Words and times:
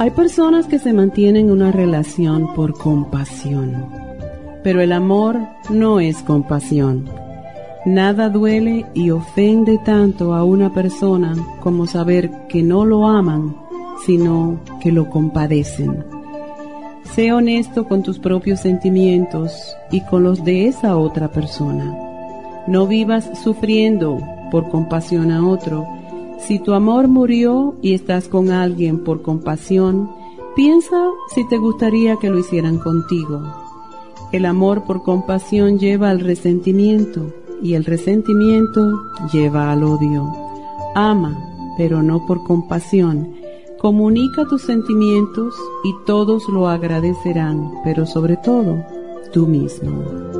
Hay 0.00 0.12
personas 0.12 0.66
que 0.66 0.78
se 0.78 0.94
mantienen 0.94 1.44
en 1.44 1.50
una 1.50 1.72
relación 1.72 2.54
por 2.54 2.72
compasión, 2.72 3.84
pero 4.62 4.80
el 4.80 4.92
amor 4.92 5.38
no 5.68 6.00
es 6.00 6.22
compasión. 6.22 7.04
Nada 7.84 8.30
duele 8.30 8.86
y 8.94 9.10
ofende 9.10 9.76
tanto 9.84 10.32
a 10.32 10.42
una 10.42 10.72
persona 10.72 11.34
como 11.60 11.86
saber 11.86 12.30
que 12.48 12.62
no 12.62 12.86
lo 12.86 13.06
aman, 13.06 13.54
sino 14.06 14.58
que 14.80 14.90
lo 14.90 15.10
compadecen. 15.10 16.02
Sé 17.14 17.34
honesto 17.34 17.86
con 17.86 18.02
tus 18.02 18.18
propios 18.18 18.60
sentimientos 18.60 19.52
y 19.90 20.00
con 20.00 20.22
los 20.22 20.42
de 20.44 20.66
esa 20.66 20.96
otra 20.96 21.30
persona. 21.30 21.94
No 22.66 22.86
vivas 22.86 23.30
sufriendo 23.44 24.18
por 24.50 24.70
compasión 24.70 25.30
a 25.30 25.46
otro, 25.46 25.86
si 26.46 26.58
tu 26.58 26.72
amor 26.72 27.08
murió 27.08 27.74
y 27.82 27.94
estás 27.94 28.28
con 28.28 28.50
alguien 28.50 29.04
por 29.04 29.22
compasión, 29.22 30.10
piensa 30.56 30.96
si 31.34 31.46
te 31.48 31.58
gustaría 31.58 32.16
que 32.16 32.30
lo 32.30 32.38
hicieran 32.38 32.78
contigo. 32.78 33.42
El 34.32 34.46
amor 34.46 34.84
por 34.84 35.02
compasión 35.02 35.78
lleva 35.78 36.10
al 36.10 36.20
resentimiento 36.20 37.32
y 37.62 37.74
el 37.74 37.84
resentimiento 37.84 39.02
lleva 39.32 39.70
al 39.72 39.84
odio. 39.84 40.32
Ama, 40.94 41.38
pero 41.76 42.02
no 42.02 42.26
por 42.26 42.42
compasión. 42.44 43.34
Comunica 43.78 44.44
tus 44.46 44.62
sentimientos 44.62 45.54
y 45.84 45.94
todos 46.04 46.48
lo 46.48 46.68
agradecerán, 46.68 47.70
pero 47.84 48.06
sobre 48.06 48.36
todo 48.36 48.84
tú 49.32 49.46
mismo. 49.46 50.39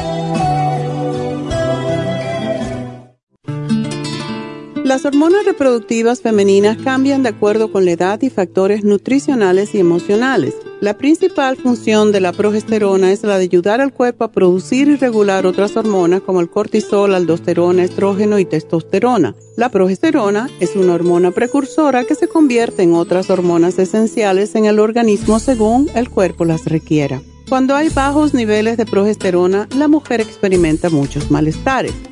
Las 4.91 5.05
hormonas 5.05 5.45
reproductivas 5.45 6.19
femeninas 6.19 6.75
cambian 6.75 7.23
de 7.23 7.29
acuerdo 7.29 7.71
con 7.71 7.85
la 7.85 7.91
edad 7.91 8.21
y 8.21 8.29
factores 8.29 8.83
nutricionales 8.83 9.73
y 9.73 9.79
emocionales. 9.79 10.53
La 10.81 10.97
principal 10.97 11.55
función 11.55 12.11
de 12.11 12.19
la 12.19 12.33
progesterona 12.33 13.13
es 13.13 13.23
la 13.23 13.37
de 13.37 13.45
ayudar 13.45 13.79
al 13.79 13.93
cuerpo 13.93 14.25
a 14.25 14.33
producir 14.33 14.89
y 14.89 14.97
regular 14.97 15.45
otras 15.45 15.77
hormonas 15.77 16.19
como 16.23 16.41
el 16.41 16.49
cortisol, 16.49 17.15
aldosterona, 17.15 17.85
estrógeno 17.85 18.37
y 18.37 18.43
testosterona. 18.43 19.33
La 19.55 19.69
progesterona 19.69 20.49
es 20.59 20.75
una 20.75 20.95
hormona 20.95 21.31
precursora 21.31 22.03
que 22.03 22.15
se 22.15 22.27
convierte 22.27 22.83
en 22.83 22.93
otras 22.93 23.29
hormonas 23.29 23.79
esenciales 23.79 24.55
en 24.55 24.65
el 24.65 24.77
organismo 24.77 25.39
según 25.39 25.89
el 25.95 26.09
cuerpo 26.09 26.43
las 26.43 26.65
requiera. 26.65 27.21
Cuando 27.47 27.75
hay 27.75 27.87
bajos 27.87 28.33
niveles 28.33 28.75
de 28.75 28.85
progesterona, 28.85 29.69
la 29.73 29.87
mujer 29.87 30.19
experimenta 30.19 30.89
muchos 30.89 31.31
malestares. 31.31 31.93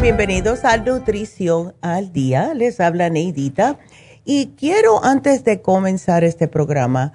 Bienvenidos 0.00 0.64
a 0.64 0.76
Nutrición 0.76 1.74
al 1.80 2.12
Día. 2.12 2.54
Les 2.54 2.78
habla 2.78 3.10
Neidita. 3.10 3.76
Y 4.24 4.52
quiero, 4.56 5.04
antes 5.04 5.42
de 5.42 5.60
comenzar 5.62 6.22
este 6.22 6.46
programa, 6.46 7.12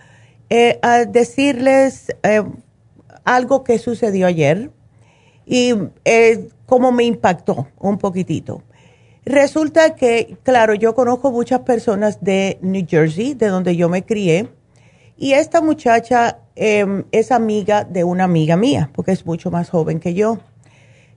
eh, 0.50 0.78
decirles 1.08 2.14
eh, 2.24 2.44
algo 3.24 3.64
que 3.64 3.80
sucedió 3.80 4.28
ayer 4.28 4.72
y 5.46 5.74
eh, 6.04 6.50
cómo 6.66 6.92
me 6.92 7.06
impactó 7.06 7.68
un 7.80 7.98
poquitito. 7.98 8.62
Resulta 9.24 9.96
que, 9.96 10.36
claro, 10.44 10.74
yo 10.74 10.94
conozco 10.96 11.32
muchas 11.32 11.62
personas 11.62 12.22
de 12.22 12.60
New 12.62 12.86
Jersey, 12.86 13.36
de 13.36 13.48
donde 13.48 13.78
yo 13.78 13.88
me 13.88 14.04
crié, 14.04 14.50
y 15.16 15.32
esta 15.32 15.62
muchacha 15.62 16.40
em, 16.58 17.06
es 17.14 17.32
amiga 17.32 17.86
de 17.86 18.04
una 18.04 18.26
amiga 18.26 18.58
mía, 18.58 18.90
porque 18.94 19.14
es 19.14 19.26
mucho 19.26 19.50
más 19.50 19.70
joven 19.70 20.02
que 20.02 20.14
yo. 20.14 20.40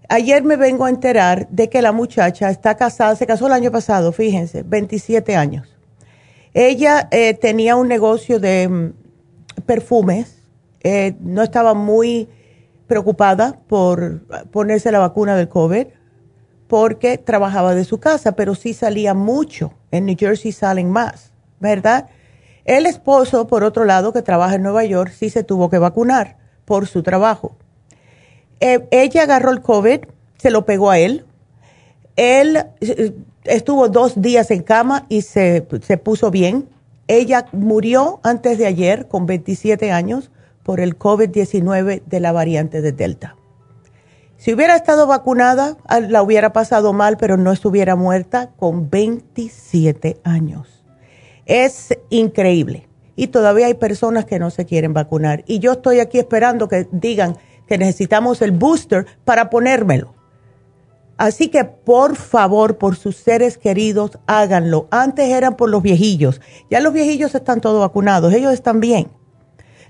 Ayer 0.09 0.45
me 0.45 0.57
vengo 0.57 0.85
a 0.85 0.91
enterar 0.91 1.49
de 1.49 1.69
que 1.69 1.83
la 1.83 1.93
muchacha 1.93 2.49
está 2.49 2.77
casada, 2.77 3.17
se 3.17 3.27
casó 3.27 3.49
el 3.49 3.53
año 3.53 3.73
pasado, 3.73 4.13
fíjense, 4.13 4.63
27 4.63 5.37
años. 5.37 5.77
Ella 6.55 7.09
eh, 7.11 7.35
tenía 7.35 7.77
un 7.77 7.89
negocio 7.89 8.39
de 8.39 8.69
mm, 8.69 9.63
perfumes, 9.67 10.43
eh, 10.83 11.17
no 11.21 11.43
estaba 11.43 11.75
muy 11.75 12.29
preocupada 12.87 13.59
por 13.67 14.23
ponerse 14.53 14.93
la 14.93 15.01
vacuna 15.01 15.35
del 15.35 15.49
COVID 15.49 15.87
porque 16.69 17.19
trabajaba 17.19 17.75
de 17.75 17.85
su 17.85 17.99
casa, 17.99 18.33
pero 18.33 18.55
sí 18.55 18.75
salía 18.75 19.15
mucho. 19.15 19.73
En 19.91 20.07
New 20.07 20.17
Jersey 20.19 20.53
salen 20.53 20.91
más, 20.91 21.33
¿verdad? 21.61 22.09
El 22.65 22.87
esposo, 22.87 23.47
por 23.47 23.63
otro 23.65 23.85
lado, 23.85 24.13
que 24.13 24.23
trabaja 24.23 24.57
en 24.57 24.63
Nueva 24.63 24.85
York, 24.85 25.13
sí 25.13 25.31
se 25.31 25.45
tuvo 25.45 25.71
que 25.71 25.79
vacunar 25.79 26.37
por 26.65 26.87
su 26.87 27.03
trabajo. 27.03 27.57
Eh, 28.61 28.87
ella 28.91 29.23
agarró 29.23 29.51
el 29.51 29.61
COVID, 29.61 30.01
se 30.39 30.51
lo 30.51 30.65
pegó 30.65 30.91
a 30.91 30.99
él. 30.99 31.25
Él 32.17 32.65
eh, 32.81 33.13
estuvo 33.45 33.89
dos 33.89 34.21
días 34.21 34.51
en 34.51 34.63
cama 34.63 35.07
y 35.09 35.23
se, 35.23 35.67
se 35.83 35.99
puso 35.99 36.31
bien. 36.31 36.69
Ella 37.09 37.47
murió 37.53 38.21
antes 38.23 38.59
de 38.59 38.67
ayer 38.67 39.09
con 39.09 39.27
27 39.27 39.93
años 39.93 40.31
por 40.63 40.81
el 40.81 40.99
COVID-19 40.99 42.03
de 42.05 42.21
la 42.21 42.33
variante 42.33 42.81
de 42.81 42.93
Delta. 42.93 43.37
Si 44.37 44.53
hubiera 44.53 44.77
estado 44.77 45.07
vacunada, 45.07 45.77
ah, 45.87 46.01
la 46.01 46.23
hubiera 46.23 46.53
pasado 46.53 46.93
mal, 46.93 47.17
pero 47.17 47.37
no 47.37 47.53
estuviera 47.53 47.97
muerta 47.97 48.51
con 48.57 48.91
27 48.91 50.19
años. 50.25 50.85
Es 51.47 51.97
increíble. 52.11 52.89
Y 53.15 53.29
todavía 53.29 53.67
hay 53.67 53.75
personas 53.75 54.27
que 54.27 54.39
no 54.39 54.51
se 54.51 54.67
quieren 54.67 54.93
vacunar. 54.93 55.43
Y 55.47 55.59
yo 55.59 55.73
estoy 55.73 56.01
aquí 56.01 56.19
esperando 56.19 56.69
que 56.69 56.87
digan, 56.91 57.39
que 57.67 57.79
necesitamos 57.79 58.43
el 58.43 58.53
booster 58.53 59.07
para 59.25 59.51
ponérmelo. 59.51 60.15
Así 61.17 61.49
que 61.49 61.65
por 61.65 62.17
favor, 62.17 62.77
por 62.77 62.97
sus 62.97 63.17
seres 63.17 63.57
queridos, 63.57 64.19
háganlo. 64.27 64.87
Antes 64.91 65.31
eran 65.31 65.57
por 65.57 65.71
los 65.71 65.83
viejillos. 65.83 66.41
Ya 66.71 66.81
los 66.81 66.93
viejillos 66.93 67.35
están 67.35 67.61
todos 67.61 67.81
vacunados, 67.81 68.35
ellos 68.35 68.53
están 68.53 68.81
bien. 68.81 69.09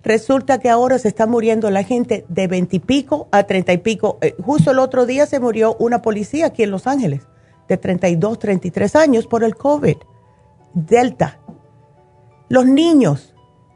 Resulta 0.04 0.60
que 0.60 0.70
ahora 0.70 1.00
se 1.00 1.08
está 1.08 1.26
muriendo 1.26 1.68
la 1.70 1.82
gente 1.82 2.24
de 2.28 2.46
veintipico 2.46 3.26
a 3.32 3.42
treinta 3.42 3.72
y 3.72 3.78
pico. 3.78 4.18
Eh, 4.20 4.36
justo 4.40 4.70
el 4.70 4.78
otro 4.78 5.04
día 5.04 5.26
se 5.26 5.40
murió 5.40 5.74
una 5.80 6.00
policía 6.00 6.46
aquí 6.46 6.62
en 6.62 6.70
Los 6.70 6.86
Ángeles, 6.86 7.26
de 7.68 7.76
32, 7.76 8.38
33 8.38 8.94
años 8.94 9.26
por 9.26 9.42
el 9.42 9.56
COVID. 9.56 9.96
Delta. 10.74 11.40
Los 12.48 12.66
niños 12.66 13.34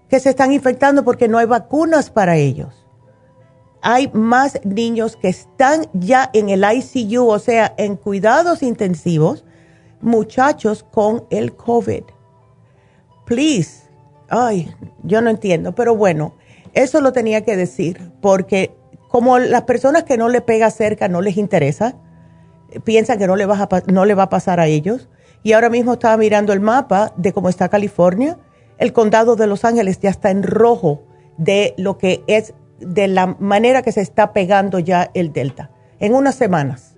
que 0.08 0.20
se 0.20 0.30
están 0.30 0.52
infectando 0.52 1.04
porque 1.04 1.26
no 1.26 1.38
hay 1.38 1.46
vacunas 1.46 2.10
para 2.10 2.36
ellos 2.36 2.79
hay 3.82 4.10
más 4.12 4.60
niños 4.64 5.16
que 5.16 5.28
están 5.28 5.86
ya 5.92 6.30
en 6.32 6.48
el 6.48 6.64
ICU, 6.64 7.28
o 7.28 7.38
sea, 7.38 7.74
en 7.76 7.96
cuidados 7.96 8.62
intensivos, 8.62 9.44
muchachos 10.00 10.82
con 10.82 11.24
el 11.30 11.54
COVID. 11.54 12.04
Please. 13.26 13.88
Ay, 14.28 14.72
yo 15.02 15.20
no 15.20 15.30
entiendo, 15.30 15.74
pero 15.74 15.96
bueno, 15.96 16.34
eso 16.72 17.00
lo 17.00 17.12
tenía 17.12 17.42
que 17.44 17.56
decir, 17.56 18.12
porque 18.20 18.76
como 19.08 19.38
las 19.38 19.62
personas 19.62 20.04
que 20.04 20.16
no 20.16 20.28
le 20.28 20.40
pega 20.40 20.70
cerca 20.70 21.08
no 21.08 21.20
les 21.20 21.36
interesa, 21.36 21.96
piensan 22.84 23.18
que 23.18 23.26
no 23.26 23.34
le, 23.34 23.46
va 23.46 23.62
a, 23.62 24.28
pasar 24.30 24.60
a 24.60 24.68
ellos. 24.68 25.08
Y 25.42 25.52
ahora 25.52 25.70
mismo 25.70 25.94
estaba 25.94 26.16
mirando 26.16 26.52
el 26.52 26.60
mapa 26.60 27.12
de 27.16 27.32
cómo 27.32 27.48
está 27.48 27.68
California. 27.68 28.38
El 28.78 28.92
condado 28.92 29.34
de 29.34 29.48
Los 29.48 29.64
Ángeles 29.64 29.98
ya 30.00 30.10
está 30.10 30.30
en 30.30 30.42
rojo 30.42 31.02
de 31.38 31.74
lo 31.76 31.98
que 31.98 32.22
es, 32.28 32.54
de 32.80 33.08
la 33.08 33.26
manera 33.38 33.82
que 33.82 33.92
se 33.92 34.00
está 34.00 34.32
pegando 34.32 34.78
ya 34.78 35.10
el 35.14 35.32
Delta. 35.32 35.70
En 35.98 36.14
unas 36.14 36.34
semanas. 36.34 36.96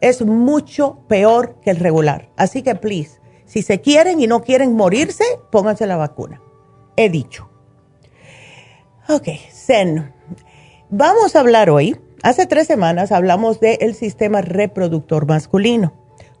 Es 0.00 0.24
mucho 0.24 1.00
peor 1.08 1.58
que 1.60 1.70
el 1.70 1.76
regular. 1.76 2.30
Así 2.36 2.62
que, 2.62 2.74
please, 2.74 3.20
si 3.44 3.62
se 3.62 3.80
quieren 3.80 4.20
y 4.20 4.26
no 4.26 4.42
quieren 4.42 4.74
morirse, 4.74 5.24
pónganse 5.50 5.86
la 5.86 5.96
vacuna. 5.96 6.40
He 6.96 7.08
dicho. 7.08 7.50
Ok, 9.08 9.28
Zen. 9.50 10.12
Vamos 10.90 11.34
a 11.34 11.40
hablar 11.40 11.70
hoy. 11.70 11.98
Hace 12.22 12.46
tres 12.46 12.66
semanas 12.66 13.12
hablamos 13.12 13.60
del 13.60 13.94
sistema 13.94 14.40
reproductor 14.40 15.26
masculino. 15.26 15.94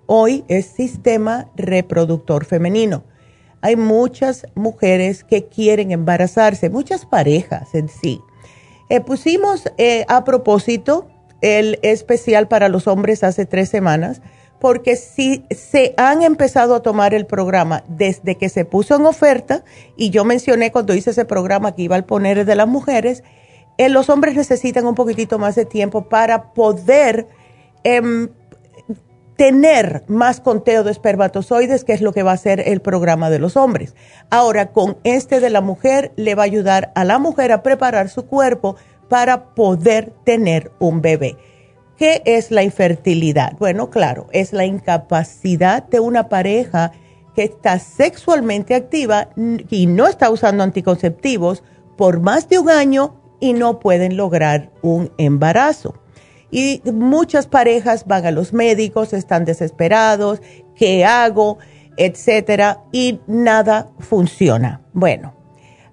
Hoy 0.06 0.44
es 0.48 0.66
sistema 0.66 1.50
reproductor 1.54 2.44
femenino. 2.44 3.04
Hay 3.60 3.76
muchas 3.76 4.46
mujeres 4.54 5.24
que 5.24 5.46
quieren 5.46 5.90
embarazarse, 5.90 6.70
muchas 6.70 7.06
parejas 7.06 7.74
en 7.74 7.88
sí. 7.88 8.20
Eh, 8.88 9.00
pusimos 9.00 9.70
eh, 9.76 10.04
a 10.08 10.24
propósito 10.24 11.08
el 11.40 11.78
especial 11.82 12.48
para 12.48 12.68
los 12.68 12.86
hombres 12.86 13.22
hace 13.22 13.46
tres 13.46 13.68
semanas, 13.68 14.22
porque 14.58 14.96
si 14.96 15.44
se 15.50 15.94
han 15.96 16.22
empezado 16.22 16.74
a 16.74 16.82
tomar 16.82 17.14
el 17.14 17.26
programa 17.26 17.84
desde 17.86 18.36
que 18.36 18.48
se 18.48 18.64
puso 18.64 18.96
en 18.96 19.06
oferta, 19.06 19.62
y 19.96 20.10
yo 20.10 20.24
mencioné 20.24 20.72
cuando 20.72 20.94
hice 20.94 21.10
ese 21.10 21.24
programa 21.24 21.74
que 21.74 21.82
iba 21.82 21.96
al 21.96 22.04
poner 22.04 22.44
de 22.44 22.54
las 22.56 22.66
mujeres, 22.66 23.22
eh, 23.76 23.88
los 23.88 24.08
hombres 24.10 24.34
necesitan 24.34 24.86
un 24.86 24.96
poquitito 24.96 25.38
más 25.38 25.54
de 25.54 25.64
tiempo 25.64 26.08
para 26.08 26.52
poder 26.52 27.28
em, 27.84 28.28
tener 29.38 30.02
más 30.08 30.40
conteo 30.40 30.82
de 30.82 30.90
espermatozoides, 30.90 31.84
que 31.84 31.92
es 31.92 32.00
lo 32.00 32.12
que 32.12 32.24
va 32.24 32.32
a 32.32 32.36
ser 32.36 32.60
el 32.66 32.80
programa 32.80 33.30
de 33.30 33.38
los 33.38 33.56
hombres. 33.56 33.94
Ahora, 34.30 34.72
con 34.72 34.98
este 35.04 35.38
de 35.38 35.48
la 35.48 35.60
mujer, 35.60 36.10
le 36.16 36.34
va 36.34 36.42
a 36.42 36.46
ayudar 36.46 36.90
a 36.96 37.04
la 37.04 37.20
mujer 37.20 37.52
a 37.52 37.62
preparar 37.62 38.08
su 38.08 38.26
cuerpo 38.26 38.74
para 39.08 39.54
poder 39.54 40.12
tener 40.24 40.72
un 40.80 41.02
bebé. 41.02 41.36
¿Qué 41.96 42.20
es 42.24 42.50
la 42.50 42.64
infertilidad? 42.64 43.52
Bueno, 43.60 43.90
claro, 43.90 44.26
es 44.32 44.52
la 44.52 44.64
incapacidad 44.64 45.84
de 45.84 46.00
una 46.00 46.28
pareja 46.28 46.90
que 47.36 47.44
está 47.44 47.78
sexualmente 47.78 48.74
activa 48.74 49.28
y 49.70 49.86
no 49.86 50.08
está 50.08 50.30
usando 50.30 50.64
anticonceptivos 50.64 51.62
por 51.96 52.18
más 52.18 52.48
de 52.48 52.58
un 52.58 52.70
año 52.70 53.14
y 53.38 53.52
no 53.52 53.78
pueden 53.78 54.16
lograr 54.16 54.72
un 54.82 55.12
embarazo. 55.16 55.94
Y 56.50 56.82
muchas 56.92 57.46
parejas 57.46 58.06
van 58.06 58.26
a 58.26 58.30
los 58.30 58.52
médicos, 58.52 59.12
están 59.12 59.44
desesperados, 59.44 60.40
¿qué 60.74 61.04
hago? 61.04 61.58
etcétera, 61.98 62.84
y 62.92 63.20
nada 63.26 63.88
funciona. 63.98 64.80
Bueno, 64.92 65.34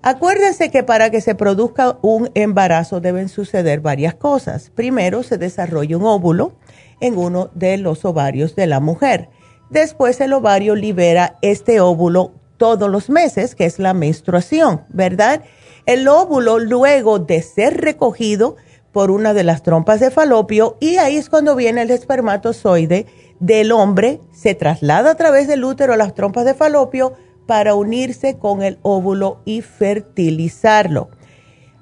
acuérdense 0.04 0.70
que 0.70 0.84
para 0.84 1.10
que 1.10 1.20
se 1.20 1.36
produzca 1.36 1.98
un 2.04 2.30
embarazo 2.36 3.02
deben 3.02 3.28
suceder 3.28 3.82
varias 3.82 4.14
cosas. 4.14 4.70
Primero, 4.70 5.24
se 5.24 5.38
desarrolla 5.38 5.98
un 5.98 6.06
óvulo 6.06 6.54
en 7.02 7.18
uno 7.18 7.50
de 7.56 7.78
los 7.78 8.06
ovarios 8.06 8.56
de 8.56 8.68
la 8.68 8.80
mujer. 8.80 9.30
Después, 9.72 10.22
el 10.22 10.34
ovario 10.34 10.76
libera 10.76 11.38
este 11.42 11.82
óvulo 11.82 12.34
todos 12.58 12.90
los 12.90 13.10
meses, 13.10 13.56
que 13.56 13.66
es 13.66 13.80
la 13.80 13.96
menstruación, 13.96 14.86
¿verdad? 14.90 15.42
El 15.88 16.08
óvulo, 16.08 16.60
luego 16.60 17.18
de 17.18 17.42
ser 17.42 17.82
recogido 17.82 18.58
por 18.96 19.12
una 19.12 19.34
de 19.34 19.44
las 19.44 19.62
trompas 19.62 20.00
de 20.00 20.10
falopio, 20.10 20.78
y 20.80 20.96
ahí 20.96 21.18
es 21.18 21.30
cuando 21.30 21.54
viene 21.58 21.82
el 21.82 21.92
espermatozoide 21.92 23.06
del 23.42 23.74
hombre, 23.74 24.22
se 24.32 24.56
traslada 24.56 25.12
a 25.12 25.16
través 25.16 25.50
del 25.50 25.66
útero 25.66 25.92
a 25.92 25.98
las 25.98 26.16
trompas 26.16 26.46
de 26.46 26.54
falopio 26.54 27.12
para 27.46 27.76
unirse 27.76 28.38
con 28.38 28.64
el 28.64 28.80
óvulo 28.84 29.42
y 29.44 29.62
fertilizarlo. 29.64 31.10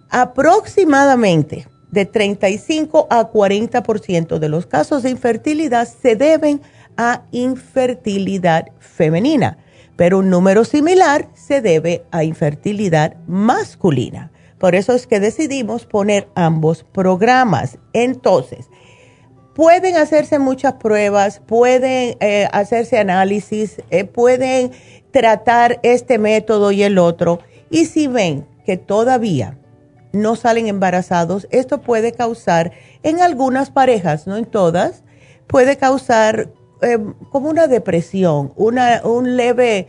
Aproximadamente 0.09 1.67
de 1.91 2.07
35 2.07 3.05
a 3.11 3.31
40% 3.31 4.39
de 4.39 4.49
los 4.49 4.65
casos 4.65 5.03
de 5.03 5.11
infertilidad 5.11 5.87
se 5.87 6.15
deben 6.15 6.63
a 6.97 7.25
infertilidad 7.31 8.69
femenina 8.79 9.59
pero 9.95 10.19
un 10.19 10.29
número 10.29 10.65
similar 10.65 11.29
se 11.33 11.61
debe 11.61 12.03
a 12.11 12.23
infertilidad 12.23 13.15
masculina. 13.27 14.32
Por 14.63 14.75
eso 14.75 14.93
es 14.93 15.07
que 15.07 15.19
decidimos 15.19 15.85
poner 15.85 16.29
ambos 16.35 16.85
programas. 16.85 17.79
Entonces, 17.91 18.69
pueden 19.53 19.97
hacerse 19.97 20.39
muchas 20.39 20.75
pruebas, 20.75 21.41
pueden 21.45 22.15
eh, 22.21 22.47
hacerse 22.49 22.97
análisis, 22.97 23.81
eh, 23.89 24.05
pueden 24.05 24.71
tratar 25.11 25.81
este 25.83 26.17
método 26.17 26.71
y 26.71 26.81
el 26.81 26.97
otro. 26.97 27.39
Y 27.69 27.87
si 27.87 28.07
ven 28.07 28.47
que 28.65 28.77
todavía 28.77 29.59
no 30.13 30.37
salen 30.37 30.67
embarazados, 30.67 31.45
esto 31.51 31.81
puede 31.81 32.13
causar 32.13 32.71
en 33.03 33.19
algunas 33.19 33.69
parejas, 33.69 34.27
no 34.27 34.37
en 34.37 34.45
todas, 34.45 35.03
puede 35.45 35.75
causar 35.75 36.53
eh, 36.81 36.99
como 37.31 37.49
una 37.49 37.67
depresión, 37.67 38.53
un 38.55 39.35
leve 39.35 39.87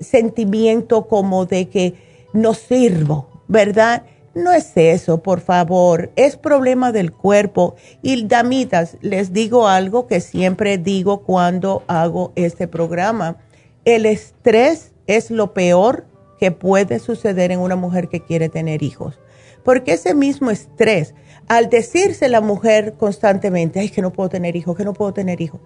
sentimiento 0.00 1.06
como 1.06 1.46
de 1.46 1.68
que 1.68 1.94
no 2.32 2.54
sirvo, 2.54 3.29
¿verdad? 3.50 4.04
No 4.32 4.52
es 4.52 4.70
eso, 4.76 5.24
por 5.24 5.40
favor, 5.40 6.12
es 6.14 6.36
problema 6.36 6.92
del 6.92 7.12
cuerpo. 7.12 7.74
Y 8.00 8.24
damitas, 8.26 8.96
les 9.00 9.32
digo 9.32 9.66
algo 9.66 10.06
que 10.06 10.20
siempre 10.20 10.78
digo 10.78 11.22
cuando 11.22 11.82
hago 11.88 12.32
este 12.36 12.68
programa. 12.68 13.38
El 13.84 14.06
estrés 14.06 14.92
es 15.08 15.32
lo 15.32 15.52
peor 15.52 16.06
que 16.38 16.52
puede 16.52 17.00
suceder 17.00 17.50
en 17.50 17.58
una 17.58 17.74
mujer 17.74 18.08
que 18.08 18.20
quiere 18.20 18.48
tener 18.48 18.84
hijos. 18.84 19.18
Porque 19.64 19.94
ese 19.94 20.14
mismo 20.14 20.52
estrés, 20.52 21.14
al 21.48 21.68
decirse 21.68 22.28
la 22.28 22.40
mujer 22.40 22.94
constantemente, 22.94 23.80
ay, 23.80 23.88
que 23.88 24.00
no 24.00 24.12
puedo 24.12 24.28
tener 24.28 24.54
hijos, 24.54 24.76
que 24.76 24.84
no 24.84 24.92
puedo 24.92 25.12
tener 25.12 25.40
hijos, 25.40 25.60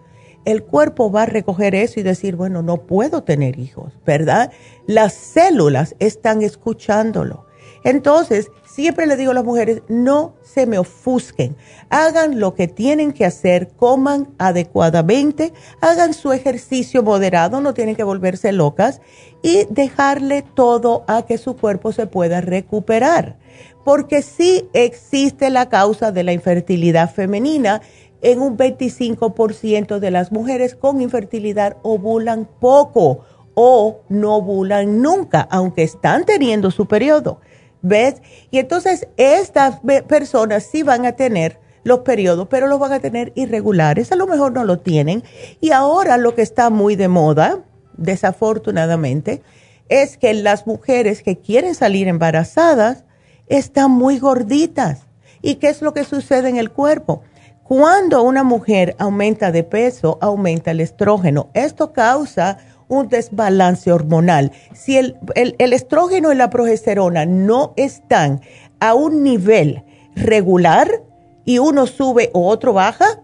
el 0.46 0.64
cuerpo 0.64 1.12
va 1.12 1.22
a 1.22 1.26
recoger 1.26 1.74
eso 1.74 2.00
y 2.00 2.02
decir, 2.02 2.34
bueno, 2.34 2.62
no 2.62 2.78
puedo 2.86 3.24
tener 3.24 3.58
hijos, 3.58 3.92
¿verdad? 4.06 4.50
Las 4.86 5.12
células 5.12 5.94
están 5.98 6.42
escuchándolo. 6.42 7.46
Entonces, 7.84 8.50
siempre 8.64 9.06
le 9.06 9.16
digo 9.16 9.32
a 9.32 9.34
las 9.34 9.44
mujeres, 9.44 9.82
no 9.88 10.34
se 10.42 10.66
me 10.66 10.78
ofusquen, 10.78 11.54
hagan 11.90 12.40
lo 12.40 12.54
que 12.54 12.66
tienen 12.66 13.12
que 13.12 13.26
hacer, 13.26 13.68
coman 13.76 14.34
adecuadamente, 14.38 15.52
hagan 15.82 16.14
su 16.14 16.32
ejercicio 16.32 17.02
moderado, 17.02 17.60
no 17.60 17.74
tienen 17.74 17.94
que 17.94 18.02
volverse 18.02 18.52
locas 18.52 19.02
y 19.42 19.66
dejarle 19.68 20.42
todo 20.42 21.04
a 21.06 21.26
que 21.26 21.36
su 21.36 21.56
cuerpo 21.56 21.92
se 21.92 22.06
pueda 22.06 22.40
recuperar. 22.40 23.36
Porque 23.84 24.22
sí 24.22 24.66
existe 24.72 25.50
la 25.50 25.68
causa 25.68 26.10
de 26.10 26.24
la 26.24 26.32
infertilidad 26.32 27.12
femenina 27.12 27.82
en 28.22 28.40
un 28.40 28.56
25% 28.56 29.98
de 29.98 30.10
las 30.10 30.32
mujeres 30.32 30.74
con 30.74 31.02
infertilidad 31.02 31.76
ovulan 31.82 32.48
poco 32.58 33.26
o 33.52 34.00
no 34.08 34.36
ovulan 34.36 35.02
nunca, 35.02 35.42
aunque 35.50 35.82
están 35.82 36.24
teniendo 36.24 36.70
su 36.70 36.86
periodo. 36.86 37.40
¿Ves? 37.86 38.22
Y 38.50 38.60
entonces 38.60 39.08
estas 39.18 39.80
personas 40.08 40.62
sí 40.62 40.82
van 40.82 41.04
a 41.04 41.12
tener 41.12 41.60
los 41.82 41.98
periodos, 41.98 42.48
pero 42.48 42.66
los 42.66 42.78
van 42.78 42.94
a 42.94 43.00
tener 43.00 43.30
irregulares, 43.34 44.10
a 44.10 44.16
lo 44.16 44.26
mejor 44.26 44.52
no 44.52 44.64
lo 44.64 44.78
tienen. 44.78 45.22
Y 45.60 45.72
ahora 45.72 46.16
lo 46.16 46.34
que 46.34 46.40
está 46.40 46.70
muy 46.70 46.96
de 46.96 47.08
moda, 47.08 47.58
desafortunadamente, 47.98 49.42
es 49.90 50.16
que 50.16 50.32
las 50.32 50.66
mujeres 50.66 51.22
que 51.22 51.36
quieren 51.36 51.74
salir 51.74 52.08
embarazadas 52.08 53.04
están 53.48 53.90
muy 53.90 54.18
gorditas. 54.18 55.02
¿Y 55.42 55.56
qué 55.56 55.68
es 55.68 55.82
lo 55.82 55.92
que 55.92 56.04
sucede 56.04 56.48
en 56.48 56.56
el 56.56 56.70
cuerpo? 56.70 57.20
Cuando 57.64 58.22
una 58.22 58.44
mujer 58.44 58.96
aumenta 58.98 59.52
de 59.52 59.62
peso, 59.62 60.16
aumenta 60.22 60.70
el 60.70 60.80
estrógeno. 60.80 61.50
Esto 61.52 61.92
causa 61.92 62.56
un 62.88 63.08
desbalance 63.08 63.92
hormonal. 63.92 64.52
Si 64.72 64.96
el, 64.96 65.16
estrógeno 65.58 66.32
y 66.32 66.36
la 66.36 66.50
progesterona 66.50 67.26
no 67.26 67.72
están 67.76 68.40
a 68.80 68.94
un 68.94 69.22
nivel 69.22 69.82
regular 70.14 71.02
y 71.44 71.58
uno 71.58 71.86
sube 71.86 72.30
o 72.32 72.48
otro 72.48 72.72
baja, 72.72 73.22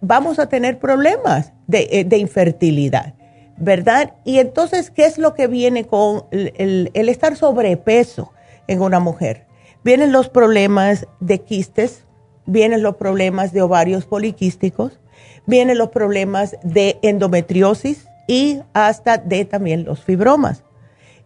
vamos 0.00 0.38
a 0.38 0.48
tener 0.48 0.78
problemas 0.78 1.52
de, 1.66 1.88
eh, 1.90 2.16
infertilidad, 2.16 3.14
¿verdad? 3.56 4.14
Y 4.24 4.38
entonces, 4.38 4.90
¿qué 4.90 5.04
es 5.04 5.18
lo 5.18 5.34
que 5.34 5.46
viene 5.46 5.84
con 5.84 6.24
el 6.30 7.08
estar 7.08 7.36
sobrepeso 7.36 8.32
en 8.66 8.80
una 8.80 9.00
mujer? 9.00 9.50
vienen 9.82 10.12
los 10.12 10.28
problemas 10.28 11.06
de 11.20 11.40
quistes, 11.40 12.04
vienen 12.46 12.82
los 12.82 12.96
problemas 12.96 13.52
de 13.52 13.62
ovarios 13.62 14.06
poliquísticos, 14.06 15.00
vienen 15.46 15.78
los 15.78 15.90
problemas 15.90 16.56
de 16.62 16.98
endometriosis 17.02 18.06
y 18.26 18.60
hasta 18.72 19.18
de 19.18 19.44
también 19.44 19.84
los 19.84 20.00
fibromas. 20.04 20.64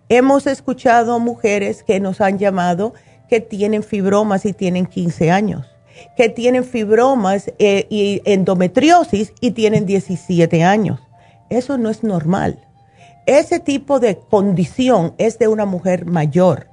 Hemos 0.08 0.46
escuchado 0.46 1.18
mujeres 1.18 1.82
que 1.82 2.00
nos 2.00 2.20
han 2.20 2.38
llamado 2.38 2.94
que 3.28 3.40
tienen 3.40 3.82
fibromas 3.82 4.44
y 4.44 4.52
tienen 4.52 4.86
15 4.86 5.30
años, 5.30 5.66
que 6.16 6.28
tienen 6.28 6.64
fibromas 6.64 7.50
eh, 7.58 7.86
y 7.88 8.20
endometriosis 8.24 9.32
y 9.40 9.52
tienen 9.52 9.86
17 9.86 10.62
años. 10.62 11.00
Eso 11.48 11.78
no 11.78 11.90
es 11.90 12.02
normal. 12.02 12.64
Ese 13.26 13.60
tipo 13.60 14.00
de 14.00 14.18
condición 14.18 15.14
es 15.16 15.38
de 15.38 15.48
una 15.48 15.64
mujer 15.64 16.04
mayor. 16.04 16.68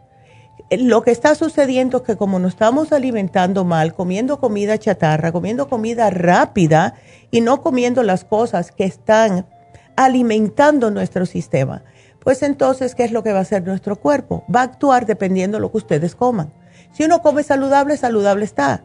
Lo 0.69 1.01
que 1.01 1.11
está 1.11 1.35
sucediendo 1.35 1.97
es 1.97 2.03
que 2.03 2.17
como 2.17 2.39
nos 2.39 2.53
estamos 2.53 2.91
alimentando 2.91 3.63
mal, 3.65 3.93
comiendo 3.93 4.39
comida 4.39 4.77
chatarra, 4.77 5.31
comiendo 5.31 5.69
comida 5.69 6.09
rápida 6.09 6.95
y 7.29 7.41
no 7.41 7.61
comiendo 7.61 8.03
las 8.03 8.23
cosas 8.23 8.71
que 8.71 8.85
están 8.85 9.45
alimentando 9.95 10.91
nuestro 10.91 11.25
sistema, 11.25 11.83
pues 12.23 12.43
entonces, 12.43 12.93
¿qué 12.93 13.03
es 13.03 13.11
lo 13.11 13.23
que 13.23 13.33
va 13.33 13.39
a 13.39 13.43
hacer 13.43 13.65
nuestro 13.65 13.95
cuerpo? 13.95 14.43
Va 14.53 14.61
a 14.61 14.65
actuar 14.65 15.05
dependiendo 15.05 15.57
de 15.57 15.61
lo 15.61 15.71
que 15.71 15.77
ustedes 15.77 16.15
coman. 16.15 16.53
Si 16.91 17.03
uno 17.03 17.21
come 17.21 17.43
saludable, 17.43 17.97
saludable 17.97 18.45
está. 18.45 18.83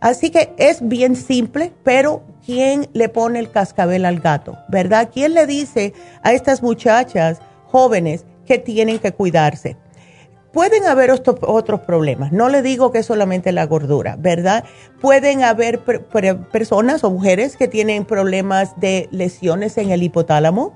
Así 0.00 0.30
que 0.30 0.54
es 0.58 0.86
bien 0.86 1.16
simple, 1.16 1.72
pero 1.82 2.22
¿quién 2.44 2.88
le 2.92 3.08
pone 3.08 3.38
el 3.38 3.50
cascabel 3.50 4.04
al 4.04 4.20
gato? 4.20 4.56
¿Verdad? 4.68 5.08
¿Quién 5.12 5.34
le 5.34 5.46
dice 5.46 5.94
a 6.22 6.32
estas 6.32 6.62
muchachas 6.62 7.40
jóvenes 7.66 8.24
que 8.44 8.58
tienen 8.58 8.98
que 8.98 9.12
cuidarse? 9.12 9.76
Pueden 10.56 10.86
haber 10.86 11.10
otros 11.10 11.80
problemas, 11.80 12.32
no 12.32 12.48
le 12.48 12.62
digo 12.62 12.90
que 12.90 13.00
es 13.00 13.06
solamente 13.06 13.52
la 13.52 13.66
gordura, 13.66 14.16
¿verdad? 14.18 14.64
Pueden 15.02 15.42
haber 15.42 15.82
personas 16.50 17.04
o 17.04 17.10
mujeres 17.10 17.58
que 17.58 17.68
tienen 17.68 18.06
problemas 18.06 18.80
de 18.80 19.06
lesiones 19.10 19.76
en 19.76 19.90
el 19.90 20.02
hipotálamo, 20.02 20.74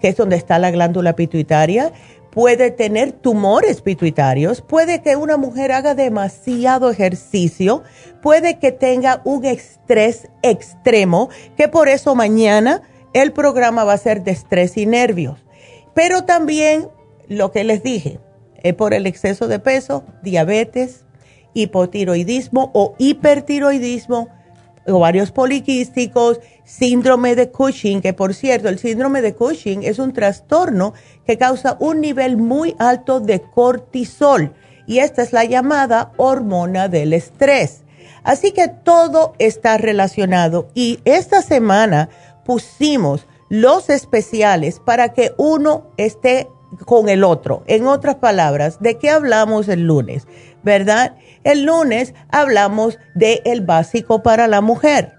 que 0.00 0.08
es 0.08 0.16
donde 0.16 0.34
está 0.34 0.58
la 0.58 0.72
glándula 0.72 1.14
pituitaria, 1.14 1.92
puede 2.32 2.72
tener 2.72 3.12
tumores 3.12 3.82
pituitarios, 3.82 4.62
puede 4.62 5.00
que 5.00 5.14
una 5.14 5.36
mujer 5.36 5.70
haga 5.70 5.94
demasiado 5.94 6.90
ejercicio, 6.90 7.84
puede 8.20 8.58
que 8.58 8.72
tenga 8.72 9.20
un 9.22 9.44
estrés 9.44 10.28
extremo, 10.42 11.28
que 11.56 11.68
por 11.68 11.88
eso 11.88 12.16
mañana 12.16 12.82
el 13.12 13.32
programa 13.32 13.84
va 13.84 13.92
a 13.92 13.98
ser 13.98 14.24
de 14.24 14.32
estrés 14.32 14.76
y 14.76 14.86
nervios. 14.86 15.38
Pero 15.94 16.24
también 16.24 16.88
lo 17.28 17.52
que 17.52 17.62
les 17.62 17.84
dije, 17.84 18.18
por 18.72 18.94
el 18.94 19.06
exceso 19.06 19.48
de 19.48 19.58
peso, 19.58 20.04
diabetes, 20.22 21.04
hipotiroidismo 21.52 22.70
o 22.72 22.94
hipertiroidismo, 22.98 24.28
ovarios 24.86 25.30
poliquísticos, 25.30 26.40
síndrome 26.64 27.36
de 27.36 27.50
Cushing, 27.50 28.00
que 28.00 28.12
por 28.12 28.34
cierto, 28.34 28.68
el 28.68 28.78
síndrome 28.78 29.22
de 29.22 29.34
Cushing 29.34 29.82
es 29.82 29.98
un 29.98 30.12
trastorno 30.12 30.94
que 31.26 31.38
causa 31.38 31.76
un 31.80 32.00
nivel 32.00 32.36
muy 32.36 32.74
alto 32.78 33.20
de 33.20 33.40
cortisol 33.40 34.54
y 34.86 34.98
esta 34.98 35.22
es 35.22 35.32
la 35.32 35.44
llamada 35.44 36.12
hormona 36.16 36.88
del 36.88 37.12
estrés. 37.12 37.82
Así 38.22 38.52
que 38.52 38.68
todo 38.68 39.34
está 39.38 39.76
relacionado 39.78 40.68
y 40.74 41.00
esta 41.04 41.42
semana 41.42 42.08
pusimos 42.44 43.26
los 43.48 43.90
especiales 43.90 44.80
para 44.80 45.12
que 45.12 45.32
uno 45.36 45.90
esté 45.96 46.48
con 46.84 47.08
el 47.08 47.24
otro. 47.24 47.64
En 47.66 47.86
otras 47.86 48.16
palabras, 48.16 48.78
¿de 48.80 48.98
qué 48.98 49.10
hablamos 49.10 49.68
el 49.68 49.86
lunes? 49.86 50.26
¿Verdad? 50.62 51.16
El 51.44 51.64
lunes 51.64 52.14
hablamos 52.30 52.98
de 53.14 53.42
el 53.44 53.60
básico 53.60 54.22
para 54.22 54.48
la 54.48 54.60
mujer. 54.60 55.12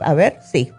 a 0.00 0.14
ver, 0.14 0.38
sí. 0.42 0.72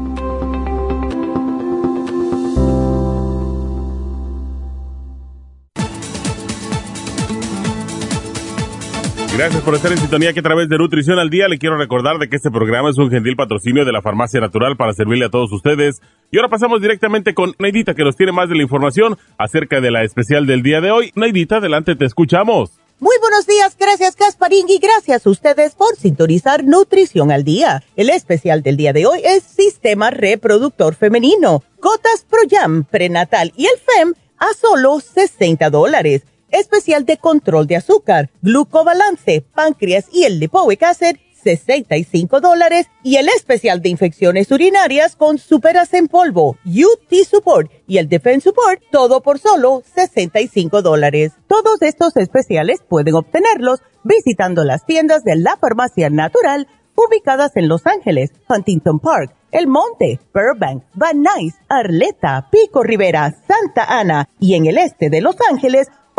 Gracias 9.41 9.63
por 9.63 9.73
estar 9.73 9.91
en 9.91 9.97
sintonía 9.97 10.33
que 10.33 10.39
a 10.39 10.43
través 10.43 10.69
de 10.69 10.77
Nutrición 10.77 11.17
al 11.17 11.31
Día 11.31 11.47
le 11.47 11.57
quiero 11.57 11.75
recordar 11.75 12.19
de 12.19 12.29
que 12.29 12.35
este 12.35 12.51
programa 12.51 12.91
es 12.91 12.99
un 12.99 13.09
gentil 13.09 13.35
patrocinio 13.35 13.83
de 13.85 13.91
la 13.91 14.03
Farmacia 14.03 14.39
Natural 14.39 14.77
para 14.77 14.93
servirle 14.93 15.25
a 15.25 15.29
todos 15.31 15.51
ustedes. 15.51 15.99
Y 16.29 16.37
ahora 16.37 16.47
pasamos 16.47 16.79
directamente 16.79 17.33
con 17.33 17.55
Neidita 17.57 17.95
que 17.95 18.03
nos 18.03 18.15
tiene 18.15 18.33
más 18.33 18.49
de 18.49 18.55
la 18.55 18.61
información 18.61 19.17
acerca 19.39 19.81
de 19.81 19.89
la 19.89 20.03
especial 20.03 20.45
del 20.45 20.61
día 20.61 20.79
de 20.79 20.91
hoy. 20.91 21.11
Neidita, 21.15 21.55
adelante, 21.55 21.95
te 21.95 22.05
escuchamos. 22.05 22.73
Muy 22.99 23.15
buenos 23.19 23.47
días, 23.47 23.75
gracias 23.79 24.15
Gasparín 24.15 24.69
y 24.69 24.77
gracias 24.77 25.25
a 25.25 25.29
ustedes 25.31 25.73
por 25.73 25.95
sintonizar 25.95 26.63
Nutrición 26.63 27.31
al 27.31 27.43
Día. 27.43 27.81
El 27.95 28.11
especial 28.11 28.61
del 28.61 28.77
día 28.77 28.93
de 28.93 29.07
hoy 29.07 29.21
es 29.23 29.41
Sistema 29.41 30.11
Reproductor 30.11 30.93
Femenino, 30.93 31.63
Gotas 31.81 32.27
Pro 32.29 32.41
Jam, 32.47 32.83
Prenatal 32.83 33.53
y 33.57 33.65
el 33.65 33.79
FEM 33.79 34.13
a 34.37 34.53
solo 34.53 34.99
60 34.99 35.67
dólares. 35.71 36.25
Especial 36.51 37.05
de 37.05 37.17
control 37.17 37.67
de 37.67 37.77
azúcar, 37.77 38.29
glucobalance, 38.41 39.41
páncreas 39.53 40.05
y 40.11 40.25
el 40.25 40.39
lipoic 40.39 40.83
acid 40.83 41.15
65 41.43 42.39
dólares 42.39 42.87
y 43.03 43.17
el 43.17 43.27
especial 43.29 43.81
de 43.81 43.89
infecciones 43.89 44.51
urinarias 44.51 45.15
con 45.15 45.37
superas 45.37 45.93
en 45.93 46.07
polvo, 46.07 46.57
UT 46.65 47.13
Support 47.29 47.71
y 47.87 47.97
el 47.97 48.09
Defense 48.09 48.49
Support, 48.49 48.81
todo 48.91 49.21
por 49.21 49.39
solo 49.39 49.81
65 49.93 50.81
dólares. 50.81 51.33
Todos 51.47 51.81
estos 51.81 52.15
especiales 52.17 52.81
pueden 52.87 53.15
obtenerlos 53.15 53.79
visitando 54.03 54.63
las 54.63 54.85
tiendas 54.85 55.23
de 55.23 55.35
la 55.35 55.57
farmacia 55.57 56.09
natural 56.09 56.67
ubicadas 56.95 57.55
en 57.55 57.67
Los 57.67 57.87
Ángeles, 57.87 58.31
Huntington 58.47 58.99
Park, 58.99 59.33
El 59.51 59.67
Monte, 59.67 60.19
Burbank, 60.33 60.83
Van 60.93 61.23
Nuys, 61.23 61.55
Arleta, 61.67 62.49
Pico 62.51 62.83
Rivera, 62.83 63.33
Santa 63.47 63.85
Ana 63.85 64.29
y 64.39 64.55
en 64.55 64.65
el 64.65 64.77
este 64.77 65.09
de 65.09 65.21
Los 65.21 65.35
Ángeles 65.49 65.87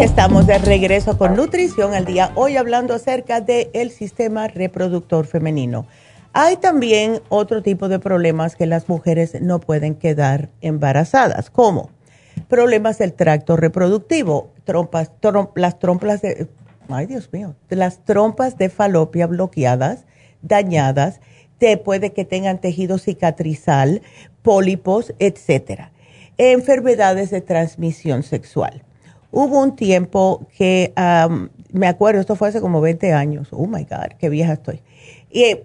Estamos 0.00 0.46
de 0.46 0.56
regreso 0.56 1.18
con 1.18 1.36
Nutrición 1.36 1.92
al 1.92 2.06
Día, 2.06 2.32
hoy 2.34 2.56
hablando 2.56 2.94
acerca 2.94 3.42
del 3.42 3.90
sistema 3.90 4.48
reproductor 4.48 5.26
femenino. 5.26 5.84
Hay 6.32 6.56
también 6.56 7.20
otro 7.28 7.62
tipo 7.62 7.90
de 7.90 7.98
problemas 7.98 8.56
que 8.56 8.64
las 8.64 8.88
mujeres 8.88 9.38
no 9.42 9.60
pueden 9.60 9.94
quedar 9.94 10.48
embarazadas, 10.62 11.50
como 11.50 11.90
problemas 12.48 12.96
del 12.96 13.12
tracto 13.12 13.58
reproductivo, 13.58 14.54
trompas, 14.64 15.10
las 15.54 15.78
trompas 15.78 16.22
de, 16.22 16.48
ay 16.88 17.04
Dios 17.04 17.28
mío, 17.30 17.54
las 17.68 18.02
trompas 18.02 18.56
de 18.56 18.70
falopia 18.70 19.26
bloqueadas, 19.26 20.06
dañadas, 20.40 21.20
te 21.58 21.76
puede 21.76 22.14
que 22.14 22.24
tengan 22.24 22.58
tejido 22.58 22.96
cicatrizal, 22.96 24.00
pólipos, 24.40 25.12
etcétera. 25.18 25.92
Enfermedades 26.38 27.28
de 27.28 27.42
transmisión 27.42 28.22
sexual 28.22 28.82
Hubo 29.32 29.60
un 29.60 29.76
tiempo 29.76 30.46
que, 30.56 30.92
me 31.72 31.86
acuerdo, 31.86 32.20
esto 32.20 32.36
fue 32.36 32.48
hace 32.48 32.60
como 32.60 32.80
20 32.80 33.12
años, 33.12 33.48
oh 33.52 33.66
my 33.66 33.84
God, 33.84 34.16
qué 34.18 34.28
vieja 34.28 34.54
estoy, 34.54 34.82
y, 35.30 35.56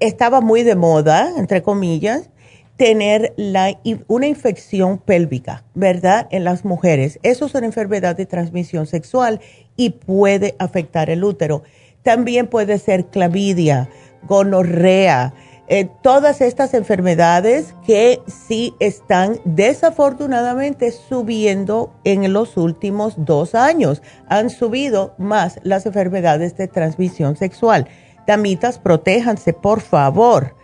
estaba 0.00 0.40
muy 0.40 0.62
de 0.62 0.76
moda, 0.76 1.32
entre 1.36 1.62
comillas, 1.62 2.30
tener 2.76 3.32
la, 3.36 3.78
una 4.08 4.26
infección 4.26 4.98
pélvica, 4.98 5.64
¿verdad? 5.74 6.26
En 6.30 6.44
las 6.44 6.64
mujeres. 6.64 7.20
Eso 7.22 7.46
es 7.46 7.54
una 7.54 7.66
enfermedad 7.66 8.16
de 8.16 8.26
transmisión 8.26 8.86
sexual 8.86 9.40
y 9.76 9.90
puede 9.90 10.56
afectar 10.58 11.08
el 11.08 11.22
útero. 11.22 11.62
También 12.02 12.48
puede 12.48 12.78
ser 12.78 13.06
clavidia, 13.06 13.88
gonorrea, 14.26 15.34
eh, 15.66 15.88
todas 16.02 16.42
estas 16.42 16.74
enfermedades 16.74 17.74
que 17.86 18.20
sí 18.26 18.74
están 18.80 19.40
desafortunadamente 19.46 20.92
subiendo 20.92 21.90
en 22.04 22.32
los 22.34 22.58
últimos 22.58 23.14
dos 23.16 23.54
años. 23.54 24.02
Han 24.28 24.50
subido 24.50 25.14
más 25.16 25.60
las 25.62 25.86
enfermedades 25.86 26.56
de 26.56 26.68
transmisión 26.68 27.36
sexual. 27.36 27.88
Damitas, 28.26 28.78
protéjanse, 28.78 29.54
por 29.54 29.80
favor. 29.80 30.54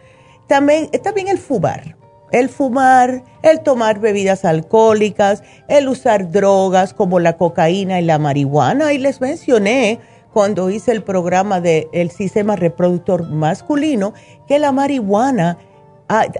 También, 0.48 0.90
también 1.02 1.28
el 1.28 1.38
fumar. 1.38 1.96
El 2.30 2.48
fumar, 2.48 3.24
el 3.42 3.60
tomar 3.60 4.00
bebidas 4.00 4.44
alcohólicas, 4.44 5.42
el 5.66 5.88
usar 5.88 6.30
drogas 6.30 6.94
como 6.94 7.18
la 7.18 7.36
cocaína 7.38 8.00
y 8.00 8.04
la 8.04 8.18
marihuana. 8.18 8.92
Y 8.92 8.98
les 8.98 9.20
mencioné 9.20 9.98
cuando 10.32 10.70
hice 10.70 10.92
el 10.92 11.02
programa 11.02 11.60
del 11.60 12.10
sistema 12.10 12.56
reproductor 12.56 13.28
masculino 13.28 14.14
que 14.46 14.58
la 14.58 14.72
marihuana 14.72 15.58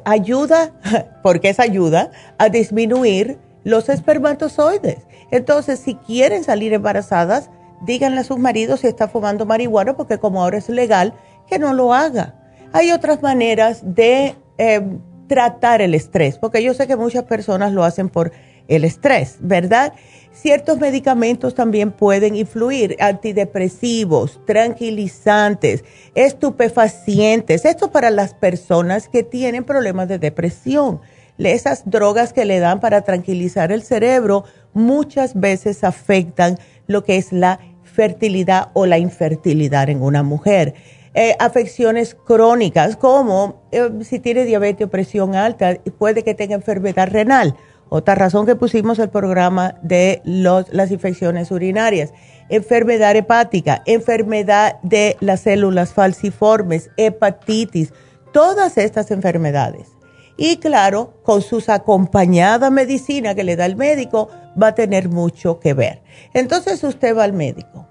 ayuda, 0.04 0.72
porque 1.22 1.50
es 1.50 1.60
ayuda, 1.60 2.10
a 2.38 2.48
disminuir 2.48 3.38
los 3.64 3.88
espermatozoides. 3.88 5.06
Entonces, 5.30 5.78
si 5.78 5.94
quieren 5.94 6.44
salir 6.44 6.72
embarazadas, 6.72 7.50
díganle 7.82 8.20
a 8.20 8.24
sus 8.24 8.38
maridos 8.38 8.80
si 8.80 8.88
está 8.88 9.08
fumando 9.08 9.46
marihuana, 9.46 9.96
porque 9.96 10.18
como 10.18 10.42
ahora 10.42 10.58
es 10.58 10.68
legal, 10.68 11.14
que 11.46 11.58
no 11.58 11.72
lo 11.72 11.94
haga. 11.94 12.34
Hay 12.72 12.92
otras 12.92 13.22
maneras 13.22 13.80
de 13.82 14.34
eh, 14.58 14.80
tratar 15.28 15.80
el 15.80 15.94
estrés, 15.94 16.38
porque 16.38 16.62
yo 16.62 16.74
sé 16.74 16.86
que 16.86 16.96
muchas 16.96 17.24
personas 17.24 17.72
lo 17.72 17.84
hacen 17.84 18.08
por 18.08 18.32
el 18.68 18.84
estrés, 18.84 19.36
¿verdad? 19.40 19.92
Ciertos 20.32 20.78
medicamentos 20.78 21.54
también 21.54 21.90
pueden 21.90 22.36
influir, 22.36 22.96
antidepresivos, 23.00 24.40
tranquilizantes, 24.46 25.84
estupefacientes. 26.14 27.64
Esto 27.64 27.90
para 27.90 28.10
las 28.10 28.34
personas 28.34 29.08
que 29.08 29.24
tienen 29.24 29.64
problemas 29.64 30.08
de 30.08 30.18
depresión. 30.18 31.00
Esas 31.38 31.82
drogas 31.90 32.32
que 32.32 32.44
le 32.44 32.60
dan 32.60 32.80
para 32.80 33.02
tranquilizar 33.02 33.72
el 33.72 33.82
cerebro 33.82 34.44
muchas 34.72 35.38
veces 35.38 35.82
afectan 35.82 36.58
lo 36.86 37.02
que 37.02 37.16
es 37.16 37.32
la 37.32 37.58
fertilidad 37.82 38.70
o 38.74 38.86
la 38.86 38.98
infertilidad 38.98 39.88
en 39.88 40.02
una 40.02 40.22
mujer. 40.22 40.74
Eh, 41.12 41.34
afecciones 41.40 42.14
crónicas 42.14 42.96
como 42.96 43.62
eh, 43.72 43.90
si 44.02 44.20
tiene 44.20 44.44
diabetes 44.44 44.86
o 44.86 44.90
presión 44.90 45.34
alta, 45.34 45.76
puede 45.98 46.22
que 46.22 46.34
tenga 46.34 46.54
enfermedad 46.54 47.08
renal 47.08 47.56
otra 47.90 48.14
razón 48.14 48.46
que 48.46 48.56
pusimos 48.56 48.98
el 49.00 49.10
programa 49.10 49.74
de 49.82 50.22
las 50.24 50.90
infecciones 50.92 51.50
urinarias, 51.50 52.14
enfermedad 52.48 53.16
hepática, 53.16 53.82
enfermedad 53.84 54.80
de 54.82 55.16
las 55.20 55.40
células 55.40 55.92
falciformes, 55.92 56.90
hepatitis, 56.96 57.92
todas 58.32 58.78
estas 58.78 59.10
enfermedades. 59.10 59.88
Y 60.36 60.58
claro, 60.58 61.20
con 61.24 61.42
sus 61.42 61.68
acompañada 61.68 62.70
medicina 62.70 63.34
que 63.34 63.44
le 63.44 63.56
da 63.56 63.66
el 63.66 63.74
médico, 63.76 64.28
va 64.60 64.68
a 64.68 64.74
tener 64.74 65.08
mucho 65.08 65.58
que 65.58 65.74
ver. 65.74 66.02
Entonces 66.32 66.82
usted 66.84 67.16
va 67.16 67.24
al 67.24 67.32
médico, 67.32 67.88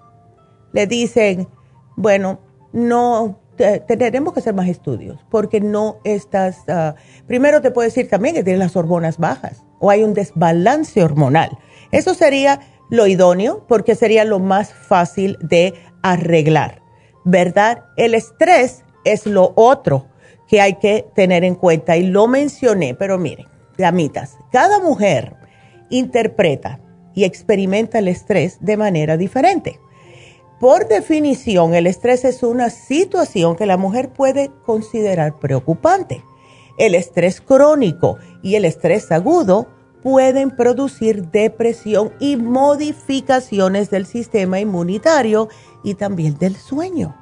le 0.71 0.87
dicen, 0.87 1.49
bueno, 1.97 2.39
no 2.71 3.37
tendremos 3.87 4.33
que 4.33 4.39
hacer 4.39 4.53
más 4.53 4.67
estudios 4.67 5.19
porque 5.29 5.59
no 5.59 5.97
estás, 6.03 6.63
ah, 6.67 6.95
primero 7.27 7.61
te 7.61 7.71
puedo 7.71 7.85
decir 7.85 8.09
también 8.09 8.35
que 8.35 8.43
tienes 8.43 8.59
las 8.59 8.75
hormonas 8.75 9.17
bajas 9.17 9.63
o 9.79 9.89
hay 9.89 10.03
un 10.03 10.13
desbalance 10.13 11.03
hormonal. 11.03 11.57
Eso 11.91 12.13
sería 12.13 12.61
lo 12.89 13.07
idóneo 13.07 13.65
porque 13.67 13.95
sería 13.95 14.25
lo 14.25 14.39
más 14.39 14.73
fácil 14.73 15.37
de 15.41 15.73
arreglar, 16.01 16.81
¿verdad? 17.25 17.83
El 17.97 18.15
estrés 18.15 18.83
es 19.03 19.25
lo 19.25 19.53
otro 19.55 20.07
que 20.47 20.61
hay 20.61 20.75
que 20.75 21.05
tener 21.13 21.43
en 21.43 21.55
cuenta 21.55 21.97
y 21.97 22.07
lo 22.07 22.27
mencioné, 22.27 22.95
pero 22.95 23.17
miren, 23.17 23.47
damitas, 23.77 24.37
cada 24.51 24.79
mujer 24.79 25.35
interpreta 25.89 26.79
y 27.13 27.23
experimenta 27.23 27.99
el 27.99 28.07
estrés 28.07 28.57
de 28.61 28.77
manera 28.77 29.17
diferente. 29.17 29.79
Por 30.59 30.89
definición, 30.89 31.73
el 31.73 31.87
estrés 31.87 32.25
es 32.25 32.43
una 32.43 32.69
situación 32.69 33.55
que 33.55 33.65
la 33.65 33.77
mujer 33.77 34.09
puede 34.09 34.51
considerar 34.65 35.39
preocupante. 35.39 36.21
El 36.77 36.95
estrés 36.95 37.39
crónico 37.39 38.17
y 38.41 38.55
el 38.55 38.65
estrés 38.65 39.09
agudo 39.11 39.67
pueden 40.03 40.51
producir 40.51 41.27
depresión 41.29 42.11
y 42.19 42.35
modificaciones 42.35 43.89
del 43.89 44.05
sistema 44.05 44.59
inmunitario 44.59 45.47
y 45.83 45.93
también 45.93 46.37
del 46.37 46.55
sueño. 46.57 47.15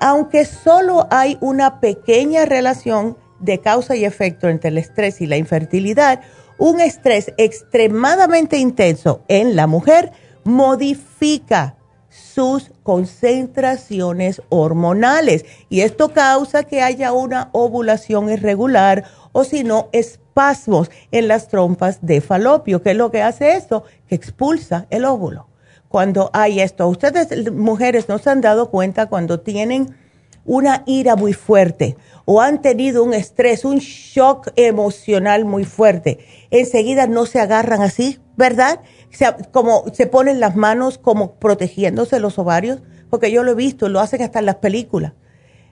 Aunque 0.00 0.44
solo 0.44 1.06
hay 1.10 1.38
una 1.40 1.80
pequeña 1.80 2.44
relación 2.44 3.16
de 3.40 3.58
causa 3.58 3.96
y 3.96 4.04
efecto 4.04 4.48
entre 4.48 4.68
el 4.68 4.78
estrés 4.78 5.22
y 5.22 5.26
la 5.26 5.38
infertilidad, 5.38 6.20
un 6.58 6.80
estrés 6.80 7.32
extremadamente 7.38 8.58
intenso 8.58 9.22
en 9.28 9.56
la 9.56 9.66
mujer 9.66 10.12
modifica 10.44 11.77
sus 12.08 12.70
concentraciones 12.82 14.42
hormonales 14.48 15.44
y 15.68 15.82
esto 15.82 16.12
causa 16.12 16.64
que 16.64 16.82
haya 16.82 17.12
una 17.12 17.50
ovulación 17.52 18.30
irregular 18.30 19.04
o 19.32 19.44
si 19.44 19.64
no, 19.64 19.88
espasmos 19.92 20.90
en 21.10 21.28
las 21.28 21.48
trompas 21.48 21.98
de 22.02 22.20
falopio. 22.20 22.82
¿Qué 22.82 22.92
es 22.92 22.96
lo 22.96 23.10
que 23.10 23.22
hace 23.22 23.52
esto? 23.52 23.84
Que 24.08 24.14
expulsa 24.14 24.86
el 24.90 25.04
óvulo. 25.04 25.46
Cuando 25.88 26.30
hay 26.32 26.60
esto, 26.60 26.86
ustedes 26.88 27.52
mujeres 27.52 28.08
no 28.08 28.18
se 28.18 28.30
han 28.30 28.40
dado 28.40 28.70
cuenta 28.70 29.06
cuando 29.06 29.40
tienen 29.40 29.94
una 30.44 30.82
ira 30.86 31.14
muy 31.14 31.34
fuerte 31.34 31.96
o 32.24 32.40
han 32.40 32.62
tenido 32.62 33.04
un 33.04 33.14
estrés, 33.14 33.64
un 33.64 33.78
shock 33.78 34.50
emocional 34.56 35.44
muy 35.44 35.64
fuerte, 35.64 36.18
enseguida 36.50 37.06
no 37.06 37.26
se 37.26 37.38
agarran 37.38 37.82
así, 37.82 38.18
¿verdad? 38.36 38.80
Como 39.52 39.84
se 39.92 40.06
ponen 40.06 40.40
las 40.40 40.56
manos 40.56 40.98
como 40.98 41.34
protegiéndose 41.34 42.20
los 42.20 42.38
ovarios, 42.38 42.80
porque 43.10 43.30
yo 43.30 43.42
lo 43.42 43.52
he 43.52 43.54
visto, 43.54 43.88
lo 43.88 44.00
hacen 44.00 44.22
hasta 44.22 44.38
en 44.38 44.46
las 44.46 44.56
películas, 44.56 45.12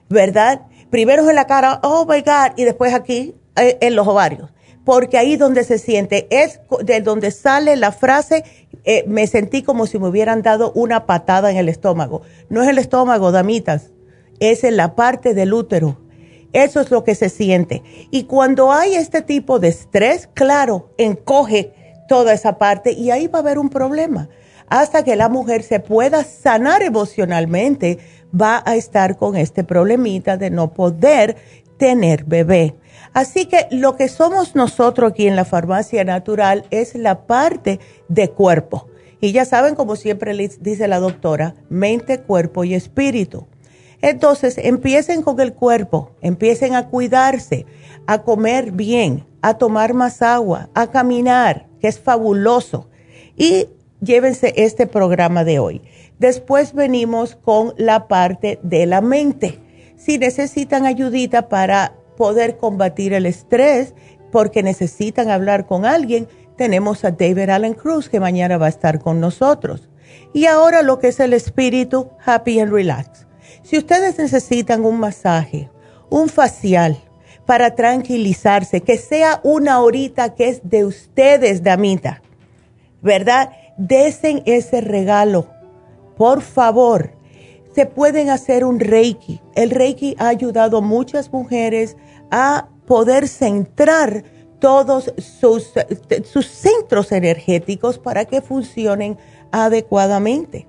¿verdad? 0.09 0.61
Primero 0.89 1.29
en 1.29 1.35
la 1.35 1.47
cara, 1.47 1.79
oh 1.83 2.05
my 2.05 2.21
God, 2.21 2.57
y 2.57 2.63
después 2.63 2.93
aquí 2.93 3.35
eh, 3.55 3.77
en 3.81 3.95
los 3.95 4.07
ovarios, 4.07 4.49
porque 4.85 5.17
ahí 5.17 5.35
donde 5.35 5.63
se 5.63 5.77
siente, 5.77 6.27
es 6.31 6.61
de 6.83 7.01
donde 7.01 7.31
sale 7.31 7.75
la 7.75 7.91
frase, 7.91 8.43
eh, 8.85 9.03
me 9.07 9.27
sentí 9.27 9.63
como 9.63 9.85
si 9.85 9.99
me 9.99 10.07
hubieran 10.07 10.41
dado 10.41 10.71
una 10.73 11.05
patada 11.05 11.51
en 11.51 11.57
el 11.57 11.67
estómago. 11.67 12.21
No 12.49 12.63
es 12.63 12.69
el 12.69 12.77
estómago, 12.77 13.33
damitas, 13.33 13.91
es 14.39 14.63
en 14.63 14.77
la 14.77 14.95
parte 14.95 15.33
del 15.33 15.53
útero. 15.53 15.99
Eso 16.53 16.79
es 16.79 16.89
lo 16.89 17.03
que 17.03 17.13
se 17.13 17.29
siente. 17.29 17.83
Y 18.09 18.23
cuando 18.23 18.71
hay 18.71 18.95
este 18.95 19.21
tipo 19.21 19.59
de 19.59 19.67
estrés, 19.67 20.29
claro, 20.33 20.93
encoge 20.97 21.73
toda 22.07 22.33
esa 22.33 22.57
parte 22.57 22.91
y 22.91 23.11
ahí 23.11 23.27
va 23.27 23.39
a 23.39 23.41
haber 23.41 23.59
un 23.59 23.69
problema. 23.69 24.29
Hasta 24.69 25.03
que 25.03 25.15
la 25.15 25.29
mujer 25.29 25.63
se 25.63 25.79
pueda 25.79 26.23
sanar 26.23 26.81
emocionalmente, 26.81 27.99
va 28.39 28.61
a 28.65 28.75
estar 28.75 29.17
con 29.17 29.35
este 29.35 29.63
problemita 29.63 30.37
de 30.37 30.49
no 30.49 30.73
poder 30.73 31.37
tener 31.77 32.25
bebé. 32.25 32.75
Así 33.13 33.45
que 33.45 33.67
lo 33.71 33.95
que 33.95 34.09
somos 34.09 34.55
nosotros 34.55 35.11
aquí 35.11 35.27
en 35.27 35.35
la 35.35 35.45
farmacia 35.45 36.03
natural 36.03 36.65
es 36.69 36.95
la 36.95 37.25
parte 37.25 37.79
de 38.09 38.29
cuerpo. 38.29 38.87
Y 39.19 39.31
ya 39.31 39.45
saben, 39.45 39.75
como 39.75 39.95
siempre 39.95 40.35
dice 40.59 40.87
la 40.87 40.99
doctora, 40.99 41.55
mente, 41.69 42.19
cuerpo 42.19 42.63
y 42.63 42.75
espíritu. 42.75 43.47
Entonces, 44.01 44.59
empiecen 44.59 45.23
con 45.23 45.39
el 45.39 45.53
cuerpo, 45.53 46.11
empiecen 46.21 46.75
a 46.75 46.87
cuidarse, 46.87 47.65
a 48.05 48.21
comer 48.21 48.71
bien, 48.71 49.25
a 49.41 49.55
tomar 49.55 49.93
más 49.95 50.21
agua, 50.21 50.69
a 50.75 50.91
caminar, 50.91 51.66
que 51.79 51.87
es 51.87 51.99
fabuloso. 51.99 52.89
Y 53.35 53.67
llévense 54.01 54.53
este 54.57 54.87
programa 54.87 55.43
de 55.43 55.59
hoy. 55.59 55.81
Después 56.19 56.73
venimos 56.73 57.35
con 57.35 57.73
la 57.77 58.07
parte 58.07 58.59
de 58.63 58.85
la 58.85 59.01
mente. 59.01 59.59
Si 59.97 60.17
necesitan 60.17 60.85
ayudita 60.85 61.49
para 61.49 61.95
poder 62.17 62.57
combatir 62.57 63.13
el 63.13 63.25
estrés, 63.25 63.93
porque 64.31 64.63
necesitan 64.63 65.29
hablar 65.29 65.67
con 65.67 65.85
alguien, 65.85 66.27
tenemos 66.57 67.05
a 67.05 67.11
David 67.11 67.49
Allen 67.49 67.73
Cruz 67.73 68.09
que 68.09 68.19
mañana 68.19 68.57
va 68.57 68.65
a 68.65 68.69
estar 68.69 68.99
con 68.99 69.19
nosotros. 69.19 69.89
Y 70.33 70.45
ahora 70.45 70.81
lo 70.81 70.99
que 70.99 71.09
es 71.09 71.19
el 71.19 71.33
espíritu, 71.33 72.09
happy 72.25 72.59
and 72.59 72.71
relax. 72.71 73.27
Si 73.63 73.77
ustedes 73.77 74.17
necesitan 74.17 74.85
un 74.85 74.99
masaje, 74.99 75.69
un 76.09 76.29
facial 76.29 77.06
para 77.47 77.75
tranquilizarse, 77.75 78.81
que 78.81 78.97
sea 78.97 79.39
una 79.41 79.79
horita 79.79 80.35
que 80.35 80.49
es 80.49 80.69
de 80.69 80.85
ustedes, 80.85 81.63
damita, 81.63 82.21
¿verdad? 83.01 83.51
Desen 83.77 84.43
ese 84.45 84.81
regalo, 84.81 85.47
por 86.17 86.41
favor. 86.41 87.13
Se 87.73 87.85
pueden 87.85 88.29
hacer 88.29 88.65
un 88.65 88.79
reiki. 88.79 89.39
El 89.55 89.69
reiki 89.69 90.15
ha 90.19 90.27
ayudado 90.27 90.79
a 90.79 90.81
muchas 90.81 91.31
mujeres 91.31 91.95
a 92.31 92.67
poder 92.85 93.29
centrar 93.29 94.25
todos 94.59 95.13
sus, 95.17 95.71
sus 96.25 96.47
centros 96.47 97.11
energéticos 97.13 97.97
para 97.97 98.25
que 98.25 98.41
funcionen 98.41 99.17
adecuadamente. 99.51 100.67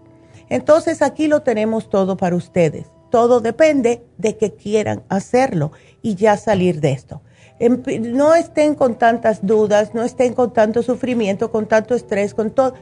Entonces 0.48 1.02
aquí 1.02 1.26
lo 1.26 1.42
tenemos 1.42 1.90
todo 1.90 2.16
para 2.16 2.36
ustedes. 2.36 2.86
Todo 3.10 3.40
depende 3.40 4.04
de 4.18 4.36
que 4.36 4.52
quieran 4.52 5.02
hacerlo 5.08 5.72
y 6.02 6.14
ya 6.14 6.36
salir 6.36 6.80
de 6.80 6.92
esto. 6.92 7.20
No 7.60 8.34
estén 8.34 8.74
con 8.74 8.96
tantas 8.96 9.44
dudas, 9.44 9.94
no 9.94 10.02
estén 10.02 10.34
con 10.34 10.52
tanto 10.52 10.82
sufrimiento, 10.82 11.50
con 11.50 11.66
tanto 11.66 11.94
estrés, 11.94 12.34
con 12.34 12.50
todo. 12.50 12.74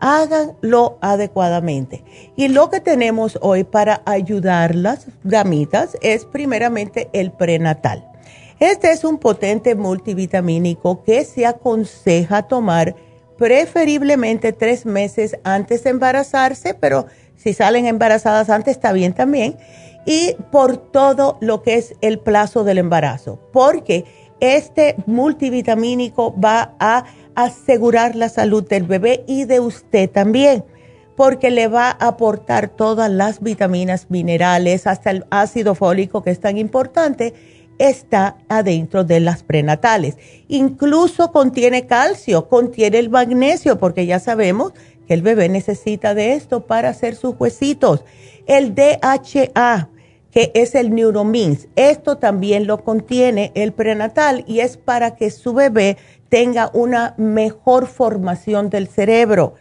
Háganlo 0.00 0.98
adecuadamente. 1.00 2.04
Y 2.36 2.48
lo 2.48 2.70
que 2.70 2.80
tenemos 2.80 3.38
hoy 3.40 3.64
para 3.64 4.02
ayudar 4.04 4.74
las 4.74 5.06
damitas 5.24 5.96
es 6.02 6.24
primeramente 6.24 7.08
el 7.12 7.32
prenatal. 7.32 8.06
Este 8.60 8.90
es 8.90 9.04
un 9.04 9.18
potente 9.18 9.74
multivitamínico 9.74 11.02
que 11.04 11.24
se 11.24 11.46
aconseja 11.46 12.42
tomar 12.42 12.96
preferiblemente 13.38 14.52
tres 14.52 14.84
meses 14.84 15.38
antes 15.44 15.84
de 15.84 15.90
embarazarse, 15.90 16.74
pero 16.74 17.06
si 17.36 17.54
salen 17.54 17.86
embarazadas 17.86 18.50
antes 18.50 18.76
está 18.76 18.92
bien 18.92 19.14
también. 19.14 19.56
Y 20.10 20.36
por 20.50 20.78
todo 20.78 21.36
lo 21.42 21.60
que 21.60 21.74
es 21.74 21.94
el 22.00 22.18
plazo 22.18 22.64
del 22.64 22.78
embarazo, 22.78 23.38
porque 23.52 24.06
este 24.40 24.96
multivitamínico 25.04 26.34
va 26.40 26.74
a 26.80 27.04
asegurar 27.34 28.16
la 28.16 28.30
salud 28.30 28.66
del 28.66 28.84
bebé 28.84 29.22
y 29.26 29.44
de 29.44 29.60
usted 29.60 30.08
también, 30.08 30.64
porque 31.14 31.50
le 31.50 31.68
va 31.68 31.90
a 31.90 32.06
aportar 32.06 32.70
todas 32.70 33.10
las 33.10 33.42
vitaminas, 33.42 34.06
minerales, 34.08 34.86
hasta 34.86 35.10
el 35.10 35.26
ácido 35.28 35.74
fólico 35.74 36.22
que 36.22 36.30
es 36.30 36.40
tan 36.40 36.56
importante 36.56 37.34
está 37.76 38.38
adentro 38.48 39.04
de 39.04 39.20
las 39.20 39.42
prenatales. 39.42 40.16
Incluso 40.48 41.32
contiene 41.32 41.86
calcio, 41.86 42.48
contiene 42.48 42.98
el 42.98 43.10
magnesio, 43.10 43.78
porque 43.78 44.06
ya 44.06 44.20
sabemos 44.20 44.72
que 45.06 45.12
el 45.12 45.20
bebé 45.20 45.50
necesita 45.50 46.14
de 46.14 46.32
esto 46.32 46.66
para 46.66 46.88
hacer 46.88 47.14
sus 47.14 47.34
huesitos. 47.38 48.06
El 48.46 48.74
DHA, 48.74 49.90
que 50.30 50.52
es 50.54 50.74
el 50.74 50.94
Neuromins, 50.94 51.68
esto 51.76 52.18
también 52.18 52.66
lo 52.66 52.84
contiene 52.84 53.50
el 53.54 53.72
prenatal 53.72 54.44
y 54.46 54.60
es 54.60 54.76
para 54.76 55.16
que 55.16 55.30
su 55.30 55.54
bebé 55.54 55.96
tenga 56.28 56.70
una 56.74 57.14
mejor 57.16 57.86
formación 57.86 58.68
del 58.70 58.88
cerebro. 58.88 59.54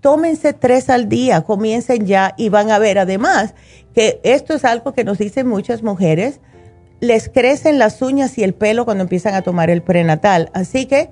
Tómense 0.00 0.52
tres 0.52 0.90
al 0.90 1.08
día, 1.08 1.42
comiencen 1.42 2.06
ya 2.06 2.34
y 2.36 2.48
van 2.48 2.70
a 2.70 2.78
ver 2.78 2.98
además 2.98 3.54
que 3.94 4.20
esto 4.22 4.54
es 4.54 4.64
algo 4.64 4.92
que 4.92 5.04
nos 5.04 5.18
dicen 5.18 5.46
muchas 5.46 5.82
mujeres 5.82 6.40
les 7.02 7.28
crecen 7.28 7.80
las 7.80 8.00
uñas 8.00 8.38
y 8.38 8.44
el 8.44 8.54
pelo 8.54 8.84
cuando 8.84 9.02
empiezan 9.02 9.34
a 9.34 9.42
tomar 9.42 9.70
el 9.70 9.82
prenatal. 9.82 10.50
Así 10.54 10.86
que 10.86 11.10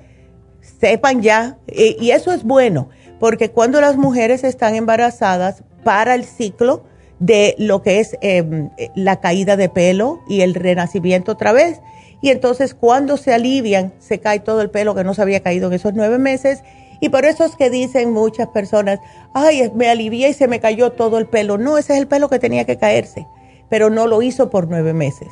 sepan 0.60 1.20
ya, 1.20 1.58
y, 1.66 2.12
eso 2.12 2.32
es 2.32 2.44
bueno, 2.44 2.90
porque 3.18 3.50
cuando 3.50 3.80
las 3.80 3.96
mujeres 3.96 4.44
están 4.44 4.76
embarazadas 4.76 5.64
para 5.82 6.14
el 6.14 6.24
ciclo 6.24 6.84
de 7.20 7.54
lo 7.58 7.82
que 7.82 8.00
es 8.00 8.18
em, 8.20 8.70
la 8.96 9.20
caída 9.20 9.56
de 9.56 9.68
pelo 9.68 10.20
y 10.28 10.40
el 10.40 10.54
renacimiento 10.54 11.32
otra 11.32 11.52
vez, 11.52 11.80
y 12.20 12.30
entonces 12.30 12.74
cuando 12.74 13.16
se 13.16 13.32
alivian, 13.32 13.94
se 13.98 14.18
cae 14.18 14.40
todo 14.40 14.60
el 14.60 14.70
pelo 14.70 14.94
que 14.94 15.04
no 15.04 15.14
se 15.14 15.22
había 15.22 15.40
caído 15.40 15.68
en 15.68 15.74
esos 15.74 15.94
nueve 15.94 16.18
meses. 16.18 16.62
Y 17.02 17.08
por 17.08 17.24
eso 17.24 17.46
es 17.46 17.56
que 17.56 17.70
dicen 17.70 18.12
muchas 18.12 18.48
personas, 18.48 18.98
ay, 19.32 19.70
me 19.74 19.88
alivié 19.88 20.28
y 20.28 20.34
se 20.34 20.48
me 20.48 20.60
cayó 20.60 20.90
todo 20.90 21.16
el 21.16 21.26
pelo. 21.26 21.56
No, 21.56 21.78
ese 21.78 21.94
es 21.94 21.98
el 21.98 22.08
pelo 22.08 22.28
que 22.28 22.38
tenía 22.38 22.66
que 22.66 22.76
caerse, 22.76 23.26
pero 23.70 23.88
no 23.88 24.06
lo 24.06 24.20
hizo 24.20 24.50
por 24.50 24.68
nueve 24.68 24.92
meses 24.92 25.28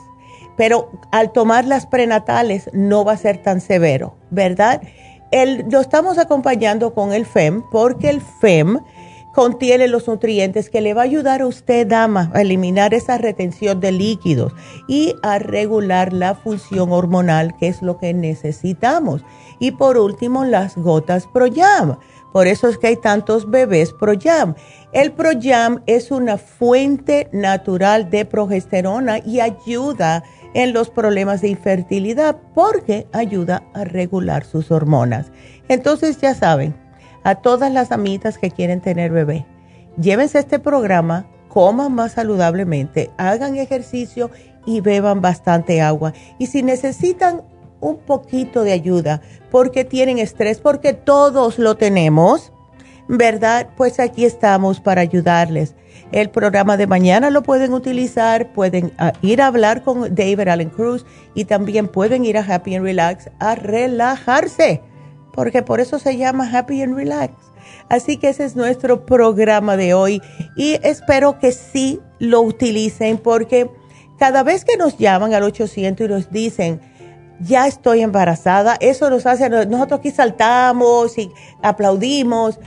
pero 0.58 0.90
al 1.12 1.30
tomar 1.30 1.64
las 1.64 1.86
prenatales 1.86 2.68
no 2.74 3.04
va 3.04 3.12
a 3.12 3.16
ser 3.16 3.38
tan 3.38 3.62
severo, 3.62 4.16
¿verdad? 4.30 4.82
lo 5.70 5.80
estamos 5.80 6.18
acompañando 6.18 6.94
con 6.94 7.12
el 7.12 7.26
FEM 7.26 7.62
porque 7.70 8.08
el 8.08 8.20
FEM 8.20 8.80
contiene 9.38 9.86
los 9.86 10.08
nutrientes 10.08 10.68
que 10.68 10.80
le 10.80 10.94
va 10.94 11.02
a 11.02 11.04
ayudar 11.04 11.42
a 11.42 11.46
usted, 11.46 11.86
dama, 11.86 12.28
a 12.34 12.40
eliminar 12.40 12.92
esa 12.92 13.18
retención 13.18 13.78
de 13.78 13.92
líquidos 13.92 14.52
y 14.88 15.14
a 15.22 15.38
regular 15.38 16.12
la 16.12 16.34
función 16.34 16.90
hormonal, 16.90 17.56
que 17.56 17.68
es 17.68 17.80
lo 17.80 17.98
que 17.98 18.12
necesitamos. 18.14 19.22
Y 19.60 19.70
por 19.70 19.96
último, 19.96 20.44
las 20.44 20.76
gotas 20.76 21.28
ProYam. 21.28 21.98
Por 22.32 22.48
eso 22.48 22.66
es 22.66 22.78
que 22.78 22.88
hay 22.88 22.96
tantos 22.96 23.48
bebés 23.48 23.92
ProYam. 23.92 24.56
El 24.90 25.12
ProYam 25.12 25.84
es 25.86 26.10
una 26.10 26.36
fuente 26.36 27.28
natural 27.30 28.10
de 28.10 28.24
progesterona 28.24 29.20
y 29.20 29.38
ayuda 29.38 30.24
en 30.54 30.72
los 30.72 30.90
problemas 30.90 31.42
de 31.42 31.50
infertilidad 31.50 32.38
porque 32.56 33.06
ayuda 33.12 33.62
a 33.72 33.84
regular 33.84 34.44
sus 34.44 34.72
hormonas. 34.72 35.30
Entonces 35.68 36.20
ya 36.20 36.34
saben, 36.34 36.74
a 37.28 37.34
todas 37.34 37.70
las 37.70 37.92
amitas 37.92 38.38
que 38.38 38.50
quieren 38.50 38.80
tener 38.80 39.10
bebé, 39.10 39.44
llévense 40.00 40.38
este 40.38 40.58
programa, 40.58 41.26
coman 41.48 41.92
más 41.92 42.12
saludablemente, 42.12 43.10
hagan 43.18 43.56
ejercicio 43.56 44.30
y 44.64 44.80
beban 44.80 45.20
bastante 45.20 45.82
agua. 45.82 46.14
Y 46.38 46.46
si 46.46 46.62
necesitan 46.62 47.42
un 47.80 47.98
poquito 47.98 48.64
de 48.64 48.72
ayuda 48.72 49.20
porque 49.50 49.84
tienen 49.84 50.16
estrés, 50.16 50.58
porque 50.58 50.94
todos 50.94 51.58
lo 51.58 51.76
tenemos, 51.76 52.50
¿verdad? 53.08 53.68
Pues 53.76 54.00
aquí 54.00 54.24
estamos 54.24 54.80
para 54.80 55.02
ayudarles. 55.02 55.74
el 56.12 56.30
programa 56.30 56.78
de 56.78 56.86
mañana 56.86 57.28
lo 57.28 57.42
pueden 57.42 57.74
utilizar, 57.74 58.54
pueden 58.54 58.92
ah, 58.96 59.12
ir 59.20 59.42
a 59.42 59.48
hablar 59.48 59.82
con 59.82 60.14
David 60.14 60.48
Allen 60.48 60.70
Cruz 60.70 61.04
y 61.34 61.44
también 61.44 61.88
pueden 61.88 62.24
ir 62.24 62.38
a 62.38 62.54
Happy 62.54 62.74
and 62.74 62.86
Relax 62.86 63.28
a 63.38 63.54
relajarse, 63.54 64.80
porque 65.38 65.62
por 65.62 65.78
eso 65.78 66.00
se 66.00 66.16
llama 66.16 66.50
Happy 66.52 66.82
and 66.82 66.96
Relax. 66.96 67.32
Así 67.88 68.16
que 68.16 68.30
ese 68.30 68.44
es 68.44 68.56
nuestro 68.56 69.06
programa 69.06 69.76
de 69.76 69.94
hoy 69.94 70.20
y 70.56 70.80
espero 70.82 71.38
que 71.38 71.52
sí 71.52 72.00
lo 72.18 72.40
utilicen 72.40 73.18
porque 73.18 73.70
cada 74.18 74.42
vez 74.42 74.64
que 74.64 74.76
nos 74.76 74.98
llaman 74.98 75.34
al 75.34 75.44
800 75.44 76.04
y 76.04 76.08
nos 76.08 76.32
dicen, 76.32 76.80
ya 77.38 77.68
estoy 77.68 78.00
embarazada, 78.00 78.78
eso 78.80 79.10
nos 79.10 79.26
hace, 79.26 79.48
nosotros 79.48 80.00
aquí 80.00 80.10
saltamos 80.10 81.16
y 81.18 81.30
aplaudimos 81.62 82.58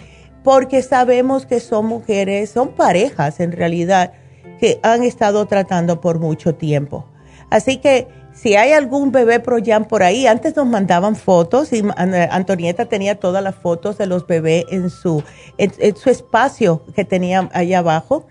porque 0.42 0.82
sabemos 0.82 1.46
que 1.46 1.60
son 1.60 1.88
mujeres, 1.88 2.52
son 2.52 2.70
parejas 2.70 3.42
en 3.42 3.52
realidad 3.52 4.14
que 4.62 4.80
han 4.82 5.04
estado 5.04 5.46
tratando 5.46 6.00
por 6.00 6.20
mucho 6.20 6.56
tiempo. 6.56 7.06
Así 7.50 7.80
que 7.80 8.08
si 8.34 8.56
hay 8.56 8.72
algún 8.74 9.12
bebé 9.12 9.40
Proyan 9.40 9.86
por 9.86 10.04
ahí, 10.04 10.28
antes 10.28 10.56
nos 10.56 10.66
mandaban 10.66 11.16
fotos 11.16 11.74
y 11.74 11.84
Antonieta 11.96 12.86
tenía 12.86 13.20
todas 13.20 13.44
las 13.44 13.56
fotos 13.56 13.98
de 13.98 14.06
los 14.08 14.26
bebés 14.26 14.66
en 14.70 14.90
su, 14.90 15.24
en, 15.58 15.96
su 15.96 16.10
espacio 16.10 16.84
que 16.96 17.06
tenía 17.06 17.50
allá 17.54 17.80
abajo, 17.80 18.26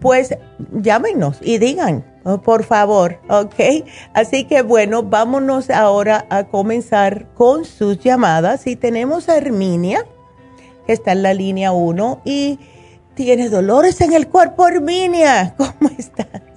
pues 0.00 0.36
llámenos 0.72 1.38
y 1.40 1.58
digan, 1.58 2.04
oh, 2.24 2.38
por 2.38 2.64
favor, 2.64 3.20
¿ok? 3.28 3.86
Así 4.12 4.44
que 4.44 4.62
bueno, 4.62 5.02
vámonos 5.02 5.70
ahora 5.70 6.26
a 6.30 6.44
comenzar 6.44 7.26
con 7.34 7.64
sus 7.64 7.98
llamadas 7.98 8.66
y 8.66 8.76
tenemos 8.76 9.28
a 9.28 9.36
Herminia 9.36 10.04
que 10.86 10.92
está 10.92 11.12
en 11.12 11.22
la 11.22 11.34
línea 11.34 11.72
1 11.72 12.22
y 12.24 12.58
tiene 13.14 13.48
dolores 13.48 14.00
en 14.00 14.12
el 14.12 14.28
cuerpo, 14.28 14.66
Herminia. 14.66 15.54
¿Cómo 15.56 15.90
estás? 15.96 16.53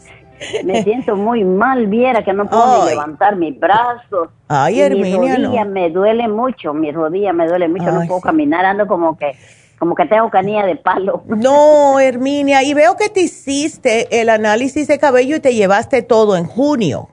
Me 0.64 0.84
siento 0.84 1.16
muy 1.16 1.44
mal, 1.44 1.88
viera 1.88 2.24
que 2.24 2.34
no 2.34 2.46
puedo 2.46 2.86
levantar 2.86 3.36
mis 3.36 3.60
brazos. 3.60 4.30
Ay, 4.48 4.82
Herminia, 4.82 5.20
mi 5.20 5.30
rodilla 5.30 5.66
me 5.66 5.90
duele 5.90 6.28
mucho, 6.28 6.74
mi 6.74 6.92
rodilla 6.92 7.34
me 7.34 7.48
duele 7.48 7.68
mucho, 7.68 7.92
no 7.92 8.06
puedo 8.08 8.22
caminar, 8.22 8.66
ando 8.66 8.88
como 8.88 9.18
que 9.18 9.36
como 9.80 9.94
que 9.94 10.06
tengo 10.06 10.30
canilla 10.30 10.66
de 10.66 10.76
palo. 10.76 11.24
No, 11.28 12.00
Herminia, 12.00 12.64
y 12.64 12.74
veo 12.74 12.96
que 12.98 13.10
te 13.10 13.22
hiciste 13.22 14.22
el 14.22 14.30
análisis 14.30 14.88
de 14.88 14.98
cabello 14.98 15.36
y 15.36 15.40
te 15.40 15.54
llevaste 15.54 16.02
todo 16.02 16.36
en 16.36 16.46
junio. 16.46 17.10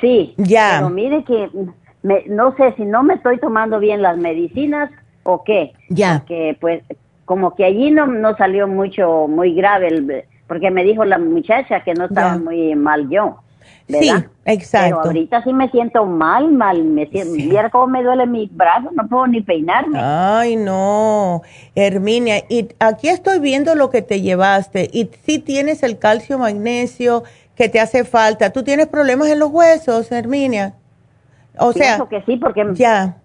Sí, 0.00 0.34
ya. 0.36 0.74
Pero 0.76 0.90
mire 0.90 1.24
que 1.24 1.50
no 2.28 2.54
sé 2.56 2.74
si 2.76 2.84
no 2.84 3.02
me 3.02 3.14
estoy 3.14 3.38
tomando 3.38 3.78
bien 3.78 4.02
las 4.02 4.18
medicinas 4.18 4.90
o 5.22 5.42
qué. 5.44 5.72
Ya. 5.88 6.18
Porque 6.18 6.56
pues 6.60 6.82
como 7.24 7.54
que 7.54 7.64
allí 7.64 7.90
no, 7.90 8.06
no 8.06 8.36
salió 8.36 8.68
mucho, 8.68 9.26
muy 9.28 9.54
grave, 9.54 9.88
el, 9.88 10.24
porque 10.46 10.70
me 10.70 10.84
dijo 10.84 11.04
la 11.04 11.18
muchacha 11.18 11.82
que 11.82 11.94
no 11.94 12.06
estaba 12.06 12.38
muy 12.38 12.74
mal 12.74 13.08
yo. 13.08 13.38
Sí, 13.88 14.10
exacto. 14.44 14.96
Pero 14.96 15.00
ahorita 15.02 15.44
sí 15.44 15.52
me 15.52 15.70
siento 15.70 16.06
mal, 16.06 16.50
mal. 16.50 16.82
Me 16.84 17.06
siento, 17.06 17.34
Mira 17.34 17.70
cómo 17.70 17.86
me 17.86 18.02
duele 18.02 18.26
mi 18.26 18.50
brazo, 18.52 18.90
no 18.92 19.06
puedo 19.06 19.26
ni 19.28 19.42
peinarme. 19.42 19.98
Ay, 20.00 20.56
no, 20.56 21.42
Herminia. 21.74 22.42
Y 22.48 22.68
aquí 22.80 23.08
estoy 23.08 23.38
viendo 23.38 23.74
lo 23.76 23.90
que 23.90 24.02
te 24.02 24.20
llevaste. 24.20 24.90
Y 24.92 25.10
sí 25.22 25.38
tienes 25.38 25.84
el 25.84 25.98
calcio, 25.98 26.38
magnesio 26.38 27.22
que 27.54 27.68
te 27.68 27.78
hace 27.78 28.04
falta. 28.04 28.50
¿Tú 28.50 28.64
tienes 28.64 28.86
problemas 28.88 29.28
en 29.28 29.38
los 29.38 29.50
huesos, 29.50 30.10
Herminia? 30.10 30.74
O 31.58 31.72
sea, 31.72 32.04
que 32.10 32.22
sí, 32.22 32.36
porque 32.36 32.64
ya. 32.74 33.16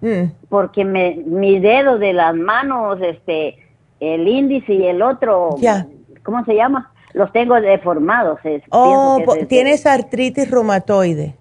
Mm. 0.00 0.30
Porque 0.48 0.84
me, 0.84 1.22
mi 1.26 1.58
dedo 1.58 1.98
de 1.98 2.12
las 2.12 2.34
manos, 2.34 2.98
este, 3.00 3.56
el 4.00 4.28
índice 4.28 4.74
y 4.74 4.86
el 4.86 5.00
otro, 5.00 5.56
¿cómo 6.26 6.44
se 6.44 6.54
llama? 6.54 6.90
Los 7.14 7.32
tengo 7.32 7.58
deformados. 7.58 8.40
oh, 8.70 9.22
tienes 9.48 9.86
artritis 9.86 10.50
reumatoide. 10.50 11.34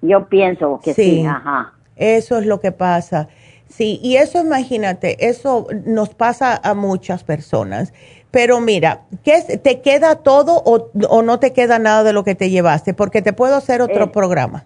Yo 0.00 0.26
pienso 0.28 0.80
que 0.82 0.94
sí. 0.94 1.26
ajá. 1.26 1.74
Eso 1.96 2.38
es 2.38 2.46
lo 2.46 2.60
que 2.60 2.72
pasa. 2.72 3.28
Sí, 3.66 3.98
y 4.02 4.16
eso 4.16 4.40
imagínate, 4.40 5.28
eso 5.28 5.66
nos 5.84 6.14
pasa 6.14 6.58
a 6.62 6.72
muchas 6.74 7.24
personas. 7.24 7.92
Pero 8.30 8.60
mira, 8.60 9.02
¿qué 9.24 9.58
¿te 9.58 9.80
queda 9.80 10.16
todo 10.16 10.62
o, 10.64 10.90
o, 11.10 11.22
no 11.22 11.38
te 11.38 11.52
queda 11.52 11.78
nada 11.78 12.04
de 12.04 12.12
lo 12.12 12.24
que 12.24 12.34
te 12.34 12.50
llevaste? 12.50 12.94
Porque 12.94 13.20
te 13.20 13.32
puedo 13.32 13.56
hacer 13.56 13.82
otro 13.82 14.04
eh, 14.04 14.08
programa 14.08 14.64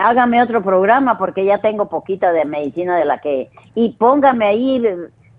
hágame 0.00 0.40
otro 0.40 0.62
programa 0.62 1.18
porque 1.18 1.44
ya 1.44 1.58
tengo 1.58 1.88
poquita 1.88 2.32
de 2.32 2.44
medicina 2.44 2.96
de 2.96 3.04
la 3.04 3.18
que 3.18 3.50
y 3.74 3.90
póngame 3.90 4.46
ahí 4.46 4.82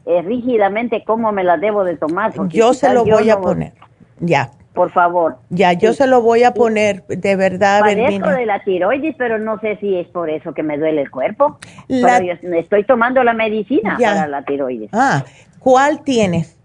eh, 0.06 0.22
rígidamente 0.22 1.04
cómo 1.04 1.32
me 1.32 1.44
la 1.44 1.58
debo 1.58 1.84
de 1.84 1.98
tomar. 1.98 2.34
Yo 2.50 2.74
se 2.74 2.94
lo 2.94 3.06
voy 3.06 3.30
a 3.30 3.40
poner, 3.40 3.74
ya. 4.20 4.52
Por 4.74 4.92
favor. 4.92 5.38
Ya, 5.50 5.72
yo 5.72 5.94
se 5.94 6.06
lo 6.06 6.22
voy 6.22 6.44
a 6.44 6.54
poner, 6.54 7.06
de 7.08 7.36
verdad. 7.38 7.80
Padezco 7.80 8.30
de 8.30 8.46
la 8.46 8.62
tiroides, 8.62 9.16
pero 9.18 9.40
no 9.40 9.58
sé 9.60 9.78
si 9.78 9.98
es 9.98 10.08
por 10.08 10.30
eso 10.30 10.54
que 10.54 10.64
me 10.64 10.78
duele 10.78 11.02
el 11.02 11.10
cuerpo. 11.10 11.60
estoy 11.88 12.84
tomando 12.84 13.24
la 13.24 13.34
medicina 13.34 13.98
para 13.98 14.28
la 14.28 14.44
tiroides. 14.44 14.90
Ah, 14.92 15.24
¿cuál 15.60 16.04
tienes? 16.04 16.60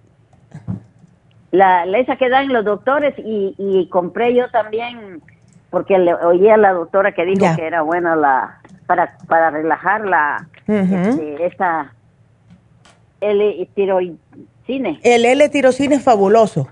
La, 1.53 1.85
esa 1.85 2.17
que 2.17 2.29
dan 2.29 2.49
los 2.49 2.65
doctores 2.65 3.15
y, 3.19 3.55
y 3.59 3.89
compré 3.89 4.35
yo 4.35 4.51
también 4.51 5.23
porque 5.71 5.99
le 5.99 6.15
oía 6.15 6.55
a 6.55 6.59
la 6.59 6.73
doctora 6.73 7.13
que 7.13 7.25
dijo 7.25 7.47
que 7.57 7.67
era 7.67 7.83
buena 7.83 8.17
la 8.17 8.61
para 8.87 9.17
para 9.29 9.51
relajar 9.51 10.05
la 10.05 10.47
este, 10.67 11.47
esta 11.47 11.93
L-tirocine. 13.21 15.01
El 15.03 15.25
L-tirocine 15.25 15.97
es 15.97 16.03
fabuloso. 16.03 16.69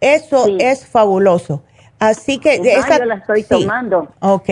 Eso 0.00 0.46
es 0.58 0.86
fabuloso. 0.86 1.62
Así 1.98 2.38
que 2.38 2.54
esa, 2.54 2.98
yo 2.98 3.04
la 3.04 3.16
estoy 3.16 3.42
tomando. 3.42 4.08
Ok. 4.20 4.48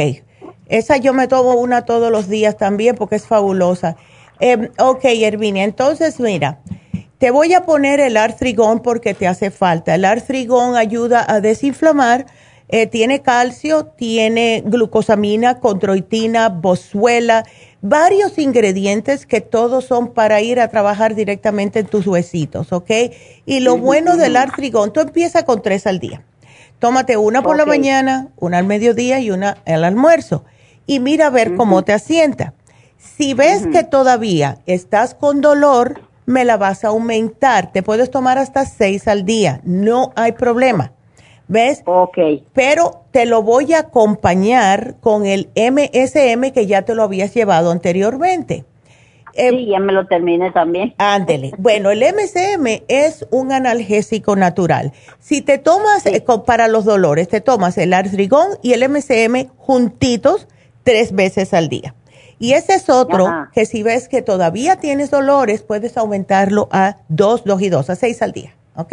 Esa 0.67 0.97
yo 0.97 1.15
me 1.15 1.29
tomo 1.29 1.55
una 1.55 1.85
todos 1.85 2.11
los 2.11 2.29
días 2.29 2.57
también 2.57 2.97
porque 2.97 3.17
es 3.17 3.27
fabulosa. 3.27 3.97
Eh, 4.41 4.71
ok, 4.79 5.05
Herminia, 5.05 5.65
entonces 5.65 6.21
mira, 6.21 6.59
te 7.19 7.31
voy 7.31 7.55
a 7.55 7.63
poner 7.63 8.01
el 8.01 8.17
artrigón 8.17 8.81
porque 8.81 9.15
te 9.15 9.27
hace 9.27 9.51
falta. 9.51 9.95
El 9.95 10.05
artrigón 10.05 10.77
ayuda 10.77 11.25
a 11.27 11.41
desinflamar, 11.41 12.27
eh, 12.69 12.87
tiene 12.87 13.23
calcio, 13.23 13.87
tiene 13.87 14.63
glucosamina, 14.67 15.61
controitina, 15.61 16.49
bosuela, 16.49 17.45
varios 17.81 18.39
ingredientes 18.39 19.27
que 19.27 19.41
todos 19.41 19.85
son 19.85 20.13
para 20.13 20.41
ir 20.41 20.59
a 20.59 20.69
trabajar 20.69 21.15
directamente 21.15 21.79
en 21.79 21.87
tus 21.87 22.07
huesitos, 22.07 22.73
¿ok? 22.73 22.91
Y 23.45 23.61
lo 23.61 23.77
bueno 23.79 24.17
del 24.17 24.37
artrigón, 24.37 24.93
tú 24.93 25.01
empiezas 25.01 25.45
con 25.45 25.63
tres 25.63 25.87
al 25.87 26.01
día. 26.01 26.25
Tómate 26.79 27.17
una 27.17 27.43
por 27.43 27.57
la 27.57 27.65
mañana, 27.65 28.29
una 28.37 28.59
al 28.59 28.67
mediodía 28.67 29.21
y 29.21 29.31
una 29.31 29.59
al 29.65 29.85
almuerzo. 29.85 30.45
Y 30.87 31.01
mira 31.01 31.29
a 31.29 31.31
ver 31.31 31.55
cómo 31.55 31.85
te 31.85 31.93
asienta. 31.93 32.55
Si 32.99 33.35
ves 33.35 33.67
que 33.69 33.83
todavía 33.83 34.59
estás 34.67 35.15
con 35.15 35.41
dolor, 35.41 36.03
me 36.27 36.45
la 36.45 36.57
vas 36.57 36.85
a 36.85 36.89
aumentar. 36.89 37.73
Te 37.73 37.83
puedes 37.83 38.11
tomar 38.11 38.37
hasta 38.39 38.67
seis 38.67 39.09
al 39.09 39.25
día. 39.25 39.61
No 39.65 40.13
hay 40.17 40.33
problema. 40.33 40.93
¿Ves? 41.49 41.83
Ok. 41.87 42.19
Pero 42.53 43.05
te 43.13 43.27
lo 43.27 43.43
voy 43.43 43.73
a 43.75 43.81
acompañar 43.81 44.97
con 45.01 45.27
el 45.27 45.49
MSM 45.55 46.51
que 46.53 46.67
ya 46.67 46.83
te 46.83 46.95
lo 46.95 47.03
habías 47.03 47.35
llevado 47.35 47.71
anteriormente. 47.71 48.65
Eh, 49.37 49.51
sí, 49.51 49.67
ya 49.67 49.79
me 49.79 49.93
lo 49.93 50.07
terminé 50.07 50.51
también. 50.51 50.95
Ándele. 50.99 51.53
Bueno, 51.59 51.91
el 51.91 52.01
MSM 52.01 52.85
es 52.89 53.27
un 53.31 53.53
analgésico 53.53 54.35
natural. 54.35 54.93
Si 55.19 55.43
te 55.43 55.59
tomas 55.59 56.07
eh, 56.07 56.25
para 56.47 56.69
los 56.69 56.85
dolores, 56.85 57.29
te 57.29 57.41
tomas 57.41 57.77
el 57.79 57.93
artrigón 57.93 58.49
y 58.63 58.73
el 58.73 58.89
MSM 58.89 59.49
juntitos 59.57 60.49
tres 60.85 61.13
veces 61.13 61.53
al 61.55 61.69
día. 61.69 61.95
Y 62.39 62.53
ese 62.53 62.75
es 62.75 62.91
otro 62.91 63.29
que 63.53 63.65
si 63.65 63.83
ves 63.83 64.09
que 64.09 64.21
todavía 64.21 64.77
tienes 64.77 65.11
dolores, 65.11 65.63
puedes 65.63 65.97
aumentarlo 65.97 66.69
a 66.71 66.99
dos, 67.09 67.45
dos 67.45 67.63
y 67.63 67.71
dos, 67.71 67.89
a 67.89 67.97
seis 67.97 68.21
al 68.21 68.33
día. 68.33 68.55
¿Ok? 68.77 68.93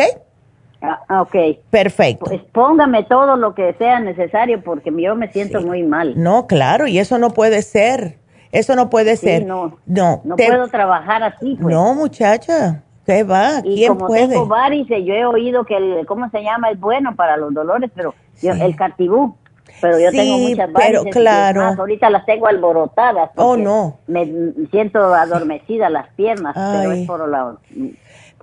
Ah, 0.84 1.22
ok. 1.22 1.36
Perfecto. 1.70 2.26
Pues 2.26 2.42
póngame 2.52 3.04
todo 3.04 3.38
lo 3.38 3.56
que 3.56 3.74
sea 3.76 4.02
necesario 4.02 4.62
porque 4.62 4.92
yo 4.96 5.16
me 5.16 5.32
siento 5.32 5.62
muy 5.62 5.82
mal. 5.84 6.14
No, 6.22 6.46
claro, 6.46 6.88
y 6.88 7.00
eso 7.00 7.18
no 7.18 7.30
puede 7.30 7.62
ser. 7.62 8.18
Eso 8.52 8.76
no 8.76 8.90
puede 8.90 9.16
ser. 9.16 9.46
No, 9.46 9.80
no, 9.86 10.22
no 10.26 10.36
puedo 10.36 10.68
trabajar 10.68 11.24
así. 11.24 11.58
Pues. 11.60 11.74
No, 11.74 11.94
muchacha. 11.96 12.84
¿Qué 13.06 13.24
va? 13.24 13.62
Y 13.64 13.88
como 13.88 14.08
tengo 14.10 14.46
varices, 14.46 15.04
yo 15.06 15.14
he 15.14 15.26
oído 15.26 15.66
que 15.66 15.76
el, 15.76 16.06
¿cómo 16.06 16.30
se 16.30 16.44
llama? 16.44 16.70
Es 16.70 16.80
bueno 16.80 17.16
para 17.16 17.38
los 17.38 17.54
dolores, 17.54 17.90
pero 17.96 18.14
el 18.42 18.76
cartibú. 18.76 19.36
Pero 19.82 20.00
yo 20.00 20.12
tengo 20.12 20.38
muchas 20.38 20.72
varices. 20.72 21.02
pero 21.04 21.12
claro. 21.12 21.62
ahorita 21.78 22.10
las 22.10 22.26
tengo 22.26 22.48
alborotadas. 22.48 23.32
Oh, 23.36 23.58
no. 23.58 24.00
Me 24.08 24.32
siento 24.72 25.00
adormecida 25.14 25.90
las 25.90 26.08
piernas, 26.10 26.54
pero 26.56 26.92
es 26.92 27.08
por 27.08 27.28
la 27.28 27.56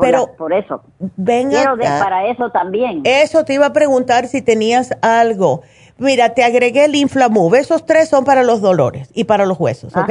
pero 0.01 0.35
por 0.37 0.53
eso. 0.53 0.83
Venga. 1.17 1.77
para 1.77 2.27
eso 2.27 2.51
también. 2.51 3.03
Eso 3.05 3.45
te 3.45 3.55
iba 3.55 3.67
a 3.67 3.73
preguntar 3.73 4.27
si 4.29 4.43
tenías 4.43 4.91
algo. 5.03 5.63
Mira, 5.99 6.35
te 6.35 6.45
agregué 6.45 6.87
el 6.87 6.95
Inflamove. 6.95 7.59
Esos 7.59 7.85
tres 7.85 8.09
son 8.09 8.25
para 8.25 8.43
los 8.43 8.61
dolores 8.61 9.11
y 9.15 9.25
para 9.25 9.45
los 9.47 9.61
huesos, 9.61 9.95
¿ok? 9.97 10.11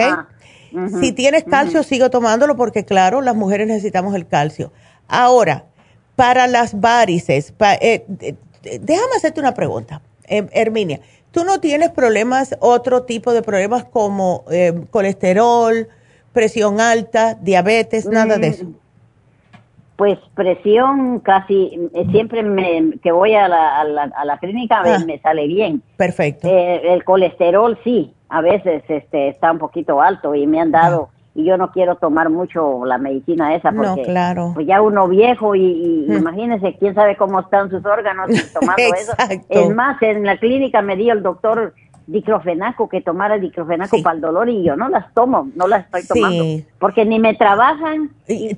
si 1.01 1.11
tienes 1.13 1.45
calcio, 1.45 1.81
sigo 1.81 2.11
tomándolo 2.11 2.55
porque, 2.55 2.85
claro, 2.85 3.21
las 3.21 3.35
mujeres 3.35 3.67
necesitamos 3.67 4.13
el 4.13 4.27
calcio. 4.27 4.71
Ahora, 5.07 5.65
para 6.15 6.47
las 6.47 6.79
varices, 6.79 7.53
eh, 7.81 8.05
déjame 8.61 9.15
hacerte 9.17 9.39
una 9.39 9.53
pregunta, 9.53 10.01
eh, 10.27 10.47
Herminia. 10.51 10.99
¿Tú 11.31 11.43
no 11.43 11.59
tienes 11.59 11.91
problemas, 11.91 12.55
otro 12.59 13.03
tipo 13.03 13.33
de 13.33 13.41
problemas 13.41 13.83
como 13.83 14.45
eh, 14.51 14.85
colesterol, 14.89 15.87
presión 16.33 16.81
alta, 16.81 17.35
diabetes, 17.35 18.05
nada 18.05 18.37
de 18.37 18.47
eso? 18.47 18.65
Pues 19.99 20.17
presión 20.33 21.19
casi, 21.19 21.77
siempre 22.09 22.41
me, 22.41 22.97
que 23.03 23.11
voy 23.11 23.35
a 23.35 23.47
la, 23.49 23.81
a 23.81 24.25
la, 24.25 24.37
clínica 24.39 24.81
ah. 24.83 24.99
me 25.05 25.19
sale 25.19 25.45
bien. 25.45 25.83
Perfecto. 25.97 26.47
el 26.49 27.03
colesterol 27.03 27.77
sí, 27.83 28.13
a 28.29 28.39
veces 28.39 28.81
este, 28.87 29.27
está 29.27 29.51
un 29.51 29.59
poquito 29.59 30.01
alto 30.01 30.33
y 30.33 30.47
me 30.47 30.61
han 30.61 30.71
dado 30.71 31.09
y 31.35 31.43
yo 31.43 31.57
no 31.57 31.71
quiero 31.71 31.95
tomar 31.95 32.29
mucho 32.29 32.85
la 32.85 32.97
medicina 32.97 33.55
esa 33.55 33.71
porque 33.71 34.03
claro. 34.03 34.51
pues 34.53 34.67
ya 34.67 34.81
uno 34.81 35.07
viejo 35.07 35.55
y, 35.55 36.05
hmm. 36.07 36.13
imagínese 36.13 36.75
quién 36.77 36.95
sabe 36.95 37.15
cómo 37.15 37.41
están 37.41 37.69
sus 37.69 37.85
órganos 37.85 38.29
tomando 38.53 38.83
eso. 38.97 39.13
Es 39.49 39.75
más, 39.75 40.01
en 40.01 40.25
la 40.25 40.37
clínica 40.37 40.81
me 40.81 40.95
dio 40.95 41.13
el 41.13 41.23
doctor 41.23 41.73
diclofenaco 42.11 42.89
que 42.89 43.01
tomara 43.01 43.37
diclofenaco 43.37 44.01
para 44.01 44.15
el 44.15 44.21
dolor 44.21 44.49
y 44.49 44.63
yo 44.63 44.75
no 44.75 44.89
las 44.89 45.13
tomo, 45.13 45.49
no 45.55 45.67
las 45.67 45.85
estoy 45.85 46.05
tomando 46.07 46.65
porque 46.79 47.05
ni 47.05 47.19
me 47.19 47.35
trabajan 47.35 48.11
y, 48.27 48.55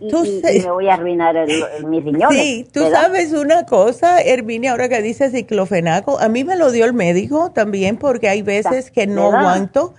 me 0.64 0.72
voy 0.72 0.88
a 0.88 0.94
arruinar 0.94 1.36
el, 1.36 1.50
mis 1.86 2.04
riñones. 2.04 2.42
Sí, 2.42 2.68
tú 2.72 2.82
sabes 2.90 3.34
una 3.34 3.66
cosa, 3.66 4.22
Herminia, 4.22 4.72
ahora 4.72 4.88
que 4.88 5.02
dices 5.02 5.34
diclofenaco, 5.34 6.20
a 6.20 6.30
mí 6.30 6.44
me 6.44 6.56
lo 6.56 6.72
dio 6.72 6.86
el 6.86 6.94
médico 6.94 7.52
también 7.52 7.98
porque 7.98 8.30
hay 8.30 8.42
veces 8.42 8.90
que 8.90 9.06
no 9.06 9.28
aguanto 9.28 9.94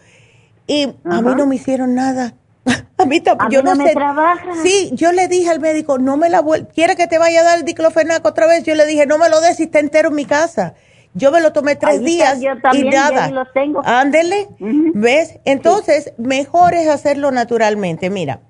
y 0.66 0.84
a 1.04 1.20
mí 1.20 1.34
no 1.36 1.46
me 1.46 1.56
hicieron 1.56 1.94
nada 1.94 2.34
A 2.98 3.04
mí 3.04 3.20
tampoco. 3.20 3.50
Yo 3.50 3.62
no, 3.62 3.74
sé. 3.74 3.94
Sí, 4.62 4.90
yo 4.92 5.12
le 5.12 5.28
dije 5.28 5.50
al 5.50 5.60
médico, 5.60 5.98
no 5.98 6.16
me 6.16 6.28
la 6.28 6.42
¿Quiere 6.74 6.96
que 6.96 7.06
te 7.06 7.18
vaya 7.18 7.40
a 7.40 7.44
dar 7.44 7.58
el 7.58 7.64
diclofenaco 7.64 8.28
otra 8.28 8.46
vez? 8.46 8.64
Yo 8.64 8.74
le 8.74 8.86
dije, 8.86 9.06
no 9.06 9.18
me 9.18 9.28
lo 9.28 9.40
des 9.40 9.56
si 9.56 9.64
está 9.64 9.80
entero 9.80 10.10
en 10.10 10.14
mi 10.14 10.24
casa. 10.24 10.74
Yo 11.14 11.30
me 11.30 11.40
lo 11.40 11.52
tomé 11.52 11.76
tres 11.76 12.02
días 12.02 12.38
y 12.72 12.84
nada. 12.84 13.30
Ándele, 13.84 14.48
¿ves? 14.94 15.38
Entonces, 15.44 16.12
mejor 16.16 16.74
es 16.74 16.88
hacerlo 16.88 17.30
naturalmente. 17.30 18.08
Mira, 18.08 18.40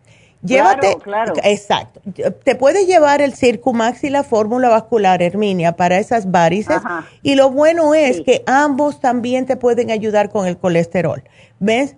llévate. 0.43 0.97
Claro, 1.03 1.35
Exacto. 1.43 2.01
Te 2.45 2.55
puedes 2.55 2.87
llevar 2.87 3.21
el 3.21 3.35
Circumax 3.35 4.05
y 4.05 4.11
la 4.11 4.23
fórmula 4.23 4.69
vascular, 4.69 5.23
Herminia, 5.23 5.73
para 5.73 5.99
esas 5.99 6.31
varices. 6.31 6.81
Y 7.23 7.35
lo 7.35 7.51
bueno 7.51 7.95
es 7.95 8.21
que 8.21 8.45
ambos 8.47 9.01
también 9.01 9.47
te 9.47 9.57
pueden 9.57 9.91
ayudar 9.91 10.31
con 10.31 10.47
el 10.47 10.57
colesterol. 10.57 11.25
¿Ves? 11.59 11.97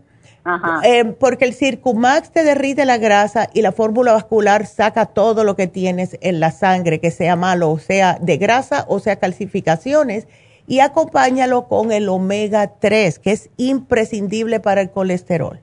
Eh, 0.82 1.04
porque 1.18 1.46
el 1.46 1.54
Circumax 1.54 2.30
te 2.30 2.44
derrite 2.44 2.84
la 2.84 2.98
grasa 2.98 3.48
y 3.54 3.62
la 3.62 3.72
fórmula 3.72 4.12
vascular 4.12 4.66
saca 4.66 5.06
todo 5.06 5.42
lo 5.42 5.56
que 5.56 5.66
tienes 5.66 6.18
en 6.20 6.38
la 6.38 6.50
sangre, 6.50 7.00
que 7.00 7.10
sea 7.10 7.34
malo, 7.34 7.70
o 7.70 7.78
sea 7.78 8.18
de 8.20 8.36
grasa, 8.36 8.84
o 8.88 8.98
sea 8.98 9.16
calcificaciones, 9.16 10.26
y 10.66 10.80
acompáñalo 10.80 11.68
con 11.68 11.92
el 11.92 12.08
omega 12.08 12.78
3, 12.78 13.18
que 13.18 13.32
es 13.32 13.50
imprescindible 13.56 14.60
para 14.60 14.80
el 14.80 14.90
colesterol. 14.90 15.60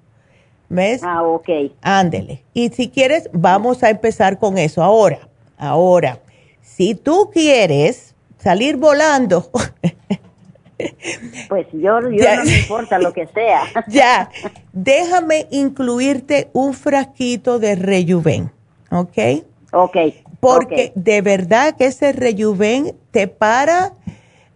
¿Ves? 0.69 1.01
Ah, 1.03 1.23
ok. 1.23 1.49
Ándele. 1.81 2.43
Y 2.53 2.69
si 2.69 2.89
quieres, 2.89 3.29
vamos 3.33 3.83
a 3.83 3.89
empezar 3.89 4.39
con 4.39 4.57
eso. 4.57 4.81
Ahora, 4.81 5.27
ahora, 5.57 6.19
si 6.61 6.95
tú 6.95 7.29
quieres 7.33 8.15
salir 8.37 8.77
volando 8.77 9.49
Pues 11.49 11.67
yo, 11.73 11.99
yo 11.99 12.35
no 12.35 12.43
me 12.43 12.59
importa 12.59 12.99
lo 12.99 13.13
que 13.13 13.27
sea. 13.27 13.63
ya, 13.87 14.29
déjame 14.73 15.47
incluirte 15.51 16.49
un 16.53 16.73
frasquito 16.73 17.59
de 17.59 17.75
Rejuven, 17.75 18.51
¿ok? 18.89 19.43
Ok. 19.73 19.97
Porque 20.39 20.91
de 20.95 21.21
verdad 21.21 21.75
que 21.77 21.85
ese 21.85 22.13
Rejuven 22.13 22.95
te 23.11 23.27
para 23.27 23.93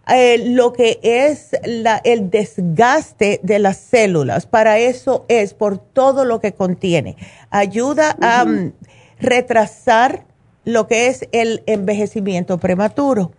eh, 0.08 0.38
lo 0.38 0.72
que 0.72 1.00
es 1.02 1.50
la, 1.64 2.00
el 2.04 2.30
desgaste 2.30 3.40
de 3.42 3.58
las 3.58 3.76
células. 3.76 4.46
Para 4.46 4.78
eso 4.78 5.24
es, 5.28 5.54
por 5.54 5.78
todo 5.78 6.24
lo 6.24 6.40
que 6.40 6.52
contiene. 6.52 7.16
Ayuda 7.50 8.16
a 8.20 8.44
mm, 8.44 8.72
retrasar 9.18 10.24
lo 10.64 10.86
que 10.86 11.08
es 11.08 11.28
el 11.32 11.62
envejecimiento 11.66 12.58
prematuro. 12.58 13.32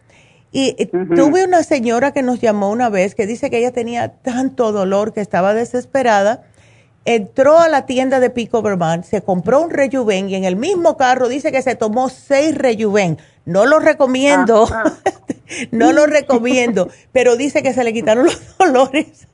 Y 0.52 0.88
tuve 0.88 1.44
una 1.44 1.62
señora 1.62 2.14
que 2.14 2.24
nos 2.24 2.40
llamó 2.40 2.72
una 2.72 2.90
vez 2.90 3.16
que 3.16 3.28
dice 3.28 3.50
que 3.50 3.60
ella 3.60 3.72
tenía 3.72 4.14
tanto 4.14 4.72
dolor 4.72 5.14
que 5.14 5.22
estaba 5.22 5.54
desesperada. 5.54 6.44
Entró 7.06 7.60
a 7.60 7.68
la 7.68 7.86
tienda 7.86 8.20
de 8.20 8.30
Pico 8.30 8.62
Vermont, 8.62 9.04
se 9.04 9.22
compró 9.22 9.62
un 9.62 9.70
Rejuven 9.70 10.30
y 10.30 10.36
en 10.36 10.46
el 10.46 10.56
mismo 10.56 10.98
carro 10.98 11.28
dice 11.28 11.52
que 11.52 11.62
se 11.62 11.76
tomó 11.76 12.10
seis 12.10 12.58
Rejuven. 12.58 13.18
No 13.46 13.66
lo 13.66 13.80
recomiendo, 13.80 14.68
ah, 14.72 14.84
ah. 15.06 15.14
No 15.72 15.92
lo 15.94 16.06
recomiendo, 16.06 16.90
pero 17.12 17.36
dice 17.36 17.64
que 17.64 17.74
se 17.74 17.84
le 17.84 17.94
quitaron 17.94 18.26
los 18.26 18.58
dolores. 18.58 19.28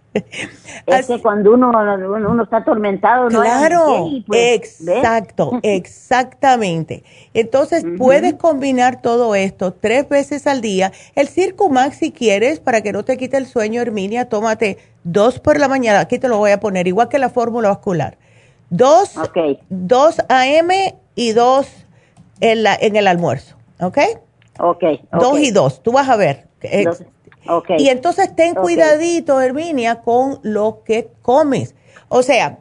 Es 0.86 1.08
que 1.08 1.20
cuando 1.22 1.54
uno, 1.54 1.72
uno, 1.72 2.44
está 2.44 2.58
atormentado, 2.58 3.30
no 3.30 3.42
Claro, 3.42 4.10
pues, 4.28 4.80
exacto, 4.88 5.60
exactamente. 5.64 7.04
Entonces, 7.34 7.84
puedes 7.98 8.36
combinar 8.36 9.02
todo 9.02 9.34
esto 9.34 9.74
tres 9.74 10.08
veces 10.08 10.46
al 10.46 10.62
día. 10.62 10.92
El 11.16 11.28
Circumax, 11.28 11.98
si 11.98 12.12
quieres, 12.12 12.60
para 12.60 12.82
que 12.82 12.92
no 12.92 13.04
te 13.04 13.18
quite 13.18 13.38
el 13.38 13.48
sueño, 13.48 13.82
Herminia, 13.82 14.30
tómate 14.30 14.78
dos 15.04 15.40
por 15.40 15.60
la 15.60 15.68
mañana. 15.68 16.02
Aquí 16.02 16.20
te 16.20 16.28
lo 16.28 16.38
voy 16.38 16.52
a 16.52 16.60
poner, 16.60 16.88
igual 16.88 17.10
que 17.10 17.18
la 17.18 17.30
fórmula 17.30 17.70
vascular. 17.70 18.18
Dos, 18.70 19.16
dos 19.70 20.20
AM 20.30 20.70
y 21.16 21.32
dos 21.32 21.68
en, 22.40 22.64
la, 22.64 22.76
en 22.76 22.96
el 22.96 23.08
almuerzo, 23.08 23.56
¿ok? 23.80 23.98
Ok. 24.60 24.84
Dos 25.12 25.40
y 25.40 25.52
dos, 25.52 25.82
tú 25.82 25.92
vas 25.92 26.10
a 26.10 26.16
ver. 26.16 26.48
Y 27.78 27.90
entonces 27.90 28.36
ten 28.36 28.56
cuidadito, 28.56 29.42
Herminia, 29.42 30.02
con 30.02 30.40
lo 30.44 30.84
que 30.86 31.10
comes. 31.22 31.76
O 32.10 32.24
sea, 32.24 32.60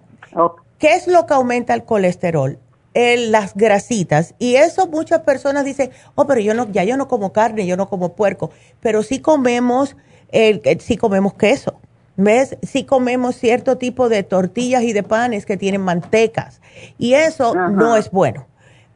¿qué 0.79 0.95
es 0.95 1.07
lo 1.07 1.27
que 1.27 1.35
aumenta 1.35 1.75
el 1.75 1.85
colesterol? 1.85 2.59
las 2.95 3.55
grasitas. 3.55 4.35
Y 4.39 4.57
eso 4.57 4.87
muchas 4.87 5.21
personas 5.21 5.65
dicen, 5.65 5.91
oh, 6.15 6.27
pero 6.27 6.41
yo 6.41 6.53
no, 6.53 6.71
ya 6.71 6.85
yo 6.85 6.97
no 6.97 7.09
como 7.09 7.33
carne, 7.33 7.67
yo 7.67 7.77
no 7.77 7.89
como 7.89 8.15
puerco. 8.15 8.51
Pero 8.81 9.03
sí 9.03 9.21
comemos, 9.21 9.97
el, 10.31 10.61
sí 10.81 10.97
comemos 10.97 11.35
queso. 11.35 11.79
¿Ves? 12.17 12.59
Sí 12.63 12.85
comemos 12.85 13.37
cierto 13.37 13.79
tipo 13.79 14.11
de 14.11 14.23
tortillas 14.23 14.83
y 14.83 14.93
de 14.93 15.03
panes 15.03 15.47
que 15.47 15.57
tienen 15.57 15.81
mantecas. 15.81 16.61
Y 16.99 17.15
eso 17.15 17.55
no 17.55 17.97
es 17.97 18.11
bueno. 18.11 18.47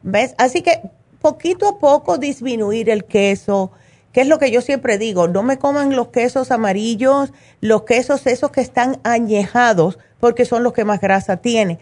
¿Ves? 0.03 0.35
Así 0.37 0.61
que 0.61 0.81
poquito 1.27 1.67
a 1.67 1.77
poco 1.77 2.17
disminuir 2.17 2.89
el 2.89 3.03
queso, 3.03 3.71
¿Qué 4.13 4.21
es 4.21 4.27
lo 4.27 4.39
que 4.39 4.49
yo 4.49 4.61
siempre 4.61 4.97
digo? 4.97 5.27
No 5.27 5.43
me 5.43 5.59
coman 5.59 5.95
los 5.95 6.07
quesos 6.07 6.49
amarillos, 6.49 7.31
los 7.61 7.83
quesos 7.83 8.25
esos 8.25 8.49
que 8.49 8.61
están 8.61 8.97
añejados, 9.03 9.99
porque 10.19 10.43
son 10.43 10.63
los 10.63 10.73
que 10.73 10.85
más 10.85 10.99
grasa 10.99 11.37
tienen. 11.37 11.77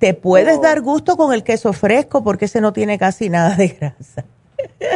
Te 0.00 0.12
puedes 0.12 0.58
oh. 0.58 0.62
dar 0.62 0.80
gusto 0.80 1.16
con 1.16 1.32
el 1.32 1.44
queso 1.44 1.72
fresco 1.72 2.24
porque 2.24 2.46
ese 2.46 2.60
no 2.60 2.72
tiene 2.72 2.98
casi 2.98 3.28
nada 3.28 3.54
de 3.54 3.68
grasa. 3.68 4.24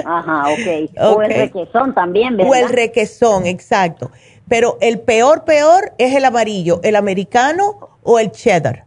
Ajá, 0.04 0.48
ok. 0.48 0.90
O 1.14 1.22
el 1.22 1.32
requesón 1.32 1.94
también, 1.94 2.36
¿verdad? 2.36 2.50
O 2.50 2.54
el 2.56 2.68
requesón, 2.68 3.46
exacto. 3.46 4.10
Pero 4.48 4.76
el 4.80 4.98
peor, 4.98 5.44
peor 5.44 5.92
es 5.96 6.16
el 6.16 6.24
amarillo, 6.24 6.80
el 6.82 6.96
americano 6.96 7.90
o 8.02 8.18
el 8.18 8.32
cheddar. 8.32 8.84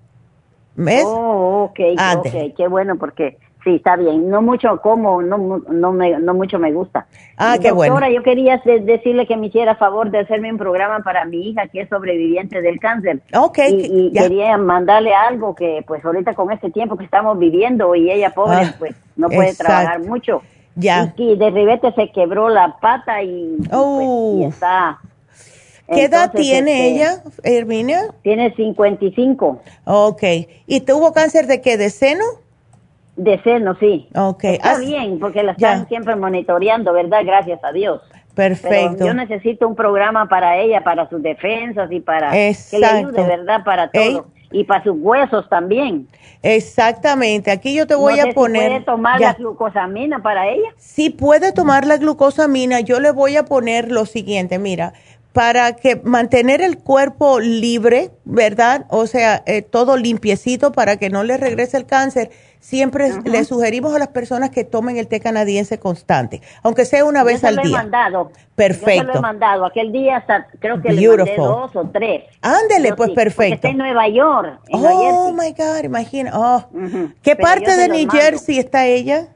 ¿Ves? 0.76 1.06
Oh, 1.06 1.69
ok, 1.69 1.80
ok. 2.17 2.54
Qué 2.58 2.67
bueno 2.67 2.97
porque 2.97 3.38
Sí, 3.63 3.76
está 3.76 3.95
bien. 3.95 4.30
No 4.30 4.41
mucho 4.41 4.82
como, 4.82 5.21
no, 5.21 5.62
no, 5.69 5.91
me, 5.93 6.19
no 6.19 6.34
mucho 6.34 6.60
me 6.60 6.73
gusta. 6.73 7.06
Ah, 7.38 7.58
qué 7.62 7.71
bueno. 7.71 7.93
Ahora 7.93 8.10
yo 8.10 8.21
quería 8.21 8.62
decirle 8.65 9.26
que 9.26 9.38
me 9.38 9.47
hiciera 9.47 9.76
favor 9.76 10.12
de 10.12 10.19
hacerme 10.19 10.52
un 10.52 10.58
programa 10.58 10.99
para 10.99 11.23
mi 11.23 11.49
hija 11.49 11.67
que 11.67 11.82
es 11.82 11.89
sobreviviente 11.89 12.62
del 12.62 12.80
cáncer. 12.80 13.21
Ok. 13.34 13.60
Y, 13.69 14.12
quería 14.12 14.58
mandarle 14.58 15.13
algo 15.13 15.56
que 15.56 15.84
pues 15.88 16.04
ahorita 16.04 16.34
con 16.34 16.52
este 16.52 16.71
tiempo 16.71 16.97
que 16.97 17.06
estamos 17.06 17.39
viviendo 17.39 17.95
y 17.95 18.12
ella 18.12 18.32
pobre 18.32 18.65
ah, 18.65 18.76
pues 18.78 18.95
no 19.15 19.30
puede 19.30 19.56
trabajar 19.56 20.02
mucho. 20.02 20.41
Ya. 20.76 21.13
Y, 21.15 21.38
de 21.38 21.49
ribete 21.49 21.93
se 21.93 22.12
quebró 22.12 22.49
la 22.49 22.78
pata 22.82 23.23
y, 23.23 23.56
pues, 23.60 23.69
oh. 23.71 24.45
está... 24.49 24.99
¿Qué 25.88 26.06
edad 26.06 26.32
tiene 26.32 26.88
este, 26.88 26.95
ella, 26.95 27.23
Herminia? 27.43 28.15
Tiene 28.23 28.56
55. 28.56 29.62
Ok. 29.86 30.23
¿Y 30.65 30.82
tuvo 30.82 31.12
cáncer 31.12 31.45
de 31.45 31.62
qué? 31.62 31.78
¿De 31.78 31.89
seno? 31.89 32.23
De 33.15 33.41
seno, 33.43 33.76
sí. 33.80 34.08
Ok. 34.15 34.43
Está 34.45 34.80
bien, 34.80 35.19
porque 35.19 35.44
la 35.44 35.52
están 35.52 35.87
siempre 35.87 36.15
monitoreando, 36.15 36.94
¿verdad? 36.94 37.21
Gracias 37.23 37.63
a 37.63 37.71
Dios. 37.71 38.02
Perfecto. 38.33 39.06
yo 39.06 39.13
necesito 39.13 39.67
un 39.67 39.75
programa 39.75 40.27
para 40.27 40.58
ella, 40.58 40.83
para 40.83 41.08
sus 41.08 41.21
defensas 41.21 41.92
y 41.92 42.00
para 42.00 42.31
que 42.31 42.56
le 42.79 42.85
ayude, 42.85 43.23
¿verdad? 43.23 43.63
Para 43.63 43.92
todo. 43.92 44.27
Y 44.52 44.63
para 44.65 44.83
sus 44.83 44.96
huesos 44.98 45.48
también. 45.50 46.08
Exactamente. 46.44 47.50
Aquí 47.52 47.73
yo 47.73 47.87
te 47.87 47.96
voy 47.96 48.19
a 48.19 48.33
poner. 48.33 48.69
¿Puede 48.69 48.81
tomar 48.81 49.19
la 49.19 49.33
glucosamina 49.33 50.21
para 50.21 50.48
ella? 50.50 50.69
Sí, 50.77 51.10
puede 51.10 51.54
tomar 51.54 51.87
la 51.87 51.98
glucosamina. 51.98 52.79
Yo 52.81 53.00
le 53.00 53.12
voy 53.12 53.35
a 53.35 53.46
poner 53.46 53.92
lo 53.92 54.06
siguiente. 54.06 54.60
Mira, 54.60 54.94
para 55.31 55.75
que 55.75 55.96
mantener 56.04 56.62
el 56.62 56.77
cuerpo 56.77 57.40
libre, 57.40 58.12
¿verdad? 58.25 58.85
O 58.90 59.08
sea, 59.08 59.42
eh, 59.48 59.63
todo 59.63 59.98
limpiecito 59.98 60.71
para 60.71 60.98
que 60.98 61.10
no 61.10 61.23
le 61.23 61.37
regrese 61.37 61.77
el 61.77 61.87
cáncer. 61.87 62.29
Siempre 62.63 63.09
le 63.25 63.43
sugerimos 63.43 63.93
a 63.93 63.99
las 63.99 64.07
personas 64.07 64.49
que 64.49 64.63
tomen 64.63 64.95
el 64.95 65.09
té 65.09 65.19
canadiense 65.19 65.79
constante, 65.79 66.41
aunque 66.61 66.85
sea 66.85 67.03
una 67.03 67.21
vez 67.25 67.43
al 67.43 67.57
día. 67.57 67.63
Yo 67.63 67.69
lo 67.71 67.75
he 67.75 67.81
mandado. 67.81 68.31
Perfecto. 68.55 68.93
Yo 68.93 69.01
se 69.01 69.07
lo 69.07 69.15
he 69.15 69.21
mandado. 69.21 69.65
Aquel 69.65 69.91
día 69.91 70.15
hasta, 70.15 70.47
creo 70.59 70.81
que 70.81 70.93
le 70.93 71.05
mandé 71.05 71.35
dos 71.35 71.75
o 71.75 71.89
tres. 71.89 72.23
Ándele, 72.41 72.93
pues 72.93 73.11
perfecto. 73.11 73.55
Está 73.55 73.67
en 73.67 73.79
Nueva 73.79 74.07
York. 74.07 74.61
oh, 74.71 75.33
my 75.33 75.51
God, 75.51 75.83
imagina. 75.83 76.31
Oh. 76.33 76.63
¿Qué 77.21 77.35
parte 77.35 77.75
de 77.75 77.89
New 77.89 78.09
Jersey 78.09 78.59
está 78.59 78.85
ella? 78.85 79.27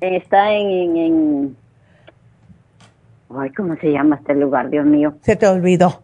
Está 0.00 0.52
en, 0.52 0.96
en 0.96 1.56
Ay, 3.36 3.50
¿cómo 3.50 3.74
se 3.80 3.90
llama 3.90 4.14
este 4.14 4.36
lugar, 4.36 4.70
Dios 4.70 4.86
mío? 4.86 5.14
Se 5.22 5.34
te 5.34 5.48
olvidó. 5.48 6.02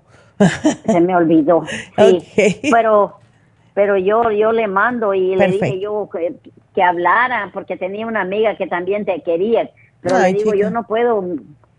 se 0.84 1.00
me 1.00 1.14
olvidó. 1.14 1.62
Sí. 1.96 2.60
Pero, 2.72 3.20
pero 3.74 3.98
yo, 3.98 4.30
yo 4.30 4.52
le 4.52 4.68
mando 4.68 5.14
y 5.14 5.34
le 5.34 5.48
dije 5.48 5.80
yo 5.80 6.08
que, 6.10 6.36
que, 6.74 6.82
hablara 6.82 7.50
porque 7.52 7.76
tenía 7.76 8.06
una 8.06 8.20
amiga 8.20 8.56
que 8.56 8.68
también 8.68 9.04
te 9.04 9.20
quería. 9.22 9.68
Pero 10.00 10.18
le 10.20 10.32
digo, 10.32 10.54
yo 10.54 10.70
no 10.70 10.84
puedo, 10.84 11.24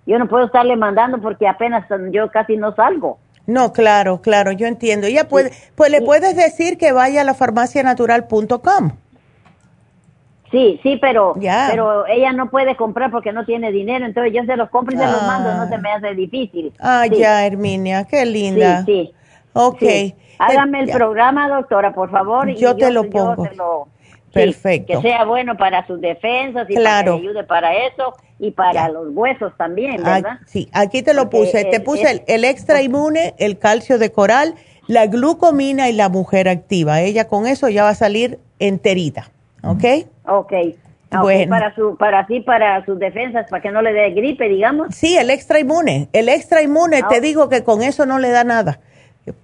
yo 0.06 0.20
no 0.20 0.28
puedo 0.28 0.46
estarle 0.46 0.76
mandando 0.76 1.22
porque 1.22 1.48
apenas 1.48 1.86
yo 2.12 2.30
casi 2.32 2.58
no 2.58 2.76
salgo. 2.76 3.18
No, 3.48 3.72
claro, 3.72 4.22
claro, 4.22 4.52
yo 4.52 4.68
entiendo. 4.68 5.08
Ella 5.08 5.28
puede, 5.28 5.52
pues 5.76 5.92
le 5.92 6.02
puedes 6.02 6.36
decir 6.36 6.78
que 6.78 6.92
vaya 6.92 7.22
a 7.22 7.24
la 7.24 7.34
farmacianatural.com. 7.34 8.92
Sí, 10.52 10.80
sí, 10.84 10.98
pero, 11.02 11.36
pero 11.70 12.08
ella 12.08 12.32
no 12.32 12.50
puede 12.50 12.76
comprar 12.76 13.12
porque 13.12 13.34
no 13.34 13.46
tiene 13.46 13.72
dinero, 13.72 14.06
entonces 14.06 14.32
yo 14.34 14.44
se 14.46 14.56
los 14.56 14.70
compro 14.70 14.96
y 14.96 14.98
se 14.98 15.06
los 15.06 15.22
mando, 15.24 15.54
no 15.54 15.68
se 15.68 15.78
me 15.80 15.92
hace 15.92 16.14
difícil. 16.14 16.72
Ah, 16.80 17.06
ya, 17.08 17.46
Herminia, 17.46 18.06
qué 18.06 18.26
linda. 18.26 18.84
Sí, 18.86 19.12
sí. 19.12 19.14
Ok. 19.56 19.84
Hágame 20.38 20.82
el 20.82 20.92
programa, 20.92 21.48
doctora, 21.48 21.94
por 21.94 22.12
favor. 22.12 22.50
Yo 22.56 22.72
y 22.72 22.78
te 22.78 22.92
lo 22.92 23.10
pongo. 23.10 23.88
Perfecto. 24.34 25.02
que 25.02 25.02
sea 25.02 25.24
bueno 25.24 25.56
para 25.56 25.88
sus 25.88 26.02
defensas 26.02 26.70
y 26.70 26.76
para 26.76 27.06
que 27.06 27.10
ayude 27.10 27.46
para 27.46 27.74
eso 27.74 28.14
y 28.38 28.52
para 28.52 28.90
los 28.90 29.08
huesos 29.12 29.54
también, 29.56 30.02
ah, 30.06 30.16
¿verdad? 30.16 30.40
sí, 30.46 30.68
aquí 30.74 31.02
te 31.02 31.14
lo 31.14 31.30
puse. 31.30 31.64
te 31.64 31.80
puse 31.80 32.26
el, 32.28 32.44
extra 32.44 32.82
inmune, 32.82 33.34
el 33.38 33.58
calcio 33.58 33.98
de 33.98 34.12
coral, 34.12 34.56
la 34.88 35.08
glucomina 35.08 35.88
y 35.88 35.94
la 35.94 36.10
mujer 36.10 36.50
activa. 36.50 37.00
Ella 37.00 37.30
con 37.30 37.48
eso 37.48 37.70
ya 37.70 37.84
va 37.84 37.92
a 37.92 37.96
salir 37.96 38.40
enterita. 38.60 39.32
¿Ok? 39.64 39.86
Ok. 40.28 40.54
Bueno. 41.22 41.50
Para, 41.50 41.74
su, 41.74 41.96
para 41.96 42.20
así, 42.20 42.42
para 42.42 42.84
sus 42.84 43.00
defensas, 43.00 43.48
para 43.50 43.62
que 43.62 43.72
no 43.72 43.82
le 43.82 43.94
dé 43.94 44.10
gripe, 44.10 44.50
digamos. 44.50 44.94
Sí, 44.94 45.18
el 45.18 45.30
extra 45.30 45.62
inmune. 45.62 46.10
El 46.12 46.28
extra 46.28 46.62
inmune, 46.62 47.04
te 47.04 47.22
digo 47.22 47.48
que 47.48 47.64
con 47.64 47.82
eso 47.82 48.06
no 48.06 48.20
le 48.20 48.32
da 48.32 48.44
nada. 48.44 48.82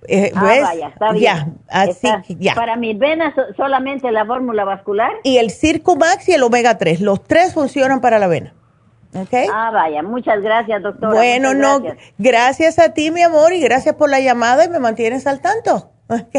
Eh, 0.07 0.31
ah, 0.35 0.41
vaya, 0.41 0.87
está 0.89 1.11
bien. 1.11 1.23
Ya, 1.23 1.47
así 1.67 2.07
ya. 2.39 2.53
Para 2.53 2.75
mis 2.75 2.97
venas 2.97 3.33
solamente 3.57 4.11
la 4.11 4.25
fórmula 4.25 4.63
vascular. 4.63 5.11
Y 5.23 5.37
el 5.37 5.49
Circumax 5.49 6.29
y 6.29 6.33
el 6.33 6.43
omega 6.43 6.77
3, 6.77 7.01
los 7.01 7.23
tres 7.23 7.53
funcionan 7.53 8.01
para 8.01 8.19
la 8.19 8.27
vena. 8.27 8.53
¿Ok? 9.15 9.33
Ah, 9.51 9.71
vaya, 9.73 10.03
muchas 10.03 10.41
gracias, 10.41 10.81
doctora. 10.83 11.13
Bueno, 11.13 11.53
no, 11.53 11.81
gracias 12.17 12.79
a 12.79 12.93
ti, 12.93 13.11
mi 13.11 13.23
amor, 13.23 13.53
y 13.53 13.59
gracias 13.59 13.95
por 13.95 14.09
la 14.09 14.19
llamada 14.19 14.63
y 14.65 14.69
me 14.69 14.79
mantienes 14.79 15.27
al 15.27 15.41
tanto. 15.41 15.91
¿Ok? 16.07 16.35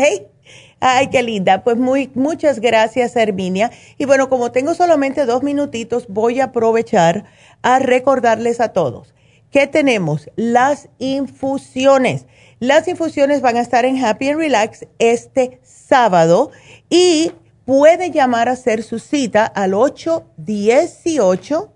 Ay, 0.81 1.09
qué 1.11 1.23
linda. 1.23 1.63
Pues 1.65 1.77
muy, 1.77 2.11
muchas 2.15 2.61
gracias, 2.61 3.15
Herminia. 3.15 3.71
Y 3.99 4.05
bueno, 4.05 4.29
como 4.29 4.53
tengo 4.53 4.75
solamente 4.75 5.27
dos 5.27 5.43
minutitos, 5.43 6.07
voy 6.09 6.41
a 6.41 6.47
aprovechar 6.47 7.25
a 7.63 7.79
recordarles 7.79 8.61
a 8.61 8.73
todos 8.73 9.15
que 9.53 9.67
tenemos 9.67 10.29
las 10.35 10.89
infusiones. 10.99 12.27
Las 12.63 12.87
infusiones 12.87 13.41
van 13.41 13.57
a 13.57 13.61
estar 13.61 13.85
en 13.85 14.05
Happy 14.05 14.29
and 14.29 14.39
Relax 14.39 14.87
este 15.01 15.59
sábado 15.65 16.53
y 16.89 17.33
puede 17.65 18.13
llamar 18.13 18.49
a 18.49 18.53
hacer 18.53 18.85
su 18.85 19.01
cita 19.01 19.45
al 19.45 19.75
818 19.75 21.73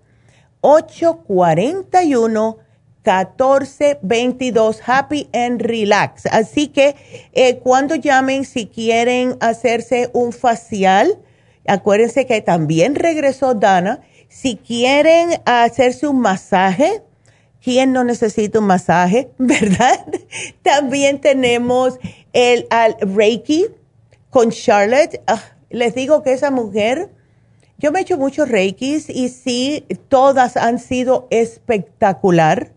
841 0.61 2.57
1422 3.03 4.81
Happy 4.85 5.29
and 5.33 5.61
Relax. 5.61 6.25
Así 6.27 6.67
que 6.69 6.95
eh, 7.33 7.57
cuando 7.57 7.95
llamen, 7.95 8.45
si 8.45 8.67
quieren 8.67 9.35
hacerse 9.41 10.09
un 10.13 10.31
facial, 10.31 11.19
acuérdense 11.67 12.25
que 12.25 12.41
también 12.41 12.95
regresó 12.95 13.55
Dana. 13.55 13.99
Si 14.29 14.55
quieren 14.55 15.41
hacerse 15.43 16.07
un 16.07 16.21
masaje, 16.21 17.03
¿quién 17.67 17.91
no 17.91 18.05
necesita 18.05 18.59
un 18.59 18.65
masaje? 18.65 19.31
¿Verdad? 19.37 20.05
También 20.61 21.19
tenemos 21.19 21.99
el 22.31 22.65
al 22.69 22.95
Reiki 23.01 23.65
con 24.29 24.51
Charlotte. 24.51 25.21
Ah, 25.27 25.41
les 25.69 25.93
digo 25.93 26.23
que 26.23 26.31
esa 26.31 26.49
mujer, 26.49 27.09
yo 27.77 27.91
me 27.91 27.99
he 27.99 28.01
hecho 28.03 28.17
muchos 28.17 28.47
Reikis 28.47 29.09
y 29.09 29.27
sí, 29.27 29.83
todas 30.07 30.55
han 30.55 30.79
sido 30.79 31.27
espectacular 31.29 32.71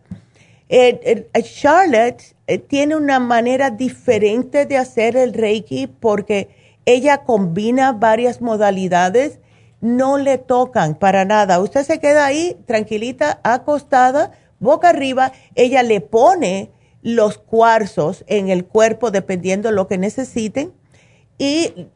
eh, 0.72 1.28
eh, 1.32 1.42
Charlotte 1.42 2.36
eh, 2.48 2.58
tiene 2.58 2.96
una 2.96 3.20
manera 3.20 3.70
diferente 3.70 4.66
de 4.66 4.76
hacer 4.76 5.16
el 5.16 5.34
Reiki 5.34 5.86
porque 5.86 6.48
ella 6.84 7.18
combina 7.18 7.92
varias 7.92 8.40
modalidades, 8.40 9.38
no 9.80 10.18
le 10.18 10.38
tocan 10.38 10.96
para 10.96 11.24
nada. 11.24 11.60
Usted 11.60 11.84
se 11.84 12.00
queda 12.00 12.26
ahí 12.26 12.56
tranquilita, 12.66 13.40
acostada, 13.44 14.32
boca 14.60 14.90
arriba, 14.90 15.32
ella 15.56 15.82
le 15.82 16.00
pone 16.00 16.70
los 17.02 17.38
cuarzos 17.38 18.24
en 18.28 18.48
el 18.48 18.64
cuerpo 18.64 19.10
dependiendo 19.10 19.70
de 19.70 19.74
lo 19.74 19.88
que 19.88 19.98
necesiten 19.98 20.72
y 21.38 21.88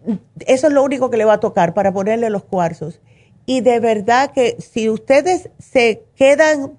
eso 0.47 0.67
es 0.69 0.73
lo 0.73 0.83
único 0.83 1.11
que 1.11 1.19
le 1.19 1.27
va 1.27 1.35
a 1.35 1.41
tocar 1.41 1.75
para 1.75 1.93
ponerle 1.93 2.31
los 2.31 2.45
cuarzos. 2.45 3.03
Y 3.45 3.61
de 3.61 3.79
verdad 3.79 4.33
que 4.33 4.57
si 4.59 4.89
ustedes 4.89 5.51
se 5.59 6.03
quedan 6.17 6.79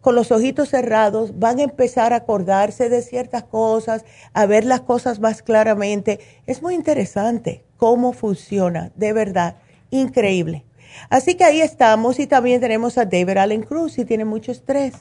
con 0.00 0.14
los 0.14 0.30
ojitos 0.30 0.68
cerrados, 0.68 1.40
van 1.40 1.58
a 1.58 1.64
empezar 1.64 2.12
a 2.12 2.16
acordarse 2.16 2.88
de 2.88 3.02
ciertas 3.02 3.42
cosas, 3.42 4.04
a 4.32 4.46
ver 4.46 4.64
las 4.64 4.82
cosas 4.82 5.18
más 5.18 5.42
claramente. 5.42 6.20
Es 6.46 6.62
muy 6.62 6.74
interesante 6.74 7.64
cómo 7.78 8.12
funciona, 8.12 8.92
de 8.94 9.12
verdad, 9.12 9.56
increíble. 9.90 10.64
Así 11.10 11.34
que 11.34 11.44
ahí 11.44 11.60
estamos 11.60 12.20
y 12.20 12.28
también 12.28 12.60
tenemos 12.60 12.96
a 12.96 13.06
David 13.06 13.38
Allen 13.38 13.62
Cruz, 13.62 13.94
si 13.94 14.04
tiene 14.04 14.24
mucho 14.24 14.52
estrés. 14.52 14.94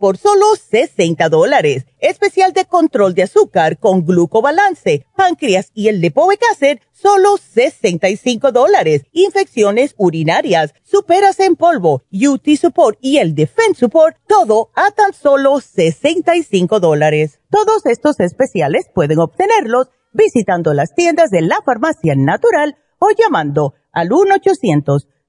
por 0.00 0.16
solo 0.16 0.56
60 0.56 1.28
dólares. 1.28 1.84
Especial 2.00 2.52
de 2.54 2.64
control 2.64 3.14
de 3.14 3.24
azúcar 3.24 3.78
con 3.78 4.06
glucobalance, 4.06 5.04
páncreas 5.14 5.70
y 5.74 5.88
el 5.88 6.00
lipoic 6.00 6.40
acid, 6.50 6.78
solo 6.90 7.36
65 7.36 8.50
dólares. 8.50 9.02
Infecciones 9.12 9.94
urinarias, 9.98 10.72
superas 10.82 11.38
en 11.38 11.54
polvo, 11.54 12.02
UT 12.10 12.48
Support 12.58 12.98
y 13.02 13.18
el 13.18 13.34
Defense 13.34 13.80
Support, 13.80 14.16
todo 14.26 14.70
a 14.74 14.90
tan 14.90 15.12
solo 15.12 15.60
65 15.60 16.80
dólares. 16.80 17.40
Todos 17.50 17.84
estos 17.84 18.18
especiales 18.20 18.86
pueden 18.92 19.18
obtenerlos 19.18 19.88
visitando 20.12 20.72
las 20.72 20.94
tiendas 20.94 21.30
de 21.30 21.42
la 21.42 21.58
farmacia 21.64 22.14
natural 22.16 22.78
o 22.98 23.10
llamando 23.10 23.74
al 23.92 24.08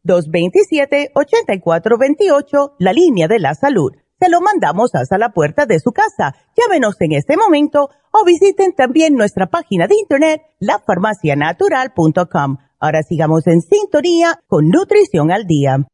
1-800-227-8428, 0.06 2.76
la 2.80 2.94
línea 2.94 3.28
de 3.28 3.40
la 3.40 3.54
salud 3.54 3.92
se 4.22 4.30
lo 4.30 4.40
mandamos 4.40 4.94
hasta 4.94 5.18
la 5.18 5.30
puerta 5.30 5.66
de 5.66 5.80
su 5.80 5.92
casa. 5.94 6.36
Llámenos 6.56 6.96
en 7.00 7.14
este 7.14 7.36
momento 7.38 7.90
o 8.12 8.24
visiten 8.24 8.74
también 8.74 9.16
nuestra 9.16 9.48
página 9.48 9.88
de 9.88 9.96
internet, 9.96 10.44
lafarmacianatural.com. 10.60 12.58
Ahora 12.80 13.02
sigamos 13.02 13.48
en 13.48 13.62
sintonía 13.62 14.40
con 14.46 14.70
Nutrición 14.70 15.32
al 15.32 15.48
Día. 15.48 15.88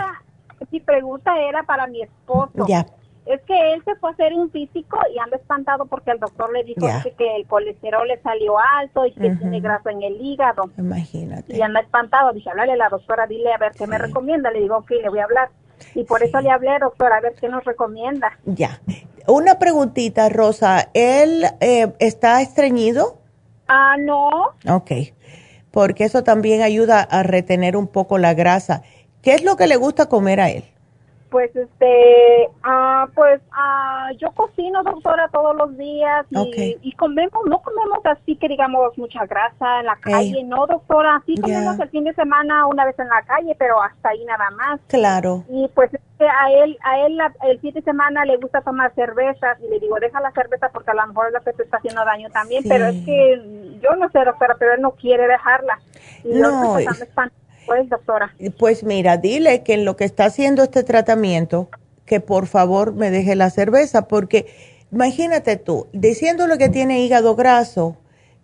Mi 0.70 0.80
pregunta 0.80 1.38
era 1.38 1.62
para 1.62 1.86
mi 1.86 2.02
esposo. 2.02 2.66
Ya. 2.66 2.86
Es 3.28 3.42
que 3.42 3.74
él 3.74 3.82
se 3.84 3.94
fue 3.96 4.08
a 4.08 4.12
hacer 4.14 4.32
un 4.32 4.50
físico 4.50 4.98
y 5.14 5.18
anda 5.18 5.36
espantado 5.36 5.84
porque 5.84 6.12
el 6.12 6.18
doctor 6.18 6.50
le 6.50 6.64
dijo 6.64 6.86
que, 7.18 7.36
el 7.36 7.46
colesterol 7.46 8.08
le 8.08 8.20
salió 8.22 8.58
alto 8.58 9.04
y 9.04 9.12
que 9.12 9.30
tiene 9.36 9.60
grasa 9.60 9.90
en 9.90 10.02
el 10.02 10.18
hígado. 10.18 10.70
Imagínate. 10.78 11.54
Y 11.54 11.60
anda 11.60 11.80
espantado. 11.80 12.32
Dije, 12.32 12.48
háblale 12.48 12.72
a 12.72 12.76
la 12.76 12.88
doctora, 12.88 13.26
dile 13.26 13.52
a 13.52 13.58
ver 13.58 13.72
qué 13.72 13.86
me 13.86 13.98
recomienda. 13.98 14.50
Le 14.50 14.60
digo, 14.60 14.78
ok, 14.78 14.90
le 14.90 15.10
voy 15.10 15.18
a 15.18 15.24
hablar. 15.24 15.50
Y 15.94 16.04
por 16.04 16.22
eso 16.22 16.40
le 16.40 16.50
hablé, 16.50 16.78
doctora, 16.78 17.18
a 17.18 17.20
ver 17.20 17.34
qué 17.38 17.50
nos 17.50 17.64
recomienda. 17.64 18.32
Ya. 18.46 18.80
Una 19.26 19.58
preguntita, 19.58 20.30
Rosa. 20.30 20.88
¿Él 20.94 21.44
eh, 21.60 21.92
está 21.98 22.40
estreñido? 22.40 23.18
Ah, 23.68 23.96
no. 23.98 24.54
Ok. 24.66 24.90
Porque 25.70 26.04
eso 26.04 26.24
también 26.24 26.62
ayuda 26.62 27.02
a 27.02 27.22
retener 27.22 27.76
un 27.76 27.88
poco 27.88 28.16
la 28.16 28.32
grasa. 28.32 28.82
¿Qué 29.20 29.34
es 29.34 29.44
lo 29.44 29.56
que 29.56 29.66
le 29.66 29.76
gusta 29.76 30.08
comer 30.08 30.40
a 30.40 30.48
él? 30.48 30.64
Pues 31.30 31.54
este, 31.54 32.48
ah, 32.62 33.06
pues 33.14 33.42
ah, 33.52 34.08
yo 34.18 34.30
cocino, 34.32 34.82
doctora, 34.82 35.28
todos 35.30 35.54
los 35.56 35.76
días 35.76 36.24
y, 36.30 36.78
y 36.80 36.92
comemos, 36.92 37.44
no 37.46 37.58
comemos 37.60 37.98
así 38.06 38.34
que 38.36 38.48
digamos 38.48 38.96
mucha 38.96 39.26
grasa 39.26 39.80
en 39.80 39.86
la 39.86 39.96
calle, 39.96 40.42
no, 40.44 40.66
doctora, 40.66 41.22
sí 41.26 41.34
comemos 41.38 41.78
el 41.80 41.90
fin 41.90 42.04
de 42.04 42.14
semana 42.14 42.66
una 42.66 42.86
vez 42.86 42.98
en 42.98 43.08
la 43.08 43.20
calle, 43.26 43.54
pero 43.58 43.82
hasta 43.82 44.08
ahí 44.08 44.24
nada 44.24 44.50
más. 44.52 44.80
Claro. 44.88 45.44
Y 45.50 45.68
pues 45.74 45.90
a 46.20 46.50
él, 46.52 46.78
a 46.82 46.98
él 47.00 47.16
la- 47.18 47.34
el 47.42 47.60
fin 47.60 47.74
de 47.74 47.82
semana 47.82 48.24
le 48.24 48.38
gusta 48.38 48.62
tomar 48.62 48.94
cervezas 48.94 49.58
y 49.60 49.68
le 49.68 49.80
digo, 49.80 49.96
deja 50.00 50.20
la 50.20 50.30
cerveza 50.32 50.70
porque 50.72 50.90
a 50.92 50.94
lo 50.94 51.06
mejor 51.08 51.26
es 51.28 51.34
lo 51.34 51.40
que 51.42 51.52
te 51.52 51.62
está 51.62 51.76
haciendo 51.76 52.04
daño 52.06 52.30
también, 52.30 52.62
Sí. 52.62 52.68
pero 52.70 52.86
es 52.86 53.04
que 53.04 53.78
yo 53.82 53.94
no 53.96 54.08
sé, 54.08 54.24
doctora, 54.24 54.56
pero 54.58 54.72
él 54.74 54.80
no 54.80 54.92
quiere 54.92 55.28
dejarla. 55.28 55.78
Y 56.24 56.38
yo 56.38 56.50
No, 56.50 56.78
espanto, 56.78 57.34
pues, 57.68 57.88
doctora. 57.88 58.34
Pues 58.58 58.82
mira, 58.82 59.16
dile 59.16 59.62
que 59.62 59.74
en 59.74 59.84
lo 59.84 59.96
que 59.96 60.04
está 60.04 60.24
haciendo 60.24 60.64
este 60.64 60.82
tratamiento, 60.82 61.68
que 62.04 62.20
por 62.20 62.46
favor 62.46 62.92
me 62.94 63.10
deje 63.10 63.36
la 63.36 63.50
cerveza, 63.50 64.08
porque 64.08 64.46
imagínate 64.90 65.56
tú, 65.56 65.86
diciéndole 65.92 66.58
que 66.58 66.68
tiene 66.68 67.00
hígado 67.04 67.36
graso, 67.36 67.96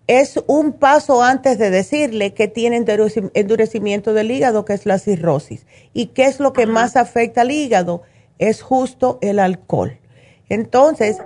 es 0.07 0.39
un 0.47 0.75
paso 0.75 1.23
antes 1.23 1.59
de 1.59 1.71
decirle 1.71 2.35
que 2.35 2.47
tiene 2.47 2.79
endureci- 2.79 3.31
endurecimiento 3.33 4.13
del 4.13 4.31
hígado, 4.31 4.67
que 4.67 4.75
es 4.75 4.85
la 4.85 4.99
cirrosis. 4.99 5.67
¿Y 5.95 6.09
qué 6.09 6.27
es 6.27 6.41
lo 6.41 6.53
que 6.53 6.67
más 6.67 6.97
afecta 6.97 7.41
al 7.41 7.51
hígado? 7.51 8.03
Es 8.39 8.61
justo 8.61 9.19
el 9.23 9.39
alcohol. 9.39 9.99
Entonces, 10.51 11.17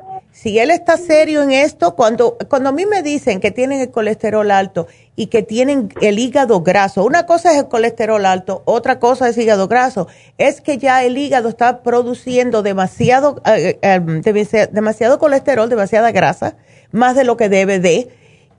si 0.41 0.59
él 0.61 0.71
está 0.71 0.97
serio 0.97 1.43
en 1.43 1.51
esto, 1.51 1.97
cuando, 1.97 2.37
cuando 2.49 2.69
a 2.69 2.73
mí 2.73 2.87
me 2.87 3.03
dicen 3.03 3.41
que 3.41 3.51
tienen 3.51 3.81
el 3.81 3.91
colesterol 3.91 4.49
alto 4.53 4.87
y 5.17 5.27
que 5.27 5.43
tienen 5.43 5.89
el 6.01 6.21
hígado 6.21 6.61
graso, 6.63 7.05
una 7.05 7.27
cosa 7.27 7.51
es 7.51 7.59
el 7.59 7.67
colesterol 7.69 8.25
alto, 8.25 8.63
otra 8.65 9.01
cosa 9.01 9.29
es 9.29 9.37
hígado 9.37 9.67
graso, 9.67 10.07
es 10.37 10.61
que 10.61 10.79
ya 10.79 11.03
el 11.03 11.19
hígado 11.19 11.49
está 11.49 11.83
produciendo 11.83 12.63
demasiado, 12.63 13.43
eh, 13.47 13.79
eh, 13.83 14.01
demasi- 14.01 14.69
demasiado 14.71 15.19
colesterol, 15.19 15.69
demasiada 15.69 16.13
grasa, 16.13 16.55
más 16.93 17.17
de 17.17 17.25
lo 17.25 17.37
que 17.37 17.49
debe 17.49 17.81
de, 17.81 18.09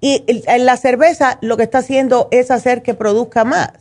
y 0.02 0.26
en 0.28 0.66
la 0.66 0.76
cerveza 0.76 1.38
lo 1.42 1.56
que 1.56 1.64
está 1.64 1.78
haciendo 1.78 2.28
es 2.32 2.52
hacer 2.52 2.82
que 2.82 2.94
produzca 2.94 3.46
más. 3.46 3.72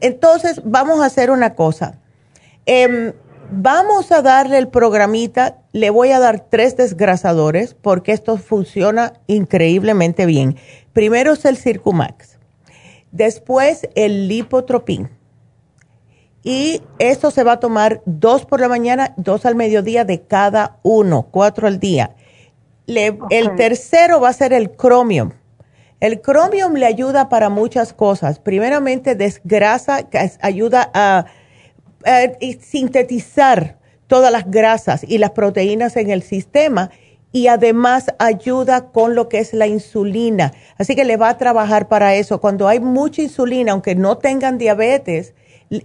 Entonces, 0.00 0.62
vamos 0.64 1.00
a 1.02 1.06
hacer 1.06 1.30
una 1.30 1.54
cosa. 1.54 1.98
Em, 2.64 3.12
vamos 3.52 4.12
a 4.12 4.22
darle 4.22 4.58
el 4.58 4.68
programita, 4.68 5.58
le 5.72 5.90
voy 5.90 6.12
a 6.12 6.18
dar 6.18 6.40
tres 6.48 6.76
desgrasadores 6.76 7.74
porque 7.74 8.12
esto 8.12 8.36
funciona 8.36 9.14
increíblemente 9.26 10.26
bien. 10.26 10.56
Primero 10.92 11.32
es 11.32 11.44
el 11.44 11.56
Circumax, 11.56 12.38
después 13.12 13.88
el 13.94 14.28
Lipotropin. 14.28 15.10
Y 16.42 16.82
esto 16.98 17.30
se 17.30 17.44
va 17.44 17.52
a 17.52 17.60
tomar 17.60 18.00
dos 18.06 18.46
por 18.46 18.60
la 18.60 18.68
mañana, 18.68 19.12
dos 19.18 19.44
al 19.44 19.56
mediodía 19.56 20.04
de 20.04 20.22
cada 20.22 20.78
uno, 20.82 21.28
cuatro 21.30 21.66
al 21.66 21.78
día. 21.78 22.14
El 22.86 23.54
tercero 23.56 24.20
va 24.20 24.30
a 24.30 24.32
ser 24.32 24.52
el 24.54 24.74
Chromium. 24.74 25.32
El 26.00 26.22
Chromium 26.22 26.72
le 26.74 26.86
ayuda 26.86 27.28
para 27.28 27.50
muchas 27.50 27.92
cosas. 27.92 28.38
Primeramente, 28.38 29.14
desgrasa, 29.14 30.08
ayuda 30.40 30.90
a 30.94 31.26
eh, 32.04 32.58
sintetizar 32.60 33.78
todas 34.06 34.32
las 34.32 34.50
grasas 34.50 35.04
y 35.06 35.18
las 35.18 35.30
proteínas 35.30 35.96
en 35.96 36.10
el 36.10 36.22
sistema 36.22 36.90
y 37.32 37.46
además 37.46 38.06
ayuda 38.18 38.90
con 38.90 39.14
lo 39.14 39.28
que 39.28 39.38
es 39.38 39.54
la 39.54 39.66
insulina. 39.66 40.52
Así 40.78 40.96
que 40.96 41.04
le 41.04 41.16
va 41.16 41.28
a 41.28 41.38
trabajar 41.38 41.88
para 41.88 42.14
eso. 42.14 42.40
Cuando 42.40 42.66
hay 42.66 42.80
mucha 42.80 43.22
insulina, 43.22 43.72
aunque 43.72 43.94
no 43.94 44.18
tengan 44.18 44.58
diabetes, 44.58 45.34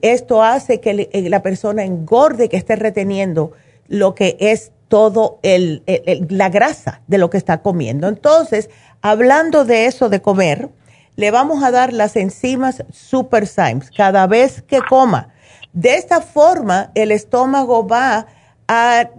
esto 0.02 0.42
hace 0.42 0.80
que 0.80 1.10
eh, 1.12 1.30
la 1.30 1.44
persona 1.44 1.84
engorde, 1.84 2.50
que 2.50 2.58
esté 2.58 2.76
reteniendo 2.76 3.52
lo 3.88 4.16
que 4.16 4.38
es 4.40 4.72
todo 4.88 5.40
el, 5.44 5.84
la 6.30 6.50
grasa 6.50 7.02
de 7.08 7.18
lo 7.18 7.30
que 7.30 7.38
está 7.38 7.62
comiendo. 7.62 8.08
Entonces, 8.08 8.70
hablando 9.02 9.66
de 9.66 9.86
eso 9.86 10.10
de 10.10 10.22
comer, 10.22 10.70
le 11.16 11.32
vamos 11.32 11.64
a 11.64 11.72
dar 11.72 11.94
las 11.94 12.16
enzimas 12.16 12.84
Super 12.92 13.48
Symes 13.48 13.92
cada 13.96 14.28
vez 14.28 14.62
que 14.62 14.80
coma 14.82 15.30
de 15.76 15.96
esta 15.96 16.22
forma, 16.22 16.92
el 16.96 17.12
estómago 17.12 17.86
va 17.86 18.28
a 18.68 19.10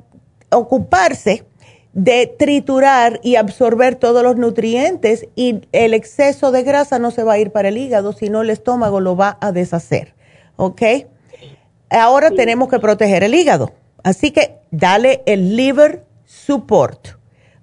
ocuparse 0.51 1.45
de 1.93 2.35
triturar 2.39 3.21
y 3.23 3.37
absorber 3.37 3.97
todos 3.97 4.23
los 4.23 4.37
nutrientes 4.37 5.29
y 5.37 5.61
el 5.73 5.93
exceso 5.93 6.53
de 6.53 6.63
grasa 6.63 6.99
no 6.99 7.11
se 7.11 7.25
va 7.25 7.35
a 7.35 7.39
ir 7.39 7.53
para 7.53 7.69
el 7.69 7.77
hígado, 7.77 8.15
sino 8.15 8.41
el 8.41 8.49
estómago 8.49 9.01
lo 9.01 9.17
va 9.17 9.37
a 9.43 9.53
deshacer. 9.53 10.15
¿Ok? 10.57 10.81
Ahora 11.91 12.31
tenemos 12.31 12.71
que 12.71 12.79
proteger 12.79 13.23
el 13.23 13.35
hígado. 13.35 13.73
Así 14.03 14.31
que 14.31 14.57
dale 14.71 15.23
el 15.27 15.57
liver 15.57 16.05
support. 16.25 17.09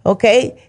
¿Ok? 0.04 0.24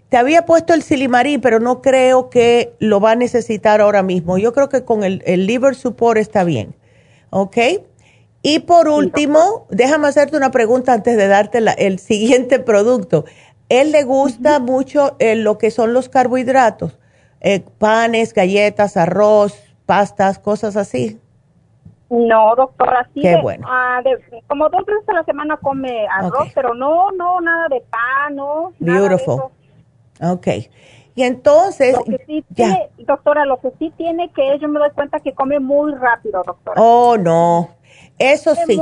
Te 0.08 0.16
había 0.16 0.46
puesto 0.46 0.72
el 0.72 0.82
silimarín, 0.82 1.42
pero 1.42 1.60
no 1.60 1.82
creo 1.82 2.30
que 2.30 2.72
lo 2.78 3.00
va 3.00 3.10
a 3.10 3.16
necesitar 3.16 3.82
ahora 3.82 4.02
mismo. 4.02 4.38
Yo 4.38 4.54
creo 4.54 4.70
que 4.70 4.84
con 4.84 5.04
el, 5.04 5.22
el 5.26 5.46
liver 5.46 5.74
support 5.74 6.18
está 6.18 6.42
bien. 6.44 6.74
¿Ok? 7.28 7.58
Y 8.46 8.58
por 8.58 8.88
último, 8.88 9.66
déjame 9.70 10.06
hacerte 10.06 10.36
una 10.36 10.50
pregunta 10.50 10.92
antes 10.92 11.16
de 11.16 11.28
darte 11.28 11.64
el 11.78 11.98
siguiente 11.98 12.58
producto. 12.58 13.24
¿Él 13.70 13.90
le 13.90 14.04
gusta 14.04 14.60
mucho 14.60 15.16
eh, 15.18 15.34
lo 15.34 15.56
que 15.56 15.70
son 15.70 15.94
los 15.94 16.10
carbohidratos? 16.10 17.00
Eh, 17.40 17.64
panes, 17.78 18.34
galletas, 18.34 18.98
arroz, 18.98 19.58
pastas, 19.86 20.38
cosas 20.38 20.76
así. 20.76 21.18
No, 22.10 22.54
doctora, 22.54 23.08
sí. 23.14 23.22
Qué 23.22 23.40
bueno. 23.40 23.66
Ah, 23.66 24.02
como 24.46 24.68
dos 24.68 24.84
veces 24.84 25.08
a 25.08 25.14
la 25.14 25.24
semana 25.24 25.56
come 25.56 26.06
arroz, 26.06 26.48
pero 26.54 26.74
no, 26.74 27.12
no, 27.12 27.40
nada 27.40 27.68
de 27.68 27.80
pan, 27.80 28.36
no. 28.36 28.74
Beautiful. 28.78 29.44
Ok. 30.20 30.48
Y 31.14 31.22
entonces, 31.22 31.96
doctora, 32.98 33.46
lo 33.46 33.58
que 33.58 33.70
sí 33.78 33.90
tiene 33.96 34.30
que 34.32 34.58
yo 34.58 34.68
me 34.68 34.80
doy 34.80 34.90
cuenta 34.90 35.18
que 35.20 35.32
come 35.32 35.60
muy 35.60 35.94
rápido, 35.94 36.42
doctora. 36.44 36.78
Oh, 36.78 37.16
no. 37.16 37.70
Eso 38.18 38.54
sí. 38.66 38.80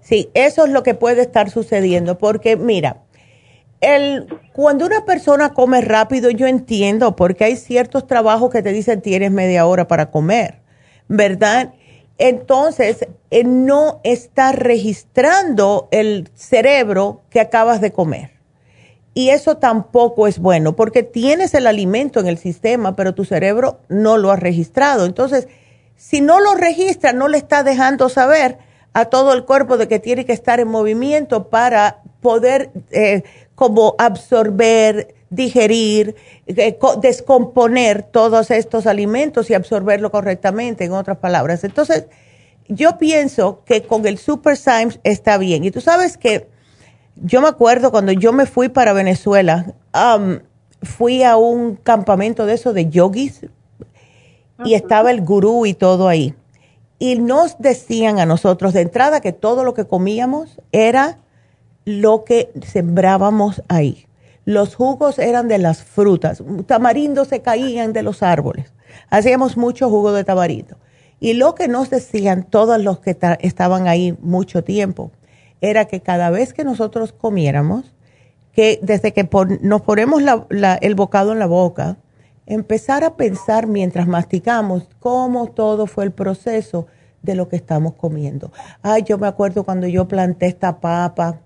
Sí, 0.00 0.30
eso 0.34 0.64
es 0.66 0.70
lo 0.70 0.82
que 0.84 0.94
puede 0.94 1.22
estar 1.22 1.50
sucediendo, 1.50 2.16
porque 2.16 2.56
mira, 2.56 3.02
el, 3.80 4.28
cuando 4.52 4.86
una 4.86 5.04
persona 5.04 5.52
come 5.52 5.80
rápido, 5.80 6.30
yo 6.30 6.46
entiendo, 6.46 7.16
porque 7.16 7.44
hay 7.44 7.56
ciertos 7.56 8.06
trabajos 8.06 8.50
que 8.50 8.62
te 8.62 8.72
dicen 8.72 9.00
tienes 9.02 9.32
media 9.32 9.66
hora 9.66 9.88
para 9.88 10.10
comer, 10.12 10.60
¿verdad? 11.08 11.74
Entonces, 12.18 13.06
eh, 13.30 13.44
no 13.44 14.00
está 14.04 14.52
registrando 14.52 15.88
el 15.90 16.30
cerebro 16.34 17.22
que 17.28 17.40
acabas 17.40 17.80
de 17.80 17.92
comer. 17.92 18.30
Y 19.12 19.30
eso 19.30 19.56
tampoco 19.56 20.26
es 20.26 20.38
bueno, 20.38 20.76
porque 20.76 21.02
tienes 21.02 21.54
el 21.54 21.66
alimento 21.66 22.20
en 22.20 22.26
el 22.26 22.38
sistema, 22.38 22.96
pero 22.96 23.14
tu 23.14 23.24
cerebro 23.24 23.80
no 23.88 24.18
lo 24.18 24.30
ha 24.30 24.36
registrado. 24.36 25.06
Entonces, 25.06 25.48
si 25.96 26.20
no 26.20 26.40
lo 26.40 26.54
registra, 26.54 27.12
no 27.12 27.28
le 27.28 27.38
está 27.38 27.62
dejando 27.62 28.08
saber 28.08 28.58
a 28.92 29.06
todo 29.06 29.32
el 29.32 29.44
cuerpo 29.44 29.76
de 29.76 29.88
que 29.88 29.98
tiene 29.98 30.24
que 30.24 30.32
estar 30.32 30.60
en 30.60 30.68
movimiento 30.68 31.48
para 31.48 32.02
poder 32.20 32.70
eh, 32.90 33.22
como 33.54 33.94
absorber, 33.98 35.14
digerir, 35.30 36.14
eh, 36.46 36.78
descomponer 37.00 38.02
todos 38.04 38.50
estos 38.50 38.86
alimentos 38.86 39.50
y 39.50 39.54
absorberlo 39.54 40.10
correctamente, 40.10 40.84
en 40.84 40.92
otras 40.92 41.18
palabras. 41.18 41.64
Entonces, 41.64 42.06
yo 42.68 42.98
pienso 42.98 43.62
que 43.64 43.82
con 43.82 44.06
el 44.06 44.18
Super 44.18 44.56
Symes 44.56 45.00
está 45.04 45.38
bien. 45.38 45.64
Y 45.64 45.70
tú 45.70 45.80
sabes 45.80 46.16
que 46.16 46.48
yo 47.16 47.40
me 47.40 47.48
acuerdo 47.48 47.90
cuando 47.90 48.12
yo 48.12 48.32
me 48.32 48.46
fui 48.46 48.68
para 48.68 48.92
Venezuela, 48.92 49.74
fui 50.82 51.22
a 51.22 51.36
un 51.36 51.76
campamento 51.76 52.46
de 52.46 52.54
eso 52.54 52.72
de 52.72 52.88
yogis, 52.88 53.46
y 54.64 54.74
estaba 54.74 55.10
el 55.10 55.22
gurú 55.22 55.66
y 55.66 55.74
todo 55.74 56.08
ahí. 56.08 56.34
Y 56.98 57.16
nos 57.18 57.58
decían 57.58 58.18
a 58.18 58.26
nosotros 58.26 58.72
de 58.72 58.80
entrada 58.82 59.20
que 59.20 59.32
todo 59.32 59.64
lo 59.64 59.74
que 59.74 59.86
comíamos 59.86 60.60
era 60.72 61.18
lo 61.84 62.24
que 62.24 62.50
sembrábamos 62.66 63.62
ahí. 63.68 64.06
Los 64.44 64.74
jugos 64.74 65.18
eran 65.18 65.48
de 65.48 65.58
las 65.58 65.82
frutas, 65.82 66.42
tamarindos 66.66 67.28
se 67.28 67.42
caían 67.42 67.92
de 67.92 68.02
los 68.02 68.22
árboles. 68.22 68.72
Hacíamos 69.10 69.56
mucho 69.56 69.90
jugo 69.90 70.12
de 70.12 70.24
tamarindo. 70.24 70.76
Y 71.18 71.34
lo 71.34 71.54
que 71.54 71.68
nos 71.68 71.90
decían 71.90 72.44
todos 72.44 72.80
los 72.80 73.00
que 73.00 73.16
estaban 73.40 73.88
ahí 73.88 74.16
mucho 74.20 74.62
tiempo 74.62 75.10
era 75.60 75.86
que 75.86 76.00
cada 76.00 76.30
vez 76.30 76.52
que 76.52 76.64
nosotros 76.64 77.12
comiéramos, 77.12 77.92
que 78.52 78.78
desde 78.82 79.12
que 79.12 79.28
nos 79.62 79.82
ponemos 79.82 80.22
el 80.80 80.94
bocado 80.94 81.32
en 81.32 81.38
la 81.38 81.46
boca, 81.46 81.96
empezar 82.46 83.04
a 83.04 83.16
pensar 83.16 83.66
mientras 83.66 84.06
masticamos 84.06 84.88
cómo 85.00 85.48
todo 85.50 85.86
fue 85.86 86.04
el 86.04 86.12
proceso 86.12 86.86
de 87.22 87.34
lo 87.34 87.48
que 87.48 87.56
estamos 87.56 87.94
comiendo. 87.94 88.52
Ay, 88.82 89.02
yo 89.02 89.18
me 89.18 89.26
acuerdo 89.26 89.64
cuando 89.64 89.86
yo 89.86 90.06
planté 90.06 90.46
esta 90.46 90.80
papa 90.80 91.40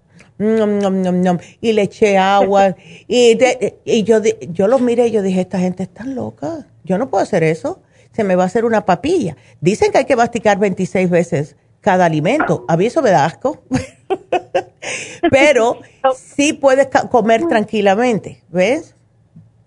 y 1.60 1.72
le 1.72 1.82
eché 1.82 2.16
agua 2.16 2.76
y, 3.08 3.38
y 3.84 4.02
yo, 4.04 4.20
yo 4.50 4.68
los 4.68 4.80
miré 4.80 5.08
y 5.08 5.10
yo 5.10 5.22
dije, 5.22 5.40
esta 5.40 5.58
gente 5.58 5.82
está 5.82 6.04
loca, 6.04 6.66
yo 6.84 6.98
no 6.98 7.10
puedo 7.10 7.22
hacer 7.22 7.42
eso, 7.42 7.80
se 8.12 8.24
me 8.24 8.36
va 8.36 8.44
a 8.44 8.46
hacer 8.46 8.64
una 8.64 8.84
papilla. 8.84 9.36
Dicen 9.60 9.92
que 9.92 9.98
hay 9.98 10.04
que 10.04 10.16
masticar 10.16 10.58
26 10.58 11.10
veces 11.10 11.56
cada 11.80 12.04
alimento, 12.06 12.64
a 12.68 12.76
mí 12.76 12.86
eso 12.86 13.02
me 13.02 13.10
da 13.10 13.24
asco, 13.24 13.62
pero 15.30 15.78
sí 16.16 16.52
puedes 16.52 16.88
comer 17.10 17.46
tranquilamente, 17.46 18.42
¿ves? 18.50 18.94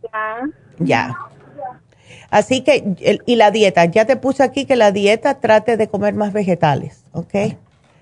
Ya. 0.03 0.62
Así 2.29 2.63
que, 2.63 2.83
y 3.25 3.35
la 3.35 3.51
dieta, 3.51 3.85
ya 3.85 4.05
te 4.05 4.15
puse 4.15 4.43
aquí 4.43 4.65
que 4.65 4.75
la 4.75 4.91
dieta 4.91 5.39
trate 5.39 5.77
de 5.77 5.87
comer 5.87 6.15
más 6.15 6.33
vegetales, 6.33 7.05
¿ok? 7.11 7.55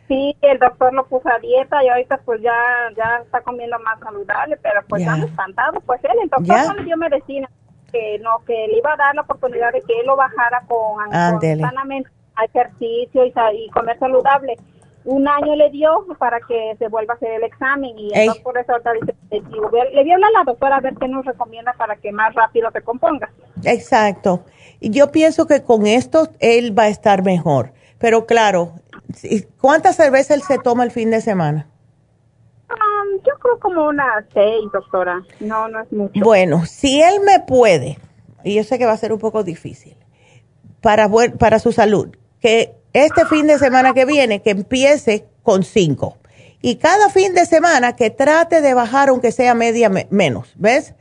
Sí, 0.08 0.36
el 0.42 0.60
doctor 0.60 0.94
lo 0.94 1.06
puso 1.06 1.30
a 1.30 1.40
dieta 1.40 1.84
y 1.84 1.90
ahorita 1.90 2.18
pues 2.26 2.42
ya, 2.42 2.54
ya 2.96 3.22
está 3.24 3.42
comiendo 3.42 3.78
más 3.80 4.00
saludable, 4.00 4.58
pero 4.62 4.82
pues 4.88 5.02
estamos 5.02 5.30
espantados. 5.30 5.84
Pues 5.86 6.02
él, 6.04 6.12
el 6.24 6.30
doctor 6.30 6.68
no 6.68 6.74
le 6.76 6.84
dio 6.84 6.98
medicina, 6.98 7.50
que 7.92 8.20
no, 8.20 8.40
que 8.46 8.68
le 8.68 8.78
iba 8.78 8.94
a 8.94 8.98
dar 8.98 9.16
la 9.16 9.22
oportunidad 9.22 9.72
de 9.74 9.82
que 9.82 10.00
él 10.00 10.06
lo 10.06 10.16
bajara 10.16 10.64
con, 10.68 11.06
con 11.06 11.42
sanamente 11.42 12.10
ejercicio 12.44 13.26
y, 13.26 13.34
y 13.54 13.70
comer 13.70 14.00
saludable 14.00 14.58
un 15.06 15.28
año 15.28 15.56
le 15.56 15.70
dio 15.72 16.06
para 16.20 16.40
que 16.48 16.76
se 16.78 16.88
vuelva 16.88 17.14
a 17.14 17.18
hacer 17.18 17.32
el 17.32 17.44
examen 17.44 17.98
y 17.98 18.12
entonces 18.14 18.44
por 18.44 18.58
eso 18.58 18.74
dice, 19.00 19.16
le 19.94 20.04
dio 20.04 20.16
a 20.16 20.20
la 20.20 20.44
doctora 20.46 20.78
a 20.78 20.82
ver 20.82 20.96
qué 21.00 21.08
nos 21.08 21.26
recomienda 21.26 21.74
para 21.74 21.96
que 21.96 22.12
más 22.12 22.34
rápido 22.36 22.70
te 22.72 22.82
componga. 22.82 23.30
Exacto. 23.64 24.46
Y 24.80 24.92
yo 24.92 25.12
pienso 25.12 25.48
que 25.48 25.64
con 25.64 25.88
esto 25.88 26.28
él 26.40 26.78
va 26.78 26.84
a 26.84 26.90
estar 26.90 27.24
mejor. 27.24 27.74
Pero 27.98 28.26
claro, 28.26 28.74
¿cuántas 29.60 29.96
cervezas 29.96 30.38
él 30.38 30.44
se 30.44 30.58
toma 30.58 30.84
el 30.84 30.92
fin 30.92 31.12
de 31.12 31.22
semana? 31.22 31.68
Um, 32.70 33.18
yo 33.18 33.34
creo 33.40 33.60
como 33.60 33.88
unas 33.88 34.26
seis, 34.34 34.64
doctora. 34.74 35.22
No, 35.40 35.68
no 35.68 35.82
es 35.82 35.92
mucho. 35.92 36.20
Bueno, 36.24 36.66
si 36.66 37.02
él 37.02 37.16
me 37.26 37.40
puede, 37.40 37.98
y 38.44 38.56
yo 38.56 38.64
sé 38.64 38.80
que 38.80 38.86
va 38.86 38.94
a 38.94 38.98
ser 38.98 39.14
un 39.14 39.20
poco 39.20 39.44
difícil, 39.44 39.96
para, 40.82 41.10
para 41.38 41.60
su 41.60 41.72
salud, 41.72 42.16
que 42.40 42.81
este 42.94 43.26
fin 43.26 43.48
de 43.48 43.58
semana 43.58 43.94
que 43.94 44.06
viene, 44.06 44.42
que 44.42 44.52
empiece 44.52 45.26
con 45.44 45.64
cinco. 45.64 46.18
Y 46.62 46.76
cada 46.76 47.10
fin 47.10 47.34
de 47.34 47.46
semana 47.46 47.96
que 47.96 48.10
trate 48.10 48.62
de 48.62 48.74
bajar 48.74 49.10
aunque 49.10 49.32
sea 49.32 49.56
media 49.56 49.90
menos, 50.10 50.54
¿ves? 50.56 50.94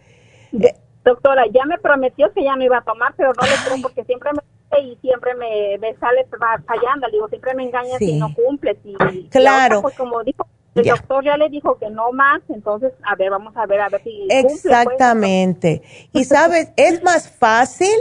Doctora, 1.04 1.44
ya 1.52 1.64
me 1.66 1.78
prometió 1.78 2.32
que 2.32 2.44
ya 2.44 2.56
no 2.56 2.64
iba 2.64 2.78
a 2.78 2.82
tomar, 2.82 3.14
pero 3.16 3.32
no 3.38 3.46
le 3.46 3.52
creo 3.66 3.82
porque 3.82 4.04
siempre 4.04 4.30
me 4.32 4.40
y 4.78 4.96
siempre 5.00 5.34
me, 5.34 5.78
me 5.78 5.94
sale 5.96 6.26
fallando. 6.66 7.08
Digo, 7.10 7.28
siempre 7.28 7.54
me 7.54 7.64
engañas 7.64 7.98
si 7.98 8.18
no 8.18 8.32
cumples. 8.34 8.78
Y, 8.84 9.28
claro. 9.28 9.82
pues 9.82 9.96
como 9.96 10.22
dijo, 10.22 10.46
el 10.74 10.84
doctor 10.84 11.24
ya 11.24 11.36
le 11.36 11.48
dijo 11.48 11.76
que 11.78 11.90
no 11.90 12.12
más, 12.12 12.40
entonces, 12.48 12.92
a 13.02 13.16
ver, 13.16 13.30
vamos 13.30 13.56
a 13.56 13.66
ver, 13.66 13.80
a 13.80 13.88
ver 13.88 14.02
si 14.02 14.26
pues. 14.28 14.54
Exactamente. 14.54 15.82
y 16.12 16.24
sabes, 16.24 16.72
es 16.76 17.02
más 17.02 17.28
fácil, 17.28 17.94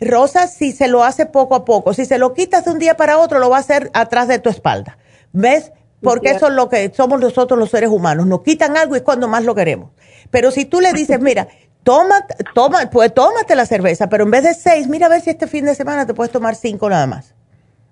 Rosa, 0.00 0.46
si 0.46 0.72
se 0.72 0.88
lo 0.88 1.04
hace 1.04 1.26
poco 1.26 1.54
a 1.54 1.64
poco. 1.64 1.94
Si 1.94 2.04
se 2.04 2.18
lo 2.18 2.34
quitas 2.34 2.64
de 2.64 2.70
un 2.72 2.78
día 2.78 2.96
para 2.96 3.18
otro, 3.18 3.38
lo 3.38 3.50
va 3.50 3.56
a 3.56 3.60
hacer 3.60 3.90
atrás 3.94 4.28
de 4.28 4.38
tu 4.38 4.50
espalda. 4.50 4.98
¿Ves? 5.32 5.72
Porque 6.02 6.30
eso 6.30 6.48
es 6.48 6.52
lo 6.52 6.68
que 6.68 6.92
somos 6.94 7.18
nosotros 7.20 7.58
los 7.58 7.70
seres 7.70 7.90
humanos. 7.90 8.26
Nos 8.26 8.42
quitan 8.42 8.76
algo 8.76 8.94
y 8.94 8.98
es 8.98 9.02
cuando 9.02 9.28
más 9.28 9.44
lo 9.44 9.54
queremos. 9.54 9.90
Pero 10.30 10.50
si 10.50 10.64
tú 10.64 10.80
le 10.80 10.92
dices, 10.92 11.18
mira, 11.20 11.48
toma, 11.82 12.26
toma, 12.54 12.90
pues 12.90 13.14
tómate 13.14 13.54
la 13.54 13.64
cerveza, 13.64 14.08
pero 14.08 14.24
en 14.24 14.30
vez 14.30 14.42
de 14.44 14.54
seis, 14.54 14.88
mira 14.88 15.06
a 15.06 15.08
ver 15.08 15.22
si 15.22 15.30
este 15.30 15.46
fin 15.46 15.64
de 15.64 15.74
semana 15.74 16.06
te 16.06 16.14
puedes 16.14 16.32
tomar 16.32 16.54
cinco 16.54 16.90
nada 16.90 17.06
más. 17.06 17.34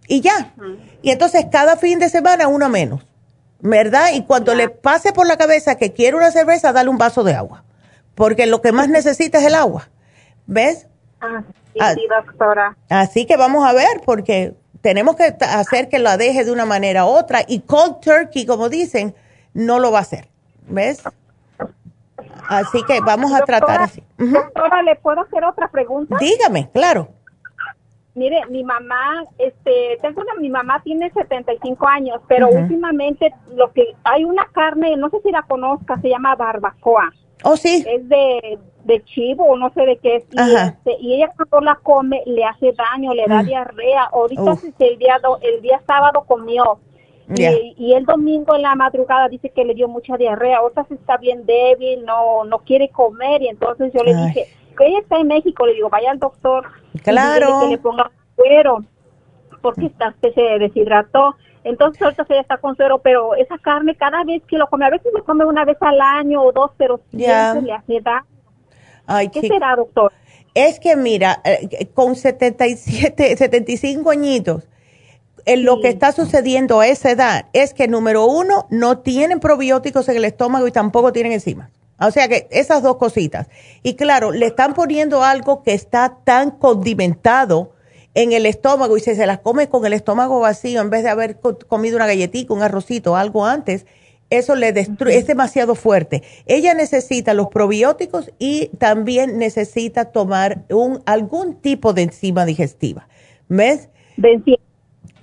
Y 0.06 0.20
ya. 0.20 0.52
Y 1.00 1.10
entonces 1.10 1.46
cada 1.50 1.76
fin 1.76 1.98
de 1.98 2.08
semana 2.08 2.46
uno 2.48 2.68
menos. 2.68 3.06
¿Verdad? 3.60 4.10
Y 4.12 4.24
cuando 4.24 4.54
le 4.54 4.68
pase 4.68 5.14
por 5.14 5.26
la 5.26 5.38
cabeza 5.38 5.76
que 5.76 5.94
quiere 5.94 6.16
una 6.16 6.30
cerveza, 6.30 6.72
dale 6.72 6.90
un 6.90 6.98
vaso 6.98 7.24
de 7.24 7.32
agua. 7.32 7.64
Porque 8.14 8.46
lo 8.46 8.60
que 8.60 8.72
más 8.72 8.90
necesita 8.90 9.38
es 9.38 9.46
el 9.46 9.54
agua. 9.54 9.88
¿Ves? 10.46 10.86
Ah, 11.22 11.42
sí, 11.74 12.06
ah, 12.10 12.22
doctora. 12.22 12.76
Así 12.88 13.26
que 13.26 13.36
vamos 13.36 13.66
a 13.66 13.72
ver, 13.72 14.00
porque 14.04 14.54
tenemos 14.80 15.16
que 15.16 15.34
hacer 15.40 15.88
que 15.88 15.98
la 15.98 16.16
deje 16.16 16.44
de 16.44 16.52
una 16.52 16.66
manera 16.66 17.04
u 17.04 17.08
otra. 17.08 17.40
Y 17.46 17.60
cold 17.60 18.00
turkey, 18.00 18.46
como 18.46 18.68
dicen, 18.68 19.14
no 19.52 19.78
lo 19.78 19.90
va 19.90 19.98
a 19.98 20.02
hacer. 20.02 20.28
¿Ves? 20.68 21.02
Así 22.48 22.82
que 22.84 23.00
vamos 23.00 23.32
a 23.32 23.40
tratar 23.40 23.82
así. 23.82 24.02
Doctora, 24.18 24.82
¿le 24.82 24.96
puedo 24.96 25.20
hacer 25.22 25.44
otra 25.44 25.68
pregunta? 25.68 26.16
Dígame, 26.18 26.68
claro. 26.70 27.08
Mire, 28.14 28.46
mi 28.48 28.62
mamá, 28.62 29.24
este, 29.38 29.98
tengo 30.00 30.20
una, 30.20 30.34
mi 30.34 30.48
mamá 30.48 30.80
tiene 30.84 31.10
75 31.10 31.88
años, 31.88 32.20
pero 32.28 32.48
últimamente 32.48 33.34
lo 33.56 33.72
que 33.72 33.96
hay 34.04 34.24
una 34.24 34.46
carne, 34.52 34.96
no 34.96 35.10
sé 35.10 35.20
si 35.22 35.32
la 35.32 35.42
conozca, 35.42 36.00
se 36.00 36.10
llama 36.10 36.36
barbacoa. 36.36 37.12
Oh, 37.44 37.56
sí. 37.56 37.84
Es 37.86 38.08
de, 38.08 38.58
de 38.84 39.04
chivo 39.04 39.56
no 39.56 39.70
sé 39.74 39.82
de 39.82 39.96
qué 39.98 40.16
es. 40.16 40.24
Y, 40.32 40.54
este, 40.54 40.96
y, 40.98 41.14
ella 41.14 41.32
cuando 41.36 41.60
la 41.60 41.76
come 41.76 42.22
le 42.26 42.44
hace 42.44 42.72
daño, 42.72 43.12
le 43.12 43.26
da 43.26 43.42
mm. 43.42 43.46
diarrea. 43.46 44.04
Ahorita 44.04 44.56
el 44.78 44.98
día, 44.98 45.20
el 45.42 45.62
día 45.62 45.80
sábado 45.86 46.24
comió. 46.26 46.80
Y, 47.28 47.92
el 47.92 48.04
domingo 48.04 48.54
en 48.54 48.62
la 48.62 48.74
madrugada 48.74 49.28
dice 49.28 49.50
que 49.50 49.64
le 49.64 49.74
dio 49.74 49.88
mucha 49.88 50.16
diarrea. 50.16 50.58
Ahorita 50.58 50.84
se 50.84 50.94
está 50.94 51.16
bien 51.18 51.44
débil, 51.46 52.04
no 52.04 52.44
no 52.44 52.58
quiere 52.60 52.88
comer. 52.88 53.42
Y 53.42 53.48
entonces 53.48 53.92
yo 53.94 54.02
le 54.02 54.14
dije, 54.14 54.48
que 54.76 54.86
ella 54.86 54.98
está 55.00 55.18
en 55.18 55.28
México, 55.28 55.66
le 55.66 55.74
digo, 55.74 55.90
vaya 55.90 56.10
al 56.10 56.18
doctor. 56.18 56.66
Claro. 57.02 57.60
que 57.60 57.68
le 57.68 57.78
ponga 57.78 58.10
suero, 58.36 58.84
porque 59.60 59.86
está, 59.86 60.14
se 60.20 60.40
deshidrató. 60.58 61.36
Entonces 61.64 62.00
ahorita 62.02 62.24
se 62.26 62.38
está 62.38 62.58
con 62.58 62.76
suero, 62.76 62.98
pero 62.98 63.34
esa 63.34 63.56
carne 63.58 63.96
cada 63.96 64.22
vez 64.22 64.42
que 64.46 64.58
lo 64.58 64.68
come, 64.68 64.84
a 64.84 64.90
veces 64.90 65.10
lo 65.14 65.24
come 65.24 65.44
una 65.46 65.64
vez 65.64 65.78
al 65.80 66.00
año 66.00 66.42
o 66.42 66.52
dos, 66.52 66.70
pero 66.76 67.00
siempre 67.10 67.62
le 67.62 67.72
hace 67.72 68.00
daño. 68.00 68.26
Ay, 69.06 69.28
¿Qué 69.28 69.40
será, 69.40 69.74
doctor? 69.76 70.12
Es 70.54 70.78
que 70.78 70.94
mira, 70.94 71.40
eh, 71.44 71.88
con 71.94 72.14
77, 72.14 73.36
75 73.36 74.10
añitos, 74.12 74.68
en 75.46 75.64
lo 75.64 75.80
que 75.80 75.88
está 75.88 76.12
sucediendo 76.12 76.80
a 76.80 76.86
esa 76.86 77.10
edad 77.10 77.46
es 77.52 77.74
que, 77.74 77.88
número 77.88 78.24
uno, 78.26 78.66
no 78.70 78.98
tienen 78.98 79.40
probióticos 79.40 80.08
en 80.08 80.16
el 80.16 80.24
estómago 80.24 80.66
y 80.66 80.72
tampoco 80.72 81.12
tienen 81.12 81.32
enzimas. 81.32 81.70
O 82.00 82.10
sea 82.10 82.28
que 82.28 82.48
esas 82.50 82.82
dos 82.82 82.96
cositas. 82.96 83.48
Y 83.82 83.94
claro, 83.94 84.32
le 84.32 84.46
están 84.46 84.74
poniendo 84.74 85.22
algo 85.22 85.62
que 85.62 85.74
está 85.74 86.18
tan 86.24 86.50
condimentado 86.50 87.73
en 88.14 88.32
el 88.32 88.46
estómago 88.46 88.96
y 88.96 89.00
si 89.00 89.14
se 89.14 89.26
las 89.26 89.40
come 89.40 89.68
con 89.68 89.84
el 89.86 89.92
estómago 89.92 90.40
vacío 90.40 90.80
en 90.80 90.90
vez 90.90 91.02
de 91.02 91.10
haber 91.10 91.38
comido 91.68 91.96
una 91.96 92.06
galletita, 92.06 92.54
un 92.54 92.62
arrocito, 92.62 93.16
algo 93.16 93.44
antes, 93.44 93.86
eso 94.30 94.54
le 94.54 94.72
destruye, 94.72 95.16
es 95.16 95.26
demasiado 95.26 95.74
fuerte. 95.74 96.22
Ella 96.46 96.74
necesita 96.74 97.34
los 97.34 97.48
probióticos 97.48 98.30
y 98.38 98.68
también 98.78 99.38
necesita 99.38 100.06
tomar 100.06 100.64
un, 100.70 101.02
algún 101.06 101.60
tipo 101.60 101.92
de 101.92 102.02
enzima 102.02 102.46
digestiva. 102.46 103.08
¿Ves? 103.48 103.90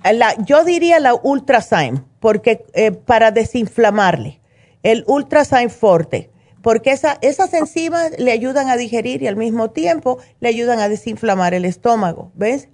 La, 0.04 0.34
yo 0.44 0.64
diría 0.64 1.00
la 1.00 1.14
Ultrasign, 1.14 2.04
porque 2.20 2.64
eh, 2.74 2.92
para 2.92 3.30
desinflamarle, 3.30 4.40
el 4.82 5.04
Ultrasign 5.06 5.70
Forte, 5.70 6.30
porque 6.60 6.92
esa, 6.92 7.18
esas 7.22 7.52
enzimas 7.54 8.12
le 8.18 8.32
ayudan 8.32 8.68
a 8.68 8.76
digerir 8.76 9.22
y 9.22 9.26
al 9.26 9.36
mismo 9.36 9.70
tiempo 9.70 10.18
le 10.40 10.48
ayudan 10.48 10.78
a 10.78 10.88
desinflamar 10.88 11.54
el 11.54 11.64
estómago, 11.64 12.30
¿ves? 12.34 12.68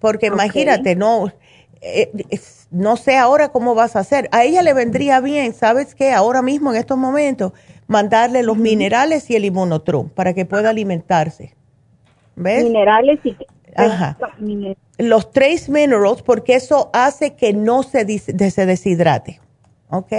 Porque 0.00 0.26
imagínate, 0.26 0.96
no, 0.96 1.30
eh, 1.82 2.10
no 2.70 2.96
sé 2.96 3.16
ahora 3.16 3.50
cómo 3.50 3.74
vas 3.74 3.96
a 3.96 4.00
hacer. 4.00 4.28
A 4.32 4.44
ella 4.44 4.62
le 4.62 4.74
vendría 4.74 5.20
bien, 5.20 5.52
¿sabes 5.52 5.94
qué? 5.94 6.12
Ahora 6.12 6.42
mismo, 6.42 6.72
en 6.72 6.78
estos 6.78 6.98
momentos, 6.98 7.52
mandarle 7.86 8.42
los 8.42 8.56
minerales 8.56 9.30
y 9.30 9.36
el 9.36 9.44
inmunotrum 9.44 10.08
para 10.08 10.32
que 10.34 10.46
pueda 10.46 10.70
alimentarse. 10.70 11.54
¿Ves? 12.36 12.64
Minerales 12.64 13.20
y... 13.24 13.36
Ajá. 13.76 14.18
Los 14.98 15.30
trace 15.30 15.70
minerals, 15.70 16.22
porque 16.22 16.54
eso 16.54 16.90
hace 16.92 17.34
que 17.34 17.52
no 17.52 17.82
se, 17.82 18.06
se 18.18 18.66
deshidrate. 18.66 19.40
¿Ok? 19.88 20.12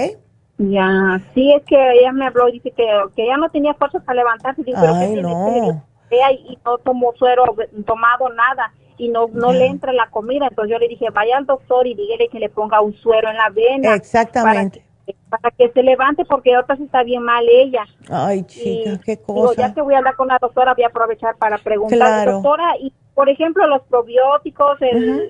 Ya, 0.57 1.21
sí, 1.33 1.51
es 1.53 1.63
que 1.65 1.75
ella 1.75 2.11
me 2.11 2.27
habló 2.27 2.47
y 2.49 2.53
dice 2.53 2.71
que, 2.71 2.85
que 3.15 3.23
ella 3.23 3.37
no 3.37 3.49
tenía 3.49 3.73
fuerzas 3.73 4.03
para 4.03 4.19
levantarse. 4.19 4.63
Ay, 4.75 5.15
no. 5.15 5.83
y 6.11 6.57
no 6.63 6.77
tomó 6.77 7.13
suero, 7.17 7.43
tomado 7.85 8.29
nada 8.29 8.71
y 9.01 9.09
no, 9.09 9.27
no 9.33 9.51
le 9.51 9.65
entra 9.65 9.91
la 9.93 10.07
comida. 10.11 10.45
Entonces 10.47 10.71
yo 10.71 10.77
le 10.77 10.87
dije, 10.87 11.09
vaya 11.09 11.37
al 11.37 11.47
doctor 11.47 11.87
y 11.87 11.95
dígale 11.95 12.27
que 12.29 12.39
le 12.39 12.49
ponga 12.49 12.81
un 12.81 12.93
suero 12.93 13.29
en 13.29 13.35
la 13.35 13.49
vena. 13.49 13.95
Exactamente. 13.95 14.83
Para 15.27 15.49
que, 15.49 15.71
se 15.71 15.81
levante 15.81 16.23
porque 16.23 16.55
otra 16.55 16.75
sí 16.75 16.83
está 16.83 17.01
bien 17.01 17.23
mal 17.23 17.43
ella. 17.49 17.83
Ay, 18.09 18.43
chica, 18.43 18.99
qué 19.03 19.17
cosa. 19.17 19.59
ya 19.59 19.73
que 19.73 19.81
voy 19.81 19.95
a 19.95 19.97
hablar 19.97 20.15
con 20.15 20.27
la 20.27 20.37
doctora, 20.39 20.75
voy 20.75 20.83
a 20.83 20.89
aprovechar 20.89 21.35
para 21.37 21.57
preguntar. 21.57 22.29
Doctora, 22.29 22.75
y 22.79 22.93
por 23.15 23.27
ejemplo, 23.27 23.65
los 23.65 23.81
probióticos, 23.83 24.77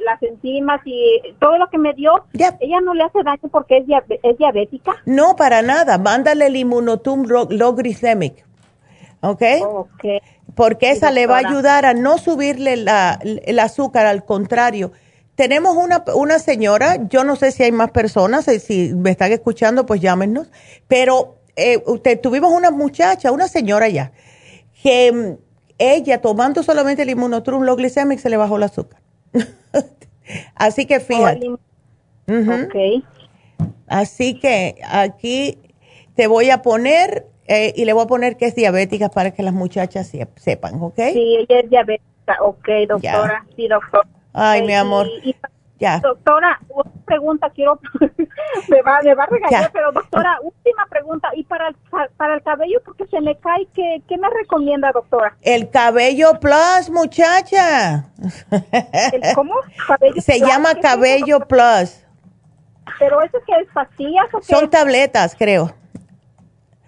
las 0.06 0.22
enzimas 0.22 0.82
y 0.84 1.22
todo 1.40 1.58
lo 1.58 1.68
que 1.70 1.78
me 1.78 1.94
dio, 1.94 2.26
¿ella 2.34 2.82
no 2.82 2.94
le 2.94 3.04
hace 3.04 3.24
daño 3.24 3.48
porque 3.50 3.78
es, 3.78 3.86
es 4.22 4.38
diabética? 4.38 4.96
No, 5.06 5.38
para 5.38 5.62
nada. 5.62 5.98
Mándale 5.98 6.48
el 6.48 6.58
inmunotum 6.58 7.24
low 7.26 7.74
glycemic. 7.74 8.51
¿Ok? 9.22 9.42
Porque 10.56 10.92
esa 10.92 11.12
le 11.12 11.28
va 11.28 11.38
a 11.38 11.48
ayudar 11.48 11.86
a 11.86 11.94
no 11.94 12.18
subirle 12.18 12.76
la, 12.76 13.20
el 13.24 13.60
azúcar, 13.60 14.06
al 14.06 14.26
contrario. 14.26 14.92
Tenemos 15.36 15.76
una, 15.78 16.04
una 16.16 16.40
señora, 16.40 17.08
yo 17.08 17.24
no 17.24 17.36
sé 17.36 17.52
si 17.52 17.64
hay 17.64 17.72
más 17.72 17.92
personas, 17.92 18.48
eh, 18.48 18.60
si 18.60 18.94
me 18.94 19.12
están 19.12 19.32
escuchando, 19.32 19.86
pues 19.86 20.02
llámenos, 20.02 20.52
pero 20.88 21.38
eh, 21.56 21.82
usted, 21.86 22.20
tuvimos 22.20 22.52
una 22.52 22.70
muchacha, 22.70 23.32
una 23.32 23.48
señora 23.48 23.88
ya, 23.88 24.12
que 24.84 25.12
mm, 25.12 25.38
ella 25.78 26.22
tomando 26.22 26.64
solamente 26.64 27.04
el 27.04 27.10
inmunotrum 27.10 27.64
lo 27.64 27.76
glicemic 27.76 28.20
se 28.20 28.30
le 28.30 28.38
bajó 28.38 28.58
el 28.58 28.64
azúcar. 28.64 29.02
Así 30.56 30.86
que 30.86 31.00
fíjate. 31.00 31.48
Así 33.88 34.40
que 34.40 34.80
aquí 34.88 35.58
te 36.16 36.28
voy 36.28 36.50
a 36.50 36.62
poner 36.62 37.31
eh, 37.54 37.74
y 37.76 37.84
le 37.84 37.92
voy 37.92 38.06
a 38.06 38.08
poner 38.08 38.38
que 38.38 38.46
es 38.46 38.56
diabética 38.56 39.10
para 39.10 39.32
que 39.32 39.44
las 39.44 39.54
muchachas 39.54 40.10
sepan, 40.38 40.82
¿ok? 40.82 40.96
Sí, 41.12 41.36
ella 41.38 41.60
es 41.60 41.70
diabética, 41.70 42.38
ok, 42.40 42.70
doctora, 42.88 43.46
sí, 43.58 43.68
doctor. 43.68 44.08
Ay, 44.32 44.62
mi 44.66 44.74
amor. 44.74 45.06
ya. 45.78 46.00
Doctora, 46.00 46.62
una 46.70 46.92
pregunta, 47.06 47.50
quiero, 47.50 47.78
me, 48.70 48.82
va, 48.84 49.02
me 49.04 49.16
va 49.16 49.24
a 49.26 49.28
regañar, 49.28 49.70
pero 49.74 49.92
doctora, 49.92 50.38
última 50.42 50.86
pregunta, 50.90 51.28
y 51.36 51.44
para 51.44 51.68
el, 51.68 51.76
para 52.16 52.36
el 52.36 52.42
cabello, 52.42 52.82
porque 52.86 53.06
se 53.08 53.20
me 53.20 53.38
cae, 53.38 53.68
¿qué, 53.74 54.02
¿qué 54.08 54.18
me 54.18 54.30
recomienda, 54.30 54.94
doctora? 54.94 55.36
El 55.42 55.70
cabello 55.70 56.40
plus, 56.40 56.90
muchacha. 56.90 58.06
cómo? 59.36 59.56
se 60.20 60.40
llama 60.40 60.76
cabello 60.76 61.42
plus. 61.42 62.06
¿Pero 62.98 63.22
eso 63.22 63.40
que 63.46 63.60
es 63.60 63.68
pastillas 63.74 64.34
o 64.34 64.40
qué? 64.40 64.46
Son 64.46 64.70
tabletas, 64.70 65.36
creo 65.38 65.81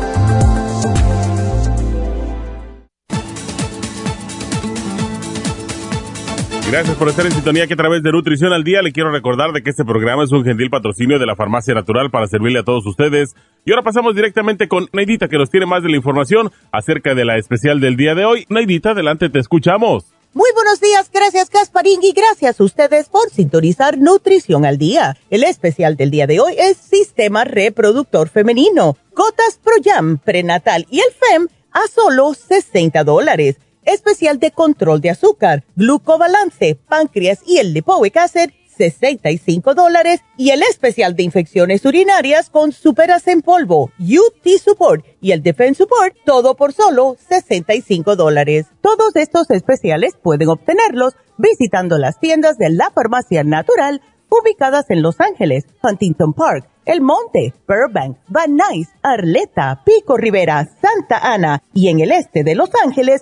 Gracias 6.71 6.95
por 6.95 7.09
estar 7.09 7.25
en 7.25 7.33
sintonía 7.33 7.67
que 7.67 7.73
a 7.73 7.77
través 7.77 8.01
de 8.01 8.13
Nutrición 8.13 8.53
al 8.53 8.63
Día 8.63 8.81
le 8.81 8.93
quiero 8.93 9.11
recordar 9.11 9.51
de 9.51 9.61
que 9.61 9.71
este 9.71 9.83
programa 9.83 10.23
es 10.23 10.31
un 10.31 10.45
gentil 10.45 10.69
patrocinio 10.69 11.19
de 11.19 11.25
la 11.25 11.35
Farmacia 11.35 11.73
Natural 11.73 12.09
para 12.09 12.27
servirle 12.27 12.59
a 12.59 12.63
todos 12.63 12.85
ustedes. 12.85 13.35
Y 13.65 13.71
ahora 13.71 13.83
pasamos 13.83 14.15
directamente 14.15 14.69
con 14.69 14.87
Neidita 14.93 15.27
que 15.27 15.37
nos 15.37 15.49
tiene 15.49 15.65
más 15.65 15.83
de 15.83 15.89
la 15.89 15.97
información 15.97 16.49
acerca 16.71 17.13
de 17.13 17.25
la 17.25 17.37
especial 17.37 17.81
del 17.81 17.97
día 17.97 18.15
de 18.15 18.23
hoy. 18.23 18.45
Neidita, 18.47 18.91
adelante, 18.91 19.29
te 19.29 19.39
escuchamos. 19.39 20.05
Muy 20.33 20.49
buenos 20.55 20.79
días, 20.79 21.11
gracias 21.13 21.49
Gasparín 21.49 21.99
y 22.03 22.13
gracias 22.13 22.61
a 22.61 22.63
ustedes 22.63 23.09
por 23.09 23.29
sintonizar 23.29 23.97
Nutrición 23.97 24.63
al 24.63 24.77
Día. 24.77 25.17
El 25.29 25.43
especial 25.43 25.97
del 25.97 26.09
día 26.09 26.25
de 26.25 26.39
hoy 26.39 26.53
es 26.57 26.77
Sistema 26.77 27.43
Reproductor 27.43 28.29
Femenino, 28.29 28.95
Gotas 29.13 29.59
Pro 29.61 29.73
Jam, 29.83 30.19
Prenatal 30.19 30.87
y 30.89 31.01
el 31.01 31.11
FEM 31.11 31.49
a 31.73 31.81
solo 31.93 32.33
60 32.33 33.03
dólares 33.03 33.57
especial 33.83 34.39
de 34.39 34.51
control 34.51 35.01
de 35.01 35.09
azúcar, 35.09 35.63
glucobalance, 35.75 36.75
páncreas 36.87 37.39
y 37.45 37.57
el 37.57 37.73
lipoic 37.73 38.17
acid, 38.17 38.51
65 38.77 39.75
dólares 39.75 40.21
y 40.37 40.49
el 40.49 40.63
especial 40.63 41.15
de 41.15 41.23
infecciones 41.23 41.85
urinarias 41.85 42.49
con 42.49 42.71
superas 42.71 43.27
en 43.27 43.41
polvo, 43.41 43.91
UT 43.99 44.47
Support 44.59 45.05
y 45.21 45.33
el 45.33 45.43
Defense 45.43 45.83
Support, 45.83 46.15
todo 46.25 46.55
por 46.55 46.73
solo 46.73 47.15
65 47.29 48.15
dólares. 48.15 48.67
Todos 48.81 49.15
estos 49.15 49.51
especiales 49.51 50.15
pueden 50.21 50.49
obtenerlos 50.49 51.15
visitando 51.37 51.97
las 51.97 52.19
tiendas 52.19 52.57
de 52.57 52.69
la 52.69 52.89
farmacia 52.91 53.43
natural 53.43 54.01
ubicadas 54.29 54.89
en 54.89 55.01
Los 55.01 55.19
Ángeles, 55.19 55.65
Huntington 55.83 56.33
Park, 56.33 56.67
El 56.85 57.01
Monte, 57.01 57.53
Burbank, 57.67 58.17
Van 58.29 58.55
Nuys, 58.55 58.87
Arleta, 59.03 59.83
Pico 59.85 60.17
Rivera, 60.17 60.69
Santa 60.81 61.19
Ana 61.33 61.61
y 61.73 61.89
en 61.89 61.99
el 61.99 62.11
este 62.11 62.43
de 62.43 62.55
Los 62.55 62.69
Ángeles 62.83 63.21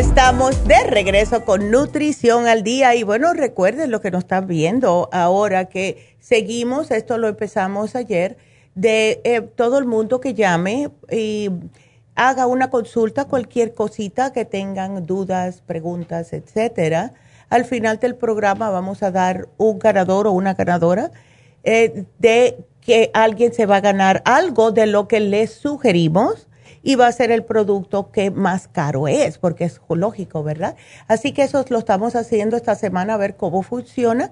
Estamos 0.00 0.66
de 0.66 0.82
regreso 0.86 1.44
con 1.44 1.70
Nutrición 1.70 2.46
al 2.46 2.62
Día 2.62 2.94
y 2.94 3.02
bueno, 3.02 3.34
recuerden 3.34 3.90
lo 3.90 4.00
que 4.00 4.10
nos 4.10 4.24
están 4.24 4.46
viendo 4.46 5.10
ahora 5.12 5.66
que 5.66 6.16
seguimos, 6.18 6.90
esto 6.90 7.18
lo 7.18 7.28
empezamos 7.28 7.94
ayer, 7.94 8.38
de 8.74 9.20
eh, 9.24 9.42
todo 9.42 9.76
el 9.76 9.84
mundo 9.84 10.18
que 10.18 10.32
llame 10.32 10.88
y 11.12 11.50
haga 12.14 12.46
una 12.46 12.70
consulta, 12.70 13.26
cualquier 13.26 13.74
cosita 13.74 14.32
que 14.32 14.46
tengan 14.46 15.04
dudas, 15.04 15.60
preguntas, 15.60 16.32
etcétera. 16.32 17.12
Al 17.50 17.66
final 17.66 17.98
del 17.98 18.14
programa 18.14 18.70
vamos 18.70 19.02
a 19.02 19.10
dar 19.10 19.48
un 19.58 19.78
ganador 19.78 20.26
o 20.26 20.32
una 20.32 20.54
ganadora 20.54 21.10
eh, 21.62 22.06
de 22.18 22.64
que 22.80 23.10
alguien 23.12 23.52
se 23.52 23.66
va 23.66 23.76
a 23.76 23.80
ganar 23.82 24.22
algo 24.24 24.70
de 24.70 24.86
lo 24.86 25.08
que 25.08 25.20
les 25.20 25.50
sugerimos 25.50 26.48
y 26.82 26.94
va 26.94 27.06
a 27.06 27.12
ser 27.12 27.30
el 27.30 27.44
producto 27.44 28.10
que 28.10 28.30
más 28.30 28.68
caro 28.68 29.08
es, 29.08 29.36
porque 29.38 29.64
es 29.64 29.80
lógico, 29.88 30.42
¿verdad? 30.42 30.76
Así 31.08 31.32
que 31.32 31.42
eso 31.42 31.64
lo 31.68 31.78
estamos 31.78 32.16
haciendo 32.16 32.56
esta 32.56 32.74
semana 32.74 33.14
a 33.14 33.18
ver 33.18 33.36
cómo 33.36 33.62
funciona. 33.62 34.30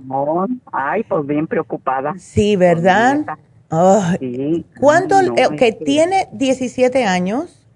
ay, 0.73 1.05
pues 1.05 1.27
bien 1.27 1.47
preocupada. 1.47 2.15
Sí, 2.17 2.57
¿verdad? 2.57 3.19
¿Cuánto? 3.69 5.21
Eh, 5.21 5.57
que 5.57 5.73
tiene 5.73 6.29
17 6.33 7.05
años 7.05 7.67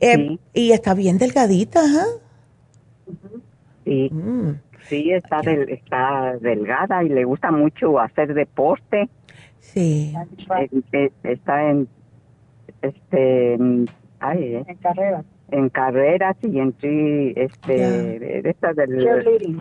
eh, 0.00 0.38
y 0.52 0.72
está 0.72 0.94
bien 0.94 1.18
delgadita, 1.18 1.82
Sí. 3.84 4.08
Mm. 4.10 4.60
Sí, 4.88 5.12
está, 5.12 5.40
está 5.40 6.36
delgada 6.40 7.04
y 7.04 7.08
le 7.08 7.24
gusta 7.24 7.50
mucho 7.50 7.98
hacer 7.98 8.34
deporte. 8.34 9.08
Sí. 9.60 10.14
Eh, 10.92 11.10
está 11.22 11.70
en, 11.70 11.88
este, 12.82 13.58
ay, 14.20 14.54
en 14.66 14.76
carrera 14.76 15.24
en 15.54 15.68
carreras 15.68 16.36
y 16.42 16.58
en 16.58 16.74
este, 17.36 18.52
del 18.74 19.60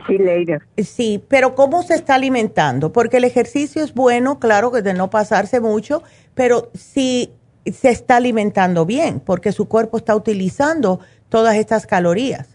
Sí, 0.78 1.24
pero 1.28 1.54
¿cómo 1.54 1.84
se 1.84 1.94
está 1.94 2.16
alimentando? 2.16 2.91
Porque 2.91 3.18
el 3.18 3.26
ejercicio 3.26 3.84
es 3.84 3.94
bueno, 3.94 4.39
claro 4.39 4.72
que 4.72 4.82
de 4.82 4.96
no 4.96 5.12
pasarse 5.12 5.62
mucho, 5.62 6.02
pero 6.34 6.70
si 6.74 7.32
se 7.66 7.89
está 7.89 8.16
alimentando 8.16 8.88
bien, 8.88 9.20
porque 9.20 9.52
su 9.52 9.68
cuerpo 9.68 9.98
está 9.98 10.16
utilizando 10.16 11.00
todas 11.30 11.56
estas 11.58 11.86
calorías. 11.86 12.50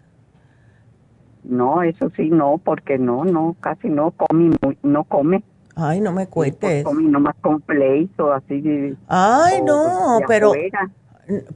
No, 1.44 1.82
eso 1.84 2.10
sí, 2.16 2.30
no, 2.30 2.58
porque 2.58 2.98
no, 2.98 3.24
no, 3.24 3.54
casi 3.60 3.88
no 3.88 4.10
come, 4.10 4.56
no 4.82 5.04
come. 5.04 5.44
Ay, 5.76 6.00
no 6.00 6.12
me 6.12 6.26
cuentes. 6.26 6.82
come 6.82 7.04
nomás 7.04 7.36
con 7.40 7.62
o 8.18 8.32
así. 8.32 8.96
Ay, 9.06 9.62
no, 9.62 10.18
pero 10.26 10.52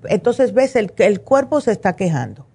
entonces 0.08 0.52
ves, 0.54 0.76
el, 0.76 0.92
el 0.98 1.20
cuerpo 1.20 1.60
se 1.60 1.72
está 1.72 1.96
quejando. 1.96 2.46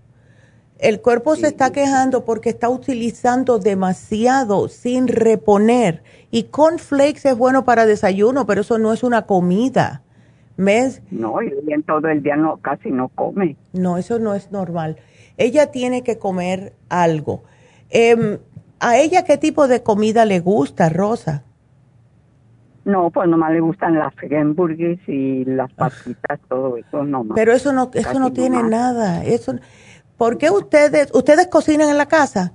El 0.79 1.01
cuerpo 1.01 1.35
se 1.35 1.47
está 1.47 1.71
quejando 1.71 2.23
porque 2.23 2.49
está 2.49 2.69
utilizando 2.69 3.57
demasiado 3.57 4.67
sin 4.67 5.07
reponer. 5.07 6.03
Y 6.29 6.43
cornflakes 6.43 7.27
es 7.27 7.35
bueno 7.35 7.65
para 7.65 7.85
desayuno, 7.85 8.45
pero 8.45 8.61
eso 8.61 8.77
no 8.77 8.93
es 8.93 9.03
una 9.03 9.25
comida. 9.25 10.03
¿Ves? 10.55 11.01
No, 11.11 11.41
y 11.41 11.51
bien 11.63 11.83
todo 11.83 12.07
el 12.07 12.21
día 12.21 12.35
no, 12.35 12.57
casi 12.57 12.91
no 12.91 13.09
come. 13.09 13.55
No, 13.73 13.97
eso 13.97 14.19
no 14.19 14.35
es 14.35 14.51
normal. 14.51 14.97
Ella 15.37 15.71
tiene 15.71 16.03
que 16.03 16.17
comer 16.17 16.73
algo. 16.89 17.43
Em, 17.89 18.39
¿A 18.79 18.97
ella 18.99 19.23
qué 19.23 19.37
tipo 19.37 19.67
de 19.67 19.81
comida 19.81 20.25
le 20.25 20.39
gusta, 20.39 20.89
Rosa? 20.89 21.43
No, 22.87 23.09
pues 23.11 23.27
nomás 23.27 23.51
le 23.51 23.59
gustan 23.59 23.99
las 23.99 24.13
hamburguesas 24.31 25.09
y 25.09 25.43
las 25.43 25.69
ah. 25.71 25.89
patitas, 25.89 26.39
todo 26.47 26.77
eso 26.77 27.03
nomás. 27.03 27.35
Pero 27.35 27.51
eso 27.51 27.73
no, 27.73 27.91
eso 27.93 28.17
no 28.17 28.31
tiene 28.31 28.63
nada. 28.63 29.25
Eso, 29.25 29.55
¿Por 30.15 30.37
qué 30.37 30.49
ustedes, 30.49 31.13
ustedes 31.13 31.47
cocinan 31.47 31.89
en 31.89 31.97
la 31.97 32.05
casa? 32.05 32.53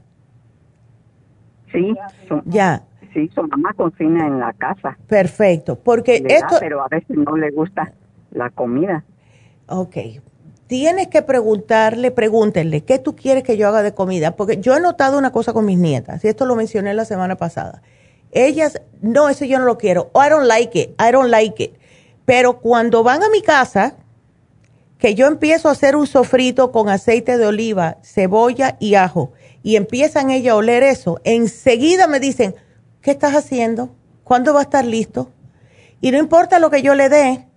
Sí. 1.71 1.95
ya. 2.47 2.83
Sí, 3.13 3.31
su 3.35 3.43
mamá 3.43 3.75
cocina 3.75 4.27
en 4.27 4.41
la 4.41 4.55
casa. 4.55 4.97
Perfecto, 5.07 5.79
porque 5.79 6.25
esto... 6.27 6.57
pero 6.61 6.83
a 6.83 6.89
veces 6.89 7.15
no 7.15 7.37
le 7.37 7.51
gusta 7.51 7.93
la 8.31 8.49
comida. 8.49 9.05
Ok. 9.69 9.97
Tienes 10.67 11.09
que 11.09 11.21
preguntarle, 11.21 12.11
pregúntenle, 12.11 12.85
¿qué 12.85 12.99
tú 12.99 13.15
quieres 13.15 13.43
que 13.43 13.59
yo 13.59 13.69
haga 13.69 13.83
de 13.83 13.93
comida? 13.93 14.35
Porque 14.35 14.57
yo 14.63 14.75
he 14.75 14.81
notado 14.81 15.19
una 15.19 15.31
cosa 15.31 15.53
con 15.53 15.67
mis 15.67 15.77
nietas, 15.77 16.25
y 16.25 16.29
esto 16.29 16.47
lo 16.47 16.57
mencioné 16.57 16.95
la 16.95 17.05
semana 17.05 17.37
pasada. 17.37 17.83
Ellas, 18.33 18.81
no, 19.03 19.29
eso 19.29 19.45
yo 19.45 19.59
no 19.59 19.67
lo 19.67 19.79
quiero. 19.79 20.11
Oh, 20.15 20.25
I 20.25 20.31
don't 20.31 20.47
like 20.47 20.79
it, 20.79 20.91
I 21.01 21.13
don't 21.13 21.31
like 21.31 21.63
it. 21.63 21.75
Pero 22.25 22.61
cuando 22.61 23.03
van 23.03 23.23
a 23.23 23.29
mi 23.29 23.43
casa, 23.43 23.97
que 24.99 25.15
yo 25.15 25.27
empiezo 25.27 25.69
a 25.69 25.73
hacer 25.73 25.97
un 25.97 26.07
sofrito 26.07 26.73
con 26.73 26.89
aceite 26.89 27.37
de 27.37 27.47
oliva, 27.47 27.99
cebolla 28.03 28.77
y 28.81 28.95
ajo, 28.95 29.33
y 29.63 29.77
empiezan 29.77 30.31
ellas 30.31 30.53
a 30.53 30.57
oler 30.57 30.83
eso, 30.83 31.21
enseguida 31.25 32.07
me 32.07 32.21
dicen, 32.21 32.55
¿qué 33.01 33.11
estás 33.11 33.35
haciendo? 33.35 33.95
¿Cuándo 34.25 34.55
va 34.55 34.61
a 34.61 34.63
estar 34.63 34.85
listo? 34.85 35.31
Y 36.01 36.11
no 36.11 36.19
importa 36.19 36.59
lo 36.59 36.71
que 36.71 36.83
yo 36.83 36.95
le 36.95 37.09
dé, 37.09 37.49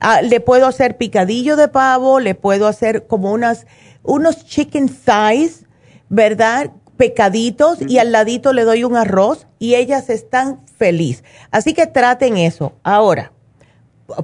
ah, 0.00 0.22
le 0.22 0.40
puedo 0.40 0.66
hacer 0.66 0.98
picadillo 0.98 1.56
de 1.56 1.68
pavo, 1.68 2.20
le 2.20 2.34
puedo 2.34 2.66
hacer 2.66 3.06
como 3.06 3.32
unas, 3.32 3.66
unos 4.02 4.44
chicken 4.44 4.88
thighs, 4.88 5.64
¿verdad? 6.10 6.72
Pecaditos 6.96 7.78
y 7.80 7.98
al 7.98 8.12
ladito 8.12 8.52
le 8.52 8.64
doy 8.64 8.84
un 8.84 8.96
arroz 8.96 9.46
y 9.58 9.74
ellas 9.74 10.10
están 10.10 10.60
felices. 10.76 11.24
Así 11.50 11.74
que 11.74 11.86
traten 11.86 12.36
eso. 12.36 12.72
Ahora, 12.82 13.32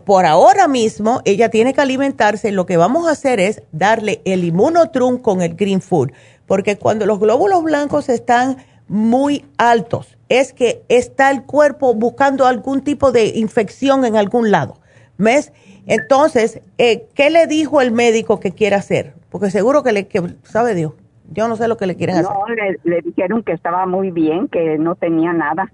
por 0.04 0.26
ahora 0.26 0.68
mismo 0.68 1.20
ella 1.24 1.48
tiene 1.48 1.72
que 1.72 1.80
alimentarse. 1.80 2.52
Lo 2.52 2.66
que 2.66 2.76
vamos 2.76 3.08
a 3.08 3.12
hacer 3.12 3.40
es 3.40 3.62
darle 3.72 4.20
el 4.24 4.44
inmunotrum 4.44 5.18
con 5.18 5.42
el 5.42 5.54
green 5.54 5.80
food, 5.80 6.12
porque 6.46 6.76
cuando 6.76 7.06
los 7.06 7.20
glóbulos 7.20 7.62
blancos 7.62 8.08
están 8.08 8.58
muy 8.88 9.44
altos, 9.58 10.16
es 10.28 10.52
que 10.52 10.82
está 10.88 11.30
el 11.30 11.44
cuerpo 11.44 11.94
buscando 11.94 12.46
algún 12.46 12.82
tipo 12.82 13.12
de 13.12 13.26
infección 13.26 14.04
en 14.04 14.16
algún 14.16 14.50
lado. 14.50 14.80
¿Ves? 15.16 15.52
Entonces, 15.86 16.60
eh, 16.76 17.08
¿qué 17.14 17.30
le 17.30 17.46
dijo 17.46 17.80
el 17.80 17.90
médico 17.92 18.40
que 18.40 18.52
quiere 18.52 18.76
hacer? 18.76 19.14
Porque 19.30 19.50
seguro 19.50 19.82
que 19.82 19.92
le, 19.92 20.08
sabe 20.44 20.74
Dios, 20.74 20.92
yo 21.30 21.48
no 21.48 21.56
sé 21.56 21.68
lo 21.68 21.76
que 21.76 21.86
le 21.86 21.96
quieren 21.96 22.16
hacer. 22.16 22.30
No, 22.30 22.44
le 22.84 23.00
dijeron 23.02 23.42
que 23.42 23.52
estaba 23.52 23.86
muy 23.86 24.10
bien, 24.10 24.48
que 24.48 24.78
no 24.78 24.94
tenía 24.94 25.32
nada. 25.32 25.70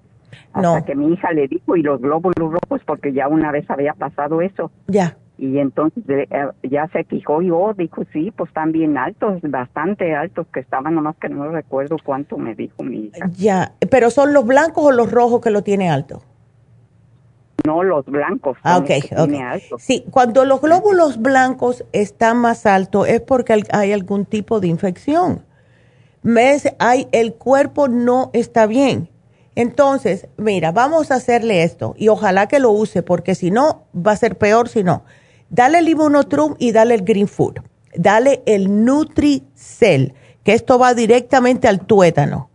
Hasta 0.53 0.85
que 0.85 0.95
mi 0.95 1.13
hija 1.13 1.33
le 1.33 1.49
dijo, 1.49 1.77
y 1.77 1.83
los 1.83 2.01
glóbulos 2.01 2.53
rojos, 2.53 2.83
porque 2.85 3.13
ya 3.13 3.29
una 3.29 3.51
vez 3.53 3.69
había 3.71 3.93
pasado 3.95 4.41
eso. 4.41 4.71
Ya. 4.89 5.17
Y 5.37 5.59
entonces 5.59 6.05
eh, 6.07 6.27
ya 6.63 6.87
se 6.89 7.03
fijó 7.05 7.43
y 7.43 7.51
oh, 7.51 7.75
dijo, 7.75 8.05
sí, 8.13 8.33
pues 8.37 8.49
están 8.49 8.71
bien 8.71 8.97
altos, 8.97 9.41
bastante 9.43 10.15
altos 10.15 10.47
que 10.53 10.61
estaban, 10.61 10.95
nomás 10.95 11.17
que 11.17 11.29
no 11.29 11.49
recuerdo 11.49 11.97
cuánto 12.05 12.37
me 12.39 12.55
dijo 12.55 12.85
mi 12.85 13.07
hija. 13.07 13.29
Ya, 13.37 13.73
pero 13.91 14.11
¿son 14.11 14.33
los 14.33 14.47
blancos 14.47 14.85
o 14.85 14.93
los 14.93 15.11
rojos 15.11 15.41
que 15.41 15.51
lo 15.51 15.63
tiene 15.63 15.91
alto? 15.91 16.23
No, 17.65 17.83
los 17.83 18.05
blancos. 18.07 18.59
Ah, 18.63 18.79
ok, 18.79 18.91
Sí, 19.79 20.05
cuando 20.11 20.45
los 20.45 20.61
glóbulos 20.61 21.21
blancos 21.21 21.85
están 21.93 22.39
más 22.39 22.67
altos 22.67 23.09
es 23.09 23.21
porque 23.21 23.63
hay 23.71 23.93
algún 23.93 24.27
tipo 24.27 24.61
de 24.61 24.69
infección. 24.69 25.45
¿Ves? 26.23 26.75
Hay, 26.79 27.09
el 27.13 27.35
cuerpo 27.35 27.89
no 27.89 28.31
está 28.33 28.67
bien. 28.67 29.11
Entonces, 29.55 30.27
mira, 30.37 30.73
vamos 30.73 31.11
a 31.11 31.17
hacerle 31.17 31.63
esto 31.63 31.95
y 31.97 32.09
ojalá 32.09 32.49
que 32.49 32.59
lo 32.59 32.71
use 32.73 33.03
porque 33.03 33.35
si 33.35 33.51
no, 33.51 33.85
va 33.95 34.13
a 34.13 34.17
ser 34.17 34.37
peor 34.37 34.69
si 34.69 34.83
no. 34.83 35.05
Dale 35.49 35.79
el 35.79 35.89
Immunotrum 35.89 36.57
y 36.59 36.73
dale 36.73 36.95
el 36.95 37.03
Green 37.03 37.29
Food. 37.29 37.61
Dale 37.95 38.43
el 38.47 38.85
Nutricel, 38.85 40.15
que 40.43 40.55
esto 40.55 40.79
va 40.79 40.95
directamente 40.95 41.69
al 41.69 41.87
tuétano. 41.87 42.51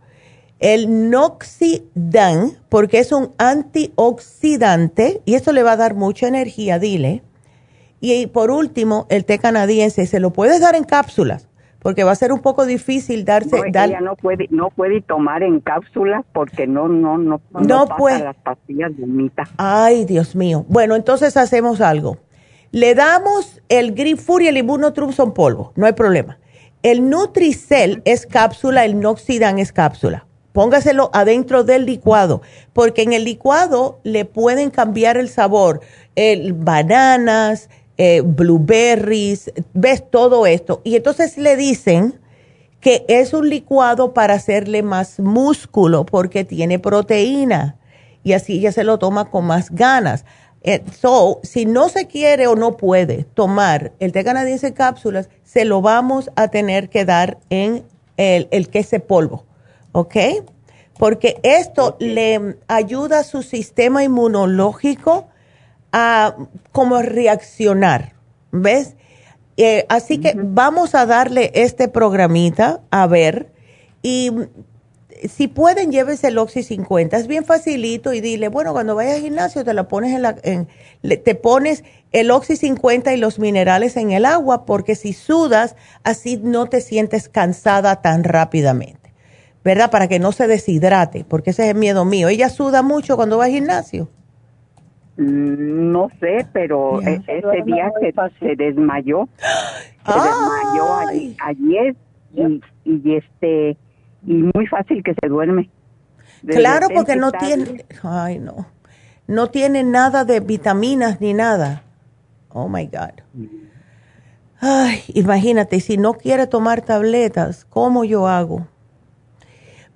El 0.60 1.10
Noxidan, 1.10 2.52
porque 2.68 2.98
es 2.98 3.12
un 3.12 3.30
antioxidante 3.38 5.22
y 5.24 5.34
eso 5.34 5.52
le 5.52 5.62
va 5.62 5.72
a 5.72 5.76
dar 5.76 5.94
mucha 5.94 6.28
energía, 6.28 6.78
dile. 6.78 7.22
Y 8.00 8.26
por 8.26 8.50
último, 8.50 9.06
el 9.08 9.24
té 9.24 9.38
canadiense, 9.38 10.06
se 10.06 10.20
lo 10.20 10.32
puedes 10.32 10.60
dar 10.60 10.74
en 10.74 10.84
cápsulas 10.84 11.50
porque 11.80 12.04
va 12.04 12.12
a 12.12 12.14
ser 12.14 12.32
un 12.32 12.40
poco 12.40 12.66
difícil 12.66 13.24
darse 13.24 13.56
no, 13.56 13.64
ella 13.64 14.00
no 14.00 14.14
puede 14.14 14.46
no 14.50 14.70
puede 14.70 15.00
tomar 15.00 15.42
en 15.42 15.60
cápsulas 15.60 16.24
porque 16.32 16.66
no 16.66 16.88
no 16.88 17.18
no 17.18 17.40
no, 17.52 17.86
puede. 17.96 18.22
las 18.22 18.36
pastillas 18.36 18.92
de 18.96 19.30
ay 19.56 20.04
Dios 20.04 20.36
mío. 20.36 20.64
Bueno 20.68 20.94
entonces 20.94 21.36
hacemos 21.36 21.80
algo. 21.80 22.18
Le 22.70 22.94
damos 22.94 23.62
el 23.68 23.94
Green 23.94 24.18
y 24.40 24.46
el 24.46 24.58
Immunotrum 24.58 25.12
son 25.12 25.32
polvo 25.32 25.72
no 25.74 25.86
hay 25.86 25.94
problema. 25.94 26.38
El 26.82 27.08
Nutricel 27.10 28.02
es 28.04 28.26
cápsula 28.26 28.84
el 28.84 29.00
Noxidan 29.00 29.58
es 29.58 29.72
cápsula 29.72 30.26
póngaselo 30.52 31.10
adentro 31.12 31.64
del 31.64 31.86
licuado 31.86 32.42
porque 32.72 33.02
en 33.02 33.12
el 33.12 33.24
licuado 33.24 34.00
le 34.04 34.24
pueden 34.24 34.70
cambiar 34.70 35.16
el 35.16 35.28
sabor 35.28 35.80
el 36.16 36.52
bananas 36.52 37.68
eh, 38.02 38.22
blueberries, 38.22 39.52
ves 39.74 40.10
todo 40.10 40.46
esto. 40.46 40.80
Y 40.84 40.96
entonces 40.96 41.36
le 41.36 41.56
dicen 41.56 42.18
que 42.80 43.04
es 43.08 43.34
un 43.34 43.50
licuado 43.50 44.14
para 44.14 44.34
hacerle 44.34 44.82
más 44.82 45.20
músculo 45.20 46.06
porque 46.06 46.44
tiene 46.44 46.78
proteína 46.78 47.76
y 48.22 48.32
así 48.32 48.54
ella 48.54 48.72
se 48.72 48.84
lo 48.84 48.98
toma 48.98 49.30
con 49.30 49.44
más 49.44 49.70
ganas. 49.70 50.24
Eh, 50.62 50.82
so, 50.98 51.40
si 51.42 51.66
no 51.66 51.90
se 51.90 52.06
quiere 52.06 52.46
o 52.46 52.56
no 52.56 52.76
puede 52.76 53.24
tomar 53.24 53.92
el 53.98 54.12
té 54.12 54.24
canadiense 54.24 54.72
cápsulas, 54.72 55.28
se 55.42 55.64
lo 55.64 55.82
vamos 55.82 56.30
a 56.36 56.48
tener 56.48 56.88
que 56.88 57.04
dar 57.04 57.38
en 57.50 57.84
el, 58.16 58.48
el 58.50 58.68
queso 58.68 58.98
polvo, 59.00 59.44
¿ok? 59.92 60.16
Porque 60.98 61.40
esto 61.42 61.96
le 61.98 62.56
ayuda 62.68 63.20
a 63.20 63.24
su 63.24 63.42
sistema 63.42 64.04
inmunológico 64.04 65.28
a 65.92 66.36
cómo 66.72 67.00
reaccionar, 67.02 68.14
¿ves? 68.52 68.96
Eh, 69.56 69.86
así 69.88 70.18
que 70.18 70.34
vamos 70.36 70.94
a 70.94 71.06
darle 71.06 71.50
este 71.54 71.88
programita 71.88 72.80
a 72.90 73.06
ver 73.06 73.52
y 74.02 74.30
si 75.28 75.48
pueden 75.48 75.92
llévese 75.92 76.28
el 76.28 76.38
Oxy 76.38 76.62
50, 76.62 77.16
es 77.16 77.26
bien 77.26 77.44
facilito 77.44 78.12
y 78.12 78.20
dile, 78.20 78.48
bueno, 78.48 78.72
cuando 78.72 78.94
vayas 78.94 79.16
al 79.16 79.22
gimnasio 79.22 79.64
te 79.64 79.74
la 79.74 79.88
pones 79.88 80.14
en 80.14 80.22
la, 80.22 80.36
en, 80.42 80.68
te 81.02 81.34
pones 81.34 81.84
el 82.12 82.30
Oxy 82.30 82.56
50 82.56 83.12
y 83.12 83.16
los 83.16 83.38
minerales 83.38 83.96
en 83.96 84.12
el 84.12 84.24
agua 84.24 84.64
porque 84.64 84.94
si 84.94 85.12
sudas 85.12 85.76
así 86.04 86.38
no 86.38 86.66
te 86.66 86.80
sientes 86.80 87.28
cansada 87.28 88.00
tan 88.00 88.24
rápidamente, 88.24 88.99
¿verdad? 89.64 89.90
Para 89.90 90.08
que 90.08 90.18
no 90.18 90.32
se 90.32 90.46
deshidrate, 90.46 91.24
porque 91.28 91.50
ese 91.50 91.64
es 91.64 91.70
el 91.70 91.78
miedo 91.78 92.04
mío. 92.04 92.28
Ella 92.28 92.48
suda 92.48 92.82
mucho 92.82 93.16
cuando 93.16 93.38
va 93.38 93.44
al 93.44 93.50
gimnasio. 93.50 94.08
Mm, 95.16 95.92
no 95.92 96.08
sé, 96.18 96.46
pero 96.52 97.00
e-, 97.02 97.22
ese 97.26 97.62
día 97.64 97.90
se, 98.38 98.56
desmayó. 98.56 99.28
Se 100.06 100.12
desmayó 100.12 101.34
ayer 101.44 101.96
y, 102.34 102.60
y, 102.84 103.16
este 103.16 103.76
y 104.26 104.32
muy 104.54 104.66
fácil 104.66 105.02
que 105.02 105.14
se 105.20 105.28
duerme. 105.28 105.68
claro, 106.46 106.88
porque 106.94 107.16
no 107.16 107.32
tiene, 107.32 107.84
ay 108.02 108.38
no, 108.38 108.66
no 109.26 109.50
tiene 109.50 109.82
nada 109.82 110.24
de 110.24 110.40
vitaminas 110.40 111.20
ni 111.20 111.34
nada. 111.34 111.82
Oh 112.48 112.68
my 112.68 112.86
God. 112.86 113.22
Ay, 114.60 115.02
imagínate, 115.08 115.80
si 115.80 115.96
no 115.96 116.14
quiere 116.14 116.46
tomar 116.46 116.82
tabletas, 116.82 117.64
¿cómo 117.64 118.04
yo 118.04 118.26
hago? 118.26 118.66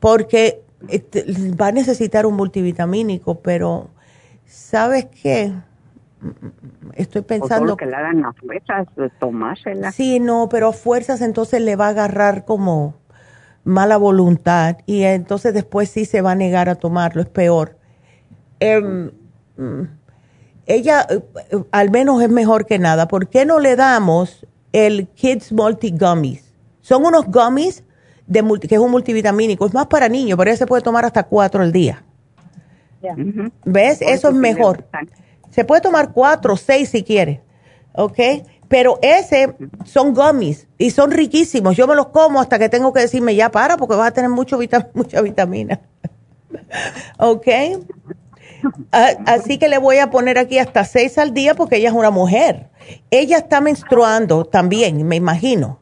Porque 0.04 0.60
este, 0.90 1.24
va 1.58 1.68
a 1.68 1.72
necesitar 1.72 2.26
un 2.26 2.34
multivitamínico, 2.34 3.40
pero 3.40 3.88
¿sabes 4.44 5.06
qué? 5.06 5.54
Estoy 6.92 7.22
pensando... 7.22 7.74
que 7.74 7.86
le 7.86 7.96
hagan 7.96 8.20
las 8.20 8.36
fuerzas, 8.36 8.86
tomársela. 9.18 9.92
Sí, 9.92 10.20
no, 10.20 10.50
pero 10.50 10.72
fuerzas 10.72 11.22
entonces 11.22 11.62
le 11.62 11.76
va 11.76 11.86
a 11.86 11.88
agarrar 11.88 12.44
como 12.44 12.96
mala 13.64 13.96
voluntad 13.96 14.76
y 14.84 15.04
entonces 15.04 15.54
después 15.54 15.88
sí 15.88 16.04
se 16.04 16.20
va 16.20 16.32
a 16.32 16.34
negar 16.34 16.68
a 16.68 16.74
tomarlo, 16.74 17.22
es 17.22 17.28
peor. 17.30 17.78
Em, 18.60 19.10
ella 20.66 21.06
al 21.70 21.90
menos 21.90 22.20
es 22.20 22.28
mejor 22.28 22.66
que 22.66 22.78
nada. 22.78 23.08
¿Por 23.08 23.30
qué 23.30 23.46
no 23.46 23.58
le 23.58 23.74
damos 23.74 24.46
el 24.72 25.08
Kids 25.08 25.50
Multi 25.50 25.96
Gummies? 25.96 26.52
Son 26.82 27.06
unos 27.06 27.24
gummies 27.24 27.84
de 28.26 28.42
que 28.68 28.74
es 28.74 28.80
un 28.80 28.90
multivitamínico. 28.90 29.66
Es 29.66 29.74
más 29.74 29.86
para 29.86 30.08
niños, 30.08 30.38
pero 30.38 30.50
ella 30.50 30.58
se 30.58 30.66
puede 30.66 30.82
tomar 30.82 31.04
hasta 31.04 31.24
cuatro 31.24 31.62
al 31.62 31.72
día. 31.72 32.02
¿Ves? 33.64 34.00
Eso 34.00 34.28
es 34.28 34.34
mejor. 34.34 34.86
Se 35.50 35.64
puede 35.64 35.82
tomar 35.82 36.12
cuatro 36.12 36.54
o 36.54 36.56
seis 36.56 36.88
si 36.88 37.02
quiere. 37.02 37.42
¿Ok? 37.92 38.18
Pero 38.68 38.98
ese 39.02 39.54
son 39.84 40.14
gummies 40.14 40.66
y 40.78 40.90
son 40.90 41.10
riquísimos. 41.10 41.76
Yo 41.76 41.86
me 41.86 41.94
los 41.94 42.08
como 42.08 42.40
hasta 42.40 42.58
que 42.58 42.68
tengo 42.68 42.92
que 42.92 43.00
decirme 43.00 43.34
ya 43.34 43.50
para 43.50 43.76
porque 43.76 43.94
vas 43.94 44.08
a 44.08 44.10
tener 44.12 44.30
mucho 44.30 44.58
mucha 44.94 45.20
vitamina. 45.20 45.80
¿Ok? 47.18 47.46
Así 48.90 49.58
que 49.58 49.68
le 49.68 49.78
voy 49.78 49.98
a 49.98 50.10
poner 50.10 50.38
aquí 50.38 50.58
hasta 50.58 50.84
seis 50.84 51.18
al 51.18 51.34
día 51.34 51.54
porque 51.54 51.76
ella 51.76 51.90
es 51.90 51.94
una 51.94 52.10
mujer. 52.10 52.70
Ella 53.10 53.36
está 53.36 53.60
menstruando 53.60 54.44
también, 54.46 55.06
me 55.06 55.16
imagino. 55.16 55.78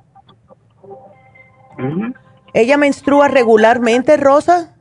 ¿Ella 2.54 2.76
menstrua 2.76 3.28
regularmente, 3.28 4.16
Rosa? 4.16 4.76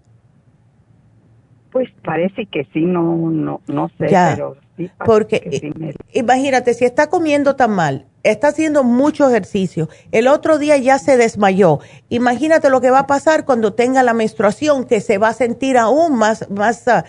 Pues 1.71 1.89
parece 2.03 2.45
que 2.47 2.67
sí, 2.73 2.81
no, 2.81 3.15
no, 3.31 3.61
no 3.67 3.87
sé, 3.97 4.07
pero 4.07 4.57
sí. 4.75 4.91
Porque 5.05 5.71
imagínate, 6.11 6.73
si 6.73 6.83
está 6.83 7.07
comiendo 7.07 7.55
tan 7.55 7.71
mal, 7.71 8.07
está 8.23 8.49
haciendo 8.49 8.83
mucho 8.83 9.29
ejercicio, 9.29 9.87
el 10.11 10.27
otro 10.27 10.57
día 10.57 10.75
ya 10.77 10.99
se 10.99 11.15
desmayó. 11.15 11.79
Imagínate 12.09 12.69
lo 12.69 12.81
que 12.81 12.91
va 12.91 12.99
a 12.99 13.07
pasar 13.07 13.45
cuando 13.45 13.73
tenga 13.73 14.03
la 14.03 14.13
menstruación, 14.13 14.83
que 14.83 14.99
se 14.99 15.17
va 15.17 15.29
a 15.29 15.33
sentir 15.33 15.77
aún 15.77 16.15
más, 16.15 16.49
más 16.49 16.85
ah, 16.89 17.05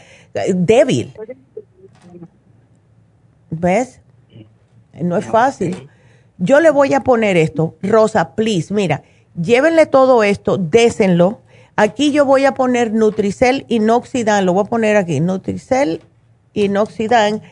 débil. 0.55 1.13
¿Ves? 3.51 4.01
No 5.01 5.17
es 5.17 5.27
fácil. 5.27 5.89
Yo 6.39 6.61
le 6.61 6.71
voy 6.71 6.95
a 6.95 7.01
poner 7.01 7.37
esto, 7.37 7.77
Rosa, 7.83 8.35
please, 8.35 8.73
mira, 8.73 9.03
llévenle 9.41 9.87
todo 9.87 10.23
esto, 10.23 10.59
désenlo. 10.59 11.41
Aquí 11.77 12.13
yo 12.13 12.25
voy 12.25 12.45
a 12.45 12.55
poner 12.55 12.93
Nutricel 12.93 13.65
inoxidan, 13.69 14.45
lo 14.45 14.53
voy 14.53 14.65
a 14.67 14.69
poner 14.69 14.97
aquí, 14.97 15.21
Nutricel 15.21 16.03
inoxidan, 16.53 17.43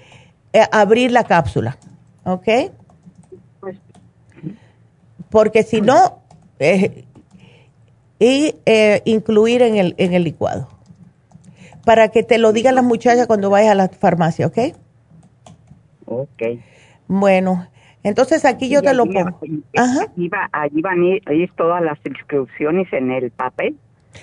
eh, 0.53 0.67
abrir 0.73 1.11
la 1.11 1.25
cápsula, 1.25 1.79
¿ok? 2.25 2.49
Porque 5.31 5.63
si 5.63 5.81
no, 5.81 6.19
eh, 6.59 7.05
y 8.19 8.57
eh, 8.67 9.01
incluir 9.07 9.63
en 9.63 9.77
el, 9.77 9.95
en 9.97 10.13
el 10.13 10.25
licuado. 10.25 10.69
Para 11.85 12.09
que 12.09 12.23
te 12.23 12.37
lo 12.37 12.53
digan 12.53 12.75
las 12.75 12.85
muchachas 12.85 13.27
cuando 13.27 13.49
vayas 13.49 13.73
a 13.73 13.75
la 13.75 13.89
farmacia, 13.89 14.47
¿ok? 14.47 14.59
Ok. 16.05 16.43
Bueno, 17.09 17.67
entonces 18.03 18.45
aquí 18.45 18.69
yo 18.69 18.83
te 18.83 18.95
lo 18.95 19.07
pongo. 19.07 19.39
Ajá. 19.77 20.07
Allí, 20.53 20.81
van 20.81 21.03
a 21.27 21.35
ir, 21.35 21.51
todas 21.57 21.83
las 21.83 21.99
inscripciones 22.05 22.93
en 22.93 23.11
el 23.11 23.31
papel. 23.31 23.77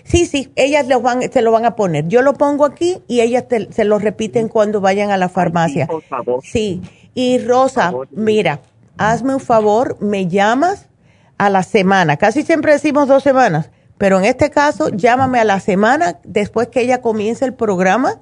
Sí, 0.04 0.26
sí, 0.26 0.52
ellas 0.56 0.88
lo 0.88 1.00
van, 1.02 1.22
se 1.32 1.42
lo 1.42 1.52
van 1.52 1.66
a 1.66 1.76
poner. 1.76 2.08
Yo 2.08 2.22
lo 2.22 2.34
pongo 2.34 2.66
aquí 2.66 2.98
y 3.08 3.22
ellas 3.22 3.46
se 3.70 3.86
lo 3.86 4.00
repiten 4.00 4.50
cuando 4.50 4.82
vayan 4.82 5.12
a 5.12 5.18
la 5.18 5.30
farmacia. 5.30 5.86
sí, 5.86 5.92
por 5.92 6.02
favor. 6.04 6.40
Sí, 6.44 6.82
y 7.14 7.40
Rosa, 7.40 7.94
mira, 8.12 8.60
hazme 8.98 9.34
un 9.34 9.40
favor, 9.40 9.98
me 10.02 10.28
llamas 10.28 10.90
a 11.38 11.50
la 11.50 11.64
semana. 11.64 12.18
Casi 12.18 12.44
siempre 12.44 12.74
decimos 12.74 13.08
dos 13.08 13.24
semanas, 13.24 13.72
pero 13.98 14.18
en 14.20 14.26
este 14.26 14.50
caso 14.50 14.90
llámame 14.90 15.40
a 15.40 15.46
la 15.46 15.60
semana 15.60 16.20
después 16.24 16.68
que 16.68 16.82
ella 16.82 17.02
comience 17.02 17.46
el 17.46 17.54
programa 17.54 18.22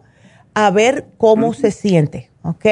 a 0.54 0.70
ver 0.72 1.06
cómo 1.18 1.54
se 1.54 1.72
siente, 1.72 2.30
¿ok? 2.44 2.66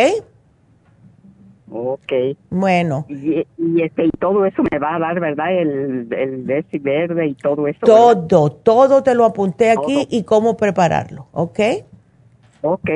Ok. 1.75 2.13
Bueno. 2.51 3.05
Y, 3.09 3.45
este, 3.81 4.05
y 4.05 4.11
todo 4.11 4.45
eso 4.45 4.61
me 4.71 4.77
va 4.77 4.95
a 4.95 4.99
dar, 4.99 5.19
¿verdad? 5.19 5.51
El, 5.51 6.07
el 6.11 6.63
verde 6.81 7.27
y 7.27 7.33
todo 7.33 7.67
eso. 7.67 7.79
Todo, 7.83 8.51
todo 8.51 9.01
te 9.01 9.15
lo 9.15 9.25
apunté 9.25 9.71
aquí 9.71 10.07
y 10.11 10.23
cómo 10.23 10.55
prepararlo, 10.55 11.27
¿ok? 11.31 11.59
Ok. 12.61 12.89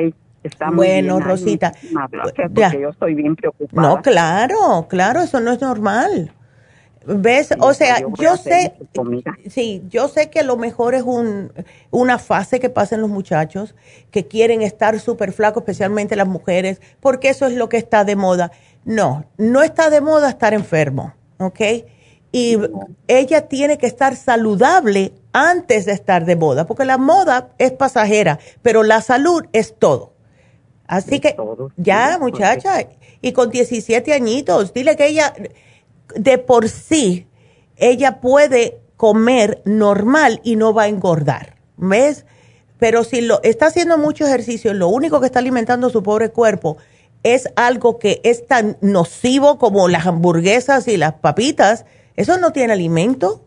Está 0.44 0.68
muy 0.68 0.76
bueno, 0.76 1.18
Rosita. 1.18 1.72
Gracias, 1.90 2.50
porque 2.54 2.80
yo 2.80 2.90
estoy 2.90 3.14
bien 3.14 3.34
preocupada. 3.34 3.88
No, 3.88 4.00
claro, 4.00 4.86
claro, 4.88 5.22
eso 5.22 5.40
no 5.40 5.50
es 5.50 5.60
normal. 5.60 6.30
¿Ves? 7.10 7.54
o 7.58 7.72
sea, 7.72 8.00
yo, 8.18 8.36
sé, 8.36 8.74
sí, 9.48 9.82
yo 9.88 10.08
sé 10.08 10.28
que 10.28 10.42
lo 10.42 10.58
mejor 10.58 10.94
es 10.94 11.02
un, 11.02 11.52
una 11.90 12.18
fase 12.18 12.60
que 12.60 12.68
pasan 12.68 13.00
los 13.00 13.08
muchachos 13.08 13.74
que 14.10 14.26
quieren 14.26 14.60
estar 14.60 15.00
súper 15.00 15.32
flacos, 15.32 15.62
especialmente 15.62 16.16
las 16.16 16.28
mujeres, 16.28 16.82
porque 17.00 17.30
eso 17.30 17.46
es 17.46 17.54
lo 17.54 17.70
que 17.70 17.78
está 17.78 18.04
de 18.04 18.14
moda. 18.14 18.52
No, 18.88 19.26
no 19.36 19.62
está 19.62 19.90
de 19.90 20.00
moda 20.00 20.30
estar 20.30 20.54
enfermo, 20.54 21.12
¿ok? 21.36 21.60
Y 22.32 22.56
ella 23.06 23.46
tiene 23.46 23.76
que 23.76 23.86
estar 23.86 24.16
saludable 24.16 25.12
antes 25.34 25.84
de 25.84 25.92
estar 25.92 26.24
de 26.24 26.36
moda, 26.36 26.66
porque 26.66 26.86
la 26.86 26.96
moda 26.96 27.50
es 27.58 27.72
pasajera, 27.72 28.38
pero 28.62 28.82
la 28.84 29.02
salud 29.02 29.44
es 29.52 29.78
todo. 29.78 30.14
Así 30.86 31.20
que, 31.20 31.36
ya, 31.76 32.16
muchacha, 32.18 32.88
y 33.20 33.32
con 33.32 33.50
17 33.50 34.14
añitos, 34.14 34.72
dile 34.72 34.96
que 34.96 35.08
ella 35.08 35.34
de 36.14 36.38
por 36.38 36.70
sí 36.70 37.26
ella 37.76 38.22
puede 38.22 38.80
comer 38.96 39.60
normal 39.66 40.40
y 40.44 40.56
no 40.56 40.72
va 40.72 40.84
a 40.84 40.88
engordar, 40.88 41.56
¿ves? 41.76 42.24
Pero 42.78 43.04
si 43.04 43.20
lo 43.20 43.42
está 43.42 43.66
haciendo 43.66 43.98
mucho 43.98 44.24
ejercicio, 44.24 44.72
lo 44.72 44.88
único 44.88 45.20
que 45.20 45.26
está 45.26 45.40
alimentando 45.40 45.90
su 45.90 46.02
pobre 46.02 46.30
cuerpo 46.30 46.78
es 47.22 47.48
algo 47.56 47.98
que 47.98 48.20
es 48.24 48.46
tan 48.46 48.76
nocivo 48.80 49.58
como 49.58 49.88
las 49.88 50.06
hamburguesas 50.06 50.88
y 50.88 50.96
las 50.96 51.14
papitas, 51.14 51.84
eso 52.16 52.38
no 52.38 52.52
tiene 52.52 52.72
alimento, 52.72 53.42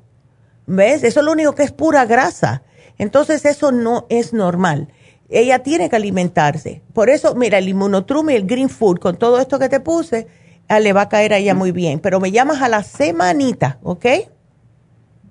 ¿ves? 0.66 1.04
Eso 1.04 1.20
es 1.20 1.26
lo 1.26 1.32
único 1.32 1.56
que 1.56 1.64
es 1.64 1.72
pura 1.72 2.06
grasa. 2.06 2.64
Entonces 2.98 3.46
eso 3.46 3.72
no 3.72 4.06
es 4.10 4.34
normal. 4.34 4.90
Ella 5.30 5.60
tiene 5.60 5.90
que 5.90 5.96
alimentarse. 5.96 6.82
Por 6.94 7.10
eso, 7.10 7.36
mira, 7.36 7.58
el 7.58 7.70
inmunotrum 7.70 8.30
y 8.30 8.36
el 8.36 8.46
green 8.46 8.70
food, 8.70 9.00
con 9.00 9.18
todo 9.18 9.40
esto 9.40 9.60
que 9.60 9.70
te 9.70 9.80
puse, 9.80 10.28
Ah, 10.72 10.80
le 10.80 10.94
va 10.94 11.02
a 11.02 11.10
caer 11.10 11.34
a 11.34 11.38
ella 11.38 11.54
muy 11.54 11.74
bien. 11.74 12.00
Pero 12.00 12.22
me 12.22 12.32
llamas 12.32 12.62
a 12.62 12.70
la 12.70 12.82
semanita, 12.82 13.78
¿ok? 13.84 14.06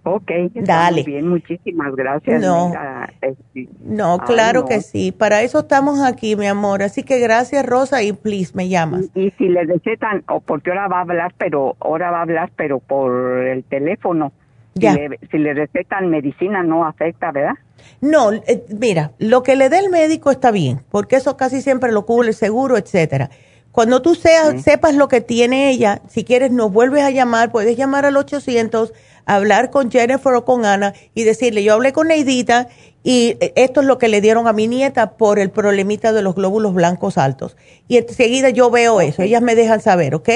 Ok, 0.03 0.30
Dale. 0.55 1.03
Muy 1.03 1.12
bien, 1.12 1.28
muchísimas 1.28 1.94
gracias. 1.94 2.40
No, 2.40 2.72
este, 3.20 3.68
no 3.84 4.18
claro 4.18 4.64
que 4.64 4.80
sí. 4.80 5.12
Para 5.12 5.42
eso 5.42 5.61
estamos 5.61 6.03
aquí, 6.03 6.36
mi 6.36 6.46
amor. 6.46 6.82
Así 6.82 7.03
que 7.03 7.18
gracias, 7.18 7.66
Rosa, 7.66 8.03
y 8.03 8.12
please, 8.14 8.53
me 8.55 8.68
llamas. 8.68 9.11
Y, 9.14 9.30
si 9.32 9.48
le 9.48 9.64
recetan, 9.64 10.24
o 10.28 10.40
porque 10.40 10.70
ahora 10.70 10.88
va 10.88 10.98
a 10.98 11.03
hablar, 11.03 11.34
pero 11.36 11.76
ahora 11.80 12.11
va 12.11 12.18
a 12.18 12.22
hablar, 12.22 12.51
pero 12.57 12.78
por 12.78 13.46
el 13.46 13.62
teléfono. 13.64 14.32
Ya. 14.74 14.94
Si, 14.94 15.01
le, 15.01 15.18
si 15.30 15.38
le 15.38 15.53
recetan 15.53 16.09
medicina, 16.09 16.62
no 16.62 16.86
afecta, 16.86 17.30
¿verdad? 17.32 17.55
No, 18.01 18.32
eh, 18.32 18.64
mira, 18.78 19.12
lo 19.18 19.42
que 19.42 19.57
le 19.57 19.68
dé 19.68 19.80
el 19.80 19.90
médico 19.90 20.30
está 20.30 20.51
bien, 20.51 20.80
porque 20.90 21.16
eso 21.16 21.36
casi 21.36 21.61
siempre 21.61 21.92
lo 21.92 22.07
cubre 22.07 22.28
el 22.28 22.34
seguro, 22.34 22.78
etcétera. 22.78 23.30
Cuando 23.72 24.03
tú 24.03 24.16
seas, 24.16 24.62
sepas 24.62 24.96
lo 24.96 25.07
que 25.07 25.20
tiene 25.20 25.70
ella, 25.70 26.03
si 26.09 26.24
quieres 26.24 26.51
nos 26.51 26.72
vuelves 26.72 27.05
a 27.05 27.11
llamar, 27.11 27.53
puedes 27.53 27.76
llamar 27.76 28.05
al 28.05 28.16
800, 28.16 28.92
hablar 29.26 29.70
con 29.70 29.90
Jennifer 29.90 30.34
o 30.34 30.44
con 30.44 30.64
Ana 30.64 30.94
y 31.14 31.24
decirle, 31.24 31.62
yo 31.62 31.74
hablé 31.74 31.92
con 31.92 32.08
Neidita 32.08 32.68
y 33.02 33.36
esto 33.56 33.80
es 33.80 33.86
lo 33.86 33.98
que 33.98 34.08
le 34.08 34.20
dieron 34.20 34.46
a 34.46 34.52
mi 34.52 34.68
nieta 34.68 35.12
por 35.12 35.38
el 35.38 35.50
problemita 35.50 36.12
de 36.12 36.22
los 36.22 36.34
glóbulos 36.34 36.74
blancos 36.74 37.18
altos. 37.18 37.56
Y 37.88 37.96
enseguida 37.96 38.50
yo 38.50 38.70
veo 38.70 39.00
eso, 39.00 39.22
ellas 39.22 39.42
me 39.42 39.54
dejan 39.54 39.80
saber, 39.80 40.14
¿ok? 40.14 40.28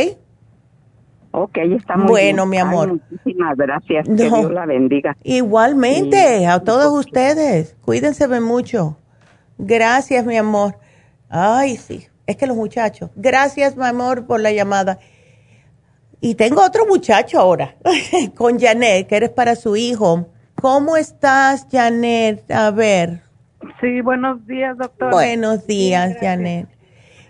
Ok, 1.37 1.59
está 1.76 1.97
muy 1.97 2.07
bueno, 2.07 2.47
mi 2.47 2.59
amor. 2.59 3.01
muchísimas 3.11 3.57
gracias. 3.57 4.07
Que 4.07 4.14
Dios 4.14 4.53
la 4.53 4.66
bendiga. 4.66 5.16
Igualmente, 5.24 6.47
a 6.47 6.61
todos 6.61 6.97
ustedes. 6.97 7.76
Cuídense 7.80 8.28
mucho. 8.41 8.99
Gracias, 9.59 10.24
mi 10.24 10.37
amor. 10.37 10.76
Ay, 11.28 11.76
sí. 11.76 12.07
Es 12.28 12.37
que 12.37 12.47
los 12.47 12.57
muchachos. 12.57 13.11
Gracias, 13.16 13.76
mi 13.76 13.85
amor, 13.85 14.26
por 14.26 14.41
la 14.41 14.53
llamada. 14.53 15.01
Y 16.25 16.37
tengo 16.37 16.63
otro 16.65 16.87
muchacho 16.87 17.39
ahora, 17.39 17.75
con 18.35 18.59
Janet, 18.59 19.07
que 19.07 19.17
eres 19.17 19.29
para 19.29 19.57
su 19.57 19.77
hijo. 19.77 20.27
¿Cómo 20.55 20.97
estás, 20.97 21.69
Janet? 21.71 22.51
A 22.51 22.71
ver. 22.71 23.21
Sí, 23.79 24.01
buenos 24.01 24.47
días, 24.47 24.79
doctor. 24.79 25.11
Buenos 25.11 25.67
días, 25.67 26.17
Janet. 26.19 26.67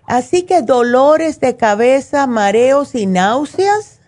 Así 0.06 0.46
que 0.46 0.62
dolores 0.62 1.40
de 1.40 1.56
cabeza, 1.56 2.28
mareos 2.28 2.94
y 2.94 3.06
náuseas. 3.06 4.00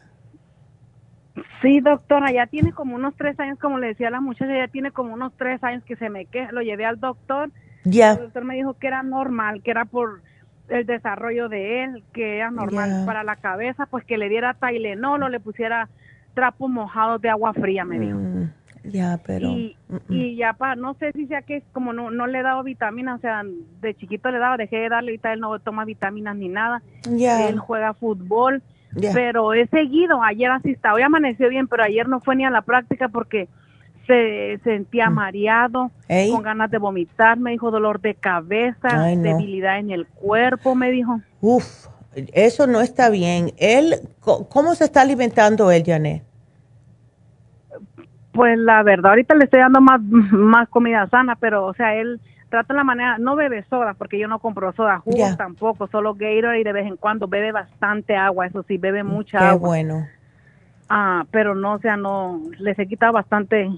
Sí, 1.62 1.80
doctora, 1.80 2.30
ya 2.30 2.46
tiene 2.46 2.70
como 2.70 2.94
unos 2.94 3.16
tres 3.16 3.40
años, 3.40 3.58
como 3.58 3.78
le 3.78 3.88
decía 3.88 4.06
a 4.06 4.12
la 4.12 4.20
muchacha, 4.20 4.56
ya 4.56 4.68
tiene 4.68 4.92
como 4.92 5.14
unos 5.14 5.32
tres 5.36 5.64
años 5.64 5.82
que 5.82 5.96
se 5.96 6.10
me 6.10 6.26
queja. 6.26 6.52
Lo 6.52 6.62
llevé 6.62 6.86
al 6.86 7.00
doctor. 7.00 7.50
Ya. 7.82 8.12
El 8.12 8.18
doctor 8.20 8.44
me 8.44 8.54
dijo 8.54 8.74
que 8.74 8.86
era 8.86 9.02
normal, 9.02 9.64
que 9.64 9.72
era 9.72 9.84
por 9.84 10.22
el 10.68 10.86
desarrollo 10.86 11.48
de 11.48 11.84
él, 11.84 12.04
que 12.12 12.36
era 12.36 12.50
normal 12.50 13.04
para 13.06 13.24
la 13.24 13.36
cabeza, 13.36 13.86
pues 13.86 14.04
que 14.04 14.18
le 14.18 14.28
diera 14.28 14.54
Tylenol 14.54 15.22
o 15.22 15.28
le 15.28 15.40
pusiera 15.40 15.88
trapos 16.34 16.70
mojados 16.70 17.20
de 17.20 17.30
agua 17.30 17.52
fría, 17.54 17.84
me 17.84 17.98
dijo. 17.98 18.18
Mm, 18.18 18.50
ya, 18.84 19.18
pero... 19.24 19.48
Y, 20.08 20.36
ya, 20.36 20.52
pa, 20.52 20.76
no 20.76 20.94
sé 20.94 21.12
si 21.12 21.26
sea 21.26 21.42
que 21.42 21.62
como 21.72 21.92
no, 21.92 22.10
no 22.10 22.26
le 22.26 22.40
he 22.40 22.42
dado 22.42 22.62
vitaminas, 22.62 23.18
o 23.18 23.20
sea, 23.20 23.42
de 23.80 23.94
chiquito 23.94 24.30
le 24.30 24.38
daba, 24.38 24.56
dejé 24.56 24.76
de 24.76 24.88
darle, 24.88 25.12
ahorita 25.12 25.32
él 25.32 25.40
no 25.40 25.58
toma 25.60 25.84
vitaminas 25.84 26.36
ni 26.36 26.48
nada. 26.48 26.82
Ya. 27.10 27.48
Él 27.48 27.58
juega 27.58 27.94
fútbol, 27.94 28.62
pero 29.14 29.54
he 29.54 29.66
seguido, 29.68 30.22
ayer 30.22 30.50
así 30.50 30.70
está, 30.72 30.92
hoy 30.92 31.02
amaneció 31.02 31.48
bien, 31.48 31.68
pero 31.68 31.82
ayer 31.82 32.08
no 32.08 32.20
fue 32.20 32.36
ni 32.36 32.44
a 32.44 32.50
la 32.50 32.62
práctica 32.62 33.08
porque 33.08 33.48
se 34.06 34.58
sentía 34.64 35.10
mm. 35.10 35.14
mareado, 35.14 35.90
con 36.30 36.42
ganas 36.42 36.70
de 36.70 36.78
vomitar, 36.78 37.38
me 37.38 37.52
dijo 37.52 37.70
dolor 37.70 38.00
de 38.00 38.14
cabeza, 38.14 38.88
debilidad 39.16 39.78
en 39.78 39.90
el 39.90 40.06
cuerpo, 40.06 40.74
me 40.74 40.90
dijo. 40.90 41.20
Uf, 41.40 41.88
eso 42.14 42.66
no 42.66 42.80
está 42.80 43.10
bien. 43.10 43.52
Él, 43.58 43.96
¿cómo 44.20 44.74
se 44.74 44.84
está 44.84 45.02
alimentando 45.02 45.70
él, 45.70 45.82
Janet? 45.84 46.22
Pues 48.32 48.58
la 48.58 48.82
verdad, 48.82 49.12
ahorita 49.12 49.34
le 49.34 49.44
estoy 49.44 49.60
dando 49.60 49.80
más, 49.80 50.00
más 50.02 50.68
comida 50.68 51.08
sana, 51.08 51.36
pero, 51.36 51.64
o 51.64 51.74
sea, 51.74 51.94
él 51.94 52.20
trata 52.50 52.74
la 52.74 52.84
manera, 52.84 53.18
no 53.18 53.34
bebe 53.34 53.64
soda, 53.68 53.94
porque 53.94 54.18
yo 54.18 54.28
no 54.28 54.38
compro 54.38 54.72
soda, 54.72 54.98
jugos 54.98 55.36
tampoco, 55.36 55.88
solo 55.88 56.14
Gatorade 56.14 56.60
y 56.60 56.64
de 56.64 56.72
vez 56.72 56.86
en 56.86 56.96
cuando 56.96 57.28
bebe 57.28 57.52
bastante 57.52 58.14
agua, 58.14 58.46
eso 58.46 58.62
sí, 58.68 58.78
bebe 58.78 59.02
mucha 59.02 59.38
agua. 59.38 59.52
Qué 59.52 59.58
bueno. 59.58 60.06
Ah, 60.88 61.24
pero 61.30 61.54
no, 61.54 61.74
o 61.74 61.78
sea, 61.78 61.96
no, 61.96 62.40
les 62.58 62.78
he 62.78 62.86
quitado 62.86 63.12
bastante, 63.12 63.68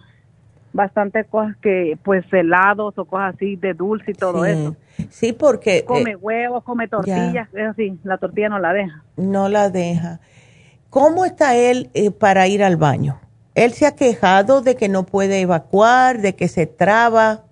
bastante 0.79 1.25
cosas 1.25 1.57
que, 1.57 1.99
pues, 2.05 2.25
helados 2.33 2.97
o 2.99 3.05
cosas 3.05 3.35
así 3.35 3.57
de 3.57 3.75
dulce 3.75 4.13
y 4.13 4.15
todo 4.15 4.45
eso. 4.45 4.77
Sí, 5.11 5.33
porque... 5.33 5.85
Come 5.85 6.13
eh, 6.13 6.17
huevos, 6.17 6.63
come 6.63 6.87
tortillas, 6.87 7.49
es 7.53 7.67
así, 7.67 7.99
la 8.05 8.17
tortilla 8.17 8.49
no 8.49 8.61
la 8.61 8.73
deja. 8.73 9.03
No 9.17 9.49
la 9.49 9.71
deja. 9.71 10.21
¿Cómo 10.89 11.25
está 11.25 11.57
él 11.57 11.91
eh, 11.95 12.13
para 12.13 12.47
ir 12.47 12.63
al 12.63 12.77
baño? 12.77 13.19
Él 13.57 13.73
se 13.73 13.87
ha 13.87 13.97
quejado 13.97 14.61
de 14.61 14.77
que 14.77 14.89
no 14.89 15.03
puede 15.03 15.41
evacuar, 15.41 16.21
de 16.21 16.37
que 16.37 16.47
se 16.47 16.67
traba. 16.67 17.43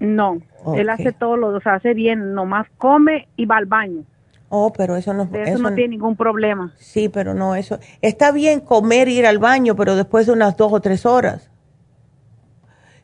No, 0.00 0.38
él 0.74 0.88
hace 0.88 1.12
todo 1.12 1.36
lo, 1.36 1.48
o 1.48 1.60
sea, 1.60 1.74
hace 1.74 1.92
bien, 1.92 2.32
nomás 2.32 2.66
come 2.78 3.28
y 3.36 3.44
va 3.44 3.58
al 3.58 3.66
baño. 3.66 4.04
Oh, 4.48 4.72
pero 4.72 4.96
eso 4.96 5.12
no 5.12 5.28
eso, 5.30 5.58
no 5.58 5.74
tiene 5.74 5.90
ningún 5.90 6.16
problema. 6.16 6.72
Sí, 6.78 7.10
pero 7.10 7.34
no 7.34 7.54
eso. 7.54 7.78
Está 8.00 8.32
bien 8.32 8.60
comer 8.60 9.08
ir 9.08 9.26
al 9.26 9.38
baño, 9.38 9.76
pero 9.76 9.94
después 9.94 10.24
de 10.24 10.32
unas 10.32 10.56
dos 10.56 10.72
o 10.72 10.80
tres 10.80 11.04
horas. 11.04 11.50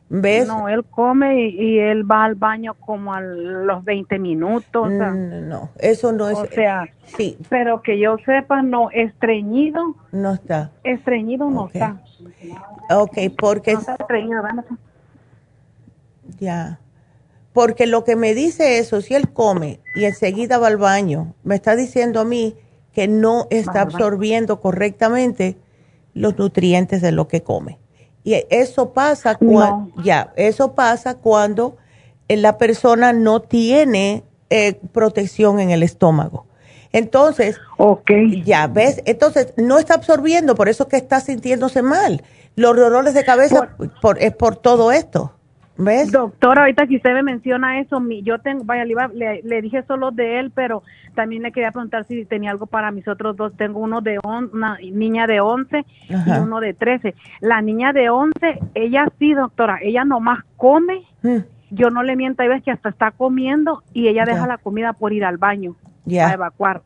¿Ves? 0.07 0.47
No, 0.47 0.69
él 0.69 0.85
come 0.85 1.49
y, 1.49 1.79
él 1.79 2.09
va 2.09 2.25
al 2.25 2.35
baño 2.35 2.75
como 2.75 3.13
a 3.13 3.21
los 3.21 3.83
20 3.83 4.19
minutos. 4.19 4.91
No, 4.91 5.11
no, 5.11 5.69
eso 5.79 6.11
no 6.11 6.29
es. 6.29 6.37
O 6.37 6.45
sea, 6.45 6.87
sí. 7.17 7.37
Pero 7.49 7.81
que 7.81 7.97
yo 7.99 8.17
sepa, 8.23 8.61
no, 8.61 8.91
estreñido. 8.91 9.95
No 10.11 10.33
está. 10.33 10.71
Estreñido 10.83 11.49
no 11.49 11.67
está. 11.67 12.01
Ok, 12.91 13.17
porque. 13.37 13.73
No 13.73 13.79
está 13.79 13.95
estreñido, 13.95 14.43
Ya. 16.39 16.79
Porque 17.51 17.87
lo 17.87 18.03
que 18.03 18.15
me 18.15 18.33
dice 18.33 18.79
eso, 18.79 19.01
si 19.01 19.15
él 19.15 19.31
come 19.31 19.79
y 19.95 20.03
enseguida 20.03 20.57
va 20.57 20.67
al 20.67 20.77
baño, 20.77 21.33
me 21.43 21.55
está 21.55 21.75
diciendo 21.75 22.19
a 22.19 22.25
mí 22.25 22.55
que 22.91 23.07
no 23.07 23.47
está 23.49 23.81
absorbiendo 23.81 24.59
correctamente 24.59 25.57
los 26.13 26.37
nutrientes 26.37 27.01
de 27.01 27.11
lo 27.11 27.27
que 27.27 27.43
come. 27.43 27.79
Y 28.25 28.43
eso 28.49 28.91
pasa 28.91 29.35
cuando, 29.35 29.91
ya, 30.03 30.33
eso 30.35 30.73
pasa 30.73 31.13
cuando 31.13 31.77
eh, 32.27 32.35
la 32.37 32.57
persona 32.57 33.13
no 33.13 33.39
tiene 33.39 34.23
eh, 34.49 34.79
protección 34.91 35.59
en 35.59 35.69
el 35.69 35.83
estómago. 35.83 36.47
Entonces, 36.91 37.57
okay. 37.77 38.41
ya 38.43 38.65
ves, 38.65 39.03
entonces 39.05 39.53
no 39.57 39.77
está 39.77 39.93
absorbiendo, 39.93 40.55
por 40.55 40.69
eso 40.69 40.87
que 40.87 40.97
está 40.97 41.19
sintiéndose 41.19 41.83
mal. 41.83 42.23
Los 42.55 42.75
dolores 42.75 43.13
de 43.13 43.23
cabeza 43.23 43.75
por, 44.01 44.17
es 44.19 44.35
por 44.35 44.55
todo 44.55 44.91
esto. 44.91 45.34
¿Ves? 45.77 46.11
Doctora, 46.11 46.61
ahorita 46.61 46.87
que 46.87 46.95
usted 46.95 47.13
me 47.13 47.23
menciona 47.23 47.79
eso, 47.79 47.99
mi, 47.99 48.23
yo 48.23 48.39
tengo, 48.39 48.63
vaya, 48.63 48.85
le, 48.85 49.41
le, 49.43 49.61
dije 49.61 49.83
solo 49.83 50.11
de 50.11 50.39
él, 50.39 50.51
pero 50.55 50.83
también 51.15 51.43
le 51.43 51.51
quería 51.51 51.71
preguntar 51.71 52.05
si 52.05 52.23
tenía 52.23 52.51
algo 52.51 52.65
para 52.65 52.91
mis 52.91 53.07
otros 53.09 53.35
dos. 53.35 53.55
Tengo 53.57 53.79
uno 53.79 53.99
de 53.99 54.19
on, 54.23 54.49
una 54.53 54.77
niña 54.77 55.27
de 55.27 55.41
11 55.41 55.85
y 56.09 56.31
uno 56.39 56.61
de 56.61 56.73
13. 56.73 57.13
La 57.41 57.61
niña 57.61 57.91
de 57.91 58.09
11, 58.09 58.59
ella 58.73 59.07
sí, 59.19 59.33
doctora, 59.33 59.79
ella 59.81 60.05
nomás 60.05 60.45
come. 60.55 61.03
Mm. 61.23 61.39
Yo 61.71 61.89
no 61.89 62.03
le 62.03 62.15
miento, 62.15 62.41
hay 62.41 62.49
veces 62.49 62.63
que 62.63 62.71
hasta 62.71 62.89
está 62.89 63.11
comiendo 63.11 63.83
y 63.91 64.07
ella 64.07 64.23
deja 64.23 64.47
la 64.47 64.57
comida 64.57 64.93
por 64.93 65.11
ir 65.11 65.25
al 65.25 65.37
baño 65.37 65.75
a 66.09 66.33
evacuar. 66.33 66.83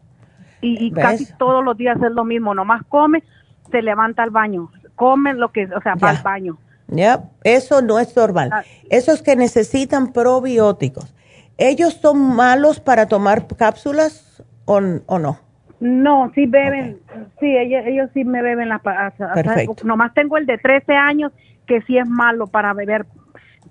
Y, 0.61 0.91
casi 0.91 1.31
todos 1.37 1.63
los 1.63 1.77
días 1.77 2.01
es 2.01 2.11
lo 2.11 2.25
mismo, 2.25 2.53
nomás 2.53 2.83
come, 2.85 3.23
se 3.71 3.81
levanta 3.81 4.23
al 4.23 4.31
baño, 4.31 4.71
come 4.95 5.33
lo 5.33 5.51
que, 5.51 5.65
o 5.65 5.81
sea, 5.81 5.95
va 5.95 6.09
al 6.09 6.23
baño 6.23 6.57
ya, 6.89 7.23
eso 7.43 7.81
no 7.81 7.99
es 7.99 8.15
normal. 8.15 8.49
Ah. 8.51 8.63
Esos 8.89 9.21
que 9.21 9.35
necesitan 9.35 10.11
probióticos, 10.11 11.13
¿ellos 11.57 11.93
son 11.93 12.35
malos 12.35 12.79
para 12.79 13.07
tomar 13.07 13.47
cápsulas 13.47 14.43
o, 14.65 14.79
no? 14.81 15.39
No, 15.79 16.31
sí 16.35 16.45
beben, 16.45 16.99
sí, 17.39 17.55
ellos, 17.57 18.09
sí 18.13 18.23
me 18.23 18.41
beben 18.41 18.69
la 18.69 18.79
Perfecto. 18.79 19.85
Nomás 19.85 20.13
tengo 20.13 20.37
el 20.37 20.45
de 20.45 20.57
13 20.57 20.93
años 20.93 21.31
que 21.65 21.81
sí 21.83 21.97
es 21.97 22.07
malo 22.07 22.47
para 22.47 22.73
beber 22.73 23.05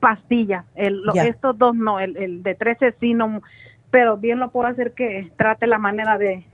pastillas. 0.00 0.64
El, 0.74 1.02
estos 1.14 1.58
dos 1.58 1.74
no, 1.76 2.00
el, 2.00 2.16
el 2.16 2.42
de 2.42 2.54
13 2.54 2.94
sí 3.00 3.14
no, 3.14 3.42
pero 3.90 4.16
bien 4.16 4.38
lo 4.38 4.50
puedo 4.50 4.68
hacer 4.68 4.92
que 4.92 5.30
trate 5.36 5.66
la 5.66 5.78
manera 5.78 6.18
de 6.18 6.44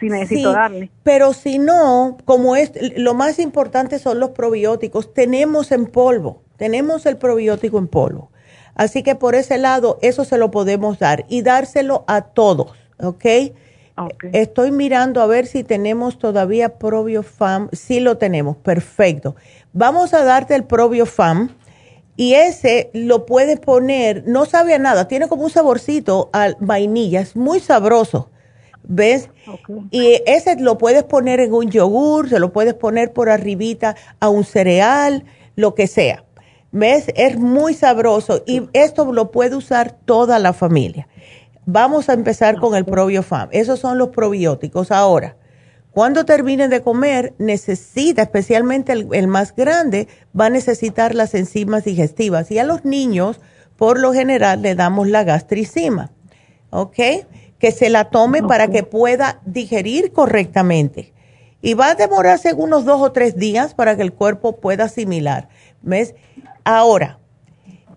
si 0.00 0.08
necesito 0.08 0.52
darle. 0.52 0.90
Pero 1.02 1.32
si 1.32 1.58
no, 1.58 2.16
como 2.24 2.56
es 2.56 2.72
lo 2.96 3.14
más 3.14 3.38
importante 3.38 3.98
son 3.98 4.20
los 4.20 4.30
probióticos, 4.30 5.12
tenemos 5.12 5.72
en 5.72 5.86
polvo, 5.86 6.42
tenemos 6.56 7.06
el 7.06 7.16
probiótico 7.16 7.78
en 7.78 7.88
polvo. 7.88 8.30
Así 8.74 9.02
que 9.02 9.14
por 9.14 9.34
ese 9.34 9.58
lado 9.58 9.98
eso 10.02 10.24
se 10.24 10.38
lo 10.38 10.50
podemos 10.50 10.98
dar 10.98 11.24
y 11.28 11.42
dárselo 11.42 12.04
a 12.06 12.22
todos, 12.22 12.72
¿ok? 12.98 13.16
okay. 13.96 14.30
Estoy 14.32 14.70
mirando 14.70 15.20
a 15.20 15.26
ver 15.26 15.46
si 15.46 15.64
tenemos 15.64 16.18
todavía 16.18 16.78
ProbioFam. 16.78 17.68
Sí 17.72 18.00
lo 18.00 18.18
tenemos, 18.18 18.56
perfecto. 18.56 19.34
Vamos 19.72 20.14
a 20.14 20.24
darte 20.24 20.54
el 20.54 20.64
ProbioFam 20.64 21.50
y 22.18 22.34
ese 22.34 22.90
lo 22.94 23.26
puedes 23.26 23.60
poner, 23.60 24.24
no 24.26 24.44
sabe 24.44 24.74
a 24.74 24.78
nada, 24.80 25.06
tiene 25.06 25.28
como 25.28 25.44
un 25.44 25.50
saborcito 25.50 26.30
a 26.32 26.48
vainilla, 26.58 27.20
es 27.20 27.36
muy 27.36 27.60
sabroso. 27.60 28.28
¿Ves? 28.82 29.30
Y 29.92 30.20
ese 30.26 30.56
lo 30.56 30.78
puedes 30.78 31.04
poner 31.04 31.38
en 31.38 31.52
un 31.52 31.70
yogur, 31.70 32.28
se 32.28 32.40
lo 32.40 32.52
puedes 32.52 32.74
poner 32.74 33.12
por 33.12 33.30
arribita 33.30 33.94
a 34.18 34.30
un 34.30 34.44
cereal, 34.44 35.26
lo 35.54 35.76
que 35.76 35.86
sea. 35.86 36.24
¿Ves? 36.72 37.06
Es 37.14 37.38
muy 37.38 37.74
sabroso 37.74 38.42
y 38.46 38.68
esto 38.72 39.12
lo 39.12 39.30
puede 39.30 39.54
usar 39.54 39.92
toda 39.92 40.40
la 40.40 40.52
familia. 40.52 41.06
Vamos 41.66 42.08
a 42.08 42.14
empezar 42.14 42.56
con 42.58 42.74
el 42.74 42.84
ProbioFam. 42.84 43.48
Esos 43.52 43.78
son 43.78 43.96
los 43.96 44.08
probióticos. 44.08 44.90
Ahora, 44.90 45.36
cuando 45.98 46.24
termine 46.24 46.68
de 46.68 46.80
comer, 46.80 47.34
necesita, 47.38 48.22
especialmente 48.22 48.92
el, 48.92 49.26
más 49.26 49.52
grande, 49.52 50.06
va 50.38 50.46
a 50.46 50.48
necesitar 50.48 51.12
las 51.12 51.34
enzimas 51.34 51.82
digestivas. 51.82 52.52
Y 52.52 52.60
a 52.60 52.64
los 52.64 52.84
niños, 52.84 53.40
por 53.76 53.98
lo 53.98 54.12
general, 54.12 54.62
le 54.62 54.76
damos 54.76 55.08
la 55.08 55.24
gastricima, 55.24 56.12
¿ok? 56.70 56.94
Que 57.58 57.72
se 57.72 57.90
la 57.90 58.10
tome 58.10 58.44
para 58.44 58.68
que 58.68 58.84
pueda 58.84 59.40
digerir 59.44 60.12
correctamente. 60.12 61.14
Y 61.62 61.74
va 61.74 61.88
a 61.88 61.94
demorarse 61.96 62.52
unos 62.54 62.84
dos 62.84 63.02
o 63.02 63.10
tres 63.10 63.34
días 63.36 63.74
para 63.74 63.96
que 63.96 64.02
el 64.02 64.12
cuerpo 64.12 64.60
pueda 64.60 64.84
asimilar. 64.84 65.48
¿Ves? 65.82 66.14
Ahora, 66.62 67.18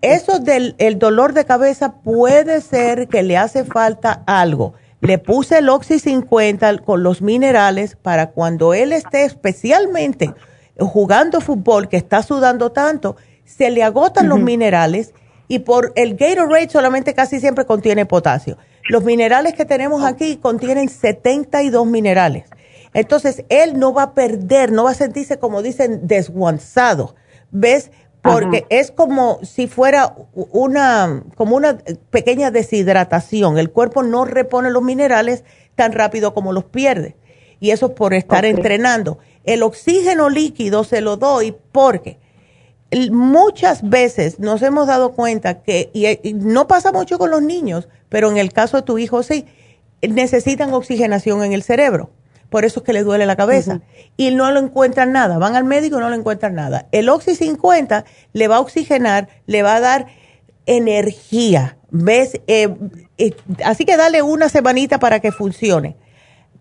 eso 0.00 0.40
del 0.40 0.74
el 0.78 0.98
dolor 0.98 1.34
de 1.34 1.44
cabeza 1.44 2.00
puede 2.02 2.62
ser 2.62 3.06
que 3.06 3.22
le 3.22 3.36
hace 3.36 3.62
falta 3.62 4.24
algo 4.26 4.74
le 5.02 5.18
puse 5.18 5.58
el 5.58 5.68
Oxy 5.68 5.98
50 5.98 6.78
con 6.78 7.02
los 7.02 7.22
minerales 7.22 7.96
para 7.96 8.30
cuando 8.30 8.72
él 8.72 8.92
esté 8.92 9.24
especialmente 9.24 10.32
jugando 10.78 11.40
fútbol, 11.40 11.88
que 11.88 11.96
está 11.96 12.22
sudando 12.22 12.72
tanto, 12.72 13.16
se 13.44 13.70
le 13.70 13.82
agotan 13.82 14.28
los 14.28 14.40
minerales 14.40 15.12
y 15.48 15.60
por 15.60 15.92
el 15.96 16.16
Gatorade 16.16 16.70
solamente 16.70 17.14
casi 17.14 17.40
siempre 17.40 17.66
contiene 17.66 18.06
potasio. 18.06 18.56
Los 18.88 19.04
minerales 19.04 19.54
que 19.54 19.64
tenemos 19.64 20.04
aquí 20.04 20.36
contienen 20.36 20.88
72 20.88 21.86
minerales. 21.86 22.44
Entonces, 22.94 23.44
él 23.48 23.78
no 23.78 23.92
va 23.92 24.02
a 24.02 24.14
perder, 24.14 24.70
no 24.70 24.84
va 24.84 24.90
a 24.90 24.94
sentirse, 24.94 25.38
como 25.38 25.62
dicen, 25.62 26.06
desguanzado. 26.06 27.14
¿Ves? 27.50 27.90
Porque 28.22 28.66
es 28.68 28.92
como 28.92 29.40
si 29.42 29.66
fuera 29.66 30.14
una, 30.34 31.24
como 31.34 31.56
una 31.56 31.78
pequeña 32.10 32.52
deshidratación. 32.52 33.58
El 33.58 33.70
cuerpo 33.70 34.02
no 34.04 34.24
repone 34.24 34.70
los 34.70 34.82
minerales 34.82 35.44
tan 35.74 35.92
rápido 35.92 36.32
como 36.32 36.52
los 36.52 36.64
pierde. 36.64 37.16
Y 37.58 37.70
eso 37.70 37.86
es 37.86 37.92
por 37.92 38.14
estar 38.14 38.44
entrenando. 38.44 39.18
El 39.44 39.62
oxígeno 39.64 40.30
líquido 40.30 40.84
se 40.84 41.00
lo 41.00 41.16
doy 41.16 41.56
porque 41.72 42.18
muchas 43.10 43.88
veces 43.88 44.38
nos 44.38 44.62
hemos 44.62 44.86
dado 44.86 45.12
cuenta 45.12 45.62
que, 45.62 45.90
y 45.92 46.34
no 46.34 46.68
pasa 46.68 46.92
mucho 46.92 47.18
con 47.18 47.30
los 47.30 47.42
niños, 47.42 47.88
pero 48.08 48.30
en 48.30 48.36
el 48.36 48.52
caso 48.52 48.76
de 48.76 48.82
tu 48.82 48.98
hijo 48.98 49.22
sí, 49.22 49.46
necesitan 50.00 50.72
oxigenación 50.72 51.42
en 51.42 51.52
el 51.52 51.62
cerebro 51.62 52.10
por 52.52 52.66
eso 52.66 52.80
es 52.80 52.84
que 52.84 52.92
le 52.92 53.02
duele 53.02 53.24
la 53.24 53.34
cabeza. 53.34 53.80
Y 54.16 54.30
no 54.30 54.52
lo 54.52 54.60
encuentran 54.60 55.10
nada. 55.10 55.38
Van 55.38 55.56
al 55.56 55.64
médico 55.64 55.96
y 55.96 56.00
no 56.00 56.10
lo 56.10 56.14
encuentran 56.14 56.54
nada. 56.54 56.86
El 56.92 57.08
Oxy 57.08 57.34
50 57.34 58.04
le 58.34 58.46
va 58.46 58.56
a 58.56 58.60
oxigenar, 58.60 59.28
le 59.46 59.62
va 59.62 59.76
a 59.76 59.80
dar 59.80 60.06
energía. 60.66 61.78
¿Ves? 61.90 62.40
Eh, 62.46 62.68
eh, 63.16 63.34
así 63.64 63.86
que 63.86 63.96
dale 63.96 64.20
una 64.20 64.50
semanita 64.50 64.98
para 64.98 65.20
que 65.20 65.32
funcione. 65.32 65.96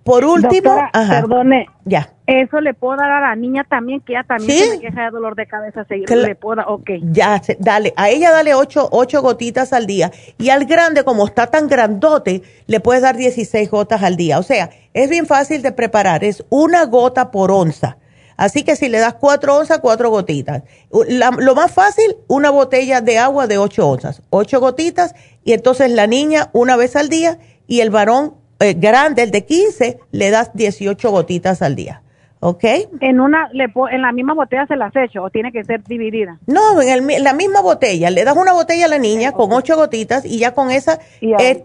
Por 0.04 0.26
último, 0.26 0.76
perdone. 0.92 1.68
Ya. 1.86 2.14
Eso 2.26 2.62
le 2.62 2.74
puedo 2.74 2.98
dar 2.98 3.12
a 3.12 3.22
la 3.22 3.36
niña 3.36 3.66
también, 3.70 4.00
que 4.02 4.14
ella 4.14 4.24
también 4.24 4.58
se 4.58 4.78
me 4.78 4.80
queja 4.80 5.06
de 5.06 5.12
dolor 5.12 5.36
de 5.36 5.46
cabeza. 5.48 5.84
Seguir, 5.86 6.06
claro. 6.06 6.22
le 6.24 6.36
puedo 6.36 6.56
dar, 6.56 6.66
ok. 6.70 6.90
Ya, 7.12 7.42
dale, 7.60 7.94
a 7.98 8.10
ella 8.10 8.32
dale 8.32 8.56
ocho, 8.56 8.88
ocho 8.92 9.22
gotitas 9.22 9.74
al 9.74 9.86
día. 9.86 10.12
Y 10.38 10.50
al 10.50 10.66
grande, 10.66 11.04
como 11.04 11.26
está 11.26 11.48
tan 11.48 11.68
grandote, 11.68 12.42
le 12.68 12.80
puedes 12.80 13.04
dar 13.04 13.18
16 13.18 13.70
gotas 13.70 14.02
al 14.02 14.16
día. 14.16 14.40
O 14.40 14.44
sea, 14.44 14.70
es 14.94 15.10
bien 15.10 15.26
fácil 15.26 15.62
de 15.62 15.72
preparar. 15.72 16.24
Es 16.24 16.44
una 16.50 16.86
gota 16.86 17.32
por 17.32 17.52
onza. 17.52 17.98
Así 18.38 18.64
que 18.64 18.76
si 18.76 18.90
le 18.90 18.98
das 18.98 19.14
cuatro 19.14 19.58
onzas, 19.58 19.80
cuatro 19.80 20.10
gotitas. 20.10 20.64
Lo 20.90 21.54
más 21.54 21.72
fácil, 21.72 22.16
una 22.28 22.50
botella 22.50 23.00
de 23.02 23.20
agua 23.20 23.46
de 23.46 23.60
ocho 23.60 23.88
onzas. 23.88 24.24
Ocho 24.32 24.60
gotitas 24.60 25.14
y 25.44 25.54
entonces 25.54 25.92
la 25.92 26.08
niña 26.08 26.50
una 26.54 26.76
vez 26.76 26.96
al 26.96 27.10
día 27.10 27.38
y 27.68 27.82
el 27.82 27.92
varón 27.92 28.41
eh, 28.62 28.76
grande, 28.78 29.24
el 29.24 29.32
de 29.32 29.46
15, 29.46 30.00
le 30.12 30.30
das 30.30 30.52
18 30.54 31.12
gotitas 31.12 31.62
al 31.62 31.76
día. 31.76 32.04
¿Ok? 32.40 32.64
En, 33.02 33.20
una, 33.20 33.50
le, 33.54 33.66
en 33.92 34.02
la 34.02 34.12
misma 34.12 34.34
botella 34.34 34.66
se 34.68 34.76
las 34.76 34.96
echo 34.96 35.22
o 35.24 35.30
tiene 35.30 35.52
que 35.52 35.64
ser 35.64 35.84
dividida. 35.84 36.40
No, 36.48 36.82
en 36.82 36.90
el, 36.90 37.24
la 37.24 37.34
misma 37.34 37.62
botella. 37.62 38.10
Le 38.10 38.24
das 38.24 38.36
una 38.36 38.54
botella 38.54 38.86
a 38.86 38.88
la 38.88 38.98
niña 38.98 39.32
con 39.32 39.52
ocho 39.52 39.76
gotitas 39.76 40.26
y 40.26 40.40
ya 40.40 40.54
con 40.54 40.72
esa, 40.72 41.00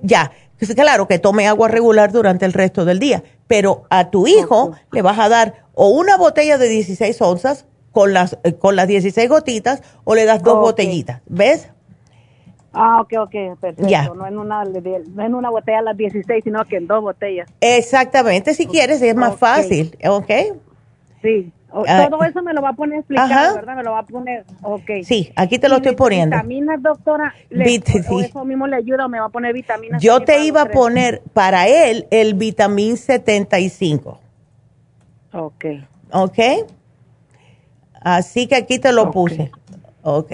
ya. 0.03 0.33
Claro 0.75 1.07
que 1.07 1.19
tome 1.19 1.47
agua 1.47 1.69
regular 1.69 2.13
durante 2.13 2.45
el 2.45 2.53
resto 2.53 2.85
del 2.85 2.99
día, 2.99 3.23
pero 3.47 3.85
a 3.91 4.11
tu 4.11 4.27
hijo 4.27 4.73
le 4.91 5.03
vas 5.03 5.19
a 5.19 5.29
dar 5.29 5.67
o 5.75 5.89
una 5.89 6.17
botella 6.17 6.59
de 6.59 6.69
16 6.69 7.21
onzas 7.21 7.67
con 7.93 8.13
las, 8.13 8.39
eh, 8.45 8.55
con 8.55 8.77
las 8.77 8.89
16 8.89 9.29
gotitas 9.29 9.83
o 10.05 10.15
le 10.15 10.25
das 10.25 10.43
dos 10.43 10.59
botellitas. 10.61 11.23
¿Ves? 11.27 11.71
Ah, 12.79 13.01
ok, 13.01 13.13
ok, 13.21 13.59
perfecto. 13.59 13.89
Ya. 13.89 14.05
No, 14.09 14.27
en 14.27 14.39
una, 14.39 14.63
no 14.65 15.23
en 15.25 15.35
una 15.35 15.49
botella 15.49 15.79
a 15.79 15.83
las 15.83 15.97
16, 15.97 16.45
sino 16.45 16.63
que 16.67 16.77
en 16.77 16.87
dos 16.87 17.01
botellas. 17.01 17.49
Exactamente, 17.61 18.53
si 18.53 18.67
quieres, 18.67 19.01
es 19.01 19.15
más 19.15 19.37
fácil, 19.39 19.97
¿ok? 20.07 20.31
Sí. 21.23 21.51
Ah, 21.73 22.09
todo 22.11 22.23
eso 22.25 22.43
me 22.43 22.53
lo 22.53 22.61
va 22.63 22.71
a 22.71 22.73
poner 22.75 22.99
explicado, 22.99 23.55
¿verdad? 23.55 23.77
Me 23.77 23.83
lo 23.83 23.93
va 23.93 24.01
a 24.01 24.03
poner, 24.03 24.45
ok. 24.63 24.91
Sí, 25.05 25.33
aquí 25.37 25.59
te 25.59 25.69
lo 25.71 25.77
estoy 25.77 25.95
poniendo. 25.95 26.37
¿Vitaminas, 26.37 26.83
doctora? 26.83 27.35
Le, 27.49 27.65
Vit 27.65 27.89
o 28.09 28.21
eso 28.21 28.45
mismo 28.45 28.67
le 28.67 28.77
ayuda 28.77 29.07
o 29.07 29.09
me 29.09 29.21
va 29.21 29.27
a 29.27 29.31
poner 29.31 29.55
vitaminas? 29.55 30.03
Yo 30.03 30.21
te 30.21 30.45
iba 30.45 30.63
a 30.63 30.67
poner 30.67 31.23
para 31.33 31.69
él 31.69 32.07
el 32.11 32.35
vitamín 32.35 32.99
75. 32.99 34.21
Ok. 35.33 35.65
Ok. 36.13 36.39
Así 38.01 38.47
que 38.47 38.57
aquí 38.57 38.79
te 38.79 38.93
lo 38.93 39.11
puse. 39.11 39.51
Ok 40.03 40.33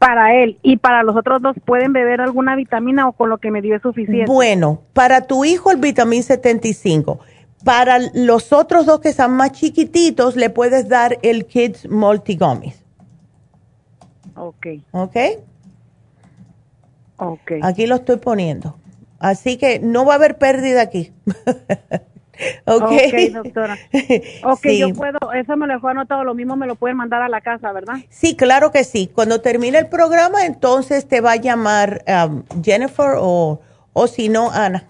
para 0.00 0.34
él 0.34 0.58
y 0.62 0.78
para 0.78 1.02
los 1.02 1.14
otros 1.14 1.42
dos 1.42 1.54
pueden 1.62 1.92
beber 1.92 2.22
alguna 2.22 2.56
vitamina 2.56 3.06
o 3.06 3.12
con 3.12 3.28
lo 3.28 3.36
que 3.36 3.50
me 3.50 3.60
dio 3.60 3.76
es 3.76 3.82
suficiente. 3.82 4.24
Bueno, 4.32 4.80
para 4.94 5.26
tu 5.26 5.44
hijo 5.44 5.70
el 5.70 5.76
vitamín 5.76 6.22
75. 6.22 7.20
Para 7.66 7.98
los 8.14 8.54
otros 8.54 8.86
dos 8.86 9.00
que 9.00 9.10
están 9.10 9.32
más 9.32 9.52
chiquititos, 9.52 10.36
le 10.36 10.48
puedes 10.48 10.88
dar 10.88 11.18
el 11.20 11.44
Kids 11.44 11.90
Multigomis. 11.90 12.82
Ok. 14.34 14.66
Ok. 14.92 15.16
Ok. 17.18 17.52
Aquí 17.60 17.86
lo 17.86 17.96
estoy 17.96 18.16
poniendo. 18.16 18.76
Así 19.18 19.58
que 19.58 19.80
no 19.80 20.06
va 20.06 20.14
a 20.14 20.16
haber 20.16 20.38
pérdida 20.38 20.80
aquí. 20.80 21.12
Okay. 22.64 23.28
ok, 23.28 23.44
doctora. 23.44 23.78
Ok, 24.44 24.60
sí. 24.62 24.78
yo 24.78 24.92
puedo, 24.92 25.18
eso 25.34 25.56
me 25.56 25.66
lo 25.66 25.74
dejo 25.74 25.88
anotado, 25.88 26.24
lo 26.24 26.34
mismo 26.34 26.56
me 26.56 26.66
lo 26.66 26.76
pueden 26.76 26.96
mandar 26.96 27.22
a 27.22 27.28
la 27.28 27.40
casa, 27.40 27.72
¿verdad? 27.72 27.96
Sí, 28.08 28.36
claro 28.36 28.70
que 28.70 28.84
sí. 28.84 29.10
Cuando 29.12 29.40
termine 29.40 29.78
el 29.78 29.88
programa, 29.88 30.44
entonces 30.46 31.06
te 31.06 31.20
va 31.20 31.32
a 31.32 31.36
llamar 31.36 32.04
um, 32.06 32.42
Jennifer 32.62 33.14
o, 33.18 33.60
o 33.92 34.06
si 34.06 34.28
no, 34.28 34.50
Ana. 34.50 34.84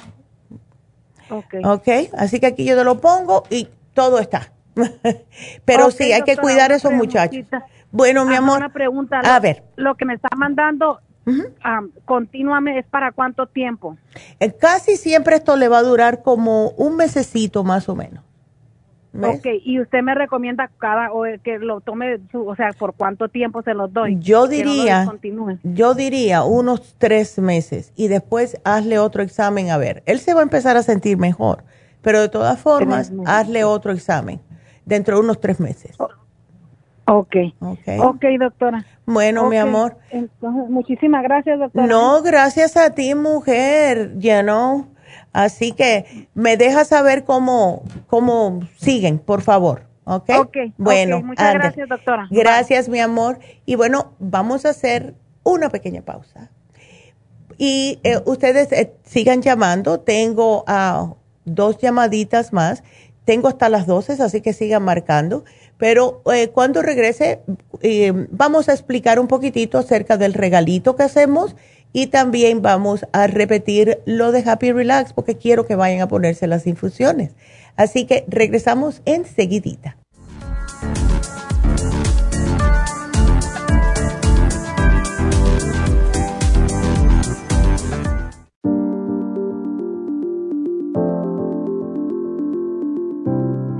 Ok. 1.30 1.54
Ok, 1.64 1.88
así 2.16 2.40
que 2.40 2.46
aquí 2.46 2.64
yo 2.64 2.76
te 2.76 2.84
lo 2.84 3.00
pongo 3.00 3.44
y 3.50 3.68
todo 3.94 4.18
está. 4.18 4.52
Pero 5.64 5.86
okay, 5.86 5.96
sí, 5.96 6.04
hay 6.12 6.20
doctora, 6.20 6.24
que 6.24 6.40
cuidar 6.40 6.72
a 6.72 6.76
esos 6.76 6.92
muchachos. 6.92 7.44
Bueno, 7.92 8.24
mi 8.24 8.34
amor. 8.34 8.58
Una 8.58 8.72
pregunta. 8.72 9.20
A 9.20 9.40
ver. 9.40 9.64
Lo 9.76 9.96
que 9.96 10.04
me 10.04 10.14
está 10.14 10.28
mandando, 10.36 11.00
Uh 11.30 11.90
continuamente, 12.04 12.80
¿es 12.80 12.86
para 12.86 13.12
cuánto 13.12 13.46
tiempo? 13.46 13.96
Eh, 14.40 14.52
casi 14.52 14.96
siempre 14.96 15.36
esto 15.36 15.56
le 15.56 15.68
va 15.68 15.78
a 15.78 15.82
durar 15.82 16.22
como 16.22 16.70
un 16.70 16.96
mesecito 16.96 17.64
más 17.64 17.88
o 17.88 17.94
menos. 17.94 18.24
Ok, 19.12 19.46
y 19.64 19.80
usted 19.80 20.02
me 20.02 20.14
recomienda 20.14 20.70
cada 20.78 21.12
o 21.12 21.24
que 21.42 21.58
lo 21.58 21.80
tome, 21.80 22.20
su, 22.30 22.46
o 22.46 22.54
sea, 22.54 22.70
por 22.78 22.94
cuánto 22.94 23.28
tiempo 23.28 23.60
se 23.62 23.74
los 23.74 23.92
doy. 23.92 24.16
Yo 24.20 24.46
diría, 24.46 25.12
yo 25.64 25.94
diría 25.94 26.44
unos 26.44 26.94
tres 26.96 27.38
meses 27.38 27.92
y 27.96 28.06
después 28.06 28.60
hazle 28.62 29.00
otro 29.00 29.22
examen 29.24 29.70
a 29.70 29.78
ver. 29.78 30.04
Él 30.06 30.20
se 30.20 30.32
va 30.32 30.40
a 30.40 30.42
empezar 30.44 30.76
a 30.76 30.84
sentir 30.84 31.18
mejor, 31.18 31.64
pero 32.02 32.20
de 32.20 32.28
todas 32.28 32.60
formas 32.60 33.12
hazle 33.26 33.64
otro 33.64 33.92
examen 33.92 34.40
dentro 34.84 35.16
de 35.16 35.22
unos 35.22 35.40
tres 35.40 35.58
meses. 35.58 35.96
Oh, 35.98 36.08
okay. 37.06 37.52
ok, 37.58 37.88
ok, 37.98 38.24
doctora. 38.38 38.86
Bueno, 39.10 39.48
mi 39.48 39.56
amor. 39.56 39.96
Entonces, 40.10 40.70
muchísimas 40.70 41.22
gracias, 41.22 41.58
doctora. 41.58 41.86
No, 41.86 42.22
gracias 42.22 42.76
a 42.76 42.90
ti, 42.90 43.14
mujer, 43.14 44.14
ya 44.18 44.42
no. 44.42 44.88
Así 45.32 45.72
que 45.72 46.28
me 46.34 46.56
deja 46.56 46.84
saber 46.84 47.24
cómo, 47.24 47.82
cómo 48.06 48.60
siguen, 48.76 49.18
por 49.18 49.42
favor. 49.42 49.82
¿Ok? 50.04 50.30
okay 50.38 50.72
bueno, 50.76 51.16
okay. 51.16 51.26
muchas 51.26 51.54
gracias, 51.54 51.88
doctora. 51.88 52.28
Gracias, 52.30 52.88
mi 52.88 53.00
amor. 53.00 53.38
Y 53.66 53.74
bueno, 53.74 54.12
vamos 54.18 54.64
a 54.64 54.70
hacer 54.70 55.14
una 55.42 55.70
pequeña 55.70 56.02
pausa. 56.02 56.50
Y 57.58 58.00
eh, 58.04 58.20
ustedes 58.24 58.72
eh, 58.72 58.94
sigan 59.02 59.42
llamando. 59.42 60.00
Tengo 60.00 60.64
uh, 60.66 61.16
dos 61.44 61.78
llamaditas 61.78 62.52
más. 62.52 62.82
Tengo 63.24 63.48
hasta 63.48 63.68
las 63.68 63.86
12, 63.86 64.22
así 64.22 64.40
que 64.40 64.52
sigan 64.52 64.82
marcando. 64.82 65.44
Pero 65.80 66.22
eh, 66.32 66.50
cuando 66.50 66.82
regrese, 66.82 67.40
eh, 67.80 68.12
vamos 68.30 68.68
a 68.68 68.72
explicar 68.72 69.18
un 69.18 69.26
poquitito 69.26 69.78
acerca 69.78 70.18
del 70.18 70.34
regalito 70.34 70.94
que 70.94 71.02
hacemos 71.02 71.56
y 71.92 72.08
también 72.08 72.60
vamos 72.60 73.06
a 73.12 73.26
repetir 73.26 73.98
lo 74.04 74.30
de 74.30 74.44
Happy 74.48 74.72
Relax 74.72 75.14
porque 75.14 75.38
quiero 75.38 75.66
que 75.66 75.74
vayan 75.74 76.02
a 76.02 76.08
ponerse 76.08 76.46
las 76.46 76.66
infusiones. 76.66 77.32
Así 77.76 78.04
que 78.04 78.24
regresamos 78.28 79.00
enseguidita. 79.06 79.96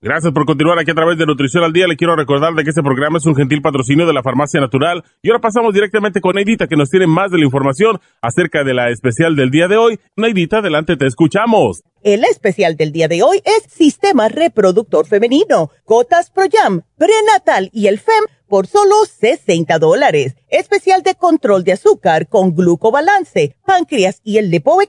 Gracias 0.00 0.32
por 0.32 0.46
continuar 0.46 0.78
aquí 0.78 0.92
a 0.92 0.94
través 0.94 1.18
de 1.18 1.26
Nutrición 1.26 1.64
al 1.64 1.72
Día. 1.72 1.88
Le 1.88 1.96
quiero 1.96 2.14
recordar 2.14 2.54
de 2.54 2.62
que 2.62 2.70
este 2.70 2.84
programa 2.84 3.18
es 3.18 3.26
un 3.26 3.34
gentil 3.34 3.60
patrocinio 3.60 4.06
de 4.06 4.12
la 4.12 4.22
Farmacia 4.22 4.60
Natural. 4.60 5.02
Y 5.22 5.28
ahora 5.28 5.40
pasamos 5.40 5.74
directamente 5.74 6.20
con 6.20 6.36
Neidita, 6.36 6.68
que 6.68 6.76
nos 6.76 6.88
tiene 6.88 7.08
más 7.08 7.32
de 7.32 7.38
la 7.38 7.44
información 7.44 7.98
acerca 8.22 8.62
de 8.62 8.74
la 8.74 8.90
especial 8.90 9.34
del 9.34 9.50
día 9.50 9.66
de 9.66 9.76
hoy. 9.76 9.98
Neidita, 10.14 10.58
adelante, 10.58 10.96
te 10.96 11.08
escuchamos. 11.08 11.82
El 12.04 12.22
especial 12.22 12.76
del 12.76 12.92
día 12.92 13.08
de 13.08 13.24
hoy 13.24 13.42
es 13.44 13.72
Sistema 13.72 14.28
Reproductor 14.28 15.04
Femenino, 15.04 15.70
Gotas 15.84 16.30
Pro 16.30 16.44
Jam, 16.48 16.82
Prenatal 16.96 17.68
y 17.72 17.88
el 17.88 17.98
FEM 17.98 18.24
por 18.48 18.66
solo 18.66 19.04
60 19.04 19.78
dólares. 19.78 20.34
Especial 20.48 21.02
de 21.02 21.14
control 21.14 21.64
de 21.64 21.72
azúcar 21.72 22.28
con 22.28 22.54
glucobalance, 22.54 23.56
páncreas 23.64 24.20
y 24.24 24.38
el 24.38 24.50
lipoic 24.50 24.88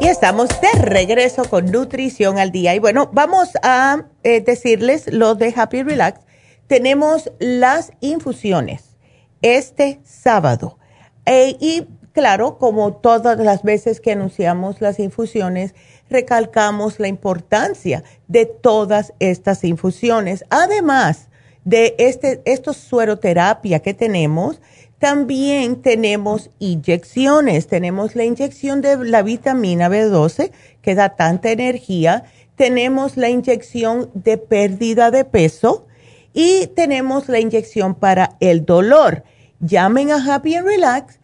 Y 0.00 0.06
estamos 0.06 0.48
de 0.48 0.80
regreso 0.80 1.44
con 1.44 1.66
Nutrición 1.66 2.38
al 2.38 2.52
Día. 2.52 2.74
Y 2.74 2.78
bueno, 2.78 3.10
vamos 3.12 3.50
a 3.62 4.06
eh, 4.22 4.40
decirles 4.40 5.12
lo 5.12 5.34
de 5.34 5.52
Happy 5.54 5.82
Relax. 5.82 6.20
Tenemos 6.68 7.30
las 7.38 7.92
infusiones 8.00 8.87
este 9.42 10.00
sábado. 10.04 10.78
E, 11.26 11.56
y 11.60 11.86
claro, 12.12 12.58
como 12.58 12.94
todas 12.94 13.38
las 13.38 13.62
veces 13.62 14.00
que 14.00 14.12
anunciamos 14.12 14.80
las 14.80 14.98
infusiones, 14.98 15.74
recalcamos 16.10 16.98
la 16.98 17.08
importancia 17.08 18.02
de 18.26 18.46
todas 18.46 19.12
estas 19.18 19.64
infusiones. 19.64 20.44
Además 20.50 21.28
de 21.64 21.94
este, 21.98 22.40
estos 22.44 22.76
sueroterapia 22.76 23.80
que 23.80 23.94
tenemos, 23.94 24.60
también 24.98 25.80
tenemos 25.82 26.50
inyecciones. 26.58 27.68
Tenemos 27.68 28.16
la 28.16 28.24
inyección 28.24 28.80
de 28.80 28.96
la 29.04 29.22
vitamina 29.22 29.88
B12 29.88 30.50
que 30.82 30.94
da 30.94 31.10
tanta 31.10 31.50
energía. 31.50 32.24
Tenemos 32.56 33.16
la 33.16 33.28
inyección 33.28 34.10
de 34.14 34.38
pérdida 34.38 35.10
de 35.10 35.24
peso 35.24 35.86
y 36.32 36.68
tenemos 36.68 37.28
la 37.28 37.40
inyección 37.40 37.94
para 37.94 38.36
el 38.40 38.64
dolor. 38.64 39.24
Llamen 39.60 40.12
a 40.12 40.34
Happy 40.34 40.54
and 40.54 40.66
Relax, 40.66 41.18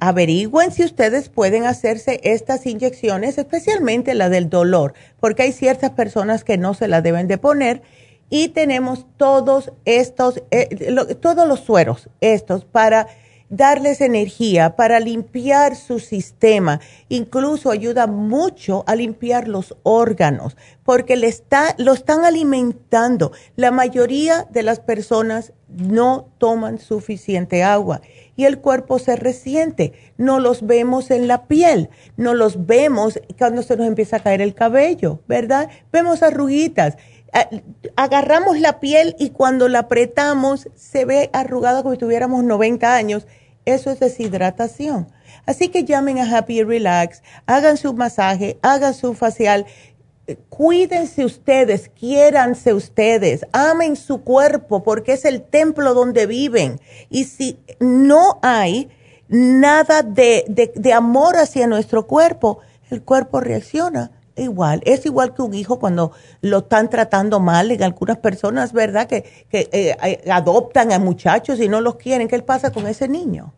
averigüen 0.00 0.72
si 0.72 0.84
ustedes 0.84 1.28
pueden 1.28 1.66
hacerse 1.66 2.20
estas 2.24 2.66
inyecciones, 2.66 3.38
especialmente 3.38 4.14
la 4.14 4.28
del 4.28 4.48
dolor, 4.48 4.94
porque 5.18 5.42
hay 5.42 5.52
ciertas 5.52 5.90
personas 5.90 6.44
que 6.44 6.56
no 6.56 6.74
se 6.74 6.88
la 6.88 7.02
deben 7.02 7.28
de 7.28 7.38
poner 7.38 7.82
y 8.30 8.48
tenemos 8.48 9.06
todos 9.16 9.72
estos, 9.84 10.42
eh, 10.50 10.94
todos 11.20 11.46
los 11.46 11.60
sueros, 11.60 12.08
estos 12.20 12.64
para 12.64 13.08
darles 13.50 14.00
energía, 14.00 14.76
para 14.76 15.00
limpiar 15.00 15.76
su 15.76 15.98
sistema. 15.98 16.80
Incluso 17.08 17.70
ayuda 17.70 18.06
mucho 18.06 18.84
a 18.86 18.94
limpiar 18.94 19.48
los 19.48 19.76
órganos, 19.82 20.56
porque 20.84 21.14
está, 21.14 21.74
lo 21.76 21.92
están 21.92 22.24
alimentando. 22.24 23.32
La 23.56 23.72
mayoría 23.72 24.46
de 24.50 24.62
las 24.62 24.80
personas 24.80 25.52
no 25.68 26.28
toman 26.38 26.78
suficiente 26.78 27.62
agua 27.62 28.00
y 28.36 28.44
el 28.44 28.58
cuerpo 28.58 28.98
se 28.98 29.16
resiente. 29.16 29.92
No 30.16 30.38
los 30.38 30.66
vemos 30.66 31.10
en 31.10 31.28
la 31.28 31.46
piel, 31.46 31.90
no 32.16 32.34
los 32.34 32.66
vemos 32.66 33.20
cuando 33.38 33.62
se 33.62 33.76
nos 33.76 33.86
empieza 33.86 34.16
a 34.16 34.22
caer 34.22 34.40
el 34.40 34.54
cabello, 34.54 35.20
¿verdad? 35.26 35.68
Vemos 35.92 36.22
arruguitas 36.22 36.96
agarramos 37.96 38.58
la 38.58 38.80
piel 38.80 39.14
y 39.18 39.30
cuando 39.30 39.68
la 39.68 39.80
apretamos 39.80 40.68
se 40.74 41.04
ve 41.04 41.30
arrugada 41.32 41.82
como 41.82 41.94
si 41.94 42.00
tuviéramos 42.00 42.42
90 42.44 42.94
años 42.94 43.26
eso 43.64 43.90
es 43.90 44.00
deshidratación. 44.00 45.08
Así 45.46 45.68
que 45.68 45.84
llamen 45.84 46.18
a 46.18 46.36
Happy 46.36 46.62
Relax, 46.62 47.22
hagan 47.46 47.76
su 47.76 47.94
masaje, 47.94 48.58
hagan 48.62 48.94
su 48.94 49.14
facial. 49.14 49.66
Cuídense 50.48 51.24
ustedes, 51.24 51.88
quiéranse 51.88 52.72
ustedes, 52.72 53.46
amen 53.52 53.96
su 53.96 54.22
cuerpo 54.22 54.82
porque 54.82 55.14
es 55.14 55.24
el 55.24 55.42
templo 55.42 55.94
donde 55.94 56.26
viven. 56.26 56.80
Y 57.08 57.24
si 57.24 57.58
no 57.80 58.38
hay 58.42 58.90
nada 59.28 60.02
de, 60.02 60.44
de, 60.74 60.92
amor 60.92 61.36
hacia 61.36 61.66
nuestro 61.66 62.06
cuerpo, 62.06 62.58
el 62.90 63.02
cuerpo 63.02 63.40
reacciona 63.40 64.12
igual. 64.40 64.80
Es 64.84 65.06
igual 65.06 65.32
que 65.34 65.42
un 65.42 65.54
hijo 65.54 65.78
cuando 65.78 66.10
lo 66.40 66.58
están 66.58 66.90
tratando 66.90 67.38
mal 67.40 67.70
en 67.70 67.82
algunas 67.82 68.18
personas, 68.18 68.72
¿verdad? 68.72 69.06
Que, 69.06 69.46
que 69.48 69.68
eh, 69.72 69.96
adoptan 70.30 70.92
a 70.92 70.98
muchachos 70.98 71.60
y 71.60 71.68
no 71.68 71.80
los 71.80 71.96
quieren. 71.96 72.28
¿Qué 72.28 72.40
pasa 72.42 72.72
con 72.72 72.86
ese 72.86 73.08
niño? 73.08 73.54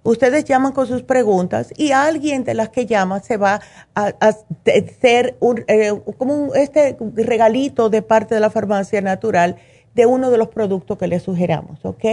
Ustedes 0.03 0.43
llaman 0.43 0.73
con 0.73 0.87
sus 0.87 1.03
preguntas 1.03 1.69
y 1.77 1.93
alguien 1.93 2.43
de 2.43 2.53
las 2.53 2.67
que 2.67 2.85
llama 2.85 3.21
se 3.21 3.37
va 3.37 3.61
a, 3.95 4.11
hacer 4.19 5.37
un, 5.39 5.63
eh, 5.69 5.93
como 6.17 6.53
este 6.53 6.97
regalito 7.15 7.89
de 7.89 8.01
parte 8.01 8.35
de 8.35 8.41
la 8.41 8.49
farmacia 8.49 8.99
natural 8.99 9.55
de 9.95 10.05
uno 10.05 10.31
de 10.31 10.37
los 10.37 10.49
productos 10.49 10.97
que 10.97 11.07
les 11.07 11.23
sugeramos, 11.23 11.85
¿ok? 11.85 12.03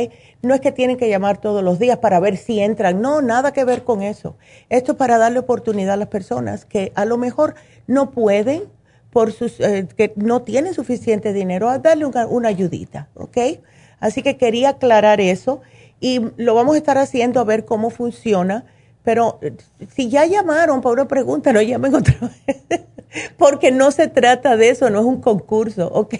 No 0.42 0.54
es 0.54 0.60
que 0.60 0.72
tienen 0.72 0.96
que 0.96 1.08
llamar 1.08 1.38
todos 1.38 1.62
los 1.64 1.78
días 1.78 1.98
para 1.98 2.20
ver 2.20 2.36
si 2.36 2.60
entran, 2.60 3.00
no, 3.00 3.22
nada 3.22 3.52
que 3.52 3.64
ver 3.64 3.84
con 3.84 4.02
eso. 4.02 4.36
Esto 4.68 4.92
es 4.92 4.98
para 4.98 5.18
darle 5.18 5.38
oportunidad 5.38 5.94
a 5.94 5.96
las 5.96 6.08
personas 6.08 6.64
que 6.64 6.92
a 6.94 7.04
lo 7.04 7.16
mejor 7.16 7.54
no 7.86 8.10
pueden, 8.10 8.64
por 9.10 9.32
sus, 9.32 9.58
eh, 9.60 9.88
que 9.96 10.12
no 10.16 10.42
tienen 10.42 10.74
suficiente 10.74 11.32
dinero, 11.32 11.68
a 11.68 11.78
darle 11.78 12.04
una, 12.04 12.26
una 12.26 12.48
ayudita, 12.48 13.08
¿ok? 13.14 13.38
Así 13.98 14.22
que 14.22 14.36
quería 14.36 14.70
aclarar 14.70 15.20
eso 15.20 15.60
y 16.00 16.20
lo 16.36 16.54
vamos 16.54 16.74
a 16.74 16.78
estar 16.78 16.98
haciendo 16.98 17.40
a 17.40 17.44
ver 17.44 17.64
cómo 17.64 17.90
funciona. 17.90 18.64
Pero 19.02 19.38
eh, 19.40 19.56
si 19.94 20.08
ya 20.08 20.26
llamaron 20.26 20.82
para 20.82 20.92
una 20.92 21.08
pregunta, 21.08 21.52
no 21.52 21.62
llamen 21.62 21.94
otra 21.94 22.14
vez, 22.46 22.82
porque 23.38 23.70
no 23.70 23.90
se 23.90 24.08
trata 24.08 24.56
de 24.56 24.68
eso, 24.70 24.90
no 24.90 25.00
es 25.00 25.06
un 25.06 25.20
concurso, 25.20 25.88
¿ok? 25.88 26.14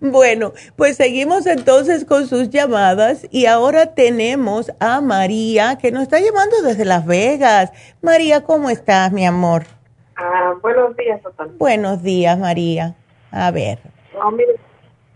Bueno, 0.00 0.52
pues 0.76 0.96
seguimos 0.96 1.46
entonces 1.46 2.04
con 2.04 2.26
sus 2.26 2.50
llamadas 2.50 3.26
y 3.30 3.46
ahora 3.46 3.94
tenemos 3.94 4.72
a 4.80 5.00
María 5.00 5.78
que 5.78 5.90
nos 5.90 6.02
está 6.02 6.20
llamando 6.20 6.62
desde 6.62 6.84
Las 6.84 7.06
Vegas. 7.06 7.72
María, 8.02 8.42
¿cómo 8.44 8.70
estás, 8.70 9.12
mi 9.12 9.26
amor? 9.26 9.64
Ah, 10.16 10.54
buenos 10.62 10.96
días, 10.96 11.22
doctor. 11.22 11.50
Buenos 11.58 12.02
días, 12.02 12.38
María. 12.38 12.94
A 13.30 13.50
ver. 13.50 13.78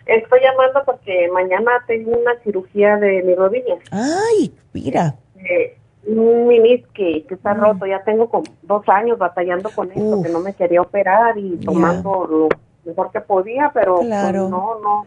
estoy 0.06 0.40
llamando 0.40 0.82
porque 0.84 1.28
mañana 1.32 1.70
tengo 1.86 2.10
una 2.10 2.38
cirugía 2.42 2.96
de 2.96 3.22
mi 3.22 3.34
rodilla. 3.34 3.76
Ay, 3.90 4.52
mira. 4.72 5.14
Eh, 5.36 5.76
un 6.06 6.48
minis 6.48 6.86
que, 6.94 7.24
está 7.28 7.54
mm. 7.54 7.60
roto, 7.60 7.86
ya 7.86 8.02
tengo 8.04 8.28
como 8.28 8.44
dos 8.62 8.88
años 8.88 9.18
batallando 9.18 9.70
con 9.70 9.88
esto, 9.90 10.22
que 10.22 10.28
no 10.28 10.40
me 10.40 10.54
quería 10.54 10.82
operar 10.82 11.38
y 11.38 11.56
tomando 11.58 12.26
lo 12.26 12.48
mejor 12.84 13.10
que 13.10 13.20
podía, 13.20 13.70
pero 13.72 13.96
pues, 13.96 14.08
no, 14.08 14.48
no. 14.50 15.06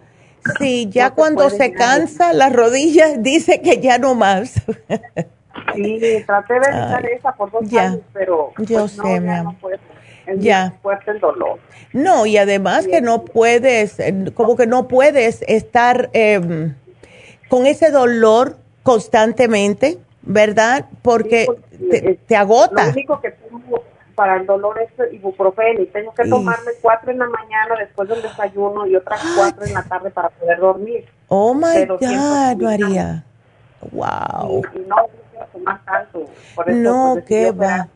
Sí, 0.60 0.90
ya 0.90 1.12
cuando 1.12 1.50
se, 1.50 1.72
cansa 1.72 2.34
las 2.34 2.54
rodillas 2.54 3.24
dice 3.24 3.62
que 3.62 3.80
ya 3.80 3.98
no 3.98 4.14
más. 4.14 4.54
sí, 5.76 6.24
traté 6.26 6.54
de 6.56 6.68
evitar 6.68 7.06
esa 7.06 7.32
por 7.34 7.52
dos 7.52 7.74
años, 7.74 8.02
pero 8.12 8.52
yo 8.58 8.80
pues, 8.80 8.92
sé, 8.92 9.20
no, 9.22 9.56
Es 10.26 10.40
ya. 10.40 10.74
fuerte 10.82 11.12
el 11.12 11.20
dolor. 11.20 11.60
No, 11.94 12.26
y 12.26 12.38
además 12.38 12.88
que 12.88 13.02
no 13.02 13.24
puedes, 13.24 14.00
eh, 14.00 14.32
como 14.34 14.58
que 14.58 14.68
no 14.68 14.88
puedes 14.88 15.44
estar 15.44 16.10
em, 16.14 16.76
con 17.48 17.66
ese 17.66 17.92
dolor 17.92 18.58
constantemente, 18.82 20.00
¿verdad? 20.24 20.88
Porque 21.02 21.48
te, 22.28 22.36
agota. 22.36 22.88
Lo 22.88 22.92
único 22.92 23.22
que 23.22 23.32
tengo 23.32 23.84
para 24.16 24.38
el 24.38 24.46
dolor 24.46 24.80
es 24.80 25.14
ibuprofeno 25.14 25.82
y 25.82 25.88
tengo 25.88 26.14
que 26.14 26.28
tomarme 26.28 26.72
cuatro 26.82 27.12
en 27.12 27.20
la 27.20 27.28
mañana 27.28 27.76
después 27.80 28.08
del 28.10 28.22
desayuno 28.22 28.86
y 28.88 28.96
otras 28.96 29.22
cuatro 29.36 29.66
en 29.66 29.74
la 29.74 29.84
tarde 29.84 30.12
para 30.12 30.30
poder 30.30 30.60
dormir. 30.60 31.06
Oh 31.28 31.54
my 31.54 31.86
God, 31.86 32.62
María. 32.62 33.24
Wow. 33.92 34.62
no, 34.88 34.96
más 35.64 35.86
tanto. 35.86 36.26
no, 36.68 37.14
pues, 37.16 37.26
qué 37.26 37.52
va. 37.52 37.88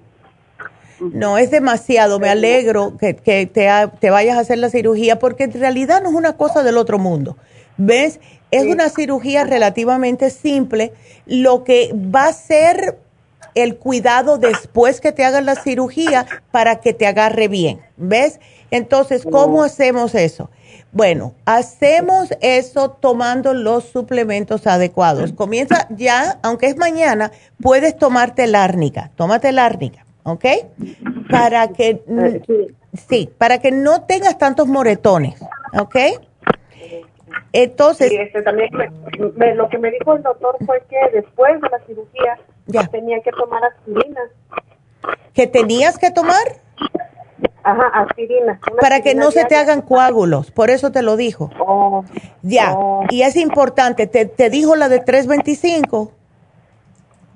No, 0.99 1.37
es 1.37 1.51
demasiado. 1.51 2.19
Me 2.19 2.29
alegro 2.29 2.97
que, 2.97 3.15
que 3.15 3.45
te, 3.45 3.69
te, 3.99 4.09
vayas 4.09 4.37
a 4.37 4.41
hacer 4.41 4.57
la 4.57 4.69
cirugía 4.69 5.19
porque 5.19 5.43
en 5.43 5.53
realidad 5.53 6.01
no 6.01 6.09
es 6.09 6.15
una 6.15 6.33
cosa 6.33 6.63
del 6.63 6.77
otro 6.77 6.97
mundo. 6.97 7.37
¿Ves? 7.77 8.19
Es 8.49 8.65
una 8.65 8.89
cirugía 8.89 9.43
relativamente 9.43 10.29
simple. 10.29 10.93
Lo 11.25 11.63
que 11.63 11.93
va 11.93 12.25
a 12.25 12.33
ser 12.33 12.97
el 13.63 13.77
cuidado 13.77 14.37
después 14.37 15.01
que 15.01 15.11
te 15.11 15.25
hagan 15.25 15.45
la 15.45 15.55
cirugía 15.55 16.25
para 16.51 16.79
que 16.79 16.93
te 16.93 17.07
agarre 17.07 17.47
bien. 17.47 17.81
¿Ves? 17.97 18.39
Entonces, 18.69 19.25
¿cómo 19.29 19.63
hacemos 19.63 20.13
eso? 20.13 20.49
Bueno, 20.91 21.33
hacemos 21.45 22.29
eso 22.41 22.91
tomando 22.91 23.53
los 23.53 23.85
suplementos 23.85 24.67
adecuados. 24.67 25.33
Comienza 25.33 25.87
ya, 25.89 26.39
aunque 26.43 26.67
es 26.67 26.77
mañana, 26.77 27.31
puedes 27.61 27.97
tomarte 27.97 28.47
la 28.47 28.63
árnica. 28.63 29.11
Tómate 29.15 29.51
la 29.51 29.65
árnica, 29.65 30.05
¿ok? 30.23 30.45
Para 31.29 31.69
que, 31.69 32.03
eh, 32.07 32.41
sí, 33.09 33.29
para 33.37 33.59
que 33.59 33.71
no 33.71 34.03
tengas 34.03 34.37
tantos 34.37 34.67
moretones, 34.67 35.41
¿ok? 35.79 35.95
Entonces. 37.53 38.11
este, 38.11 38.41
también 38.43 38.69
lo 39.55 39.69
que 39.69 39.77
me 39.77 39.91
dijo 39.91 40.15
el 40.15 40.23
doctor 40.23 40.57
fue 40.65 40.83
que 40.89 40.97
después 41.17 41.59
de 41.61 41.69
la 41.69 41.79
cirugía 41.85 42.37
ya. 42.67 42.87
tenía 42.87 43.21
que 43.21 43.31
tomar 43.31 43.63
aspirina. 43.63 44.21
¿Que 45.33 45.47
tenías 45.47 45.97
que 45.97 46.11
tomar? 46.11 46.43
Ajá, 47.63 47.87
aspirina. 47.93 48.59
Para 48.79 49.01
que 49.01 49.13
no 49.13 49.31
se 49.31 49.45
te 49.45 49.55
hagan 49.55 49.81
coágulos, 49.81 50.51
por 50.51 50.69
eso 50.69 50.91
te 50.91 51.01
lo 51.01 51.17
dijo. 51.17 51.49
Oh, 51.59 52.03
ya, 52.41 52.73
oh. 52.73 53.03
y 53.09 53.23
es 53.23 53.35
importante, 53.35 54.07
¿Te, 54.07 54.25
¿te 54.25 54.49
dijo 54.49 54.75
la 54.75 54.89
de 54.89 54.99
325? 54.99 56.13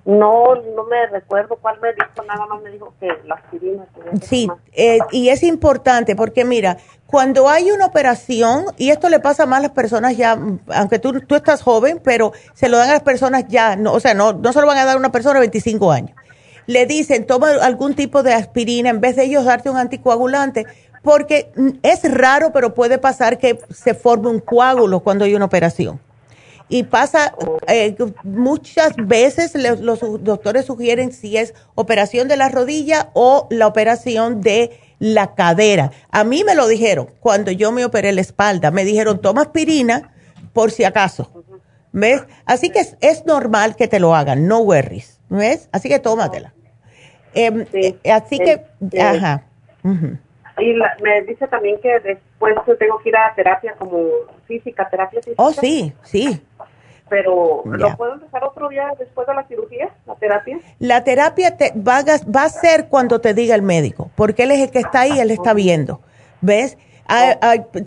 No, 0.05 0.55
no 0.55 0.83
me 0.85 1.05
recuerdo 1.07 1.57
cuál 1.57 1.79
me 1.79 1.93
dijo, 1.93 2.23
nada 2.25 2.45
más 2.47 2.61
me 2.61 2.71
dijo 2.71 2.93
que 2.99 3.07
la 3.25 3.35
aspirina. 3.35 3.85
sí, 4.21 4.49
eh, 4.73 4.97
y 5.11 5.29
es 5.29 5.43
importante 5.43 6.15
porque 6.15 6.43
mira, 6.43 6.77
cuando 7.11 7.49
hay 7.49 7.71
una 7.71 7.85
operación, 7.85 8.65
y 8.77 8.89
esto 8.89 9.09
le 9.09 9.19
pasa 9.19 9.45
más 9.45 9.59
a 9.59 9.63
las 9.63 9.71
personas 9.71 10.17
ya, 10.17 10.39
aunque 10.67 10.97
tú, 10.97 11.19
tú 11.21 11.35
estás 11.35 11.61
joven, 11.61 12.01
pero 12.03 12.31
se 12.53 12.69
lo 12.69 12.77
dan 12.77 12.89
a 12.89 12.93
las 12.93 13.03
personas 13.03 13.45
ya, 13.49 13.75
no, 13.75 13.93
o 13.93 13.99
sea, 13.99 14.13
no, 14.13 14.33
no 14.33 14.53
se 14.53 14.61
lo 14.61 14.67
van 14.67 14.77
a 14.77 14.85
dar 14.85 14.95
a 14.95 14.99
una 14.99 15.11
persona 15.11 15.35
de 15.35 15.41
25 15.41 15.91
años 15.91 16.15
le 16.67 16.85
dicen 16.85 17.25
toma 17.25 17.51
algún 17.61 17.95
tipo 17.95 18.23
de 18.23 18.33
aspirina 18.33 18.89
en 18.89 19.01
vez 19.01 19.15
de 19.15 19.25
ellos 19.25 19.45
darte 19.45 19.69
un 19.69 19.77
anticoagulante, 19.77 20.65
porque 21.03 21.51
es 21.81 22.11
raro, 22.11 22.51
pero 22.53 22.73
puede 22.73 22.97
pasar 22.97 23.37
que 23.37 23.59
se 23.69 23.93
forme 23.93 24.29
un 24.29 24.39
coágulo 24.39 25.01
cuando 25.01 25.25
hay 25.25 25.35
una 25.35 25.45
operación. 25.45 25.99
Y 26.69 26.83
pasa, 26.83 27.33
eh, 27.67 27.97
muchas 28.23 28.95
veces 28.95 29.53
los 29.81 29.99
doctores 30.23 30.65
sugieren 30.65 31.11
si 31.11 31.35
es 31.35 31.53
operación 31.75 32.29
de 32.29 32.37
la 32.37 32.47
rodilla 32.47 33.09
o 33.13 33.47
la 33.49 33.67
operación 33.67 34.39
de 34.39 34.79
la 35.01 35.33
cadera. 35.33 35.91
A 36.11 36.23
mí 36.23 36.43
me 36.43 36.53
lo 36.53 36.67
dijeron 36.67 37.09
cuando 37.19 37.49
yo 37.49 37.71
me 37.71 37.83
operé 37.83 38.11
la 38.13 38.21
espalda. 38.21 38.69
Me 38.69 38.85
dijeron, 38.85 39.19
toma 39.19 39.41
aspirina 39.41 40.13
por 40.53 40.69
si 40.69 40.83
acaso. 40.83 41.43
¿Ves? 41.91 42.23
Así 42.45 42.69
que 42.69 42.81
es, 43.01 43.25
normal 43.25 43.75
que 43.75 43.87
te 43.87 43.99
lo 43.99 44.13
hagan, 44.15 44.47
no 44.47 44.59
worries. 44.59 45.19
¿Ves? 45.27 45.69
Así 45.71 45.89
que 45.89 45.97
tómatela. 45.97 46.53
Em, 47.33 47.65
eh, 47.73 47.97
así 48.11 48.37
que, 48.37 48.61
este, 48.79 49.01
ajá. 49.01 49.43
Y 50.59 50.75
me 51.01 51.21
dice 51.23 51.47
también 51.47 51.79
que 51.81 51.99
después 51.99 52.53
tengo 52.77 52.99
que 52.99 53.09
ir 53.09 53.15
a 53.15 53.33
terapia 53.33 53.73
como 53.79 53.97
física, 54.45 54.87
terapia 54.87 55.19
física. 55.21 55.41
Oh, 55.41 55.51
sí, 55.51 55.93
sí. 56.03 56.39
Pero, 57.11 57.63
¿lo 57.65 57.97
puedo 57.97 58.13
empezar 58.13 58.41
otro 58.45 58.69
día 58.69 58.93
después 58.97 59.27
de 59.27 59.33
la 59.33 59.43
cirugía, 59.45 59.89
la 60.07 60.15
terapia? 60.15 60.59
La 60.79 61.03
terapia 61.03 61.57
te 61.57 61.73
va, 61.75 61.97
a, 61.97 62.03
va 62.33 62.43
a 62.45 62.49
ser 62.49 62.87
cuando 62.87 63.19
te 63.19 63.33
diga 63.33 63.53
el 63.53 63.61
médico, 63.61 64.09
porque 64.15 64.43
él 64.43 64.51
es 64.51 64.61
el 64.61 64.71
que 64.71 64.79
está 64.79 65.01
ahí, 65.01 65.19
él 65.19 65.29
está 65.29 65.53
viendo. 65.53 65.99
¿Ves? 66.39 66.77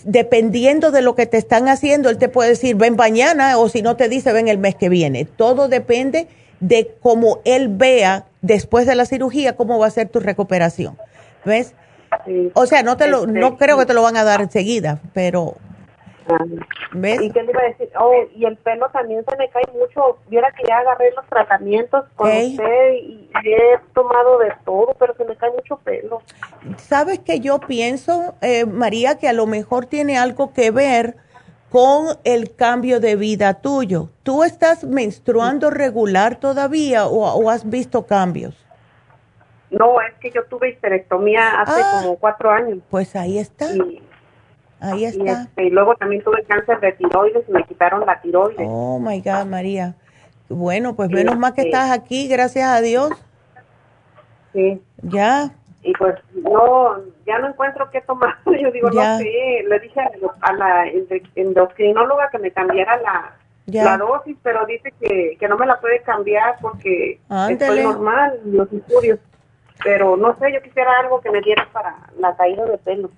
dependiendo 0.04 0.90
de 0.90 1.00
lo 1.00 1.14
que 1.14 1.24
te 1.24 1.38
están 1.38 1.68
haciendo, 1.68 2.10
él 2.10 2.18
te 2.18 2.28
puede 2.28 2.50
decir, 2.50 2.76
ven 2.76 2.96
mañana, 2.96 3.56
o 3.56 3.70
si 3.70 3.80
no 3.80 3.96
te 3.96 4.10
dice, 4.10 4.34
ven 4.34 4.48
el 4.48 4.58
mes 4.58 4.74
que 4.74 4.90
viene. 4.90 5.24
Todo 5.24 5.68
depende 5.68 6.28
de 6.60 6.94
cómo 7.00 7.38
él 7.46 7.68
vea 7.70 8.26
después 8.42 8.86
de 8.86 8.94
la 8.94 9.06
cirugía 9.06 9.56
cómo 9.56 9.78
va 9.78 9.86
a 9.86 9.90
ser 9.90 10.10
tu 10.10 10.20
recuperación. 10.20 10.98
¿Ves? 11.46 11.74
O 12.52 12.66
sea, 12.66 12.82
no 12.82 12.98
te 12.98 13.08
lo, 13.08 13.26
no 13.26 13.46
este, 13.46 13.64
creo 13.64 13.78
que 13.78 13.86
te 13.86 13.94
lo 13.94 14.02
van 14.02 14.18
a 14.18 14.24
dar 14.24 14.42
enseguida, 14.42 15.00
pero. 15.14 15.54
¿Ves? 16.92 17.22
¿Y 17.22 17.30
qué 17.30 17.42
le 17.42 17.50
iba 17.50 17.60
a 17.60 17.64
decir? 17.64 17.90
Oh, 17.98 18.12
y 18.34 18.44
el 18.44 18.56
pelo 18.58 18.88
también 18.90 19.24
se 19.28 19.36
me 19.36 19.48
cae 19.50 19.64
mucho. 19.72 20.18
Viera 20.28 20.50
que 20.52 20.64
ya 20.66 20.78
agarré 20.78 21.12
los 21.12 21.26
tratamientos 21.26 22.04
con 22.16 22.28
usted 22.28 22.92
y, 22.94 23.30
he 23.44 23.78
tomado 23.94 24.38
de 24.38 24.52
todo, 24.64 24.94
pero 24.98 25.14
se 25.14 25.24
me 25.24 25.36
cae 25.36 25.50
mucho 25.50 25.76
pelo. 25.78 26.22
¿Sabes 26.78 27.18
que 27.18 27.40
yo 27.40 27.58
pienso, 27.60 28.34
eh, 28.40 28.64
María, 28.64 29.18
que 29.18 29.28
a 29.28 29.32
lo 29.32 29.46
mejor 29.46 29.86
tiene 29.86 30.18
algo 30.18 30.52
que 30.52 30.70
ver 30.70 31.16
con 31.74 32.16
el 32.22 32.54
cambio 32.54 33.00
de 33.00 33.16
vida 33.16 33.54
tuyo. 33.54 34.10
¿Tú 34.22 34.44
estás 34.44 34.84
menstruando 34.84 35.70
regular 35.70 36.36
todavía 36.36 37.08
o, 37.08 37.50
has 37.50 37.68
visto 37.68 38.06
cambios? 38.06 38.54
No, 39.70 40.00
es 40.00 40.14
que 40.20 40.30
yo 40.30 40.44
tuve 40.44 40.70
histerectomía 40.70 41.62
hace 41.62 41.80
ah. 41.82 42.00
como 42.00 42.16
cuatro 42.16 42.48
años. 42.48 42.78
Pues 42.90 43.16
ahí 43.16 43.40
está. 43.40 43.66
Ahí 44.92 45.04
está. 45.04 45.42
Este, 45.42 45.64
y, 45.64 45.70
luego 45.70 45.94
también 45.96 46.22
tuve 46.22 46.42
cáncer 46.44 46.80
de 46.80 46.92
tiroides 46.92 47.44
y 47.48 47.52
me 47.52 47.64
quitaron 47.64 48.04
la 48.06 48.20
tiroides. 48.20 48.66
Oh, 48.68 48.98
my 48.98 49.20
God, 49.20 49.46
María. 49.46 49.94
Bueno, 50.48 50.94
pues 50.94 51.10
menos 51.10 51.38
mal 51.38 51.54
que 51.54 51.62
estás 51.62 51.90
aquí, 51.90 52.28
gracias 52.28 52.68
a 52.68 52.80
Dios. 52.80 53.10
Sí. 54.52 54.80
Ya 55.02 55.52
y 55.84 55.92
pues 55.92 56.14
no, 56.32 56.96
ya 57.26 57.38
no 57.38 57.48
encuentro 57.48 57.88
qué 57.90 58.00
tomar. 58.00 58.36
Yo 58.46 58.70
digo, 58.72 58.90
no 58.90 59.18
sé, 59.18 59.64
le 59.68 59.78
dije 59.80 60.00
a, 60.40 60.52
la 60.54 60.86
endocrinóloga 61.36 62.30
que 62.30 62.38
me 62.38 62.50
cambiara 62.50 62.98
la, 63.02 63.36
la 63.66 63.98
dosis, 63.98 64.36
pero 64.42 64.64
dice 64.64 64.92
que, 64.98 65.36
que 65.38 65.48
no 65.48 65.58
me 65.58 65.66
la 65.66 65.78
puede 65.80 66.00
cambiar 66.00 66.56
porque 66.60 67.20
estoy 67.50 67.82
normal, 67.82 68.40
los 68.46 68.72
estudios. 68.72 69.20
Pero 69.82 70.16
no 70.16 70.34
sé, 70.38 70.52
yo 70.52 70.62
quisiera 70.62 70.90
algo 71.00 71.20
que 71.20 71.30
me 71.30 71.42
diera 71.42 71.68
para 71.72 71.94
la 72.18 72.34
caída 72.34 72.64
de 72.64 72.78
pelo. 72.78 73.10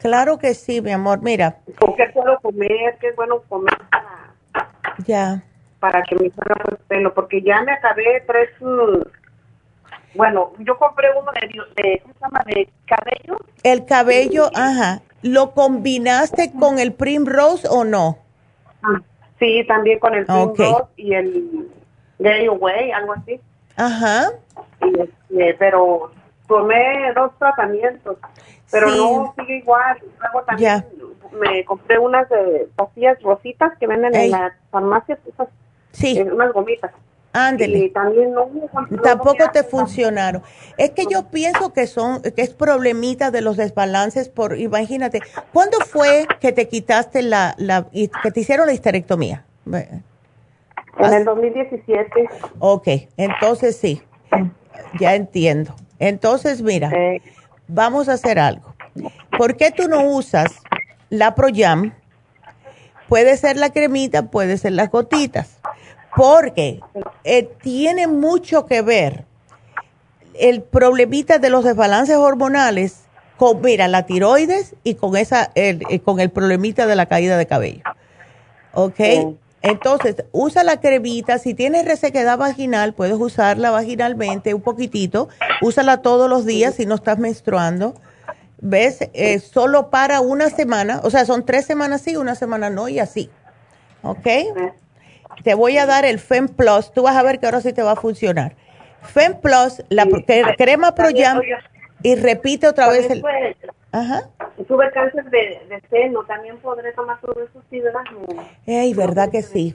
Claro 0.00 0.38
que 0.38 0.54
sí, 0.54 0.80
mi 0.80 0.92
amor, 0.92 1.20
mira. 1.22 1.58
¿Con 1.78 1.94
qué 1.94 2.06
puedo 2.14 2.38
comer? 2.40 2.96
¿Qué 3.00 3.08
es 3.08 3.16
bueno 3.16 3.42
comer 3.48 3.76
para, 3.90 4.72
ya. 5.04 5.42
para 5.78 6.02
que 6.02 6.14
me 6.16 6.30
salga 6.30 6.56
el 6.70 6.76
pelo? 6.88 7.12
Porque 7.14 7.42
ya 7.42 7.62
me 7.62 7.72
acabé 7.72 8.22
tres... 8.26 8.48
Mm, 8.60 9.02
bueno, 10.14 10.52
yo 10.58 10.76
compré 10.78 11.08
uno 11.12 11.30
de, 11.32 11.82
de, 11.82 12.00
¿cómo 12.00 12.14
se 12.14 12.20
llama? 12.20 12.42
de 12.46 12.68
cabello. 12.86 13.38
El 13.62 13.84
cabello, 13.84 14.50
ajá. 14.54 15.02
¿Lo 15.22 15.52
combinaste 15.52 16.50
con 16.58 16.78
el 16.78 16.94
Primrose 16.94 17.68
o 17.70 17.84
no? 17.84 18.18
Ah, 18.82 19.00
sí, 19.38 19.64
también 19.68 19.98
con 19.98 20.14
el 20.14 20.24
Primrose 20.24 20.84
y 20.96 21.12
el 21.12 21.68
Gay 22.18 22.46
Away, 22.46 22.90
algo 22.90 23.12
así. 23.12 23.38
Ajá. 23.76 24.30
Este, 24.80 25.54
pero 25.58 26.10
tomé 26.50 27.12
dos 27.14 27.30
tratamientos, 27.38 28.18
pero 28.70 28.88
no 28.90 29.32
sigue 29.38 29.58
igual. 29.58 29.96
Luego 30.20 30.42
también 30.44 30.84
me 31.32 31.64
compré 31.64 31.98
unas 31.98 32.28
de 32.28 32.68
pastillas 32.74 33.22
rositas 33.22 33.78
que 33.78 33.86
venden 33.86 34.14
en 34.14 34.32
la 34.32 34.52
farmacia, 34.70 35.16
sí. 35.92 36.18
Eh, 36.18 36.24
unas 36.24 36.52
gomitas. 36.52 36.90
Ándele. 37.32 37.90
también 37.90 38.32
no, 38.32 38.50
Tampoco 39.04 39.48
te 39.52 39.62
funcionaron. 39.62 40.42
Es 40.76 40.90
que 40.90 41.04
yo 41.08 41.30
pienso 41.30 41.72
que 41.72 41.86
son, 41.86 42.22
que 42.22 42.42
es 42.42 42.50
problemita 42.52 43.30
de 43.30 43.40
los 43.40 43.56
desbalances 43.56 44.28
por, 44.28 44.58
imagínate, 44.58 45.20
¿cuándo 45.52 45.78
fue 45.78 46.26
que 46.40 46.50
te 46.50 46.66
quitaste 46.66 47.22
la, 47.22 47.54
la, 47.56 47.86
que 47.92 48.32
te 48.32 48.40
hicieron 48.40 48.66
la 48.66 48.72
histerectomía? 48.72 49.44
En 49.66 50.02
el 50.98 51.24
2017. 51.24 52.28
Ok, 52.58 52.88
entonces 53.16 53.76
sí, 53.76 54.02
ya 54.98 55.14
entiendo. 55.14 55.76
Entonces, 56.00 56.62
mira, 56.62 56.90
vamos 57.68 58.08
a 58.08 58.14
hacer 58.14 58.40
algo. 58.40 58.74
¿Por 59.38 59.56
qué 59.56 59.70
tú 59.70 59.86
no 59.88 60.02
usas 60.02 60.50
la 61.08 61.36
Proyam? 61.36 61.94
Puede 63.08 63.36
ser 63.36 63.56
la 63.56 63.70
cremita, 63.70 64.30
puede 64.30 64.58
ser 64.58 64.72
las 64.72 64.90
gotitas 64.90 65.60
porque 66.16 66.80
eh, 67.24 67.48
tiene 67.62 68.06
mucho 68.06 68.66
que 68.66 68.82
ver 68.82 69.24
el 70.34 70.62
problemita 70.62 71.38
de 71.38 71.50
los 71.50 71.64
desbalances 71.64 72.16
hormonales 72.16 73.02
con, 73.36 73.60
mira, 73.62 73.88
la 73.88 74.06
tiroides 74.06 74.74
y 74.84 74.94
con 74.94 75.16
esa, 75.16 75.50
el, 75.54 75.82
eh, 75.88 76.00
con 76.00 76.20
el 76.20 76.30
problemita 76.30 76.86
de 76.86 76.96
la 76.96 77.06
caída 77.06 77.36
de 77.36 77.46
cabello. 77.46 77.82
¿Ok? 78.74 79.00
Entonces, 79.62 80.24
usa 80.32 80.64
la 80.64 80.80
cremita. 80.80 81.38
Si 81.38 81.54
tienes 81.54 81.84
resequedad 81.84 82.38
vaginal, 82.38 82.94
puedes 82.94 83.16
usarla 83.16 83.70
vaginalmente 83.70 84.54
un 84.54 84.62
poquitito. 84.62 85.28
Úsala 85.60 86.02
todos 86.02 86.30
los 86.30 86.46
días 86.46 86.74
si 86.74 86.86
no 86.86 86.94
estás 86.94 87.18
menstruando. 87.18 87.94
¿Ves? 88.62 89.08
Eh, 89.12 89.38
solo 89.38 89.90
para 89.90 90.20
una 90.20 90.50
semana. 90.50 91.00
O 91.04 91.10
sea, 91.10 91.24
son 91.24 91.44
tres 91.44 91.66
semanas 91.66 92.02
sí, 92.02 92.16
una 92.16 92.34
semana 92.34 92.70
no 92.70 92.88
y 92.88 92.98
así. 92.98 93.30
¿Ok? 94.02 94.26
Te 95.44 95.54
voy 95.54 95.78
a 95.78 95.86
dar 95.86 96.04
el 96.04 96.18
Fem 96.18 96.48
Plus. 96.48 96.92
Tú 96.92 97.02
vas 97.02 97.16
a 97.16 97.22
ver 97.22 97.38
que 97.38 97.46
ahora 97.46 97.60
sí 97.60 97.72
te 97.72 97.82
va 97.82 97.92
a 97.92 97.96
funcionar. 97.96 98.56
Fem 99.02 99.40
Plus, 99.40 99.82
la 99.88 100.06
crema 100.56 100.94
Pro 100.94 101.08
y 102.02 102.14
repite 102.14 102.66
otra 102.66 102.88
vez 102.88 103.10
el... 103.10 103.22
Ajá. 103.92 104.28
Tuve 104.68 104.90
cáncer 104.92 105.24
de, 105.30 105.82
seno, 105.90 106.24
también 106.24 106.58
podré 106.58 106.92
tomar 106.92 107.20
todo 107.20 107.34
eso 107.42 107.62
sí, 107.70 107.80
¿verdad? 107.80 108.02
Ey, 108.66 108.94
¿verdad 108.94 109.30
que 109.30 109.42
sí? 109.42 109.74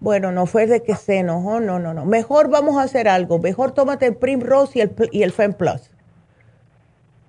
Bueno, 0.00 0.30
no 0.30 0.46
fue 0.46 0.66
de 0.66 0.82
que 0.82 0.94
seno, 0.94 1.38
oh, 1.38 1.60
no, 1.60 1.78
no, 1.78 1.94
no. 1.94 2.04
Mejor 2.04 2.50
vamos 2.50 2.76
a 2.76 2.82
hacer 2.82 3.08
algo. 3.08 3.38
Mejor 3.38 3.72
tómate 3.72 4.06
el 4.06 4.16
Primrose 4.16 4.78
y 4.78 4.82
el, 4.82 4.94
y 5.10 5.22
el 5.22 5.32
Fem 5.32 5.54
Plus. 5.54 5.90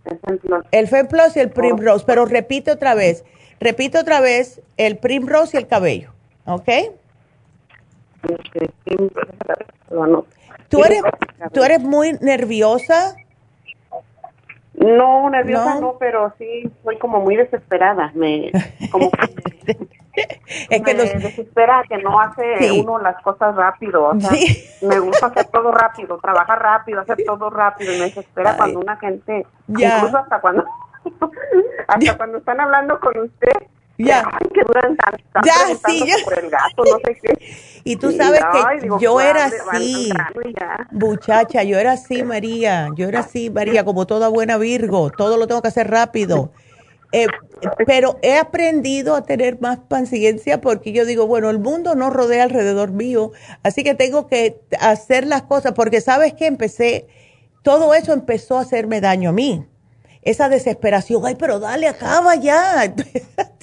El 0.05 0.19
Fem 0.19 0.37
Plus. 0.37 0.65
El 0.71 0.87
Fem 0.87 1.07
Plus 1.07 1.35
y 1.35 1.39
el 1.39 1.49
Primrose, 1.49 2.05
pero 2.05 2.25
repite 2.25 2.71
otra 2.71 2.93
vez. 2.93 3.25
Repite 3.59 3.97
otra 3.97 4.21
vez 4.21 4.61
el 4.77 4.97
Primrose 4.97 5.57
y 5.57 5.61
el 5.61 5.67
cabello, 5.67 6.11
¿ok? 6.45 6.69
¿Tú 10.69 10.83
eres, 10.83 11.01
¿Tú 11.53 11.63
eres 11.63 11.79
muy 11.79 12.13
nerviosa? 12.21 13.15
No, 14.79 15.29
nerviosa 15.29 15.79
no, 15.79 15.97
pero 15.99 16.33
sí 16.37 16.69
soy 16.83 16.97
como 16.97 17.19
muy 17.19 17.35
desesperada. 17.35 18.11
Me 18.15 18.51
como 18.91 19.11
es 20.69 20.81
que 20.81 20.93
me 20.93 21.03
desespera 21.03 21.83
que 21.87 21.97
no 21.97 22.19
hace 22.19 22.71
uno 22.71 22.97
las 22.97 23.21
cosas 23.21 23.55
rápido. 23.55 24.05
O 24.05 24.19
sea, 24.19 24.31
me 24.81 24.99
gusta 24.99 25.27
hacer 25.27 25.47
todo 25.47 25.71
rápido, 25.71 26.17
trabajar 26.19 26.61
rápido, 26.61 27.01
hacer 27.01 27.17
todo 27.25 27.49
rápido. 27.49 27.93
Y 27.93 27.99
me 27.99 28.05
desespera 28.05 28.55
cuando 28.55 28.79
una 28.79 28.95
gente, 28.97 29.45
incluso 29.67 30.17
hasta 30.17 30.39
cuando 30.39 30.65
hasta 31.87 32.17
cuando 32.17 32.37
están 32.37 32.61
hablando 32.61 32.99
con 33.01 33.17
usted 33.19 33.67
ya. 34.05 34.23
que 34.53 34.61
duran 34.65 34.95
tanto. 34.97 35.19
Ya, 35.45 35.75
sí. 35.87 36.03
Por 36.23 36.39
el 36.39 36.49
gato, 36.49 36.83
no 36.83 36.99
sé 37.05 37.17
qué. 37.21 37.79
Y 37.83 37.95
tú 37.95 38.11
sabes 38.11 38.41
que 38.51 38.89
yo 38.99 39.19
era 39.19 39.45
así, 39.45 40.11
muchacha, 40.91 41.63
yo 41.63 41.77
era 41.77 41.93
así, 41.93 42.23
María, 42.23 42.89
yo 42.95 43.07
era 43.07 43.21
así, 43.21 43.49
María, 43.49 43.83
como 43.83 44.05
toda 44.05 44.27
buena 44.27 44.57
Virgo, 44.57 45.09
todo 45.09 45.37
lo 45.37 45.47
tengo 45.47 45.61
que 45.61 45.69
hacer 45.69 45.89
rápido. 45.89 46.51
Eh, 47.11 47.25
pero 47.87 48.19
he 48.21 48.37
aprendido 48.37 49.15
a 49.15 49.23
tener 49.23 49.59
más 49.59 49.79
paciencia 49.79 50.61
porque 50.61 50.91
yo 50.91 51.05
digo, 51.05 51.25
bueno, 51.25 51.49
el 51.49 51.57
mundo 51.57 51.95
no 51.95 52.11
rodea 52.11 52.43
alrededor 52.43 52.91
mío, 52.91 53.31
así 53.63 53.83
que 53.83 53.95
tengo 53.95 54.27
que 54.27 54.61
hacer 54.79 55.25
las 55.25 55.43
cosas 55.43 55.71
porque 55.73 56.01
sabes 56.01 56.33
que 56.33 56.45
empecé, 56.45 57.07
todo 57.63 57.95
eso 57.95 58.13
empezó 58.13 58.59
a 58.59 58.61
hacerme 58.61 59.01
daño 59.01 59.31
a 59.31 59.33
mí. 59.33 59.65
Esa 60.21 60.49
desesperación, 60.49 61.25
ay, 61.25 61.35
pero 61.39 61.59
dale, 61.59 61.87
acaba 61.87 62.35
ya. 62.35 62.93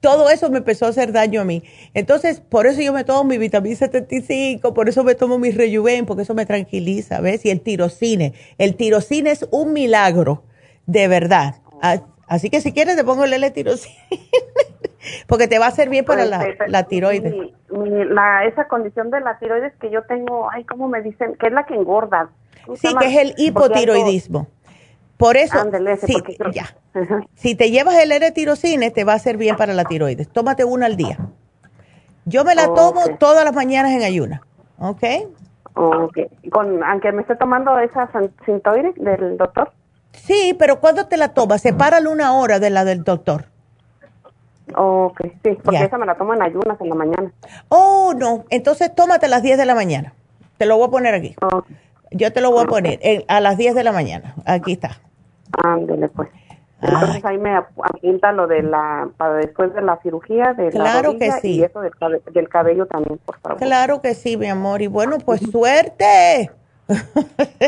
Todo 0.00 0.30
eso 0.30 0.50
me 0.50 0.58
empezó 0.58 0.86
a 0.86 0.90
hacer 0.90 1.12
daño 1.12 1.40
a 1.40 1.44
mí. 1.44 1.62
Entonces, 1.94 2.40
por 2.40 2.66
eso 2.66 2.80
yo 2.80 2.92
me 2.92 3.04
tomo 3.04 3.24
mi 3.24 3.38
vitamina 3.38 3.76
75, 3.76 4.74
por 4.74 4.88
eso 4.88 5.04
me 5.04 5.14
tomo 5.14 5.38
mi 5.38 5.50
rejuven, 5.50 6.06
porque 6.06 6.22
eso 6.22 6.34
me 6.34 6.46
tranquiliza, 6.46 7.20
¿ves? 7.20 7.44
Y 7.44 7.50
el 7.50 7.60
tirocine. 7.60 8.34
El 8.58 8.76
tirocine 8.76 9.30
es 9.30 9.46
un 9.50 9.72
milagro, 9.72 10.42
de 10.86 11.08
verdad. 11.08 11.56
Así 12.26 12.50
que 12.50 12.60
si 12.60 12.72
quieres 12.72 12.96
te 12.96 13.04
pongo 13.04 13.24
el 13.24 13.32
L-tirocine, 13.32 13.96
porque 15.26 15.48
te 15.48 15.58
va 15.58 15.66
a 15.66 15.68
hacer 15.68 15.88
bien 15.88 16.04
para 16.04 16.24
la, 16.24 16.46
la 16.68 16.84
tiroides. 16.84 17.34
la, 17.70 18.44
esa 18.44 18.68
condición 18.68 19.10
de 19.10 19.20
la 19.20 19.38
tiroides 19.38 19.72
que 19.80 19.90
yo 19.90 20.02
tengo, 20.04 20.48
ay, 20.50 20.64
¿cómo 20.64 20.88
me 20.88 21.02
dicen? 21.02 21.34
Que 21.36 21.48
es 21.48 21.52
la 21.52 21.66
que 21.66 21.74
engorda. 21.74 22.30
Sí, 22.76 22.94
que 22.98 23.06
es 23.06 23.16
el 23.16 23.34
hipotiroidismo. 23.36 24.46
Por 25.20 25.36
eso, 25.36 25.58
ya. 26.50 26.74
si 27.34 27.54
te 27.54 27.70
llevas 27.70 27.94
el 27.98 28.10
L-tirocine, 28.10 28.90
te 28.90 29.04
va 29.04 29.12
a 29.12 29.16
hacer 29.16 29.36
bien 29.36 29.54
para 29.54 29.74
la 29.74 29.84
tiroides. 29.84 30.30
Tómate 30.30 30.64
una 30.64 30.86
al 30.86 30.96
día. 30.96 31.18
Yo 32.24 32.42
me 32.42 32.54
la 32.54 32.72
tomo 32.72 33.02
todas 33.18 33.44
las 33.44 33.54
mañanas 33.54 33.92
en 33.92 34.02
ayuna, 34.02 34.40
¿ok? 34.78 35.04
Ok. 35.74 36.18
Con, 36.50 36.82
aunque 36.82 37.12
me 37.12 37.20
esté 37.20 37.36
tomando 37.36 37.78
esa 37.78 38.08
cintoide 38.46 38.94
del 38.96 39.36
doctor. 39.36 39.70
Sí, 40.12 40.56
pero 40.58 40.80
¿cuándo 40.80 41.06
te 41.06 41.18
la 41.18 41.34
tomas? 41.34 41.60
Sepárale 41.60 42.08
una 42.08 42.32
hora 42.32 42.58
de 42.58 42.70
la 42.70 42.86
del 42.86 43.04
doctor. 43.04 43.44
Ok, 44.74 45.20
sí, 45.44 45.58
porque 45.62 45.84
esa 45.84 45.98
me 45.98 46.06
la 46.06 46.14
tomo 46.14 46.32
en 46.32 46.40
ayunas 46.40 46.80
en 46.80 46.88
la 46.88 46.94
mañana. 46.94 47.30
Oh, 47.68 48.14
no. 48.16 48.46
Entonces 48.48 48.94
tómate 48.94 49.26
a 49.26 49.28
las 49.28 49.42
10 49.42 49.58
de 49.58 49.66
la 49.66 49.74
mañana. 49.74 50.14
Te 50.56 50.64
lo 50.64 50.78
voy 50.78 50.88
a 50.88 50.90
poner 50.90 51.14
aquí. 51.14 51.36
Yo 52.10 52.32
te 52.32 52.40
lo 52.40 52.50
voy 52.50 52.64
a 52.64 52.66
poner 52.66 52.98
a 53.28 53.40
las 53.40 53.58
10 53.58 53.74
de 53.74 53.84
la 53.84 53.92
mañana. 53.92 54.34
Aquí 54.46 54.72
está. 54.72 54.98
Ándele, 55.62 56.08
pues. 56.08 56.28
Entonces 56.82 57.24
ahí 57.24 57.36
me 57.36 57.54
apunta 57.54 58.32
lo 58.32 58.46
de 58.46 58.62
la, 58.62 59.10
para 59.16 59.34
después 59.34 59.74
de 59.74 59.82
la 59.82 60.00
cirugía, 60.02 60.54
de 60.54 60.70
claro 60.70 61.18
que 61.18 61.30
sí. 61.32 61.56
y 61.56 61.62
eso 61.62 61.80
del, 61.80 62.48
cabello 62.48 62.86
también, 62.86 63.18
por 63.18 63.38
favor. 63.38 63.58
Claro 63.58 64.00
que 64.00 64.14
sí, 64.14 64.38
mi 64.38 64.48
amor. 64.48 64.80
Y 64.80 64.86
bueno, 64.86 65.18
pues 65.18 65.42
suerte. 65.50 66.50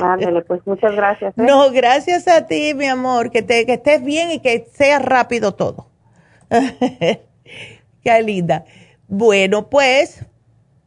Ándele, 0.03 0.43
pues 0.43 0.67
muchas 0.67 0.97
gracias. 0.97 1.37
¿eh? 1.37 1.43
No, 1.43 1.71
gracias 1.71 2.27
a 2.27 2.47
ti, 2.47 2.73
mi 2.75 2.87
amor. 2.87 3.31
Que, 3.31 3.43
te, 3.43 3.67
que 3.67 3.75
estés 3.75 4.03
bien 4.03 4.31
y 4.31 4.41
que 4.41 4.67
sea 4.73 4.99
rápido 4.99 5.53
todo. 5.55 5.89
Qué 8.03 8.23
linda. 8.25 8.65
Bueno, 9.09 9.69
pues 9.69 10.25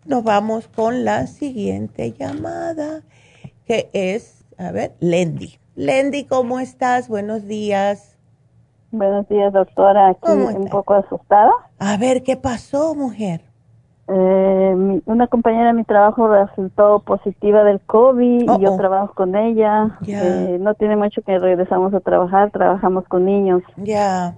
nos 0.06 0.24
vamos 0.24 0.68
con 0.68 1.06
la 1.06 1.28
siguiente 1.28 2.12
llamada, 2.12 3.04
que 3.68 3.90
es, 3.94 4.46
a 4.58 4.72
ver, 4.72 4.94
Lendy. 5.00 5.60
Lendy, 5.76 6.24
¿cómo 6.24 6.60
estás? 6.62 7.10
Buenos 7.10 7.48
días. 7.48 8.18
Buenos 8.92 9.28
días, 9.28 9.52
doctora. 9.52 10.10
Aquí 10.10 10.32
un 10.32 10.70
poco 10.70 10.94
asustada. 10.94 11.52
A 11.80 11.98
ver, 11.98 12.24
¿qué 12.24 12.38
pasó, 12.38 12.96
mujer? 12.96 13.42
Eh, 14.08 15.02
una 15.06 15.28
compañera 15.28 15.68
de 15.68 15.74
mi 15.74 15.84
trabajo 15.84 16.30
resultó 16.30 17.00
positiva 17.00 17.64
del 17.66 17.82
COVID 17.82 18.44
y 18.44 18.60
yo 18.62 18.78
trabajo 18.78 19.14
con 19.16 19.36
ella. 19.36 19.98
Eh, 20.08 20.58
no 20.62 20.76
tiene 20.76 20.96
mucho 20.96 21.22
que 21.24 21.38
regresamos 21.40 21.94
a 21.94 22.00
trabajar, 22.00 22.52
trabajamos 22.52 23.04
con 23.10 23.26
niños. 23.26 23.62
Ya. 23.76 24.38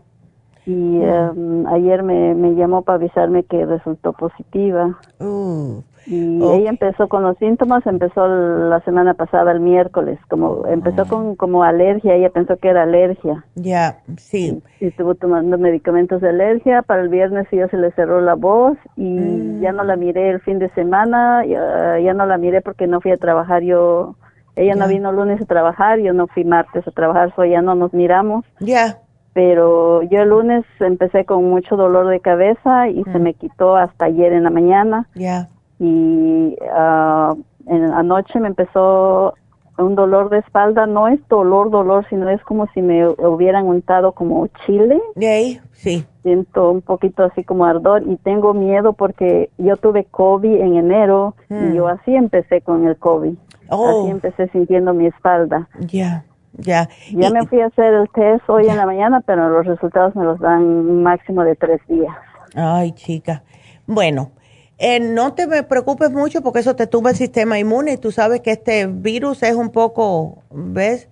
Y 0.66 1.02
em, 1.02 1.68
ayer 1.68 2.02
me, 2.02 2.34
me 2.34 2.56
llamó 2.56 2.82
para 2.82 2.96
avisarme 2.96 3.44
que 3.44 3.64
resultó 3.64 4.14
positiva. 4.14 4.98
Uh. 5.20 5.84
Y 6.10 6.42
ella 6.42 6.70
empezó 6.70 7.10
con 7.10 7.24
los 7.24 7.38
síntomas, 7.38 7.86
empezó 7.86 8.28
la 8.28 8.80
semana 8.82 9.14
pasada, 9.14 9.52
el 9.52 9.60
miércoles, 9.60 10.18
como 10.30 10.66
empezó 10.66 11.06
con 11.06 11.36
como 11.36 11.64
alergia, 11.64 12.16
ella 12.16 12.30
pensó 12.30 12.56
que 12.56 12.70
era 12.70 12.84
alergia. 12.84 13.44
Ya, 13.56 14.00
sí. 14.18 14.64
Y, 14.80 14.86
estuvo 14.86 15.16
tomando 15.16 15.58
medicamentos 15.58 16.22
de 16.22 16.30
alergia, 16.30 16.82
para 16.82 17.02
el 17.02 17.10
viernes 17.10 17.46
ya 17.52 17.68
se 17.68 17.76
le 17.76 17.92
cerró 17.92 18.22
la 18.22 18.36
voz 18.36 18.78
y 18.96 19.04
mm. 19.04 19.60
ya 19.60 19.74
no 19.74 19.84
la 19.84 19.98
miré 19.98 20.30
el 20.30 20.40
fin 20.40 20.60
de 20.60 20.70
semana, 20.70 21.46
ya, 21.46 22.14
no 22.14 22.26
la 22.26 22.38
miré 22.38 22.62
porque 22.62 22.88
no 22.88 23.02
fui 23.02 23.12
a 23.12 23.18
trabajar 23.18 23.64
yo, 23.64 24.16
ella 24.56 24.76
no 24.76 24.88
vino 24.88 25.12
lunes 25.12 25.42
a 25.42 25.46
trabajar, 25.46 26.00
yo 26.00 26.14
no 26.14 26.28
fui 26.28 26.46
martes 26.46 26.88
a 26.88 26.92
trabajar, 26.92 27.34
so 27.36 27.44
ya 27.44 27.62
no 27.62 27.76
nos 27.76 27.94
miramos. 27.94 28.46
Ya. 28.62 29.00
Pero 29.34 30.04
yo 30.04 30.22
el 30.22 30.30
lunes 30.30 30.64
empecé 30.80 31.26
con 31.26 31.44
mucho 31.50 31.76
dolor 31.76 32.08
de 32.08 32.22
cabeza 32.22 32.88
y 32.88 33.04
se 33.04 33.20
mm. 33.20 33.22
me 33.22 33.34
quitó 33.34 33.76
hasta 33.76 34.06
ayer 34.06 34.32
en 34.32 34.46
la 34.46 34.50
mañana. 34.52 35.10
Ya 35.14 35.50
y 35.80 36.56
uh, 36.60 37.44
en, 37.68 37.94
anoche 37.94 38.40
me 38.40 38.48
empezó 38.48 39.34
un 39.78 39.96
dolor 39.96 40.30
de 40.30 40.40
espalda, 40.40 40.88
no 40.88 41.08
es 41.08 41.20
dolor, 41.28 41.70
dolor, 41.70 42.06
sino 42.10 42.30
es 42.30 42.42
como 42.44 42.68
si 42.74 42.82
me 42.82 43.08
hubieran 43.08 43.68
untado 43.68 44.12
como 44.14 44.48
chile. 44.66 45.00
ahí? 45.18 45.60
Sí. 45.74 46.06
Siento 46.24 46.72
un 46.72 46.82
poquito 46.82 47.24
así 47.24 47.44
como 47.44 47.66
ardor 47.66 48.04
y 48.08 48.18
tengo 48.18 48.54
miedo 48.54 48.94
porque 48.94 49.52
yo 49.58 49.78
tuve 49.78 50.06
COVID 50.06 50.62
en 50.62 50.76
enero 50.76 51.36
y 51.50 51.54
hmm. 51.54 51.74
yo 51.74 51.88
así 51.88 52.16
empecé 52.16 52.62
con 52.62 52.88
el 52.88 52.98
COVID. 52.98 53.36
Oh. 53.70 54.02
Así 54.02 54.12
empecé 54.12 54.48
sintiendo 54.50 54.94
mi 54.94 55.08
espalda. 55.08 55.70
Ya, 55.80 56.26
ya. 56.54 56.90
Ya 57.12 57.30
me 57.30 57.46
fui 57.46 57.62
a 57.62 57.68
hacer 57.68 57.94
el 57.94 58.10
test 58.10 58.50
hoy 58.50 58.68
en 58.68 58.78
la 58.78 58.86
mañana, 58.86 59.22
pero 59.26 59.50
los 59.50 59.66
resultados 59.66 60.16
me 60.16 60.24
los 60.24 60.40
dan 60.40 61.04
máximo 61.04 61.44
de 61.44 61.56
tres 61.56 61.82
días. 61.88 62.16
Ay, 62.56 62.94
chica. 62.94 63.44
Bueno, 63.86 64.32
eh, 64.80 65.00
no 65.00 65.34
te 65.34 65.64
preocupes 65.64 66.12
mucho 66.12 66.42
porque 66.42 66.60
eso 66.60 66.76
te 66.76 66.86
tumba 66.86 67.10
el 67.10 67.16
sistema 67.16 67.58
inmune 67.58 67.94
y 67.94 67.98
tú 67.98 68.12
sabes 68.12 68.42
que 68.42 68.52
este 68.52 68.86
virus 68.86 69.42
es 69.42 69.56
un 69.56 69.70
poco, 69.70 70.44
¿ves? 70.52 71.10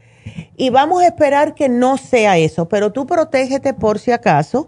Y 0.55 0.69
vamos 0.69 1.01
a 1.01 1.07
esperar 1.07 1.55
que 1.55 1.69
no 1.69 1.97
sea 1.97 2.37
eso, 2.37 2.67
pero 2.67 2.91
tú 2.91 3.05
protégete 3.05 3.73
por 3.73 3.99
si 3.99 4.11
acaso. 4.11 4.67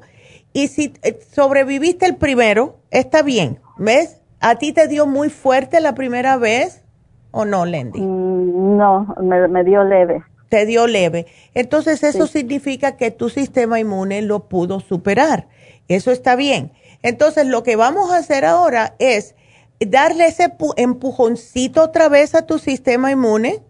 Y 0.53 0.69
si 0.69 0.93
eh, 1.03 1.19
sobreviviste 1.31 2.05
el 2.05 2.15
primero, 2.15 2.77
está 2.89 3.21
bien, 3.21 3.59
¿ves? 3.77 4.21
¿A 4.39 4.55
ti 4.55 4.71
te 4.71 4.87
dio 4.87 5.05
muy 5.05 5.29
fuerte 5.29 5.79
la 5.79 5.93
primera 5.93 6.37
vez 6.37 6.83
o 7.31 7.45
no, 7.45 7.65
Lendy? 7.65 8.01
Mm, 8.01 8.77
no, 8.77 9.15
me, 9.21 9.63
dio 9.63 9.83
leve. 9.83 10.23
te 10.49 10.65
dio 10.65 10.87
leve. 10.87 11.27
Entonces 11.53 12.03
eso 12.03 12.25
significa 12.25 12.97
que 12.97 13.11
tu 13.11 13.29
sistema 13.29 13.79
inmune 13.79 14.21
lo 14.23 14.47
pudo 14.47 14.79
superar. 14.79 15.47
Eso 15.87 16.11
está 16.11 16.35
bien. 16.35 16.71
Entonces 17.07 17.47
lo 17.47 17.63
que 17.63 17.77
vamos 17.77 18.11
a 18.11 18.17
hacer 18.17 18.43
ahora 18.43 18.95
es 18.99 19.35
darle 19.79 20.27
ese 20.27 20.51
empujoncito 20.75 21.81
otra 21.81 22.09
vez 22.09 22.35
a 22.35 22.45
tu 22.45 22.59
sistema 22.59 23.11
inmune, 23.11 23.61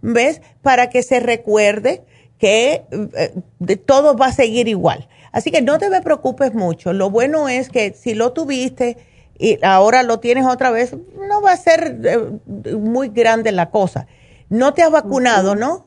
¿ves? 0.00 0.42
Para 0.60 0.90
que 0.90 1.02
se 1.02 1.20
recuerde 1.20 2.02
que 2.38 2.84
eh, 2.90 3.76
todo 3.76 4.16
va 4.16 4.26
a 4.26 4.32
seguir 4.32 4.66
igual. 4.66 5.08
Así 5.30 5.52
que 5.52 5.62
no 5.62 5.78
te 5.78 5.88
me 5.88 6.00
preocupes 6.00 6.52
mucho. 6.52 6.92
Lo 6.92 7.10
bueno 7.10 7.48
es 7.48 7.68
que 7.68 7.92
si 7.92 8.14
lo 8.14 8.32
tuviste 8.32 8.96
y 9.38 9.58
ahora 9.62 10.02
lo 10.02 10.18
tienes 10.18 10.44
otra 10.44 10.70
vez, 10.70 10.96
no 11.28 11.40
va 11.42 11.52
a 11.52 11.56
ser 11.56 12.00
eh, 12.02 12.74
muy 12.74 13.10
grande 13.10 13.52
la 13.52 13.70
cosa. 13.70 14.08
No 14.48 14.74
te 14.74 14.82
has 14.82 14.90
vacunado, 14.90 15.54
¿no? 15.54 15.86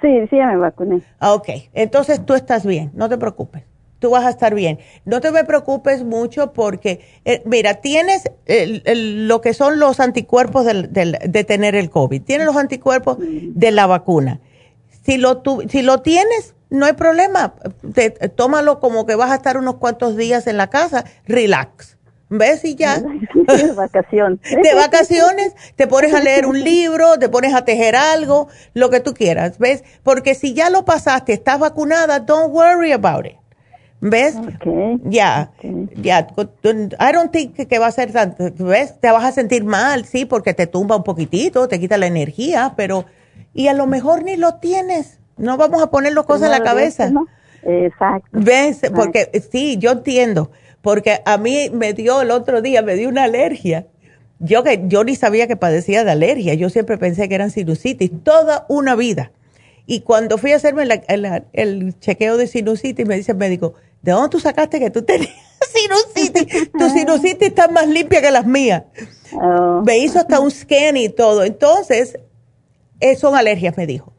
Sí, 0.00 0.08
sí, 0.30 0.36
ya 0.36 0.46
me 0.46 0.56
vacuné. 0.56 1.02
Ah, 1.18 1.34
ok, 1.34 1.48
entonces 1.74 2.24
tú 2.24 2.32
estás 2.32 2.64
bien, 2.64 2.92
no 2.94 3.10
te 3.10 3.18
preocupes. 3.18 3.67
Tú 3.98 4.10
vas 4.10 4.24
a 4.24 4.30
estar 4.30 4.54
bien. 4.54 4.78
No 5.04 5.20
te 5.20 5.30
me 5.30 5.44
preocupes 5.44 6.04
mucho 6.04 6.52
porque, 6.52 7.00
eh, 7.24 7.42
mira, 7.44 7.74
tienes 7.74 8.30
lo 8.46 9.40
que 9.40 9.54
son 9.54 9.78
los 9.80 9.98
anticuerpos 10.00 10.64
de 10.64 11.44
tener 11.44 11.74
el 11.74 11.90
COVID. 11.90 12.22
Tienes 12.22 12.46
los 12.46 12.56
anticuerpos 12.56 13.18
de 13.20 13.70
la 13.70 13.86
vacuna. 13.86 14.40
Si 15.04 15.16
lo, 15.16 15.42
si 15.68 15.82
lo 15.82 16.02
tienes, 16.02 16.54
no 16.70 16.86
hay 16.86 16.92
problema. 16.92 17.54
tómalo 18.36 18.78
como 18.78 19.06
que 19.06 19.14
vas 19.14 19.30
a 19.30 19.36
estar 19.36 19.56
unos 19.56 19.76
cuantos 19.76 20.16
días 20.16 20.46
en 20.46 20.56
la 20.56 20.68
casa. 20.70 21.04
Relax. 21.26 21.98
¿Ves? 22.30 22.64
Y 22.64 22.74
ya. 22.74 23.00
De 23.34 23.72
vacaciones. 23.72 24.40
De 24.42 24.74
vacaciones, 24.74 25.54
te 25.76 25.86
pones 25.86 26.12
a 26.12 26.20
leer 26.20 26.46
un 26.46 26.62
libro, 26.62 27.18
te 27.18 27.28
pones 27.28 27.54
a 27.54 27.64
tejer 27.64 27.96
algo, 27.96 28.48
lo 28.74 28.90
que 28.90 29.00
tú 29.00 29.14
quieras, 29.14 29.58
¿ves? 29.58 29.82
Porque 30.02 30.34
si 30.34 30.52
ya 30.52 30.68
lo 30.68 30.84
pasaste, 30.84 31.32
estás 31.32 31.58
vacunada, 31.58 32.20
don't 32.20 32.54
worry 32.54 32.92
about 32.92 33.26
it. 33.26 33.36
¿Ves? 34.00 34.36
Ya, 35.04 35.50
ya. 35.96 36.28
I 36.36 37.12
don't 37.12 37.32
think 37.32 37.54
que 37.54 37.78
va 37.78 37.86
a 37.86 37.92
ser 37.92 38.12
tanto, 38.12 38.44
¿ves? 38.64 39.00
Te 39.00 39.10
vas 39.10 39.24
a 39.24 39.32
sentir 39.32 39.64
mal, 39.64 40.04
sí, 40.04 40.24
porque 40.24 40.54
te 40.54 40.66
tumba 40.66 40.96
un 40.96 41.04
poquitito, 41.04 41.66
te 41.66 41.80
quita 41.80 41.98
la 41.98 42.06
energía, 42.06 42.74
pero, 42.76 43.06
y 43.54 43.68
a 43.68 43.74
lo 43.74 43.86
mejor 43.86 44.22
ni 44.22 44.36
lo 44.36 44.54
tienes. 44.56 45.18
No 45.36 45.56
vamos 45.56 45.82
a 45.82 45.90
ponerlo 45.90 46.26
cosas 46.26 46.44
en 46.44 46.50
la 46.52 46.62
cabeza. 46.62 47.12
Exacto. 47.64 48.28
¿Ves? 48.32 48.82
Porque 48.94 49.30
sí, 49.50 49.78
yo 49.78 49.92
entiendo 49.92 50.50
porque 50.82 51.20
a 51.24 51.38
mí 51.38 51.70
me 51.72 51.92
dio 51.92 52.22
el 52.22 52.30
otro 52.30 52.62
día, 52.62 52.82
me 52.82 52.94
dio 52.94 53.08
una 53.08 53.24
alergia. 53.24 53.86
Yo, 54.38 54.62
que, 54.62 54.84
yo 54.86 55.02
ni 55.04 55.16
sabía 55.16 55.46
que 55.48 55.56
padecía 55.56 56.04
de 56.04 56.12
alergia, 56.12 56.54
yo 56.54 56.70
siempre 56.70 56.96
pensé 56.96 57.28
que 57.28 57.34
eran 57.34 57.50
sinusitis, 57.50 58.10
toda 58.22 58.64
una 58.68 58.94
vida. 58.94 59.32
Y 59.86 60.00
cuando 60.00 60.38
fui 60.38 60.52
a 60.52 60.56
hacerme 60.56 60.84
el 61.52 61.98
chequeo 61.98 62.36
de 62.36 62.46
sinusitis, 62.46 63.06
me 63.06 63.16
dice 63.16 63.32
el 63.32 63.38
médico, 63.38 63.74
¿de 64.02 64.12
dónde 64.12 64.28
tú 64.28 64.40
sacaste 64.40 64.78
que 64.78 64.90
tú 64.90 65.02
tenías 65.02 65.30
sinusitis? 65.74 66.70
tu 66.72 66.88
sinusitis 66.90 67.48
está 67.48 67.68
más 67.68 67.88
limpia 67.88 68.20
que 68.20 68.30
las 68.30 68.46
mías. 68.46 68.84
Oh. 69.32 69.82
Me 69.84 69.98
hizo 69.98 70.18
hasta 70.18 70.40
un 70.40 70.50
scan 70.50 70.96
y 70.96 71.08
todo. 71.08 71.44
Entonces, 71.44 72.18
eh, 73.00 73.16
son 73.16 73.34
alergias, 73.34 73.76
me 73.76 73.86
dijo. 73.86 74.12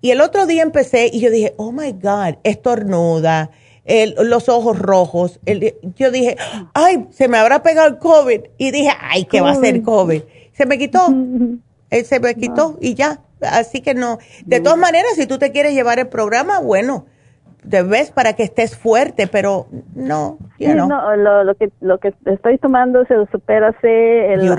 Y 0.00 0.10
el 0.10 0.20
otro 0.20 0.46
día 0.46 0.62
empecé 0.62 1.10
y 1.12 1.20
yo 1.20 1.30
dije, 1.30 1.54
oh 1.56 1.72
my 1.72 1.92
God, 1.92 2.38
estornuda, 2.42 3.50
los 4.18 4.48
ojos 4.48 4.78
rojos. 4.78 5.40
yo 5.96 6.10
dije, 6.10 6.36
ay, 6.74 7.06
se 7.10 7.28
me 7.28 7.38
habrá 7.38 7.62
pegado 7.62 7.88
el 7.88 7.98
COVID. 7.98 8.40
Y 8.56 8.70
dije, 8.70 8.90
ay, 8.98 9.24
¿qué 9.24 9.40
va 9.40 9.50
a 9.50 9.56
ser 9.56 9.82
COVID? 9.82 10.22
Se 10.52 10.66
me 10.66 10.78
quitó. 10.78 11.06
se 12.04 12.20
me 12.20 12.34
quitó 12.34 12.78
y 12.80 12.94
ya. 12.94 13.20
Así 13.42 13.80
que 13.80 13.94
no. 13.94 14.18
De 14.44 14.60
todas 14.60 14.78
maneras, 14.78 15.12
si 15.16 15.26
tú 15.26 15.38
te 15.38 15.50
quieres 15.50 15.74
llevar 15.74 15.98
el 15.98 16.08
programa, 16.08 16.60
bueno, 16.60 17.06
te 17.68 17.82
ves 17.82 18.10
para 18.10 18.34
que 18.34 18.42
estés 18.42 18.76
fuerte, 18.76 19.26
pero 19.26 19.66
no, 19.94 20.38
no 20.58 21.16
lo, 21.16 21.54
que 21.54 21.70
lo 21.80 21.98
que 21.98 22.14
estoy 22.26 22.58
tomando 22.58 23.02
es 23.02 23.10
el 23.10 23.28
Supera 23.30 23.74
C, 23.80 24.32
el 24.32 24.50
uh, 24.50 24.56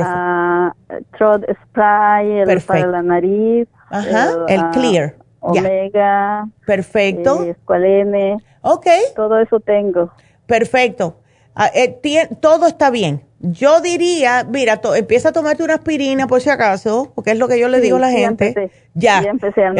Throat 1.18 1.44
Spray, 1.64 2.40
el 2.40 2.62
para 2.62 2.88
la 2.88 3.02
nariz, 3.02 3.68
Ajá, 3.90 4.30
el, 4.48 4.60
ah, 4.60 4.72
Clear. 4.74 5.16
Omega. 5.42 6.48
Perfecto. 6.66 7.44
Eh, 7.44 7.50
Escualene. 7.50 8.38
Ok. 8.62 8.86
Todo 9.16 9.40
eso 9.40 9.60
tengo. 9.60 10.12
Perfecto. 10.46 11.16
Ah, 11.56 11.70
eh, 11.74 12.00
todo 12.40 12.68
está 12.68 12.90
bien. 12.92 13.24
Yo 13.40 13.82
diría, 13.82 14.46
mira, 14.48 14.80
empieza 14.96 15.30
a 15.30 15.32
tomarte 15.32 15.64
una 15.64 15.74
aspirina 15.76 16.28
por 16.28 16.42
si 16.42 16.50
acaso, 16.50 17.12
porque 17.16 17.32
es 17.32 17.40
lo 17.40 17.48
que 17.48 17.60
yo 17.60 17.68
le 17.70 17.82
digo 17.82 17.98
a 17.98 18.02
la 18.02 18.12
gente. 18.12 18.72
Ya. 18.94 19.22
Ya 19.22 19.30
empecé 19.30 19.64
a 19.64 19.74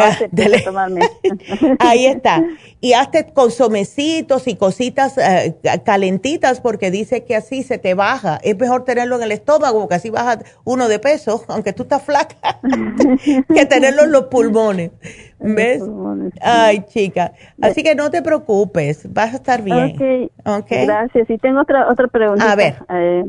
tomarme. 0.64 1.02
Ahí 1.80 2.06
está. 2.06 2.44
Y 2.80 2.94
hazte 2.94 3.34
consomecitos 3.34 4.48
y 4.48 4.56
cositas 4.56 5.18
eh, 5.18 5.58
calentitas 5.84 6.62
porque 6.62 6.92
dice 6.92 7.26
que 7.26 7.36
así 7.36 7.64
se 7.64 7.78
te 7.78 7.94
baja. 7.94 8.40
Es 8.42 8.58
mejor 8.58 8.86
tenerlo 8.86 9.18
en 9.18 9.24
el 9.24 9.32
estómago 9.34 9.80
porque 9.82 9.96
así 9.96 10.10
baja 10.10 10.40
uno 10.64 10.88
de 10.88 11.00
peso, 11.00 11.44
aunque 11.50 11.74
tú 11.74 11.84
estás 11.84 12.04
flaca, 12.04 12.60
que 13.54 13.66
tenerlo 13.66 14.04
en 14.04 14.12
los 14.12 14.26
pulmones. 14.26 14.92
¿Ves? 15.40 15.82
Ay, 16.42 16.86
chica. 16.88 17.34
Así 17.62 17.84
que 17.84 17.96
no 17.96 18.12
te 18.12 18.22
preocupes, 18.22 19.12
vas 19.12 19.34
a 19.34 19.38
estar 19.38 19.64
bien. 19.64 19.96
Okay. 20.46 20.86
Gracias. 20.86 21.30
Y 21.30 21.38
tengo 21.40 21.62
otra 21.62 21.90
otra 21.90 22.08
pregunta. 22.08 22.52
A 22.52 22.56
ver. 22.56 22.76
Eh, 22.90 23.24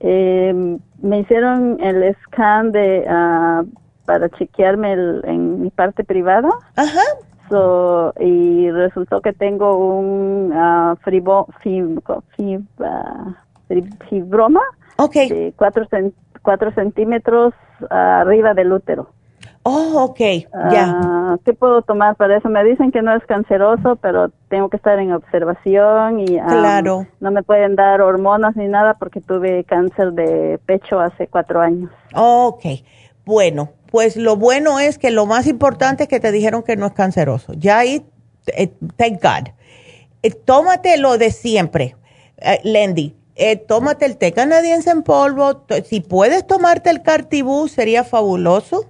eh, 0.00 0.78
me 1.02 1.20
hicieron 1.20 1.78
el 1.80 2.16
scan 2.24 2.72
de 2.72 3.04
uh, 3.06 3.66
para 4.08 4.30
chequearme 4.30 4.94
en 5.24 5.60
mi 5.60 5.68
parte 5.68 6.02
privada. 6.02 6.48
Ajá. 6.76 7.02
y 8.20 8.70
resultó 8.70 9.20
que 9.20 9.34
tengo 9.34 9.76
un 9.76 10.50
uh, 10.50 10.96
fribo, 11.04 11.46
fib, 11.60 12.00
fibroma 14.08 14.62
okay. 14.96 15.28
de 15.28 15.54
4 15.56 16.72
centímetros 16.74 17.52
arriba 17.90 18.54
del 18.54 18.72
útero. 18.72 19.10
Oh, 19.62 20.04
ok, 20.04 20.18
ya. 20.72 21.00
Ah, 21.04 21.36
¿Qué 21.44 21.52
puedo 21.52 21.82
tomar 21.82 22.16
para 22.16 22.38
eso? 22.38 22.48
Me 22.48 22.64
dicen 22.64 22.90
que 22.90 23.02
no 23.02 23.14
es 23.14 23.22
canceroso, 23.26 23.96
pero 23.96 24.30
tengo 24.48 24.70
que 24.70 24.78
estar 24.78 24.98
en 24.98 25.12
observación 25.12 26.20
y 26.20 26.38
claro. 26.40 27.06
no 27.20 27.30
me 27.30 27.42
pueden 27.42 27.76
dar 27.76 28.00
hormonas 28.00 28.56
ni 28.56 28.66
nada 28.68 28.94
porque 28.94 29.20
tuve 29.20 29.64
cáncer 29.64 30.12
de 30.12 30.58
pecho 30.64 30.98
hace 30.98 31.26
cuatro 31.26 31.60
años. 31.60 31.90
Ok, 32.14 32.64
bueno, 33.28 33.72
pues 33.90 34.16
lo 34.16 34.36
bueno 34.36 34.80
es 34.80 34.98
que 34.98 35.10
lo 35.10 35.26
más 35.26 35.46
importante 35.46 36.04
es 36.04 36.08
que 36.08 36.18
te 36.18 36.32
dijeron 36.32 36.62
que 36.62 36.76
no 36.76 36.86
es 36.86 36.92
canceroso. 36.92 37.52
Ya 37.52 37.78
ahí, 37.78 38.04
eh, 38.56 38.72
thank 38.96 39.22
God. 39.22 39.50
Eh, 40.22 40.30
tómate 40.30 40.96
lo 40.96 41.18
de 41.18 41.30
siempre, 41.30 41.94
eh, 42.38 42.58
Lendy. 42.64 43.14
tómate 43.68 44.06
el 44.06 44.16
té 44.16 44.32
canadiense 44.32 44.90
en 44.90 45.02
polvo. 45.02 45.64
Si 45.84 46.00
puedes 46.00 46.46
tomarte 46.46 46.90
el 46.90 47.02
cartibú, 47.02 47.68
sería 47.68 48.02
fabuloso. 48.02 48.86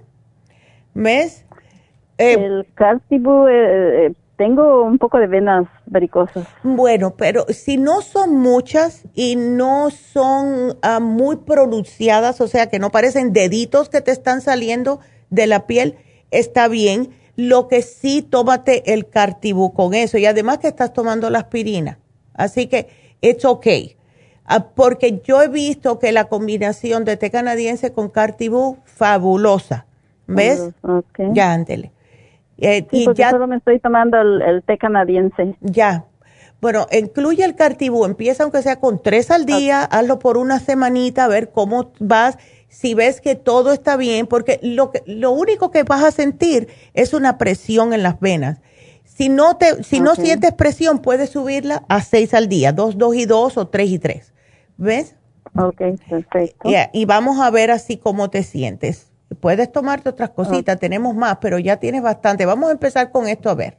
Eh, 2.17 2.33
el 2.33 2.65
Cartibu, 2.75 3.47
eh, 3.47 4.07
eh, 4.07 4.13
tengo 4.39 4.85
un 4.85 4.97
poco 4.97 5.19
de 5.19 5.27
venas 5.27 5.67
varicosas. 5.85 6.47
Bueno, 6.63 7.15
pero 7.17 7.45
si 7.49 7.75
no 7.75 8.01
son 8.01 8.37
muchas 8.37 9.03
y 9.13 9.35
no 9.35 9.89
son 9.89 10.77
ah, 10.81 11.01
muy 11.01 11.35
pronunciadas, 11.35 12.39
o 12.39 12.47
sea, 12.47 12.69
que 12.69 12.79
no 12.79 12.89
parecen 12.89 13.33
deditos 13.33 13.89
que 13.89 13.99
te 13.99 14.11
están 14.11 14.39
saliendo 14.39 15.01
de 15.29 15.45
la 15.45 15.67
piel, 15.67 15.97
está 16.31 16.69
bien. 16.69 17.09
Lo 17.35 17.67
que 17.67 17.81
sí, 17.81 18.21
tómate 18.21 18.93
el 18.93 19.09
Cartibu 19.09 19.73
con 19.73 19.93
eso 19.93 20.17
y 20.17 20.25
además 20.25 20.59
que 20.59 20.69
estás 20.69 20.93
tomando 20.93 21.29
la 21.29 21.39
aspirina. 21.39 21.99
Así 22.33 22.67
que, 22.67 22.87
it's 23.19 23.43
okay. 23.43 23.97
Ah, 24.45 24.69
porque 24.73 25.19
yo 25.21 25.41
he 25.41 25.49
visto 25.49 25.99
que 25.99 26.13
la 26.13 26.29
combinación 26.29 27.03
de 27.03 27.17
té 27.17 27.29
canadiense 27.29 27.91
con 27.91 28.07
Cartibu, 28.07 28.77
fabulosa 28.85 29.85
¿Ves? 30.27 30.69
Ya, 31.33 31.51
ándele. 31.51 31.91
Eh, 32.61 32.87
y 32.91 33.07
ya 33.13 33.31
solo 33.31 33.47
me 33.47 33.57
estoy 33.57 33.79
tomando 33.79 34.19
el, 34.19 34.63
té 34.63 34.77
canadiense. 34.77 35.55
Ya. 35.61 36.05
Bueno, 36.61 36.87
incluye 36.91 37.45
el 37.45 37.55
cartibú, 37.55 38.03
empieza 38.05 38.43
aunque 38.43 38.61
sea 38.61 38.79
con 38.81 39.01
tres 39.01 39.31
al 39.31 39.45
día, 39.45 39.83
hazlo 39.83 40.19
por 40.19 40.37
una 40.37 40.59
semanita, 40.59 41.23
a 41.23 41.27
ver 41.29 41.51
cómo 41.51 41.93
vas, 41.99 42.37
si 42.67 42.93
ves 42.93 43.21
que 43.21 43.35
todo 43.35 43.71
está 43.71 43.95
bien, 43.95 44.27
porque 44.27 44.59
lo, 44.61 44.91
que, 44.91 45.01
lo 45.05 45.31
único 45.31 45.71
que 45.71 45.83
vas 45.83 46.03
a 46.03 46.11
sentir 46.11 46.67
es 46.93 47.13
una 47.13 47.37
presión 47.37 47.93
en 47.93 48.03
las 48.03 48.19
venas. 48.19 48.59
Si 49.05 49.29
no, 49.29 49.55
te, 49.55 49.83
si 49.83 50.01
no 50.01 50.15
sientes 50.15 50.53
presión, 50.53 50.99
puedes 50.99 51.29
subirla 51.29 51.83
a 51.87 52.01
seis 52.01 52.33
al 52.33 52.49
día, 52.49 52.73
dos, 52.73 52.97
dos 52.97 53.15
y 53.15 53.25
dos 53.25 53.57
o 53.57 53.67
tres 53.67 53.89
y 53.89 53.99
tres. 53.99 54.33
¿Ves? 54.75 55.15
Ok, 55.57 55.81
perfecto. 56.09 56.69
y 56.93 57.05
vamos 57.05 57.39
a 57.39 57.49
ver 57.51 57.71
así 57.71 57.97
cómo 57.97 58.29
te 58.29 58.43
sientes. 58.43 59.08
Puedes 59.39 59.71
tomarte 59.71 60.09
otras 60.09 60.31
cositas, 60.31 60.79
tenemos 60.79 61.15
más, 61.15 61.37
pero 61.39 61.59
ya 61.59 61.77
tienes 61.77 62.01
bastante. 62.01 62.45
Vamos 62.45 62.69
a 62.69 62.71
empezar 62.71 63.11
con 63.11 63.27
esto 63.27 63.49
a 63.49 63.55
ver. 63.55 63.77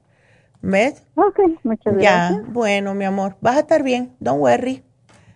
¿Ves? 0.62 1.02
Ok, 1.16 1.40
muchas 1.64 1.94
gracias. 1.94 2.02
Ya, 2.02 2.42
bueno, 2.48 2.94
mi 2.94 3.04
amor, 3.04 3.36
vas 3.40 3.56
a 3.56 3.60
estar 3.60 3.82
bien, 3.82 4.14
don't 4.20 4.40
worry. 4.40 4.84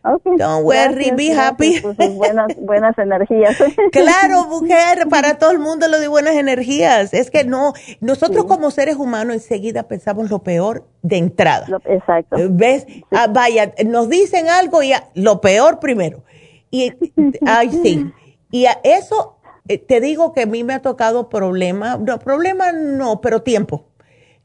Okay. 0.06 0.36
Don't 0.36 0.66
worry, 0.66 1.12
be 1.12 1.32
happy. 1.32 1.80
buenas, 1.80 2.48
buenas 2.60 2.98
energías. 2.98 3.56
claro, 3.92 4.44
mujer, 4.48 5.08
para 5.08 5.38
todo 5.38 5.50
el 5.50 5.58
mundo 5.58 5.88
lo 5.88 5.98
de 5.98 6.08
buenas 6.08 6.34
energías. 6.34 7.14
Es 7.14 7.30
que 7.30 7.44
no, 7.44 7.72
nosotros 8.02 8.44
como 8.44 8.70
seres 8.70 8.96
humanos 8.96 9.34
enseguida 9.34 9.84
pensamos 9.84 10.28
lo 10.28 10.40
peor 10.42 10.86
de 11.00 11.16
entrada. 11.16 11.66
exacto. 11.86 12.36
¿Ves? 12.50 12.86
Ah, 13.10 13.28
vaya, 13.28 13.72
nos 13.86 14.10
dicen 14.10 14.50
algo 14.50 14.82
y 14.82 14.92
lo 15.14 15.40
peor 15.40 15.80
primero. 15.80 16.22
Y, 16.70 16.92
ay, 17.46 17.70
sí. 17.70 18.12
Y 18.50 18.66
a 18.66 18.78
eso 18.84 19.38
eh, 19.68 19.78
te 19.78 20.00
digo 20.00 20.32
que 20.32 20.42
a 20.42 20.46
mí 20.46 20.64
me 20.64 20.74
ha 20.74 20.82
tocado 20.82 21.28
problema, 21.28 21.96
no, 21.96 22.18
problema 22.18 22.72
no, 22.72 23.20
pero 23.20 23.42
tiempo, 23.42 23.86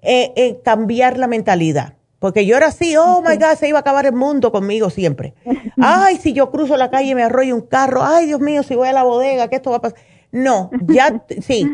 eh, 0.01 0.33
eh, 0.35 0.61
cambiar 0.63 1.17
la 1.17 1.27
mentalidad 1.27 1.99
porque 2.19 2.45
yo 2.45 2.57
era 2.57 2.67
así, 2.67 2.95
oh 2.97 3.21
my 3.21 3.37
God, 3.37 3.55
se 3.57 3.69
iba 3.69 3.79
a 3.79 3.81
acabar 3.81 4.05
el 4.05 4.13
mundo 4.13 4.51
conmigo 4.51 4.89
siempre. 4.89 5.33
Ay, 5.81 6.17
si 6.17 6.33
yo 6.33 6.51
cruzo 6.51 6.75
la 6.75 6.89
calle 6.89 7.11
y 7.11 7.15
me 7.15 7.23
arroyo 7.23 7.55
un 7.55 7.61
carro, 7.61 8.03
ay, 8.03 8.25
Dios 8.27 8.41
mío, 8.41 8.61
si 8.61 8.75
voy 8.75 8.89
a 8.89 8.93
la 8.93 9.03
bodega, 9.03 9.47
que 9.47 9.55
esto 9.55 9.71
va 9.71 9.77
a 9.77 9.81
pasar. 9.81 9.97
No, 10.31 10.69
ya, 10.87 11.23
sí, 11.41 11.65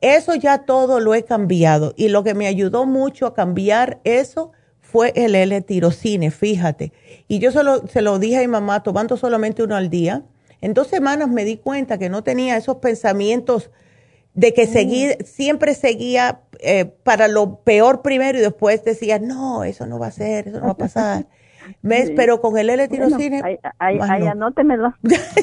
eso 0.00 0.34
ya 0.34 0.64
todo 0.64 1.00
lo 1.00 1.14
he 1.14 1.24
cambiado. 1.24 1.92
Y 1.96 2.08
lo 2.08 2.24
que 2.24 2.34
me 2.34 2.46
ayudó 2.46 2.86
mucho 2.86 3.26
a 3.26 3.34
cambiar 3.34 4.00
eso 4.04 4.52
fue 4.80 5.12
el 5.14 5.34
L-tirocine, 5.34 6.30
fíjate. 6.30 6.92
Y 7.28 7.38
yo 7.38 7.52
solo, 7.52 7.86
se 7.86 8.00
lo 8.00 8.18
dije 8.18 8.38
a 8.38 8.40
mi 8.40 8.48
mamá, 8.48 8.82
tomando 8.82 9.16
solamente 9.18 9.62
uno 9.62 9.76
al 9.76 9.90
día. 9.90 10.24
En 10.60 10.74
dos 10.74 10.88
semanas 10.88 11.28
me 11.28 11.44
di 11.44 11.56
cuenta 11.56 11.98
que 11.98 12.08
no 12.08 12.22
tenía 12.22 12.56
esos 12.56 12.76
pensamientos 12.76 13.70
de 14.34 14.54
que 14.54 14.66
seguir, 14.66 15.18
siempre 15.24 15.74
seguía 15.74 16.42
eh, 16.60 16.84
para 16.84 17.28
lo 17.28 17.60
peor 17.60 18.02
primero 18.02 18.38
y 18.38 18.42
después 18.42 18.84
decía, 18.84 19.18
no, 19.18 19.64
eso 19.64 19.86
no 19.86 19.98
va 19.98 20.08
a 20.08 20.12
ser, 20.12 20.48
eso 20.48 20.60
no 20.60 20.66
va 20.66 20.72
a 20.72 20.76
pasar. 20.76 21.26
¿Ves? 21.82 22.12
Pero 22.16 22.40
con 22.40 22.58
el 22.58 22.70
L-tirocine... 22.70 23.40
Bueno, 23.40 23.58
ahí, 23.78 23.98
ahí, 24.08 24.26
anótemelo. 24.26 24.94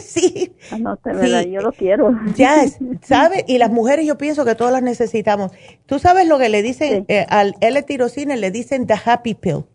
sí. 0.01 0.55
Anótemelo, 0.71 1.41
yo 1.41 1.61
lo 1.61 1.71
quiero. 1.71 2.11
Ya, 2.35 2.65
¿sabes? 3.01 3.43
Y 3.47 3.57
las 3.57 3.71
mujeres 3.71 4.05
yo 4.05 4.17
pienso 4.17 4.45
que 4.45 4.55
todas 4.55 4.73
las 4.73 4.83
necesitamos. 4.83 5.51
Tú 5.85 5.99
sabes 5.99 6.27
lo 6.27 6.37
que 6.37 6.49
le 6.49 6.61
dicen 6.61 7.05
eh, 7.07 7.25
al 7.29 7.55
L-tirocine, 7.61 8.37
le 8.37 8.51
dicen 8.51 8.87
the 8.87 8.95
happy 9.03 9.35
pill. 9.35 9.65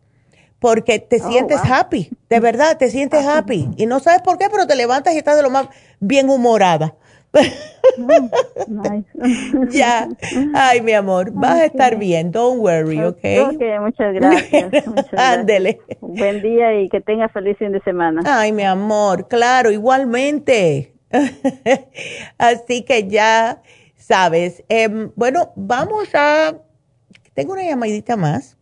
Porque 0.62 1.00
te 1.00 1.20
oh, 1.20 1.28
sientes 1.28 1.60
happy, 1.68 2.08
de 2.30 2.40
verdad, 2.40 2.78
te 2.78 2.88
sientes 2.88 3.26
happy. 3.26 3.68
Y 3.76 3.84
no 3.84 4.00
sabes 4.00 4.22
por 4.22 4.38
qué, 4.38 4.46
pero 4.50 4.66
te 4.66 4.76
levantas 4.76 5.14
y 5.14 5.18
estás 5.18 5.36
de 5.36 5.42
lo 5.42 5.50
más 5.50 5.68
bien 6.00 6.30
humorada. 6.30 6.94
ya. 9.70 10.08
Ay, 10.54 10.80
mi 10.82 10.92
amor, 10.92 11.32
vas 11.32 11.60
a 11.60 11.64
estar 11.64 11.98
bien. 11.98 12.30
Don't 12.30 12.60
worry, 12.60 13.02
¿ok? 13.02 13.24
Ok, 13.48 13.60
muchas 13.80 14.14
gracias. 14.14 14.72
Ándele. 15.16 15.80
Buen 16.00 16.42
día 16.42 16.80
y 16.80 16.88
que 16.88 17.00
tengas 17.00 17.32
feliz 17.32 17.58
fin 17.58 17.72
de 17.72 17.80
semana. 17.80 18.22
Ay, 18.24 18.52
mi 18.52 18.62
amor, 18.62 19.26
claro, 19.28 19.72
igualmente. 19.72 20.92
Así 22.38 22.84
que 22.84 23.08
ya 23.08 23.62
sabes. 23.96 24.62
Em, 24.68 25.10
bueno, 25.16 25.52
vamos 25.56 26.08
a. 26.14 26.54
Tengo 27.34 27.54
una 27.54 27.64
llamadita 27.64 28.16
más. 28.16 28.56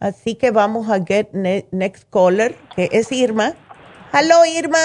Así 0.00 0.34
que 0.34 0.50
vamos 0.50 0.88
a 0.88 1.04
get 1.04 1.28
next 1.72 2.10
caller, 2.10 2.54
que 2.74 2.88
es 2.90 3.12
Irma. 3.12 3.52
Hello, 4.14 4.46
Irma. 4.46 4.78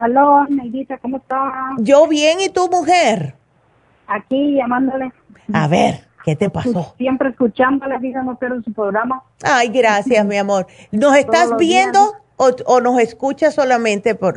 Aló, 0.00 0.46
Neidita, 0.48 0.96
¿cómo 0.96 1.18
estás? 1.18 1.42
Yo 1.80 2.08
bien, 2.08 2.40
¿y 2.40 2.48
tu 2.48 2.66
mujer? 2.70 3.34
Aquí 4.06 4.54
llamándole. 4.54 5.12
A 5.52 5.68
ver, 5.68 6.06
¿qué 6.24 6.34
te 6.34 6.48
pasó? 6.48 6.94
Siempre 6.96 7.28
escuchándole, 7.28 7.98
diga, 7.98 8.22
no 8.22 8.38
pierdo 8.38 8.62
su 8.62 8.72
programa. 8.72 9.22
Ay, 9.44 9.68
gracias, 9.68 10.24
mi 10.24 10.38
amor. 10.38 10.66
¿Nos 10.92 11.14
estás 11.18 11.54
viendo 11.58 12.00
o, 12.36 12.80
nos 12.80 13.00
escuchas 13.00 13.54
solamente 13.54 14.14
por...? 14.14 14.34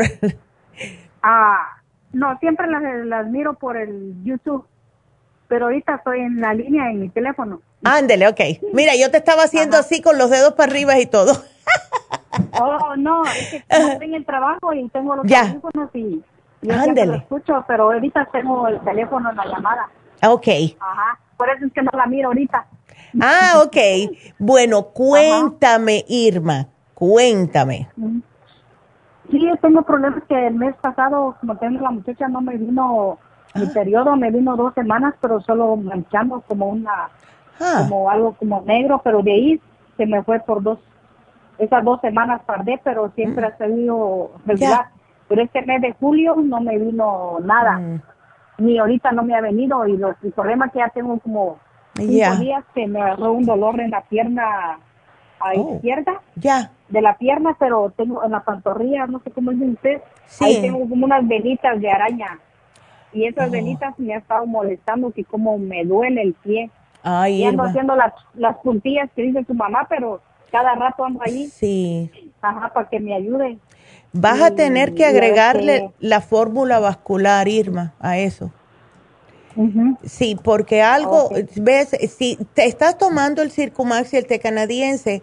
ah, 1.24 1.82
no, 2.12 2.38
siempre 2.40 2.68
las, 2.68 3.06
las 3.06 3.28
miro 3.28 3.54
por 3.54 3.78
el 3.78 4.14
YouTube, 4.26 4.68
pero 5.48 5.68
ahorita 5.68 5.96
estoy 5.96 6.20
en 6.20 6.42
la 6.42 6.54
línea 6.54 6.92
en 6.92 7.00
mi 7.00 7.08
teléfono. 7.08 7.62
Ándele, 7.84 8.28
ok. 8.28 8.40
Mira, 8.74 8.94
yo 8.96 9.10
te 9.12 9.18
estaba 9.18 9.44
haciendo 9.44 9.78
así 9.78 10.02
con 10.02 10.18
los 10.18 10.30
dedos 10.30 10.54
para 10.54 10.72
arriba 10.72 11.00
y 11.00 11.06
todo. 11.06 11.34
Oh, 12.60 12.96
no, 12.98 13.24
es 13.26 13.50
que 13.50 13.64
estoy 13.68 14.08
en 14.08 14.14
el 14.16 14.26
trabajo 14.26 14.74
y 14.74 14.88
tengo 14.90 15.16
los 15.16 15.26
teléfonos 15.26 15.90
y, 15.94 16.24
y 16.62 16.68
lo 16.68 17.16
escucho, 17.16 17.64
pero 17.68 17.92
ahorita 17.92 18.30
tengo 18.32 18.68
el 18.68 18.80
teléfono 18.82 19.30
en 19.32 19.36
la 19.36 19.46
llamada. 19.46 19.90
Ok. 20.24 20.48
Ajá, 20.80 21.20
por 21.38 21.50
eso 21.50 21.66
es 21.66 21.74
que 21.74 21.82
no 21.82 21.92
la 21.94 22.06
miro 22.06 22.30
ahorita. 22.30 22.66
Ah, 23.20 23.64
ok. 23.66 23.78
Bueno, 24.38 24.84
cuéntame, 24.94 26.06
Irma, 26.08 26.68
cuéntame. 26.94 27.90
Sí, 29.30 29.50
tengo 29.62 29.82
problemas 29.84 30.24
que 30.28 30.48
el 30.48 30.56
mes 30.56 30.76
pasado, 30.82 31.36
como 31.40 31.58
tengo 31.58 31.82
la 31.82 31.92
muchacha, 31.92 32.28
no 32.28 32.42
me 32.42 32.58
vino 32.58 33.18
mi 33.56 33.66
ah. 33.66 33.72
periodo, 33.74 34.16
me 34.16 34.32
vino 34.32 34.56
dos 34.56 34.74
semanas, 34.74 35.16
pero 35.22 35.42
solo 35.42 35.76
manchando 35.76 36.42
como 36.42 36.68
una, 36.68 37.10
ah. 37.62 37.86
como 37.88 38.10
algo 38.10 38.34
como 38.34 38.62
negro, 38.62 39.02
pero 39.04 39.22
de 39.22 39.32
ahí 39.32 39.62
se 39.98 40.06
me 40.06 40.24
fue 40.24 40.40
por 40.40 40.64
dos 40.64 40.80
esas 41.62 41.84
dos 41.84 42.02
semanas 42.02 42.42
tardé, 42.48 42.80
pero 42.84 43.12
siempre 43.12 43.46
ha 43.46 43.58
salido 43.58 44.32
regular. 44.48 44.88
Pero 45.28 45.44
este 45.44 45.62
mes 45.62 45.82
de 45.82 45.94
julio 45.94 46.36
no 46.36 46.60
me 46.60 46.78
vino 46.78 47.38
nada. 47.44 47.78
Mm. 47.78 48.02
Ni 48.58 48.80
ahorita 48.80 49.12
no 49.12 49.24
me 49.24 49.36
ha 49.36 49.42
venido. 49.42 49.88
Y 49.88 49.96
los, 49.96 50.16
el 50.24 50.32
problema 50.32 50.70
que 50.70 50.80
ya 50.80 50.90
tengo 50.90 51.20
como 51.20 51.60
cinco 51.96 52.36
días 52.38 52.66
que 52.74 52.88
me 52.88 53.02
agarró 53.02 53.34
un 53.34 53.46
dolor 53.46 53.80
en 53.80 53.92
la 53.92 54.02
pierna 54.02 54.80
a 55.40 55.52
oh. 55.56 55.76
izquierda. 55.76 56.20
Ya. 56.36 56.72
De 56.90 57.02
la 57.02 57.16
pierna, 57.18 57.56
pero 57.60 57.94
tengo 57.96 58.24
en 58.24 58.32
la 58.32 58.44
pantorrilla, 58.44 59.06
no 59.06 59.20
sé 59.20 59.30
cómo 59.30 59.52
dice 59.52 59.66
usted. 59.66 60.02
Ahí 60.40 60.62
tengo 60.62 60.80
como 60.90 61.06
unas 61.06 61.28
venitas 61.28 61.80
de 61.80 61.92
araña. 61.92 62.40
Y 63.14 63.26
esas 63.26 63.50
oh. 63.50 63.52
venitas 63.52 63.98
me 64.00 64.16
ha 64.16 64.18
estado 64.18 64.48
molestando 64.48 65.12
que 65.12 65.24
como 65.26 65.60
me 65.60 65.86
duele 65.86 66.24
el 66.24 66.34
pie. 66.34 66.72
Ay, 67.04 67.42
y 67.42 67.46
ando 67.46 67.64
haciendo 67.64 67.96
las, 67.96 68.14
las 68.36 68.58
puntillas 68.58 69.10
que 69.16 69.24
dice 69.24 69.44
su 69.46 69.54
mamá, 69.54 69.88
pero 69.90 70.22
cada 70.52 70.76
rato 70.76 71.06
ando 71.06 71.22
ahí. 71.24 71.48
Sí. 71.48 72.12
Ajá, 72.42 72.72
para 72.74 72.90
que 72.90 73.00
me 73.00 73.16
ayude. 73.16 73.58
Vas 74.14 74.42
a 74.42 74.56
tener 74.56 74.94
que 74.94 75.06
agregarle 75.06 75.92
la 76.00 76.22
fórmula 76.22 76.80
vascular, 76.80 77.48
Irma, 77.48 77.94
a 78.00 78.18
eso. 78.18 78.52
Sí, 80.04 80.38
porque 80.42 80.82
algo, 80.82 81.30
ves, 81.56 81.96
si 82.10 82.38
te 82.54 82.66
estás 82.66 82.98
tomando 82.98 83.42
el 83.42 83.52
Circumax 83.52 84.14
y 84.14 84.18
el 84.18 84.26
té 84.26 84.40
canadiense 84.40 85.22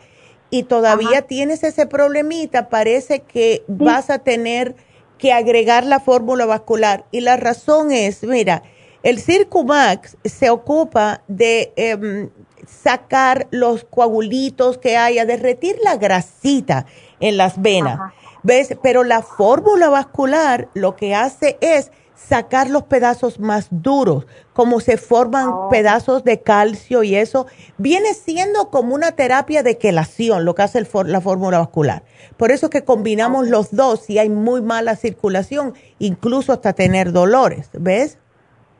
y 0.50 0.64
todavía 0.64 1.22
tienes 1.22 1.64
ese 1.64 1.86
problemita, 1.86 2.68
parece 2.68 3.20
que 3.20 3.64
vas 3.68 4.10
a 4.10 4.18
tener 4.18 4.74
que 5.18 5.32
agregar 5.32 5.84
la 5.84 6.00
fórmula 6.00 6.46
vascular. 6.46 7.04
Y 7.10 7.20
la 7.20 7.36
razón 7.36 7.90
es, 7.90 8.22
mira, 8.22 8.62
el 9.02 9.20
Circumax 9.20 10.16
se 10.24 10.50
ocupa 10.50 11.22
de 11.28 11.72
em, 11.76 12.30
sacar 12.66 13.48
los 13.50 13.84
coagulitos 13.84 14.78
que 14.78 14.96
haya, 14.96 15.24
derretir 15.24 15.76
la 15.82 15.96
grasita 15.96 16.86
en 17.20 17.36
las 17.36 17.60
venas. 17.60 17.98
¿Ves? 18.42 18.76
Pero 18.82 19.04
la 19.04 19.22
fórmula 19.22 19.88
vascular 19.88 20.68
lo 20.74 20.96
que 20.96 21.14
hace 21.14 21.58
es 21.60 21.90
sacar 22.14 22.68
los 22.68 22.84
pedazos 22.84 23.38
más 23.38 23.68
duros, 23.70 24.26
como 24.52 24.80
se 24.80 24.96
forman 24.96 25.48
oh. 25.48 25.68
pedazos 25.70 26.24
de 26.24 26.40
calcio 26.40 27.02
y 27.02 27.14
eso, 27.14 27.46
viene 27.78 28.12
siendo 28.14 28.70
como 28.70 28.94
una 28.94 29.12
terapia 29.12 29.62
de 29.62 29.78
quelación 29.78 30.44
lo 30.44 30.54
que 30.54 30.62
hace 30.62 30.86
la 31.04 31.20
fórmula 31.20 31.58
vascular. 31.58 32.02
Por 32.36 32.50
eso 32.50 32.70
que 32.70 32.84
combinamos 32.84 33.48
los 33.48 33.74
dos 33.74 34.00
si 34.00 34.18
hay 34.18 34.28
muy 34.28 34.62
mala 34.62 34.96
circulación, 34.96 35.74
incluso 35.98 36.52
hasta 36.52 36.72
tener 36.72 37.12
dolores, 37.12 37.70
¿ves? 37.72 38.18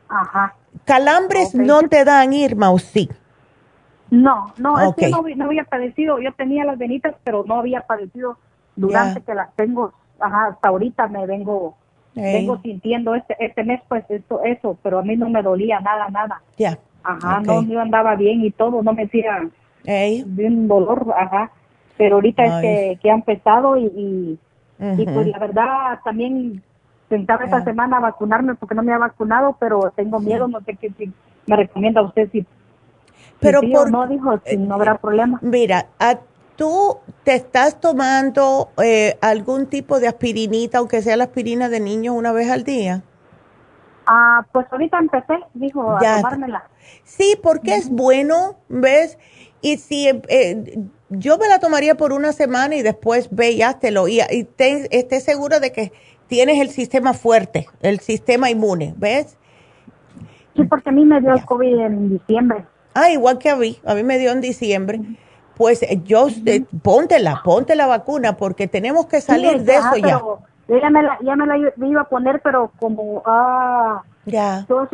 Ajá. 0.09 0.55
¿Calambres 0.85 1.55
no 1.55 1.81
te 1.83 2.03
dan, 2.03 2.33
Irma, 2.33 2.71
o 2.71 2.79
sí? 2.79 3.09
No, 4.09 4.53
no, 4.57 4.79
es 4.79 4.95
que 4.95 5.09
no, 5.09 5.45
había 5.45 5.63
padecido, 5.65 6.19
yo 6.19 6.33
tenía 6.33 6.65
las 6.65 6.77
venitas, 6.79 7.15
pero 7.23 7.43
no 7.45 7.59
había 7.59 7.81
padecido 7.81 8.37
durante 8.75 9.21
que 9.21 9.35
las 9.35 9.53
tengo, 9.55 9.93
ajá, 10.19 10.47
hasta 10.47 10.69
ahorita 10.69 11.07
me 11.07 11.27
vengo, 11.27 11.75
vengo 12.15 12.59
sintiendo 12.61 13.13
este, 13.13 13.35
este 13.39 13.63
mes 13.63 13.81
pues 13.87 14.03
eso, 14.09 14.41
eso, 14.43 14.77
pero 14.81 14.99
a 14.99 15.03
mí 15.03 15.15
no 15.15 15.29
me 15.29 15.43
dolía 15.43 15.79
nada, 15.79 16.09
nada. 16.09 16.41
Ya. 16.57 16.79
Ajá, 17.03 17.41
no, 17.41 17.61
yo 17.63 17.79
andaba 17.79 18.15
bien 18.15 18.43
y 18.43 18.51
todo, 18.51 18.81
no 18.81 18.93
me 18.93 19.03
hacía 19.03 19.47
bien 20.25 20.67
dolor, 20.67 21.13
ajá, 21.15 21.51
pero 21.97 22.15
ahorita 22.15 22.43
es 22.45 22.61
que, 22.61 22.99
que 23.01 23.11
ha 23.11 23.13
empezado 23.13 23.77
y, 23.77 24.39
y, 24.79 25.05
pues 25.05 25.27
la 25.27 25.37
verdad 25.37 25.99
también 26.03 26.63
pensaba 27.09 27.43
esta 27.43 27.63
semana 27.63 27.99
vacunarme 27.99 28.55
porque 28.55 28.75
no 28.75 28.83
me 28.83 28.93
ha 28.93 28.97
vacunado, 28.97 29.57
pero 29.59 29.91
tengo 29.95 30.19
miedo, 30.19 30.47
no 30.47 30.61
sé 30.61 30.75
qué 30.75 30.91
si 30.97 31.11
me 31.47 31.55
recomienda 31.55 32.01
usted 32.01 32.29
si 32.31 32.45
pero 33.39 33.61
por, 33.61 33.89
no 33.89 34.07
dijo, 34.07 34.39
si 34.45 34.57
no 34.57 34.75
habrá 34.75 34.97
problema. 34.97 35.39
Mira, 35.41 35.87
a, 35.99 36.19
¿tú 36.55 36.97
te 37.23 37.35
estás 37.35 37.79
tomando 37.79 38.69
eh, 38.83 39.17
algún 39.21 39.67
tipo 39.67 39.99
de 39.99 40.07
aspirinita, 40.07 40.79
aunque 40.79 41.01
sea 41.01 41.15
la 41.15 41.25
aspirina 41.25 41.69
de 41.69 41.79
niños, 41.79 42.15
una 42.15 42.31
vez 42.31 42.49
al 42.49 42.63
día? 42.63 43.01
Ah, 44.05 44.45
pues 44.51 44.65
ahorita 44.71 44.97
empecé, 44.99 45.39
dijo, 45.53 45.95
a 45.95 45.99
tomármela. 45.99 46.63
Sí, 47.03 47.37
porque 47.41 47.75
es 47.75 47.89
bueno, 47.89 48.57
¿ves? 48.67 49.17
Y 49.61 49.77
si 49.77 50.07
eh, 50.07 50.87
yo 51.09 51.37
me 51.37 51.47
la 51.47 51.59
tomaría 51.59 51.95
por 51.95 52.11
una 52.13 52.33
semana 52.33 52.75
y 52.75 52.81
después 52.81 53.29
ve 53.31 53.51
y 53.51 53.61
háztelo. 53.61 54.07
Y, 54.07 54.19
y 54.19 54.47
esté 54.57 55.19
seguro 55.19 55.59
de 55.59 55.71
que 55.71 55.91
tienes 56.29 56.61
el 56.61 56.69
sistema 56.69 57.13
fuerte, 57.13 57.67
el 57.81 57.99
sistema 57.99 58.49
inmune, 58.49 58.93
¿ves? 58.95 59.37
Sí, 60.55 60.63
porque 60.63 60.89
a 60.89 60.93
mí 60.93 61.03
me 61.03 61.19
dio 61.19 61.33
el 61.33 61.43
COVID 61.43 61.79
en 61.79 62.09
diciembre. 62.09 62.63
Ah, 62.93 63.09
igual 63.09 63.39
que 63.39 63.49
a 63.49 63.55
mí, 63.55 63.77
a 63.85 63.95
mí 63.95 64.03
me 64.03 64.17
dio 64.17 64.31
en 64.31 64.39
diciembre. 64.39 65.01
Pues 65.57 65.83
eh, 65.83 66.01
yo, 66.05 66.27
eh, 66.45 66.63
póntela, 66.81 67.41
ponte 67.43 67.75
la 67.75 67.87
vacuna 67.87 68.37
porque 68.37 68.67
tenemos 68.67 69.07
que 69.07 69.19
salir 69.19 69.63
de 69.63 69.75
eso 69.75 69.97
ya. 69.97 70.19
Yo 70.69 70.77
ya 70.77 70.89
me 70.89 71.01
la, 71.01 71.17
ya 71.21 71.35
me 71.35 71.47
la 71.47 71.57
iba 71.57 72.01
a 72.01 72.09
poner, 72.09 72.41
pero 72.41 72.71
como, 72.79 73.23
ah, 73.25 74.03
ya. 74.25 74.65
Todos 74.67 74.89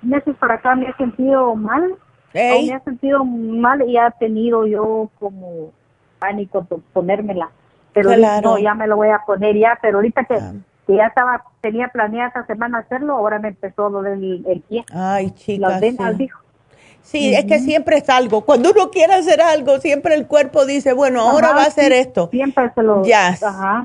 meses 0.00 0.36
para 0.36 0.54
acá 0.54 0.76
me 0.76 0.88
he 0.88 0.94
sentido 0.94 1.54
mal. 1.56 1.94
Me 2.32 2.66
he 2.66 2.80
sentido 2.80 3.24
mal 3.24 3.82
y 3.88 3.96
ha 3.96 4.10
tenido 4.12 4.66
yo 4.66 5.10
como 5.18 5.72
pánico 6.18 6.64
ponérmela. 6.92 7.50
Pero 7.92 8.10
no, 8.42 8.58
ya 8.58 8.74
me 8.74 8.86
lo 8.86 8.96
voy 8.96 9.08
a 9.08 9.20
poner 9.26 9.56
ya, 9.56 9.78
pero 9.80 9.98
ahorita 9.98 10.24
que, 10.24 10.34
ah. 10.34 10.52
ya 10.88 11.06
estaba, 11.06 11.44
tenía 11.60 11.88
planeada 11.88 12.28
esta 12.28 12.46
semana 12.46 12.78
hacerlo, 12.78 13.14
ahora 13.14 13.38
me 13.38 13.48
empezó 13.48 13.86
a 13.86 13.90
doler 13.90 14.14
el, 14.14 14.62
pie. 14.68 14.84
Ay, 14.92 15.30
chicas. 15.32 15.80
dijo. 16.16 16.38
Sí, 17.02 17.34
es 17.34 17.46
que 17.46 17.58
siempre 17.58 17.96
es 17.96 18.10
algo. 18.10 18.44
Cuando 18.44 18.70
uno 18.70 18.90
quiere 18.90 19.14
hacer 19.14 19.40
algo, 19.40 19.80
siempre 19.80 20.14
el 20.14 20.26
cuerpo 20.26 20.66
dice, 20.66 20.92
bueno, 20.92 21.22
ahora 21.22 21.54
va 21.54 21.62
a 21.62 21.66
hacer 21.66 21.90
esto. 21.92 22.28
Siempre 22.30 22.70
se 22.74 22.82
lo... 22.82 23.02
Ya. 23.02 23.34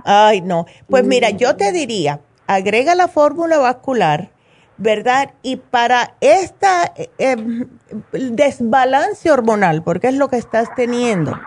Ay, 0.04 0.42
no. 0.42 0.66
Pues 0.90 1.06
mira, 1.06 1.30
yo 1.30 1.56
te 1.56 1.72
diría, 1.72 2.20
agrega 2.48 2.96
la 2.96 3.08
fórmula 3.08 3.60
vascular, 3.60 4.32
¿verdad? 4.78 5.32
Y 5.42 5.56
para 5.56 6.16
esta 6.20 6.92
eh, 6.98 7.10
em, 7.18 7.66
desbalance 8.12 9.32
hormonal, 9.32 9.84
porque 9.84 10.10
es 10.10 10.16
lo 10.16 10.28
que 10.28 10.38
estás 10.38 10.76
teniendo, 10.76 11.40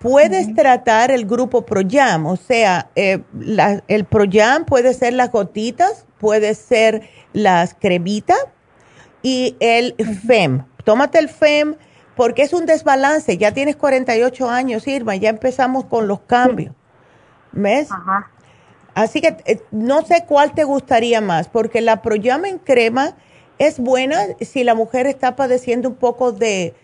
puedes 0.00 0.54
tratar 0.54 1.10
el 1.10 1.26
grupo 1.26 1.64
Proyam, 1.64 2.26
o 2.26 2.36
sea, 2.36 2.90
eh, 2.96 3.22
el 3.86 4.04
Proyam 4.04 4.64
puede 4.64 4.94
ser 4.94 5.12
las 5.12 5.30
gotitas, 5.30 6.06
puede 6.18 6.54
ser 6.54 7.08
las 7.32 7.74
cremitas 7.74 8.38
y 9.22 9.56
el 9.60 9.94
FEM 10.26 10.64
tómate 10.82 11.18
el 11.18 11.28
FEM 11.28 11.76
porque 12.16 12.42
es 12.42 12.52
un 12.52 12.66
desbalance. 12.66 13.38
Ya 13.38 13.52
tienes 13.52 13.76
48 13.76 14.50
años, 14.50 14.86
Irma, 14.86 15.16
ya 15.16 15.30
empezamos 15.30 15.84
con 15.84 16.08
los 16.08 16.20
cambios. 16.20 16.74
¿Ves? 17.52 17.90
Ajá. 17.90 18.30
Así 18.94 19.20
que 19.20 19.36
eh, 19.46 19.62
no 19.70 20.04
sé 20.04 20.24
cuál 20.26 20.52
te 20.52 20.64
gustaría 20.64 21.20
más, 21.20 21.48
porque 21.48 21.80
la 21.80 22.02
Proyama 22.02 22.48
en 22.48 22.58
crema 22.58 23.14
es 23.58 23.78
buena 23.78 24.18
si 24.40 24.64
la 24.64 24.74
mujer 24.74 25.06
está 25.06 25.36
padeciendo 25.36 25.88
un 25.88 25.94
poco 25.94 26.32
de, 26.32 26.74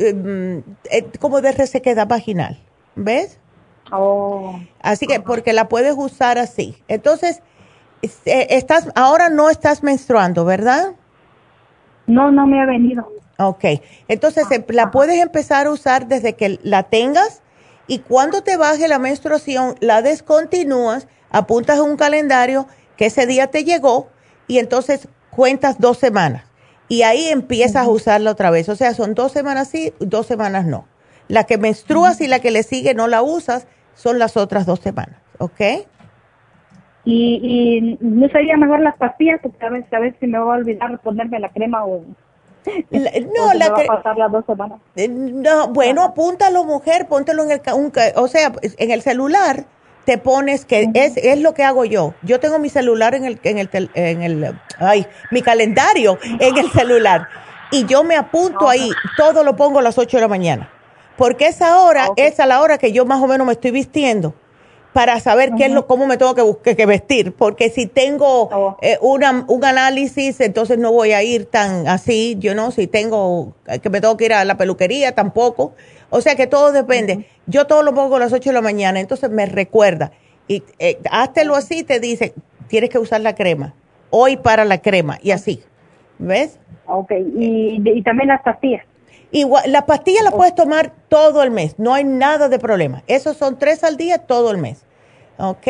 eh, 0.00 0.62
como 1.20 1.40
de 1.40 1.52
resequedad 1.52 2.06
vaginal. 2.06 2.58
¿Ves? 2.96 3.38
Oh. 3.92 4.58
Así 4.80 5.06
que, 5.06 5.20
porque 5.20 5.52
la 5.52 5.68
puedes 5.68 5.94
usar 5.96 6.38
así. 6.38 6.76
Entonces, 6.88 7.42
eh, 8.02 8.46
estás, 8.50 8.88
ahora 8.94 9.28
no 9.28 9.50
estás 9.50 9.82
menstruando, 9.82 10.44
¿verdad? 10.44 10.92
No, 12.06 12.30
no 12.30 12.46
me 12.46 12.62
ha 12.62 12.66
venido. 12.66 13.08
Ok, 13.38 13.64
entonces 14.08 14.50
eh, 14.50 14.64
la 14.68 14.90
puedes 14.90 15.18
empezar 15.20 15.66
a 15.66 15.70
usar 15.70 16.06
desde 16.06 16.34
que 16.34 16.58
la 16.62 16.84
tengas 16.84 17.42
y 17.86 18.00
cuando 18.00 18.42
te 18.42 18.56
baje 18.58 18.86
la 18.86 18.98
menstruación, 18.98 19.76
la 19.80 20.02
descontinúas, 20.02 21.08
apuntas 21.30 21.78
a 21.78 21.82
un 21.82 21.96
calendario 21.96 22.66
que 22.96 23.06
ese 23.06 23.26
día 23.26 23.46
te 23.46 23.64
llegó 23.64 24.08
y 24.46 24.58
entonces 24.58 25.08
cuentas 25.30 25.78
dos 25.78 25.96
semanas 25.96 26.49
y 26.90 27.02
ahí 27.02 27.28
empiezas 27.28 27.86
a 27.86 27.88
usarla 27.88 28.32
otra 28.32 28.50
vez. 28.50 28.68
O 28.68 28.74
sea, 28.74 28.92
son 28.94 29.14
dos 29.14 29.30
semanas 29.30 29.68
sí, 29.68 29.94
dos 30.00 30.26
semanas 30.26 30.66
no. 30.66 30.86
La 31.28 31.44
que 31.44 31.56
menstruas 31.56 32.20
y 32.20 32.26
la 32.26 32.40
que 32.40 32.50
le 32.50 32.64
sigue 32.64 32.94
no 32.94 33.06
la 33.06 33.22
usas, 33.22 33.68
son 33.94 34.18
las 34.18 34.36
otras 34.36 34.66
dos 34.66 34.80
semanas, 34.80 35.16
¿ok? 35.38 35.60
Y, 37.04 37.40
y 37.42 37.98
no 38.00 38.28
sería 38.30 38.56
mejor 38.56 38.80
las 38.80 38.96
pastillas, 38.96 39.38
porque 39.40 39.64
a 39.64 39.70
veces, 39.70 39.92
a 39.92 40.00
veces 40.00 40.18
si 40.18 40.26
me 40.26 40.40
voy 40.40 40.52
a 40.52 40.58
olvidar 40.58 40.98
ponerme 40.98 41.38
la 41.38 41.50
crema 41.50 41.84
o 41.84 42.02
no, 42.90 43.54
la 43.54 43.70
va 43.70 43.82
a 43.82 43.86
pasar 43.86 44.18
las 44.18 44.32
dos 44.32 44.44
semanas. 44.44 44.80
Eh, 44.96 45.06
no, 45.08 45.68
bueno, 45.68 46.02
apúntalo, 46.02 46.64
mujer, 46.64 47.06
póntelo 47.06 47.44
en 47.44 47.52
el, 47.52 47.60
o 48.16 48.26
sea, 48.26 48.52
en 48.62 48.90
el 48.90 49.00
celular 49.02 49.64
te 50.04 50.18
pones 50.18 50.64
que 50.64 50.88
es, 50.94 51.16
es 51.16 51.40
lo 51.40 51.54
que 51.54 51.62
hago 51.62 51.84
yo. 51.84 52.14
Yo 52.22 52.40
tengo 52.40 52.58
mi 52.58 52.68
celular 52.68 53.14
en 53.14 53.24
el, 53.24 53.40
en 53.42 53.58
el, 53.58 53.90
en 53.94 54.22
el, 54.22 54.54
ay, 54.78 55.06
mi 55.30 55.42
calendario 55.42 56.18
en 56.22 56.56
el 56.56 56.70
celular. 56.70 57.28
Y 57.70 57.86
yo 57.86 58.02
me 58.02 58.16
apunto 58.16 58.68
ahí, 58.68 58.90
todo 59.16 59.44
lo 59.44 59.54
pongo 59.56 59.78
a 59.78 59.82
las 59.82 59.98
8 59.98 60.16
de 60.16 60.20
la 60.20 60.28
mañana. 60.28 60.70
Porque 61.16 61.46
esa 61.46 61.80
hora 61.80 62.08
es 62.16 62.40
a 62.40 62.46
la 62.46 62.60
hora 62.60 62.78
que 62.78 62.92
yo 62.92 63.04
más 63.04 63.22
o 63.22 63.26
menos 63.26 63.46
me 63.46 63.52
estoy 63.52 63.70
vistiendo 63.70 64.34
para 64.92 65.20
saber 65.20 65.52
qué 65.56 65.66
es 65.66 65.70
lo, 65.70 65.86
cómo 65.86 66.06
me 66.06 66.16
tengo 66.16 66.34
que, 66.34 66.42
buscar, 66.42 66.74
que 66.74 66.86
vestir, 66.86 67.32
porque 67.32 67.70
si 67.70 67.86
tengo 67.86 68.48
oh. 68.50 68.76
eh, 68.82 68.98
una, 69.00 69.44
un 69.46 69.64
análisis, 69.64 70.40
entonces 70.40 70.78
no 70.78 70.92
voy 70.92 71.12
a 71.12 71.22
ir 71.22 71.46
tan 71.46 71.86
así, 71.86 72.36
yo 72.40 72.54
no, 72.54 72.70
si 72.72 72.86
tengo 72.86 73.54
que 73.82 73.90
me 73.90 74.00
tengo 74.00 74.16
que 74.16 74.24
ir 74.24 74.32
a 74.32 74.44
la 74.44 74.56
peluquería, 74.56 75.14
tampoco. 75.14 75.74
O 76.12 76.20
sea 76.20 76.34
que 76.34 76.48
todo 76.48 76.72
depende. 76.72 77.28
Yo 77.50 77.66
todo 77.66 77.82
lo 77.82 77.94
pongo 77.94 78.16
a 78.16 78.20
las 78.20 78.32
8 78.32 78.50
de 78.50 78.54
la 78.54 78.62
mañana, 78.62 79.00
entonces 79.00 79.30
me 79.30 79.46
recuerda. 79.46 80.12
Y 80.48 80.62
eh, 80.78 80.98
así, 81.10 81.82
te 81.84 82.00
dice, 82.00 82.34
tienes 82.68 82.90
que 82.90 82.98
usar 82.98 83.20
la 83.20 83.34
crema. 83.34 83.74
Hoy 84.10 84.36
para 84.36 84.64
la 84.64 84.78
crema, 84.78 85.18
y 85.22 85.32
así. 85.32 85.62
¿Ves? 86.18 86.58
Ok, 86.86 87.12
y, 87.12 87.80
y 87.84 88.02
también 88.02 88.28
las 88.28 88.42
pastillas. 88.42 88.84
Igual, 89.32 89.70
las 89.70 89.84
pastillas 89.84 90.24
las 90.24 90.34
puedes 90.34 90.54
tomar 90.54 90.92
todo 91.08 91.42
el 91.42 91.50
mes, 91.50 91.78
no 91.78 91.94
hay 91.94 92.04
nada 92.04 92.48
de 92.48 92.58
problema. 92.58 93.02
Esos 93.06 93.36
son 93.36 93.58
tres 93.58 93.84
al 93.84 93.96
día 93.96 94.18
todo 94.18 94.50
el 94.50 94.58
mes. 94.58 94.84
¿Ok? 95.38 95.66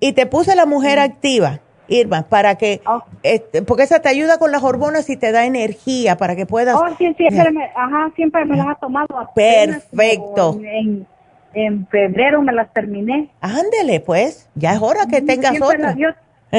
Y, 0.00 0.12
te 0.12 0.26
puse 0.26 0.54
la 0.56 0.66
mujer 0.66 0.98
activa, 0.98 1.60
Irma, 1.88 2.22
para 2.22 2.56
que, 2.56 2.80
este, 3.22 3.62
porque 3.62 3.84
esa 3.84 4.00
te 4.00 4.08
ayuda 4.08 4.38
con 4.38 4.52
las 4.52 4.62
hormonas 4.62 5.08
y 5.10 5.16
te 5.16 5.32
da 5.32 5.46
energía 5.46 6.16
para 6.16 6.36
que 6.36 6.46
puedas. 6.46 6.76
Oh, 6.76 6.88
sí, 6.98 7.14
sí, 7.16 7.26
ajá, 7.26 8.10
siempre 8.14 8.44
me 8.44 8.56
las 8.56 8.68
ha 8.68 8.74
tomado. 8.76 9.30
Perfecto. 9.34 10.60
En, 11.54 11.86
febrero 11.88 12.42
me 12.42 12.52
las 12.52 12.70
terminé. 12.72 13.30
Ándele, 13.40 14.00
pues, 14.00 14.50
ya 14.54 14.74
es 14.74 14.82
hora 14.82 15.06
que 15.06 15.22
tengas 15.22 15.58
otra 15.60 15.96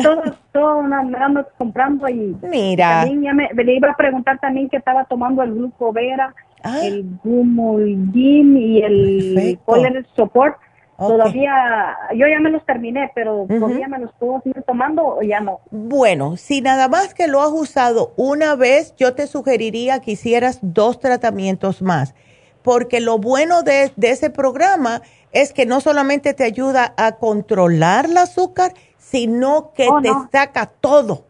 todo, 0.02 0.24
todo 0.52 0.84
me 0.84 1.18
ando 1.18 1.48
comprando 1.58 2.08
y 2.10 2.36
mira 2.44 3.04
también 3.06 3.36
me, 3.36 3.74
iba 3.74 3.91
a 3.91 3.95
preguntar 3.95 4.40
también 4.40 4.70
que 4.70 4.78
estaba 4.78 5.06
tomando 5.06 5.44
el 5.44 5.54
glucovera 5.54 6.34
ah. 6.64 6.80
el 6.84 7.06
Gumulgin 7.24 8.58
y 8.58 8.82
el 8.82 9.60
Polar 9.66 10.06
Support 10.16 10.58
Todavía, 10.98 11.95
yo 12.15 12.28
ya 12.28 12.40
me 12.40 12.49
los 12.49 12.65
terminé, 12.65 13.11
pero 13.14 13.45
todavía 13.48 13.88
me 13.88 13.99
los 13.99 14.11
puedo 14.14 14.41
seguir 14.41 14.64
tomando 14.64 15.06
o 15.06 15.22
ya 15.22 15.40
no. 15.40 15.60
Bueno, 15.69 16.38
si 16.38 16.61
nada 16.61 16.88
más 16.88 17.14
que 17.14 17.28
lo 17.28 17.41
has 17.41 17.52
usado 17.52 18.14
una 18.18 18.56
vez, 18.56 18.95
yo 18.98 19.14
te 19.14 19.28
sugeriría 19.28 19.99
que 19.99 20.11
hicieras 20.11 20.57
dos 20.64 20.99
tratamientos 20.99 21.84
más, 21.84 22.15
porque 22.64 22.99
lo 22.99 23.19
bueno 23.19 23.61
de, 23.61 23.91
de 23.95 24.10
ese 24.10 24.32
programa 24.32 25.03
es 25.32 25.53
que 25.53 25.68
no 25.68 25.82
solamente 25.82 26.34
te 26.34 26.44
ayuda 26.44 26.95
a 26.98 27.18
controlar 27.18 28.06
el 28.06 28.18
azúcar, 28.18 28.74
sino 28.98 29.72
que 29.74 29.88
oh, 29.88 30.02
te 30.02 30.10
saca 30.32 30.65
todo. 30.65 31.27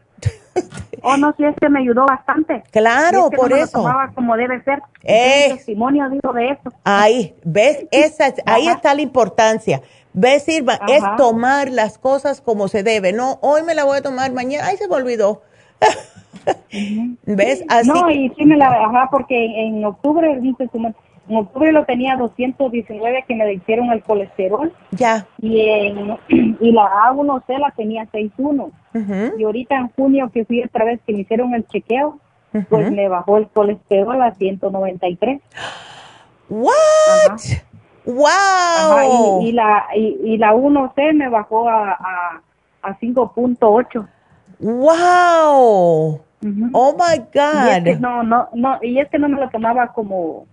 Oh, 1.02 1.16
no, 1.16 1.34
sí, 1.36 1.44
es 1.44 1.54
que 1.60 1.68
me 1.68 1.80
ayudó 1.80 2.06
bastante. 2.06 2.62
Claro, 2.70 3.30
por 3.30 3.52
eso. 3.52 3.78
tomaba 3.78 4.10
como 4.14 4.36
debe 4.36 4.62
ser. 4.62 4.82
Eh, 5.02 5.48
testimonio 5.54 6.08
digo 6.10 6.32
de 6.32 6.50
eso. 6.50 6.70
Ahí, 6.84 7.34
¿ves? 7.44 7.86
Esa, 7.90 8.34
ahí 8.46 8.68
está 8.68 8.94
la 8.94 9.02
importancia. 9.02 9.82
¿Ves, 10.12 10.48
Irma? 10.48 10.80
Es 10.88 11.02
tomar 11.16 11.70
las 11.70 11.98
cosas 11.98 12.40
como 12.40 12.68
se 12.68 12.82
debe. 12.82 13.12
No, 13.12 13.38
hoy 13.40 13.62
me 13.62 13.74
la 13.74 13.84
voy 13.84 13.98
a 13.98 14.02
tomar, 14.02 14.32
mañana, 14.32 14.66
ay, 14.66 14.76
se 14.76 14.88
me 14.88 14.94
olvidó. 14.94 15.42
¿Ves? 17.26 17.64
Así. 17.68 17.88
No, 17.88 18.10
y 18.10 18.28
sí 18.36 18.44
me 18.44 18.56
la, 18.56 18.66
ajá, 18.66 19.08
porque 19.10 19.66
en 19.66 19.84
octubre, 19.84 20.38
dice 20.40 20.68
su 20.72 20.78
en 21.28 21.36
octubre 21.36 21.72
lo 21.72 21.84
tenía 21.84 22.16
219 22.16 23.24
que 23.26 23.34
me 23.34 23.52
hicieron 23.52 23.90
el 23.92 24.02
colesterol. 24.02 24.72
Ya. 24.92 25.26
Y, 25.40 25.60
en, 25.60 26.16
y 26.60 26.72
la 26.72 26.90
A1C 27.10 27.58
la 27.58 27.70
tenía 27.76 28.06
61. 28.06 28.70
Y 29.38 29.44
ahorita 29.44 29.76
en 29.76 29.88
junio 29.90 30.30
que 30.32 30.44
fui 30.44 30.62
otra 30.62 30.84
vez 30.84 31.00
que 31.06 31.12
me 31.12 31.20
hicieron 31.20 31.54
el 31.54 31.66
chequeo, 31.66 32.18
pues 32.68 32.90
me 32.90 33.08
bajó 33.08 33.36
el 33.36 33.46
colesterol 33.48 34.20
a 34.22 34.34
193. 34.34 35.40
¿What? 36.48 36.70
¡Wow! 38.06 39.42
y, 39.42 39.52
la, 39.52 39.86
y, 39.94 40.38
la 40.38 40.54
1C 40.54 41.12
me 41.12 41.28
bajó 41.28 41.68
a, 41.68 41.92
a, 41.92 42.42
a 42.82 42.98
5.8. 42.98 44.08
¡Wow! 44.60 46.20
Oh 46.72 46.96
my 46.96 47.18
God. 47.34 47.86
Y 47.86 47.96
no, 48.00 48.22
no, 48.22 48.48
no, 48.54 48.78
y 48.82 48.98
es 48.98 49.08
que 49.10 49.18
no 49.18 49.28
me 49.28 49.38
lo 49.38 49.48
tomaba 49.50 49.88
como 49.88 50.46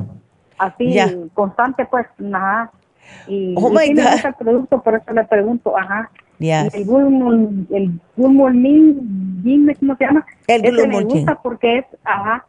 así 0.58 0.98
constante, 1.34 1.86
pues, 1.86 2.06
nada. 2.18 2.72
Y, 3.28 3.56
oh 3.58 3.70
y 3.82 3.94
me 3.94 4.12
gusta 4.12 4.30
el 4.30 4.34
producto, 4.36 4.82
por 4.82 4.96
eso 4.96 5.14
le 5.14 5.24
pregunto, 5.26 5.78
ajá. 5.78 6.10
Yes. 6.40 6.74
El 6.74 6.86
Gulmul, 6.86 7.68
el 7.72 8.00
¿cómo 8.18 9.96
se 9.96 10.06
llama? 10.06 10.26
El 10.48 10.66
Ese 10.66 10.88
me 10.88 11.02
gusta 11.02 11.36
porque 11.42 11.78
es, 11.78 11.86
ajá, 12.04 12.46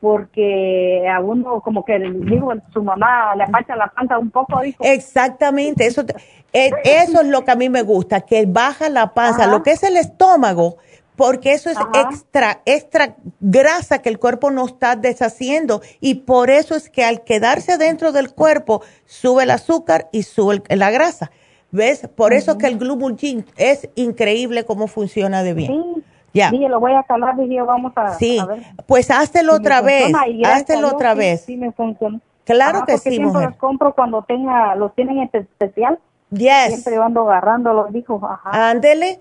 porque 0.00 1.08
a 1.08 1.20
uno 1.20 1.60
como 1.60 1.84
que 1.84 1.98
digo 1.98 2.52
su 2.72 2.82
mamá 2.82 3.34
le 3.34 3.44
apacha 3.44 3.74
la 3.74 3.88
panza 3.88 4.18
un 4.18 4.30
poco 4.30 4.60
dijo 4.60 4.84
exactamente 4.84 5.86
eso 5.86 6.04
eh, 6.52 6.70
eso 6.84 7.20
es 7.20 7.26
lo 7.26 7.44
que 7.44 7.50
a 7.50 7.56
mí 7.56 7.68
me 7.68 7.82
gusta 7.82 8.20
que 8.20 8.46
baja 8.46 8.88
la 8.88 9.12
panza 9.12 9.48
lo 9.48 9.62
que 9.62 9.72
es 9.72 9.82
el 9.82 9.96
estómago 9.96 10.76
porque 11.18 11.52
eso 11.52 11.68
es 11.68 11.76
extra 11.92 12.62
extra 12.64 13.16
grasa 13.40 13.98
que 13.98 14.08
el 14.08 14.18
cuerpo 14.18 14.50
no 14.50 14.64
está 14.64 14.96
deshaciendo 14.96 15.82
y 16.00 16.14
por 16.14 16.48
eso 16.48 16.74
es 16.74 16.88
que 16.88 17.04
al 17.04 17.24
quedarse 17.24 17.76
dentro 17.76 18.12
del 18.12 18.32
cuerpo 18.32 18.82
sube 19.04 19.42
el 19.42 19.50
azúcar 19.50 20.08
y 20.12 20.22
sube 20.22 20.62
la 20.70 20.90
grasa 20.90 21.30
ves 21.72 22.08
por 22.14 22.32
eso 22.32 22.56
que 22.56 22.68
el 22.68 22.78
glumulgin 22.78 23.44
es 23.56 23.90
increíble 23.96 24.64
cómo 24.64 24.86
funciona 24.86 25.42
de 25.42 25.54
bien 25.54 26.04
ya. 26.32 26.50
Sí, 26.50 26.58
lo 26.58 26.78
voy 26.78 26.92
a 26.92 27.02
calar 27.02 27.34
y 27.40 27.58
vamos 27.58 27.92
a, 27.96 28.10
sí. 28.10 28.38
pues 28.86 29.10
háztelo 29.10 29.54
otra 29.54 29.80
vez, 29.80 30.12
háztelo 30.44 30.88
otra 30.88 31.14
vez. 31.14 31.40
Sí, 31.46 31.56
me 31.56 31.72
funciona. 31.72 32.20
Claro 32.44 32.84
que 32.86 32.98
sí, 32.98 33.16
siempre 33.16 33.44
los 33.44 33.56
compro 33.56 33.94
cuando 33.94 34.22
tenga, 34.22 34.74
los 34.74 34.94
tienen 34.94 35.18
en 35.18 35.30
especial. 35.32 35.98
Yes. 36.30 36.68
Siempre 36.68 36.96
ando 36.96 37.22
agarrándolos, 37.22 37.92
dijo. 37.92 38.20
Ajá. 38.22 38.70
Ándele. 38.70 39.18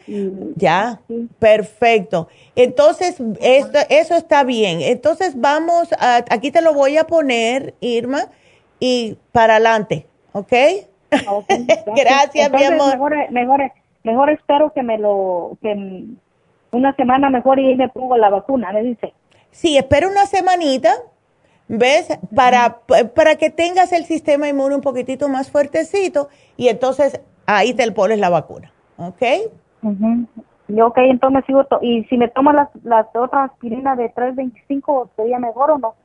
ya. 0.55 0.99
Perfecto. 1.39 2.27
Entonces, 2.55 3.21
esto, 3.39 3.79
eso 3.89 4.15
está 4.15 4.43
bien. 4.43 4.81
Entonces, 4.81 5.39
vamos, 5.39 5.93
a, 5.99 6.17
aquí 6.29 6.51
te 6.51 6.61
lo 6.61 6.73
voy 6.73 6.97
a 6.97 7.05
poner, 7.05 7.75
Irma, 7.79 8.25
y 8.79 9.17
para 9.31 9.55
adelante, 9.55 10.07
¿ok? 10.33 10.53
gracias, 11.95 12.51
mi 12.51 12.63
amor. 12.63 12.91
Mejor, 12.91 13.31
mejor, 13.31 13.71
mejor 14.03 14.29
espero 14.29 14.73
que 14.73 14.83
me 14.83 14.97
lo, 14.97 15.57
que 15.61 16.05
una 16.71 16.95
semana 16.95 17.29
mejor 17.29 17.59
y 17.59 17.75
me 17.75 17.89
pongo 17.89 18.17
la 18.17 18.29
vacuna, 18.29 18.71
me 18.73 18.83
dice. 18.83 19.13
Sí, 19.51 19.77
espera 19.77 20.07
una 20.07 20.25
semanita, 20.25 20.93
¿ves? 21.67 22.07
Para, 22.35 22.79
para 23.15 23.35
que 23.35 23.49
tengas 23.49 23.91
el 23.91 24.05
sistema 24.05 24.47
inmune 24.47 24.75
un 24.75 24.81
poquitito 24.81 25.29
más 25.29 25.51
fuertecito 25.51 26.29
y 26.55 26.67
entonces 26.69 27.21
ahí 27.45 27.73
te 27.73 27.91
pones 27.91 28.19
la 28.19 28.29
vacuna, 28.29 28.71
¿ok? 28.97 29.21
y 30.69 30.81
ok, 30.81 30.97
entonces 30.97 31.43
sigo, 31.45 31.65
y 31.81 32.03
si 32.05 32.17
me 32.17 32.27
tomo 32.27 32.51
las, 32.51 32.69
las 32.83 33.07
otras 33.15 33.51
aspirinas 33.51 33.97
de 33.97 34.09
325, 34.09 35.11
¿sería 35.15 35.39
mejor 35.39 35.71
o 35.71 35.77
no? 35.77 35.95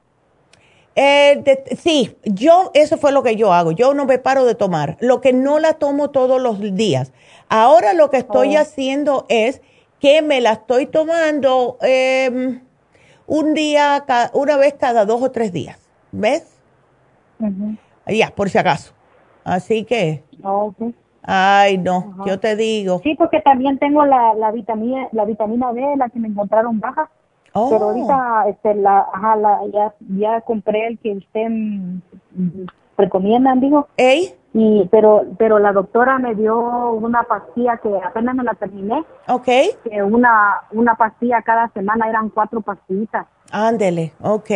Eh, 0.94 1.42
sí, 1.76 2.16
yo, 2.24 2.70
eso 2.74 2.98
fue 2.98 3.12
lo 3.12 3.22
que 3.22 3.36
yo 3.36 3.52
hago. 3.52 3.72
Yo 3.72 3.94
no 3.94 4.04
me 4.04 4.18
paro 4.18 4.44
de 4.44 4.54
tomar. 4.54 4.96
Lo 5.00 5.20
que 5.20 5.32
no 5.32 5.58
la 5.58 5.74
tomo 5.74 6.10
todos 6.10 6.40
los 6.40 6.60
días. 6.76 7.12
Ahora 7.48 7.92
lo 7.92 8.10
que 8.10 8.18
estoy 8.18 8.56
oh. 8.56 8.60
haciendo 8.60 9.26
es 9.28 9.62
que 10.00 10.20
me 10.20 10.40
la 10.40 10.52
estoy 10.52 10.86
tomando 10.86 11.78
em, 11.80 12.60
un 13.26 13.54
día, 13.54 14.04
una 14.32 14.56
vez 14.56 14.74
cada 14.74 15.04
dos 15.04 15.22
o 15.22 15.30
tres 15.30 15.52
días. 15.52 15.78
¿Ves? 16.12 16.60
Ya, 18.06 18.30
por 18.34 18.50
si 18.50 18.58
acaso. 18.58 18.92
Así 19.44 19.84
que. 19.84 20.22
Ay, 21.22 21.78
no, 21.78 22.16
yo 22.26 22.40
te 22.40 22.56
digo. 22.56 23.00
Sí, 23.02 23.14
porque 23.14 23.40
también 23.40 23.78
tengo 23.78 24.04
la, 24.04 24.34
la, 24.34 24.50
vitamina, 24.50 25.08
la 25.12 25.24
vitamina 25.24 25.72
D, 25.72 25.96
la 25.96 26.08
que 26.08 26.18
me 26.18 26.28
encontraron 26.28 26.80
baja. 26.80 27.10
Pero 27.54 27.64
oh. 27.64 27.84
ahorita 27.84 28.44
este, 28.48 28.74
la, 28.74 29.06
ajá, 29.12 29.36
la, 29.36 29.60
ya, 29.72 29.94
ya 30.16 30.40
compré 30.40 30.86
el 30.88 30.98
que 30.98 31.12
usted 31.12 31.48
recomiendan, 32.96 33.60
digo. 33.60 33.86
¿Ey? 33.96 34.34
Y 34.54 34.86
pero 34.90 35.24
pero 35.38 35.58
la 35.58 35.72
doctora 35.72 36.18
me 36.18 36.34
dio 36.34 36.90
una 36.92 37.22
pastilla 37.22 37.78
que 37.78 37.88
apenas 38.04 38.34
me 38.34 38.44
la 38.44 38.54
terminé. 38.54 39.04
Ok. 39.28 39.46
Que 39.84 40.02
una 40.02 40.60
una 40.72 40.94
pastilla 40.94 41.40
cada 41.42 41.68
semana 41.68 42.08
eran 42.08 42.28
cuatro 42.28 42.60
pastillitas. 42.60 43.26
Ándele, 43.50 44.12
ok. 44.20 44.50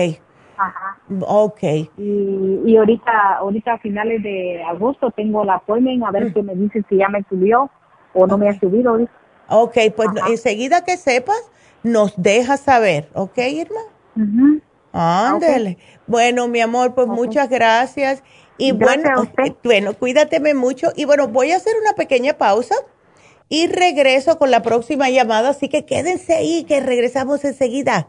Ajá. 0.58 0.98
Ok. 1.26 1.62
Y, 1.96 2.60
y 2.66 2.76
ahorita 2.76 3.36
ahorita 3.38 3.74
a 3.74 3.78
finales 3.78 4.22
de 4.22 4.62
agosto 4.64 5.10
tengo 5.10 5.44
la 5.44 5.54
appointment 5.54 6.04
a 6.04 6.10
ver 6.10 6.26
mm. 6.26 6.32
qué 6.34 6.42
me 6.42 6.54
dice 6.54 6.84
si 6.88 6.96
ya 6.96 7.08
me 7.08 7.24
subió 7.28 7.70
o 8.12 8.26
no 8.26 8.36
me 8.36 8.50
ha 8.50 8.58
subido. 8.58 8.98
Ok, 9.48 9.76
pues 9.94 10.08
enseguida 10.28 10.84
que 10.84 10.96
sepas 10.96 11.50
nos 11.82 12.20
dejas 12.20 12.60
saber, 12.60 13.08
¿ok, 13.14 13.38
Irma? 13.38 13.80
Uh 14.16 14.60
Ándele. 14.92 15.76
Bueno, 16.06 16.48
mi 16.48 16.60
amor, 16.60 16.94
pues 16.94 17.06
muchas 17.06 17.50
gracias 17.50 18.22
y 18.58 18.72
bueno, 18.72 19.30
bueno, 19.64 19.94
cuídateme 19.94 20.54
mucho. 20.54 20.92
Y 20.96 21.04
bueno, 21.04 21.28
voy 21.28 21.52
a 21.52 21.56
hacer 21.56 21.74
una 21.80 21.94
pequeña 21.94 22.34
pausa 22.34 22.74
y 23.48 23.68
regreso 23.68 24.38
con 24.38 24.50
la 24.50 24.62
próxima 24.62 25.10
llamada. 25.10 25.50
Así 25.50 25.68
que 25.68 25.84
quédense 25.84 26.34
ahí, 26.34 26.64
que 26.64 26.80
regresamos 26.80 27.44
enseguida. 27.44 28.08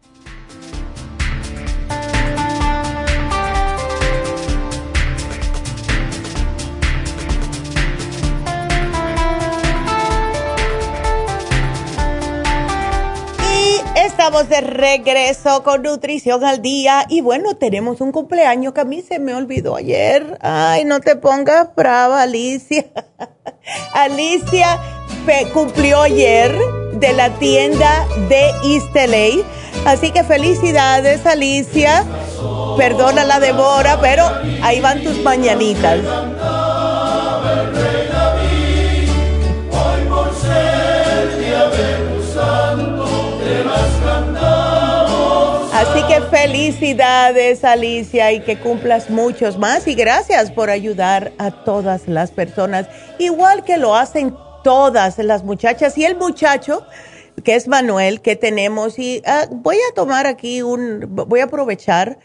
Estamos 14.21 14.49
de 14.49 14.61
regreso 14.61 15.63
con 15.63 15.81
Nutrición 15.81 16.45
al 16.45 16.61
Día 16.61 17.07
y 17.09 17.21
bueno, 17.21 17.55
tenemos 17.55 18.01
un 18.01 18.11
cumpleaños 18.11 18.71
que 18.71 18.81
a 18.81 18.85
mí 18.85 19.01
se 19.01 19.17
me 19.17 19.33
olvidó 19.33 19.75
ayer. 19.75 20.37
Ay, 20.41 20.85
no 20.85 20.99
te 20.99 21.15
pongas 21.15 21.73
brava, 21.75 22.21
Alicia. 22.21 22.85
Alicia 23.95 24.79
cumplió 25.51 26.03
ayer 26.03 26.55
de 26.93 27.13
la 27.13 27.31
tienda 27.39 28.05
de 28.29 28.51
East 28.63 28.95
Así 29.85 30.11
que 30.11 30.23
felicidades, 30.23 31.25
Alicia. 31.25 32.05
Perdona 32.77 33.23
la 33.23 33.39
devora, 33.39 33.99
pero 34.01 34.23
ahí 34.61 34.79
van 34.81 35.03
tus 35.03 35.17
mañanitas. 35.23 35.97
Así 45.81 46.03
que 46.03 46.21
felicidades 46.21 47.63
Alicia 47.63 48.31
y 48.33 48.41
que 48.41 48.59
cumplas 48.59 49.09
muchos 49.09 49.57
más. 49.57 49.87
Y 49.87 49.95
gracias 49.95 50.51
por 50.51 50.69
ayudar 50.69 51.31
a 51.39 51.49
todas 51.49 52.07
las 52.07 52.29
personas, 52.29 52.87
igual 53.17 53.63
que 53.63 53.77
lo 53.79 53.95
hacen 53.95 54.35
todas 54.63 55.17
las 55.17 55.43
muchachas 55.43 55.97
y 55.97 56.05
el 56.05 56.17
muchacho 56.17 56.85
que 57.43 57.55
es 57.55 57.67
Manuel 57.67 58.21
que 58.21 58.35
tenemos. 58.35 58.99
Y 58.99 59.23
ah, 59.25 59.47
voy 59.49 59.77
a 59.77 59.95
tomar 59.95 60.27
aquí 60.27 60.61
un, 60.61 61.07
voy 61.09 61.39
a 61.39 61.45
aprovechar 61.45 62.19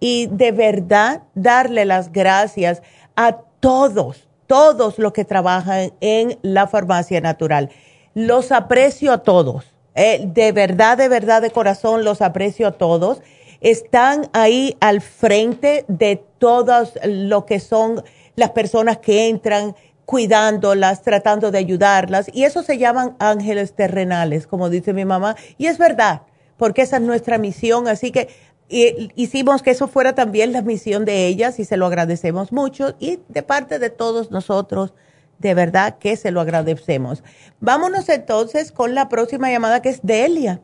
y 0.00 0.26
de 0.26 0.52
verdad 0.52 1.22
darle 1.34 1.86
las 1.86 2.12
gracias 2.12 2.82
a 3.16 3.38
todos, 3.60 4.28
todos 4.46 4.98
los 4.98 5.14
que 5.14 5.24
trabajan 5.24 5.94
en 6.02 6.38
la 6.42 6.66
farmacia 6.66 7.22
natural. 7.22 7.70
Los 8.12 8.52
aprecio 8.52 9.14
a 9.14 9.22
todos 9.22 9.77
eh, 9.98 10.22
de 10.24 10.52
verdad, 10.52 10.96
de 10.96 11.08
verdad, 11.08 11.42
de 11.42 11.50
corazón, 11.50 12.04
los 12.04 12.22
aprecio 12.22 12.68
a 12.68 12.72
todos. 12.72 13.20
Están 13.60 14.30
ahí 14.32 14.76
al 14.80 15.00
frente 15.00 15.84
de 15.88 16.22
todas 16.38 16.98
lo 17.04 17.44
que 17.46 17.58
son 17.58 18.04
las 18.36 18.50
personas 18.50 18.98
que 18.98 19.28
entran 19.28 19.74
cuidándolas, 20.04 21.02
tratando 21.02 21.50
de 21.50 21.58
ayudarlas. 21.58 22.30
Y 22.32 22.44
eso 22.44 22.62
se 22.62 22.78
llaman 22.78 23.16
ángeles 23.18 23.74
terrenales, 23.74 24.46
como 24.46 24.70
dice 24.70 24.92
mi 24.92 25.04
mamá. 25.04 25.34
Y 25.58 25.66
es 25.66 25.78
verdad, 25.78 26.22
porque 26.56 26.82
esa 26.82 26.98
es 26.98 27.02
nuestra 27.02 27.36
misión. 27.36 27.88
Así 27.88 28.12
que 28.12 28.28
hicimos 28.68 29.62
que 29.62 29.72
eso 29.72 29.88
fuera 29.88 30.14
también 30.14 30.52
la 30.52 30.62
misión 30.62 31.04
de 31.04 31.26
ellas 31.26 31.58
y 31.58 31.64
se 31.64 31.76
lo 31.76 31.86
agradecemos 31.86 32.52
mucho. 32.52 32.94
Y 33.00 33.18
de 33.28 33.42
parte 33.42 33.78
de 33.80 33.90
todos 33.90 34.30
nosotros 34.30 34.94
de 35.38 35.54
verdad 35.54 35.98
que 35.98 36.16
se 36.16 36.30
lo 36.30 36.40
agradecemos. 36.40 37.22
Vámonos 37.60 38.08
entonces 38.08 38.72
con 38.72 38.94
la 38.94 39.08
próxima 39.08 39.50
llamada 39.50 39.82
que 39.82 39.88
es 39.90 40.00
Delia. 40.02 40.60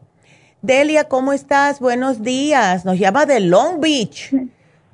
Delia, 0.63 1.05
¿cómo 1.05 1.33
estás? 1.33 1.81
Buenos 1.81 2.23
días. 2.23 2.85
Nos 2.85 2.99
llama 2.99 3.27
de 3.27 3.41
Long 3.41 3.81
Beach. 3.81 4.35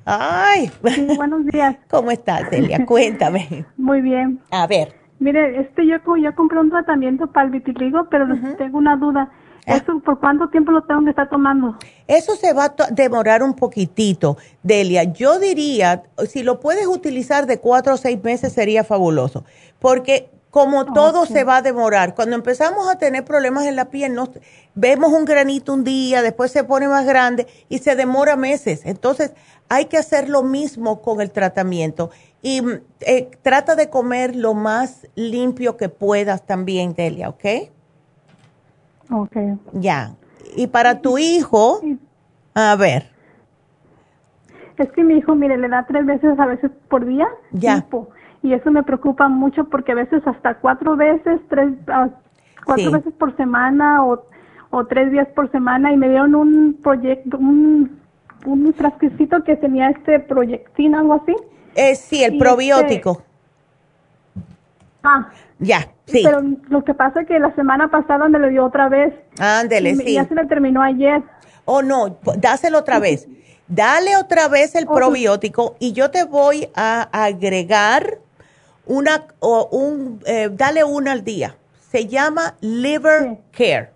Ay. 0.04 0.70
buenos 1.16 1.46
días. 1.46 1.76
¿Cómo 1.90 2.10
estás, 2.10 2.50
Delia? 2.50 2.84
Cuéntame. 2.84 3.64
Muy 3.76 4.00
bien. 4.00 4.40
A 4.50 4.66
ver. 4.66 4.94
Mire, 5.20 5.60
este 5.60 5.86
yo, 5.86 5.98
yo 6.16 6.34
compré 6.34 6.58
un 6.58 6.70
tratamiento 6.70 7.26
para 7.26 7.46
el 7.46 7.52
vitiligo, 7.52 8.08
pero 8.10 8.26
tengo 8.56 8.78
una 8.78 8.96
duda. 8.96 9.30
Ah. 9.66 9.76
¿Eso 9.76 10.00
por 10.00 10.18
cuánto 10.20 10.48
tiempo 10.48 10.72
lo 10.72 10.82
tengo 10.82 11.04
que 11.04 11.10
estar 11.10 11.28
tomando? 11.28 11.76
Eso 12.06 12.36
se 12.36 12.52
va 12.52 12.64
a 12.64 12.90
demorar 12.90 13.42
un 13.42 13.54
poquitito, 13.54 14.36
Delia. 14.62 15.04
Yo 15.04 15.38
diría, 15.38 16.02
si 16.28 16.42
lo 16.42 16.60
puedes 16.60 16.86
utilizar 16.86 17.46
de 17.46 17.58
cuatro 17.58 17.94
o 17.94 17.96
seis 17.96 18.22
meses 18.22 18.52
sería 18.52 18.84
fabuloso, 18.84 19.44
porque 19.78 20.30
como 20.50 20.84
todo 20.92 21.26
se 21.26 21.44
va 21.44 21.58
a 21.58 21.62
demorar, 21.62 22.14
cuando 22.16 22.34
empezamos 22.34 22.88
a 22.88 22.98
tener 22.98 23.24
problemas 23.24 23.66
en 23.66 23.76
la 23.76 23.84
piel, 23.90 24.14
nos, 24.14 24.30
vemos 24.74 25.12
un 25.12 25.24
granito 25.24 25.72
un 25.72 25.84
día, 25.84 26.22
después 26.22 26.50
se 26.50 26.64
pone 26.64 26.88
más 26.88 27.06
grande 27.06 27.46
y 27.68 27.78
se 27.78 27.94
demora 27.94 28.34
meses. 28.34 28.82
Entonces, 28.84 29.32
hay 29.68 29.84
que 29.84 29.96
hacer 29.96 30.28
lo 30.28 30.42
mismo 30.42 31.02
con 31.02 31.20
el 31.20 31.30
tratamiento. 31.30 32.10
Y 32.42 32.62
eh, 33.00 33.30
trata 33.42 33.76
de 33.76 33.90
comer 33.90 34.34
lo 34.34 34.54
más 34.54 35.06
limpio 35.14 35.76
que 35.76 35.88
puedas 35.88 36.44
también, 36.44 36.94
Delia, 36.94 37.28
¿ok? 37.28 37.70
Ok. 39.10 39.36
Ya. 39.74 40.14
Y 40.56 40.66
para 40.66 41.00
tu 41.00 41.18
hijo, 41.18 41.80
a 42.54 42.76
ver. 42.76 43.10
Es 44.76 44.90
que 44.92 45.04
mi 45.04 45.14
hijo, 45.18 45.34
mire, 45.34 45.58
le 45.58 45.68
da 45.68 45.84
tres 45.86 46.06
veces 46.06 46.38
a 46.38 46.46
veces 46.46 46.70
por 46.88 47.04
día. 47.04 47.28
Ya. 47.52 47.84
y 48.42 48.54
eso 48.54 48.70
me 48.70 48.82
preocupa 48.82 49.28
mucho 49.28 49.64
porque 49.64 49.92
a 49.92 49.96
veces 49.96 50.26
hasta 50.26 50.54
cuatro 50.54 50.96
veces, 50.96 51.40
tres, 51.48 51.74
ah, 51.88 52.08
cuatro 52.64 52.90
veces 52.90 53.12
por 53.14 53.36
semana 53.36 54.04
o, 54.04 54.24
o 54.70 54.86
tres 54.86 55.10
días 55.10 55.28
por 55.34 55.50
semana 55.50 55.92
y 55.92 55.96
me 55.98 56.08
dieron 56.08 56.34
un 56.34 56.78
proyecto, 56.82 57.36
un, 57.36 58.00
un 58.46 58.72
frasquecito 58.72 59.44
que 59.44 59.56
tenía 59.56 59.90
este 59.90 60.20
proyectín, 60.20 60.94
algo 60.94 61.14
así. 61.14 61.36
Eh, 61.74 61.94
sí, 61.94 62.24
el 62.24 62.38
probiótico. 62.38 63.22
Ah. 65.02 65.30
Ya, 65.58 65.88
sí. 66.06 66.22
Pero 66.24 66.42
lo 66.68 66.84
que 66.84 66.94
pasa 66.94 67.20
es 67.20 67.28
que 67.28 67.38
la 67.38 67.54
semana 67.54 67.90
pasada 67.90 68.28
me 68.28 68.38
lo 68.38 68.48
dio 68.48 68.64
otra 68.64 68.88
vez. 68.88 69.14
Ándele, 69.38 69.94
sí. 69.96 70.14
Ya 70.14 70.26
se 70.26 70.34
le 70.34 70.46
terminó 70.46 70.82
ayer. 70.82 71.22
Oh, 71.64 71.82
no, 71.82 72.18
dáselo 72.38 72.78
otra 72.78 72.98
vez. 72.98 73.28
Dale 73.68 74.16
otra 74.16 74.48
vez 74.48 74.74
el 74.74 74.86
probiótico 74.86 75.76
y 75.78 75.92
yo 75.92 76.10
te 76.10 76.24
voy 76.24 76.68
a 76.74 77.02
agregar 77.12 78.18
una, 78.86 79.26
o 79.38 79.68
un, 79.70 80.20
eh, 80.26 80.50
dale 80.52 80.82
una 80.82 81.12
al 81.12 81.22
día. 81.22 81.56
Se 81.92 82.06
llama 82.06 82.56
Liver 82.60 83.38
Care. 83.56 83.90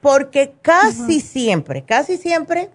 Porque 0.00 0.54
casi 0.60 1.20
siempre, 1.20 1.82
casi 1.82 2.18
siempre, 2.18 2.70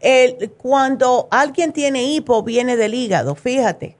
el, 0.00 0.50
cuando 0.56 1.28
alguien 1.30 1.72
tiene 1.72 2.04
hipo, 2.04 2.42
viene 2.42 2.76
del 2.76 2.94
hígado, 2.94 3.34
fíjate. 3.34 3.96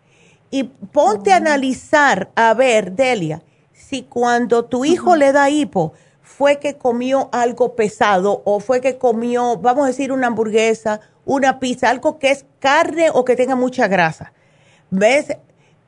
Y 0.50 0.64
ponte 0.64 1.32
a 1.32 1.36
analizar, 1.36 2.30
a 2.34 2.54
ver, 2.54 2.92
Delia, 2.92 3.42
si 3.72 4.02
cuando 4.02 4.64
tu 4.64 4.84
hijo 4.84 5.16
le 5.16 5.32
da 5.32 5.48
hipo, 5.48 5.92
fue 6.22 6.58
que 6.58 6.76
comió 6.76 7.28
algo 7.32 7.76
pesado 7.76 8.42
o 8.44 8.60
fue 8.60 8.80
que 8.80 8.98
comió, 8.98 9.56
vamos 9.58 9.84
a 9.84 9.88
decir, 9.88 10.12
una 10.12 10.28
hamburguesa, 10.28 11.00
una 11.24 11.60
pizza, 11.60 11.90
algo 11.90 12.18
que 12.18 12.30
es 12.30 12.46
carne 12.58 13.10
o 13.12 13.24
que 13.24 13.36
tenga 13.36 13.56
mucha 13.56 13.88
grasa. 13.88 14.32
¿Ves? 14.90 15.36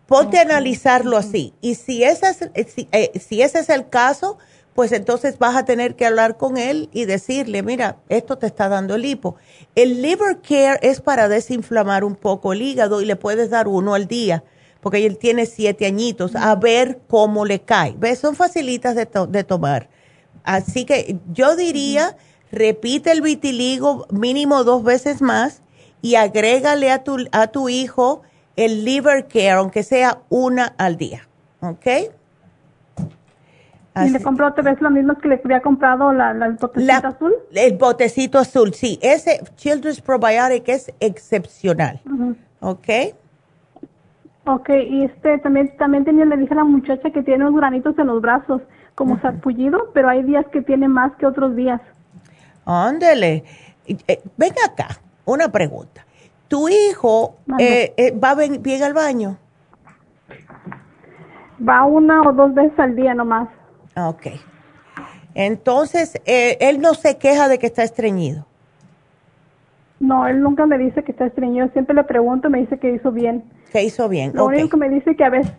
Ponte 0.06 0.38
a 0.38 0.42
analizarlo 0.42 1.16
así. 1.16 1.54
Y 1.60 1.74
si 1.76 2.04
ese 2.04 2.26
es, 2.54 2.72
si, 2.72 2.88
eh, 2.92 3.18
si 3.18 3.42
ese 3.42 3.60
es 3.60 3.68
el 3.68 3.88
caso, 3.88 4.38
pues 4.74 4.92
entonces 4.92 5.38
vas 5.38 5.56
a 5.56 5.64
tener 5.64 5.96
que 5.96 6.06
hablar 6.06 6.36
con 6.36 6.56
él 6.56 6.88
y 6.92 7.04
decirle, 7.04 7.62
mira, 7.62 7.98
esto 8.08 8.38
te 8.38 8.46
está 8.46 8.68
dando 8.68 8.94
el 8.94 9.04
hipo. 9.04 9.36
El 9.74 10.02
liver 10.02 10.40
care 10.40 10.78
es 10.82 11.00
para 11.00 11.28
desinflamar 11.28 12.04
un 12.04 12.16
poco 12.16 12.52
el 12.52 12.62
hígado 12.62 13.02
y 13.02 13.04
le 13.04 13.16
puedes 13.16 13.50
dar 13.50 13.68
uno 13.68 13.94
al 13.94 14.06
día 14.06 14.44
porque 14.82 15.06
él 15.06 15.16
tiene 15.16 15.46
siete 15.46 15.86
añitos, 15.86 16.34
a 16.34 16.54
ver 16.56 17.00
cómo 17.06 17.44
le 17.44 17.60
cae. 17.60 17.94
¿Ves? 17.96 18.18
Son 18.18 18.34
facilitas 18.34 18.96
de, 18.96 19.08
de 19.28 19.44
tomar. 19.44 19.88
Así 20.42 20.84
que 20.84 21.18
yo 21.32 21.54
diría, 21.54 22.16
repite 22.50 23.12
el 23.12 23.22
vitiligo 23.22 24.06
mínimo 24.10 24.64
dos 24.64 24.82
veces 24.82 25.22
más 25.22 25.62
y 26.02 26.16
agrégale 26.16 26.90
a 26.90 27.04
tu, 27.04 27.16
a 27.30 27.46
tu 27.46 27.68
hijo 27.68 28.22
el 28.56 28.84
liver 28.84 29.28
care, 29.28 29.50
aunque 29.50 29.84
sea 29.84 30.22
una 30.28 30.74
al 30.78 30.96
día. 30.96 31.28
¿Ok? 31.60 31.86
Y 33.94 34.08
le 34.08 34.22
compró 34.22 34.48
otra 34.48 34.62
vez 34.62 34.80
lo 34.80 34.90
mismo 34.90 35.14
que 35.18 35.28
le 35.28 35.40
había 35.44 35.60
comprado 35.60 36.12
la, 36.12 36.30
el 36.30 36.54
botecito 36.54 37.08
azul. 37.08 37.34
El 37.52 37.76
botecito 37.76 38.38
azul, 38.38 38.72
sí. 38.72 38.98
Ese 39.02 39.42
Children's 39.56 40.00
Probiotic 40.00 40.66
es 40.68 40.92
excepcional. 40.98 42.00
¿Ok? 42.60 42.88
Ok, 44.44 44.70
y 44.70 45.04
este 45.04 45.38
también 45.38 45.76
también 45.76 46.04
tenía, 46.04 46.24
le 46.24 46.36
dije 46.36 46.52
a 46.54 46.56
la 46.56 46.64
muchacha 46.64 47.10
que 47.10 47.22
tiene 47.22 47.44
unos 47.46 47.60
granitos 47.60 47.96
en 47.98 48.06
los 48.06 48.20
brazos, 48.20 48.62
como 48.94 49.20
sarpullido, 49.20 49.90
pero 49.92 50.08
hay 50.08 50.22
días 50.22 50.46
que 50.52 50.62
tiene 50.62 50.88
más 50.88 51.12
que 51.16 51.26
otros 51.26 51.54
días. 51.54 51.80
Ándele. 52.64 53.44
Eh, 53.86 54.22
ven 54.36 54.52
acá, 54.64 54.88
una 55.24 55.50
pregunta. 55.50 56.04
¿Tu 56.48 56.68
hijo 56.68 57.36
eh, 57.58 57.94
eh, 57.96 58.18
va 58.18 58.34
bien 58.34 58.82
al 58.82 58.94
baño? 58.94 59.36
Va 61.66 61.84
una 61.84 62.22
o 62.22 62.32
dos 62.32 62.52
veces 62.54 62.78
al 62.78 62.96
día 62.96 63.14
nomás. 63.14 63.48
Ok. 63.96 64.26
Entonces, 65.34 66.20
él 66.26 66.80
no 66.80 66.94
se 66.94 67.16
queja 67.18 67.48
de 67.48 67.58
que 67.58 67.66
está 67.66 67.82
estreñido. 67.82 68.46
No, 70.00 70.26
él 70.26 70.40
nunca 70.40 70.66
me 70.66 70.78
dice 70.78 71.04
que 71.04 71.12
está 71.12 71.26
estreñido. 71.26 71.68
Siempre 71.72 71.94
le 71.94 72.04
pregunto, 72.04 72.50
me 72.50 72.58
dice 72.58 72.78
que 72.78 72.92
hizo 72.92 73.12
bien. 73.12 73.44
Que 73.70 73.84
hizo 73.84 74.08
bien. 74.08 74.32
Lo 74.34 74.46
único 74.46 74.70
que 74.70 74.76
me 74.76 74.88
dice 74.88 75.14
que 75.16 75.24
a 75.24 75.30
veces 75.30 75.52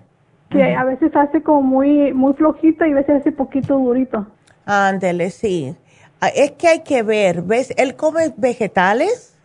que 0.49 0.75
a 0.75 0.83
veces 0.83 1.15
hace 1.15 1.41
como 1.41 1.63
muy 1.63 2.13
muy 2.13 2.33
flojito 2.33 2.85
y 2.85 2.91
a 2.91 2.95
veces 2.95 3.21
hace 3.21 3.31
poquito 3.31 3.79
durito. 3.79 4.27
Ándele, 4.65 5.31
sí. 5.31 5.75
Ah, 6.19 6.27
es 6.27 6.51
que 6.51 6.67
hay 6.67 6.83
que 6.83 7.01
ver, 7.01 7.41
¿ves? 7.41 7.73
¿Él 7.77 7.95
come 7.95 8.33
vegetales 8.37 9.35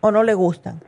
o 0.00 0.12
no 0.12 0.22
le 0.22 0.34
gustan? 0.34 0.80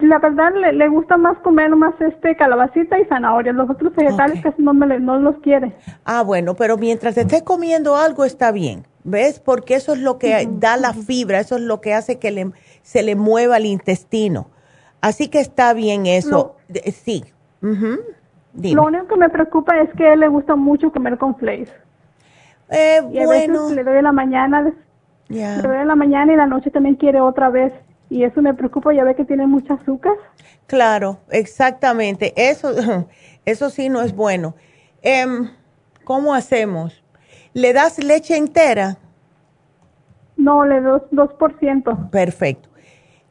La 0.00 0.18
verdad 0.18 0.52
le, 0.52 0.88
gusta 0.88 1.16
más 1.16 1.38
comer 1.38 1.70
más 1.76 1.94
este 2.00 2.34
calabacita 2.34 2.98
y 2.98 3.04
zanahoria. 3.04 3.52
Los 3.52 3.70
otros 3.70 3.94
vegetales 3.94 4.42
casi 4.42 4.60
no, 4.60 4.74
me, 4.74 4.98
no 4.98 5.18
los 5.20 5.36
quiere. 5.38 5.76
Ah, 6.04 6.22
bueno, 6.22 6.54
pero 6.54 6.76
mientras 6.76 7.16
esté 7.16 7.44
comiendo 7.44 7.96
algo 7.96 8.24
está 8.24 8.50
bien. 8.50 8.84
¿Ves? 9.04 9.38
Porque 9.38 9.76
eso 9.76 9.92
es 9.92 10.00
lo 10.00 10.18
que 10.18 10.48
da 10.50 10.76
la 10.76 10.92
fibra, 10.92 11.38
eso 11.38 11.54
es 11.54 11.62
lo 11.62 11.80
que 11.80 11.94
hace 11.94 12.18
que 12.18 12.32
le, 12.32 12.50
se 12.82 13.04
le 13.04 13.14
mueva 13.14 13.58
el 13.58 13.66
intestino. 13.66 14.48
Así 15.00 15.28
que 15.28 15.38
está 15.38 15.72
bien 15.72 16.06
eso. 16.06 16.56
sí. 16.92 17.22
Lo 17.60 18.84
único 18.84 19.06
que 19.06 19.16
me 19.16 19.28
preocupa 19.28 19.78
es 19.78 19.90
que 19.94 20.08
a 20.08 20.14
él 20.14 20.20
le 20.20 20.28
gusta 20.28 20.56
mucho 20.56 20.90
comer 20.90 21.18
con 21.18 21.36
flakes. 21.36 21.70
Eh, 22.70 23.00
y 23.12 23.18
a 23.20 23.28
veces 23.28 23.70
le 23.70 23.84
doy 23.84 23.98
en 23.98 24.04
la 24.04 24.12
mañana, 24.12 24.62
le 25.28 25.62
doy 25.62 25.76
en 25.76 25.86
la 25.86 25.94
mañana 25.94 26.32
y 26.32 26.36
la 26.36 26.46
noche 26.46 26.70
también 26.70 26.96
quiere 26.96 27.20
otra 27.20 27.48
vez. 27.50 27.72
Y 28.08 28.24
eso 28.24 28.40
me 28.40 28.54
preocupa, 28.54 28.92
ya 28.94 29.04
ve 29.04 29.14
que 29.14 29.24
tiene 29.24 29.46
mucha 29.46 29.74
azúcar. 29.74 30.14
Claro, 30.66 31.18
exactamente. 31.30 32.32
Eso, 32.36 32.74
eso 33.44 33.70
sí 33.70 33.88
no 33.88 34.02
es 34.02 34.14
bueno. 34.14 34.54
Em, 35.02 35.50
¿Cómo 36.04 36.34
hacemos? 36.34 37.02
¿Le 37.52 37.72
das 37.72 37.98
leche 37.98 38.36
entera? 38.36 38.98
No, 40.36 40.64
le 40.64 40.80
doy 40.80 41.00
2%. 41.10 42.10
Perfecto. 42.10 42.68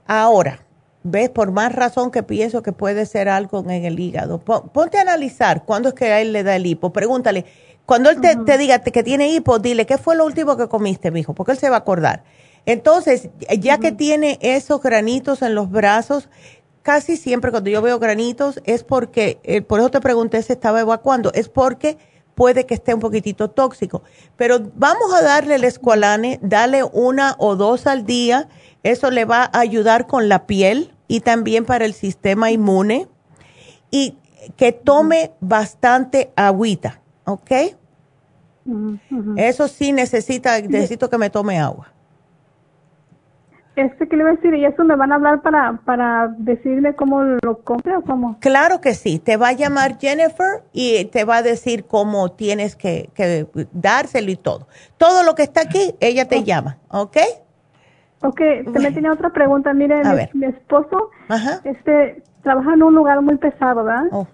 Ahora, 0.05 0.59
¿ves? 1.03 1.29
Por 1.29 1.51
más 1.51 1.73
razón 1.73 2.11
que 2.11 2.23
pienso 2.23 2.61
que 2.61 2.73
puede 2.73 3.05
ser 3.05 3.29
algo 3.29 3.59
en 3.59 3.85
el 3.85 3.99
hígado. 3.99 4.39
Ponte 4.39 4.97
a 4.97 5.01
analizar 5.01 5.63
cuándo 5.63 5.89
es 5.89 5.95
que 5.95 6.05
a 6.05 6.19
él 6.19 6.33
le 6.33 6.43
da 6.43 6.55
el 6.55 6.65
hipo. 6.65 6.91
Pregúntale, 6.91 7.45
cuando 7.85 8.09
él 8.09 8.19
te, 8.19 8.57
diga 8.57 8.79
que 8.79 9.03
tiene 9.03 9.29
hipo, 9.29 9.59
dile, 9.59 9.85
¿qué 9.85 9.97
fue 9.97 10.15
lo 10.15 10.25
último 10.25 10.57
que 10.57 10.67
comiste, 10.67 11.11
mijo? 11.11 11.33
Porque 11.33 11.51
él 11.51 11.57
se 11.57 11.69
va 11.69 11.77
a 11.77 11.79
acordar. 11.79 12.23
Entonces, 12.65 13.29
ya 13.59 13.77
que 13.77 13.91
tiene 13.91 14.39
esos 14.41 14.81
granitos 14.81 15.41
en 15.41 15.53
los 15.55 15.69
brazos, 15.69 16.29
casi 16.81 17.17
siempre 17.17 17.51
cuando 17.51 17.69
yo 17.69 17.81
veo 17.81 17.99
granitos 17.99 18.61
es 18.65 18.83
porque, 18.83 19.39
eh, 19.43 19.61
por 19.61 19.79
eso 19.79 19.91
te 19.91 20.01
pregunté 20.01 20.41
si 20.41 20.53
estaba 20.53 20.81
evacuando, 20.81 21.31
es 21.33 21.49
porque 21.49 21.97
puede 22.35 22.65
que 22.65 22.73
esté 22.75 22.93
un 22.93 22.99
poquitito 22.99 23.49
tóxico. 23.49 24.03
Pero 24.35 24.59
vamos 24.75 25.13
a 25.13 25.23
darle 25.23 25.55
el 25.55 25.63
escualane, 25.63 26.39
dale 26.41 26.83
una 26.83 27.35
o 27.39 27.55
dos 27.55 27.87
al 27.87 28.05
día, 28.05 28.49
eso 28.83 29.09
le 29.09 29.25
va 29.25 29.49
a 29.51 29.59
ayudar 29.59 30.05
con 30.05 30.29
la 30.29 30.45
piel 30.45 30.93
y 31.07 31.21
también 31.21 31.65
para 31.65 31.85
el 31.85 31.93
sistema 31.93 32.51
inmune. 32.51 33.07
Y 33.89 34.17
que 34.57 34.71
tome 34.71 35.31
bastante 35.39 36.31
agüita, 36.35 37.01
¿ok? 37.23 37.51
Eso 39.37 39.67
sí 39.67 39.91
necesita, 39.91 40.59
necesito 40.61 41.09
que 41.09 41.17
me 41.17 41.29
tome 41.29 41.59
agua. 41.59 41.94
Este 43.75 44.07
que 44.07 44.15
le 44.15 44.23
voy 44.23 44.33
a 44.33 44.35
decir, 44.35 44.53
¿y 44.53 44.65
eso 44.65 44.83
me 44.85 44.95
van 44.95 45.11
a 45.11 45.15
hablar 45.15 45.41
para, 45.41 45.79
para 45.83 46.29
decirle 46.37 46.95
cómo 46.95 47.23
lo 47.23 47.59
compre 47.63 47.97
o 47.97 48.01
cómo? 48.01 48.37
Claro 48.39 48.79
que 48.79 48.93
sí, 48.93 49.19
te 49.19 49.35
va 49.35 49.49
a 49.49 49.53
llamar 49.53 49.97
Jennifer 49.99 50.63
y 50.71 51.05
te 51.05 51.25
va 51.25 51.37
a 51.37 51.41
decir 51.41 51.85
cómo 51.85 52.31
tienes 52.31 52.75
que, 52.75 53.09
que 53.13 53.47
dárselo 53.73 54.31
y 54.31 54.37
todo. 54.37 54.67
Todo 54.97 55.23
lo 55.23 55.35
que 55.35 55.43
está 55.43 55.61
aquí, 55.61 55.95
ella 55.99 56.27
te 56.27 56.43
llama, 56.43 56.77
¿ok? 56.89 57.17
Ok, 58.21 58.41
también 58.73 58.93
tenía 58.93 59.11
otra 59.11 59.29
pregunta. 59.29 59.73
Mire, 59.73 60.01
mi, 60.33 60.45
esposo 60.45 61.09
este 61.63 62.23
trabaja 62.41 62.73
en 62.73 62.83
un 62.83 62.95
lugar 62.95 63.21
muy 63.21 63.37
pesado, 63.37 63.83
¿verdad? 63.83 64.05
Oh. 64.11 64.27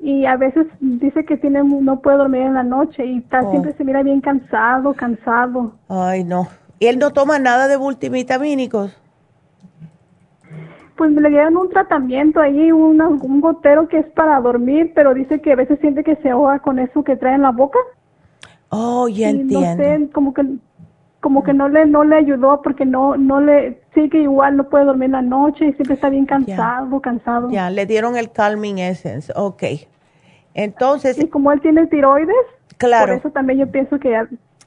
Y 0.00 0.26
a 0.26 0.36
veces 0.36 0.66
dice 0.80 1.24
que 1.24 1.36
tiene 1.36 1.62
no 1.62 2.00
puede 2.00 2.18
dormir 2.18 2.42
en 2.42 2.54
la 2.54 2.62
noche 2.62 3.04
y 3.04 3.18
está, 3.18 3.42
oh. 3.42 3.50
siempre 3.50 3.74
se 3.74 3.84
mira 3.84 4.02
bien 4.02 4.20
cansado, 4.20 4.94
cansado. 4.94 5.72
Ay, 5.88 6.24
no. 6.24 6.48
¿Y 6.78 6.86
él 6.86 6.98
no 6.98 7.12
toma 7.12 7.38
nada 7.38 7.68
de 7.68 7.78
multivitamínicos? 7.78 8.96
Pues 10.96 11.10
le 11.10 11.28
dieron 11.28 11.56
un 11.56 11.68
tratamiento 11.68 12.40
ahí, 12.40 12.72
un 12.72 13.40
gotero 13.40 13.88
que 13.88 13.98
es 13.98 14.06
para 14.06 14.40
dormir, 14.40 14.92
pero 14.94 15.12
dice 15.12 15.40
que 15.40 15.52
a 15.52 15.56
veces 15.56 15.78
siente 15.80 16.02
que 16.02 16.16
se 16.16 16.30
ahoga 16.30 16.58
con 16.60 16.78
eso 16.78 17.04
que 17.04 17.16
trae 17.16 17.34
en 17.34 17.42
la 17.42 17.50
boca. 17.50 17.78
Oh, 18.70 19.08
ya 19.08 19.30
entiendo. 19.30 19.60
No 19.60 19.76
sé, 19.76 20.10
como 20.12 20.34
que 20.34 20.42
como 21.20 21.42
que 21.42 21.52
no 21.52 21.68
le 21.68 21.86
no 21.86 22.04
le 22.04 22.16
ayudó 22.16 22.62
porque 22.62 22.84
no 22.84 23.16
no 23.16 23.40
le 23.40 23.82
sí 23.94 24.08
que 24.08 24.18
igual 24.22 24.56
no 24.56 24.68
puede 24.68 24.84
dormir 24.84 25.06
en 25.06 25.12
la 25.12 25.22
noche 25.22 25.66
y 25.66 25.72
siempre 25.72 25.94
está 25.94 26.08
bien 26.08 26.24
cansado, 26.24 27.00
cansado. 27.00 27.50
Ya, 27.50 27.68
le 27.68 27.84
dieron 27.84 28.16
el 28.16 28.30
calming 28.30 28.78
essence. 28.78 29.32
Ok. 29.34 29.64
Entonces, 30.54 31.18
y 31.18 31.28
como 31.28 31.52
él 31.52 31.60
tiene 31.60 31.86
tiroides, 31.86 32.34
claro. 32.78 33.08
Por 33.08 33.18
eso 33.18 33.30
también 33.30 33.58
yo 33.58 33.70
pienso 33.70 33.98
que 33.98 34.16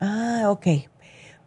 Ah, 0.02 0.44
ok. 0.50 0.68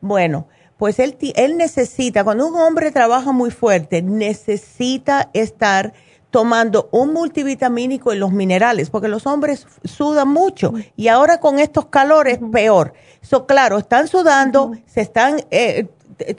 Bueno, 0.01 0.47
pues 0.83 0.99
él, 0.99 1.17
él 1.37 1.59
necesita, 1.59 2.25
cuando 2.25 2.49
un 2.49 2.57
hombre 2.57 2.91
trabaja 2.91 3.31
muy 3.31 3.53
fuerte, 3.53 4.03
necesita 4.03 5.31
estar 5.33 5.93
tomando 6.31 6.89
un 6.91 7.13
multivitamínico 7.13 8.13
y 8.13 8.19
los 8.19 8.33
minerales, 8.33 8.91
porque 8.91 9.07
los 9.07 9.25
hombres 9.29 9.69
sudan 9.85 10.27
mucho 10.27 10.73
y 10.97 11.07
ahora 11.07 11.39
con 11.39 11.61
estos 11.61 11.87
calores 11.87 12.41
peor. 12.51 12.95
So, 13.21 13.47
claro, 13.47 13.79
están 13.79 14.09
sudando, 14.09 14.73
se 14.87 15.03
están 15.03 15.45
eh, 15.53 15.87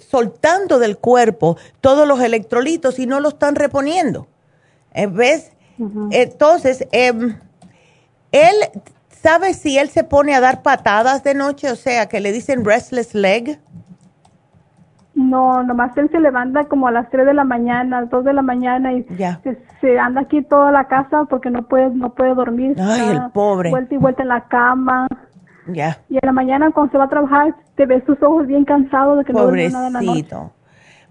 soltando 0.10 0.78
del 0.78 0.98
cuerpo 0.98 1.56
todos 1.80 2.06
los 2.06 2.20
electrolitos 2.20 3.00
y 3.00 3.06
no 3.06 3.22
lo 3.22 3.30
están 3.30 3.56
reponiendo. 3.56 4.28
Eh, 4.94 5.08
¿Ves? 5.08 5.54
Entonces, 6.12 6.86
em, 6.92 7.40
él 8.34 8.56
¿Sabe 9.24 9.54
si 9.54 9.78
él 9.78 9.90
se 9.90 10.04
pone 10.04 10.36
a 10.36 10.42
dar 10.42 10.64
patadas 10.64 11.24
de 11.24 11.34
noche? 11.34 11.72
O 11.72 11.78
sea, 11.78 12.10
que 12.10 12.20
le 12.20 12.34
dicen 12.34 12.66
restless 12.66 13.16
leg. 13.16 13.58
No, 15.16 15.62
nomás 15.64 15.96
él 15.98 16.10
se 16.12 16.20
levanta 16.20 16.66
como 16.66 16.88
a 16.88 16.92
las 16.92 17.10
3 17.12 17.26
de 17.26 17.34
la 17.36 17.44
mañana, 17.44 18.00
a 18.00 18.02
las 18.02 18.10
2 18.10 18.26
de 18.26 18.34
la 18.34 18.42
mañana 18.42 18.94
y 18.94 19.06
se, 19.80 20.00
anda 20.00 20.22
aquí 20.22 20.42
toda 20.42 20.72
la 20.72 20.86
casa 20.86 21.26
porque 21.26 21.52
no 21.52 21.68
puede 21.68 21.90
no 21.92 22.14
puede 22.14 22.34
dormir. 22.34 22.76
Ay, 22.80 23.12
el 23.12 23.32
pobre. 23.32 23.70
Vuelta 23.70 23.94
y 23.94 23.98
vuelta 23.98 24.24
en 24.24 24.30
la 24.30 24.48
cama. 24.48 25.08
Ya. 25.68 26.00
Y 26.10 26.16
en 26.16 26.22
la 26.24 26.32
mañana 26.32 26.72
cuando 26.72 26.92
se 26.92 26.98
va 26.98 27.04
a 27.06 27.10
trabajar 27.10 27.56
te 27.76 27.86
ves 27.86 28.04
sus 28.06 28.22
ojos 28.24 28.48
bien 28.48 28.66
cansados 28.66 29.20
de 29.20 29.26
que 29.26 29.34
no 29.34 29.44
duerme 29.44 29.70
nada 29.70 29.88
en 29.88 29.94
la 29.94 30.02
noche. 30.02 30.36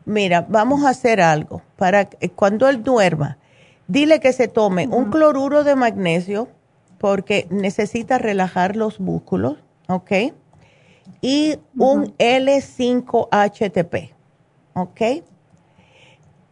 Mira, 0.05 0.47
vamos 0.49 0.85
a 0.85 0.91
hacer 0.91 1.21
algo 1.21 1.63
para 1.77 2.09
cuando 2.35 2.69
él 2.69 2.83
duerma. 2.83 3.39
Dile 3.87 4.19
que 4.21 4.33
se 4.33 4.49
tome 4.49 4.89
un 4.89 5.11
cloruro 5.11 5.63
de 5.63 5.77
magnesio 5.77 6.49
porque 6.99 7.47
necesita 7.51 8.19
relajar 8.19 8.75
los 8.75 9.01
músculos, 9.01 9.59
¿ok? 9.89 10.13
Y 11.23 11.59
un 11.79 12.15
L5-HTP, 12.19 14.13
¿ok? 14.75 15.01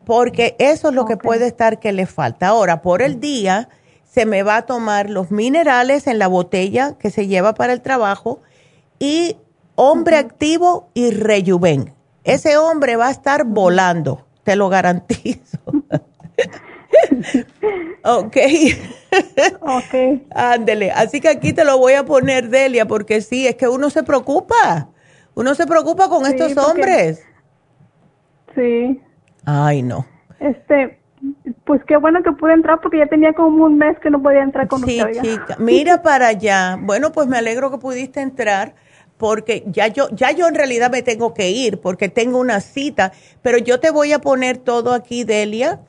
Porque 0.06 0.56
eso 0.58 0.88
es 0.88 0.94
lo 0.94 1.04
que 1.04 1.18
puede 1.18 1.46
estar 1.46 1.78
que 1.80 1.92
le 1.92 2.06
falta. 2.06 2.48
Ahora, 2.48 2.80
por 2.80 3.02
el 3.02 3.20
día, 3.20 3.68
se 4.04 4.24
me 4.26 4.42
va 4.42 4.56
a 4.56 4.62
tomar 4.62 5.10
los 5.10 5.30
minerales 5.30 6.06
en 6.06 6.18
la 6.18 6.28
botella 6.28 6.96
que 6.98 7.10
se 7.10 7.26
lleva 7.26 7.54
para 7.54 7.72
el 7.72 7.82
trabajo 7.82 8.40
y 8.98 9.36
hombre 9.74 10.16
activo 10.16 10.88
y 10.94 11.10
rejuven. 11.10 11.92
Ese 12.24 12.56
hombre 12.56 12.96
va 12.96 13.08
a 13.08 13.10
estar 13.10 13.44
volando, 13.44 14.24
te 14.44 14.56
lo 14.56 14.68
garantizo. 14.68 15.58
ok. 18.04 18.36
ok. 19.60 20.22
Ándele. 20.34 20.90
Así 20.92 21.20
que 21.20 21.28
aquí 21.28 21.52
te 21.52 21.64
lo 21.64 21.78
voy 21.78 21.94
a 21.94 22.04
poner, 22.04 22.48
Delia, 22.48 22.86
porque 22.86 23.20
sí, 23.20 23.46
es 23.46 23.56
que 23.56 23.68
uno 23.68 23.90
se 23.90 24.02
preocupa. 24.02 24.88
Uno 25.34 25.54
se 25.54 25.66
preocupa 25.66 26.08
con 26.08 26.26
estos 26.26 26.56
hombres. 26.56 27.24
Sí. 28.54 29.00
Ay, 29.44 29.82
no. 29.82 30.06
Este, 30.38 30.98
pues 31.64 31.82
qué 31.86 31.96
bueno 31.96 32.22
que 32.22 32.32
pude 32.32 32.54
entrar 32.54 32.80
porque 32.80 32.98
ya 32.98 33.06
tenía 33.06 33.32
como 33.32 33.64
un 33.64 33.78
mes 33.78 33.98
que 34.00 34.10
no 34.10 34.22
podía 34.22 34.42
entrar 34.42 34.68
con 34.68 34.82
sí, 34.84 35.00
Chica, 35.20 35.56
mira 35.58 36.02
para 36.02 36.28
allá. 36.28 36.78
Bueno, 36.80 37.12
pues 37.12 37.26
me 37.28 37.38
alegro 37.38 37.70
que 37.70 37.78
pudiste 37.78 38.20
entrar 38.20 38.74
porque 39.18 39.64
ya 39.66 39.86
yo, 39.88 40.08
ya 40.10 40.32
yo 40.32 40.48
en 40.48 40.54
realidad 40.54 40.90
me 40.90 41.02
tengo 41.02 41.34
que 41.34 41.50
ir 41.50 41.80
porque 41.80 42.08
tengo 42.08 42.38
una 42.38 42.60
cita, 42.60 43.12
pero 43.42 43.58
yo 43.58 43.78
te 43.78 43.90
voy 43.90 44.12
a 44.12 44.18
poner 44.20 44.56
todo 44.56 44.94
aquí, 44.94 45.24
Delia, 45.24 45.80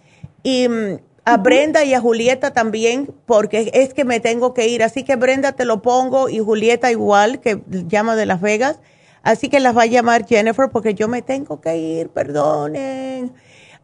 y 0.44 0.68
mm, 0.68 1.00
a 1.26 1.38
Brenda 1.38 1.84
y 1.84 1.94
a 1.94 2.02
Julieta 2.02 2.52
también, 2.52 3.14
porque 3.26 3.72
es 3.74 3.94
que 3.94 4.06
me 4.06 4.20
tengo 4.20 4.54
que 4.54 4.68
ir. 4.68 4.84
Así 4.84 5.04
que 5.04 5.16
Brenda 5.16 5.54
te 5.54 5.66
lo 5.66 5.82
pongo 5.82 6.30
y 6.30 6.40
Julieta 6.40 6.92
igual, 6.92 7.40
que 7.40 7.62
llama 7.68 8.16
de 8.16 8.26
Las 8.26 8.42
Vegas. 8.42 8.80
Así 9.24 9.50
que 9.50 9.60
las 9.60 9.78
va 9.78 9.84
a 9.84 9.88
llamar 9.88 10.26
Jennifer 10.26 10.70
porque 10.72 10.96
yo 10.96 11.08
me 11.08 11.22
tengo 11.22 11.62
que 11.62 11.78
ir, 11.78 12.10
perdonen. 12.10 13.34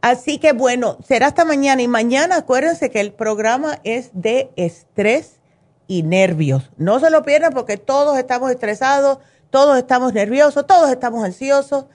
Así 0.02 0.40
que 0.40 0.54
bueno, 0.54 0.98
será 1.06 1.28
hasta 1.28 1.46
mañana 1.46 1.82
y 1.82 1.88
mañana 1.88 2.38
acuérdense 2.38 2.90
que 2.90 3.02
el 3.02 3.14
programa 3.14 3.80
es 3.84 4.10
de 4.14 4.50
estrés 4.56 5.40
y 5.88 6.04
nervios. 6.04 6.72
No 6.78 7.00
se 7.00 7.10
lo 7.10 7.24
pierdan 7.24 7.54
porque 7.54 7.78
todos 7.78 8.18
estamos 8.18 8.50
estresados 8.52 9.20
todos 9.50 9.78
estamos 9.78 10.14
nerviosos, 10.14 10.68
todos 10.68 10.90
estamos 10.90 11.24
ansiosos, 11.24 11.86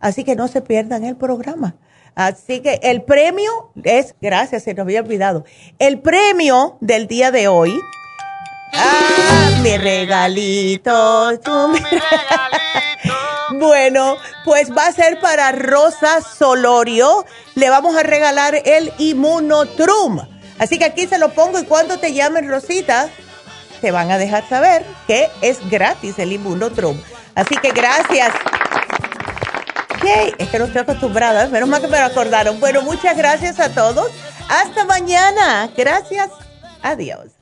así 0.00 0.24
que 0.24 0.36
no 0.36 0.48
se 0.48 0.60
pierdan 0.60 1.04
el 1.04 1.16
programa. 1.16 1.76
Así 2.16 2.60
que 2.60 2.80
el 2.82 3.02
premio 3.02 3.70
es, 3.84 4.14
gracias, 4.22 4.64
se 4.64 4.72
nos 4.72 4.84
había 4.84 5.00
olvidado, 5.00 5.44
el 5.78 6.00
premio 6.00 6.78
del 6.80 7.06
día 7.06 7.30
de 7.30 7.46
hoy. 7.46 7.78
Ah, 8.72 9.50
mi 9.62 9.76
regalito, 9.76 11.38
tú 11.40 11.68
mi 11.68 11.78
regalito. 11.80 13.14
Bueno, 13.52 14.16
pues 14.46 14.74
va 14.74 14.86
a 14.86 14.92
ser 14.92 15.20
para 15.20 15.52
Rosa 15.52 16.22
Solorio. 16.22 17.26
Le 17.54 17.68
vamos 17.68 17.94
a 17.96 18.02
regalar 18.02 18.62
el 18.64 18.92
Inmunotrum. 18.96 20.20
Así 20.58 20.78
que 20.78 20.86
aquí 20.86 21.06
se 21.06 21.18
lo 21.18 21.34
pongo 21.34 21.58
y 21.58 21.64
cuando 21.64 21.98
te 21.98 22.14
llamen 22.14 22.48
Rosita, 22.48 23.10
te 23.82 23.90
van 23.90 24.10
a 24.10 24.16
dejar 24.16 24.48
saber 24.48 24.86
que 25.06 25.28
es 25.42 25.58
gratis 25.68 26.18
el 26.18 26.32
Inmunotrum. 26.32 26.98
Así 27.34 27.56
que 27.58 27.72
gracias. 27.72 28.32
Es 30.38 30.48
que 30.48 30.58
no 30.58 30.66
estoy 30.66 30.82
acostumbrada, 30.82 31.48
menos 31.48 31.68
mal 31.68 31.80
que 31.80 31.88
me 31.88 31.98
lo 31.98 32.04
acordaron. 32.04 32.60
Bueno, 32.60 32.82
muchas 32.82 33.16
gracias 33.16 33.58
a 33.58 33.74
todos. 33.74 34.10
Hasta 34.48 34.84
mañana. 34.84 35.68
Gracias. 35.76 36.30
Adiós. 36.82 37.32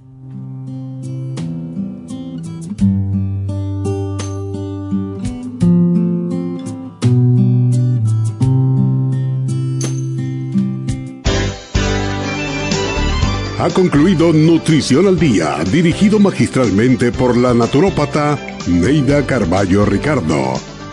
Ha 13.59 13.71
concluido 13.71 14.33
Nutrición 14.33 15.07
al 15.07 15.19
Día, 15.19 15.57
dirigido 15.71 16.19
magistralmente 16.19 17.13
por 17.13 17.35
la 17.35 17.55
naturópata 17.55 18.39
Neida 18.67 19.25
Carballo 19.25 19.87
Ricardo. 19.87 20.74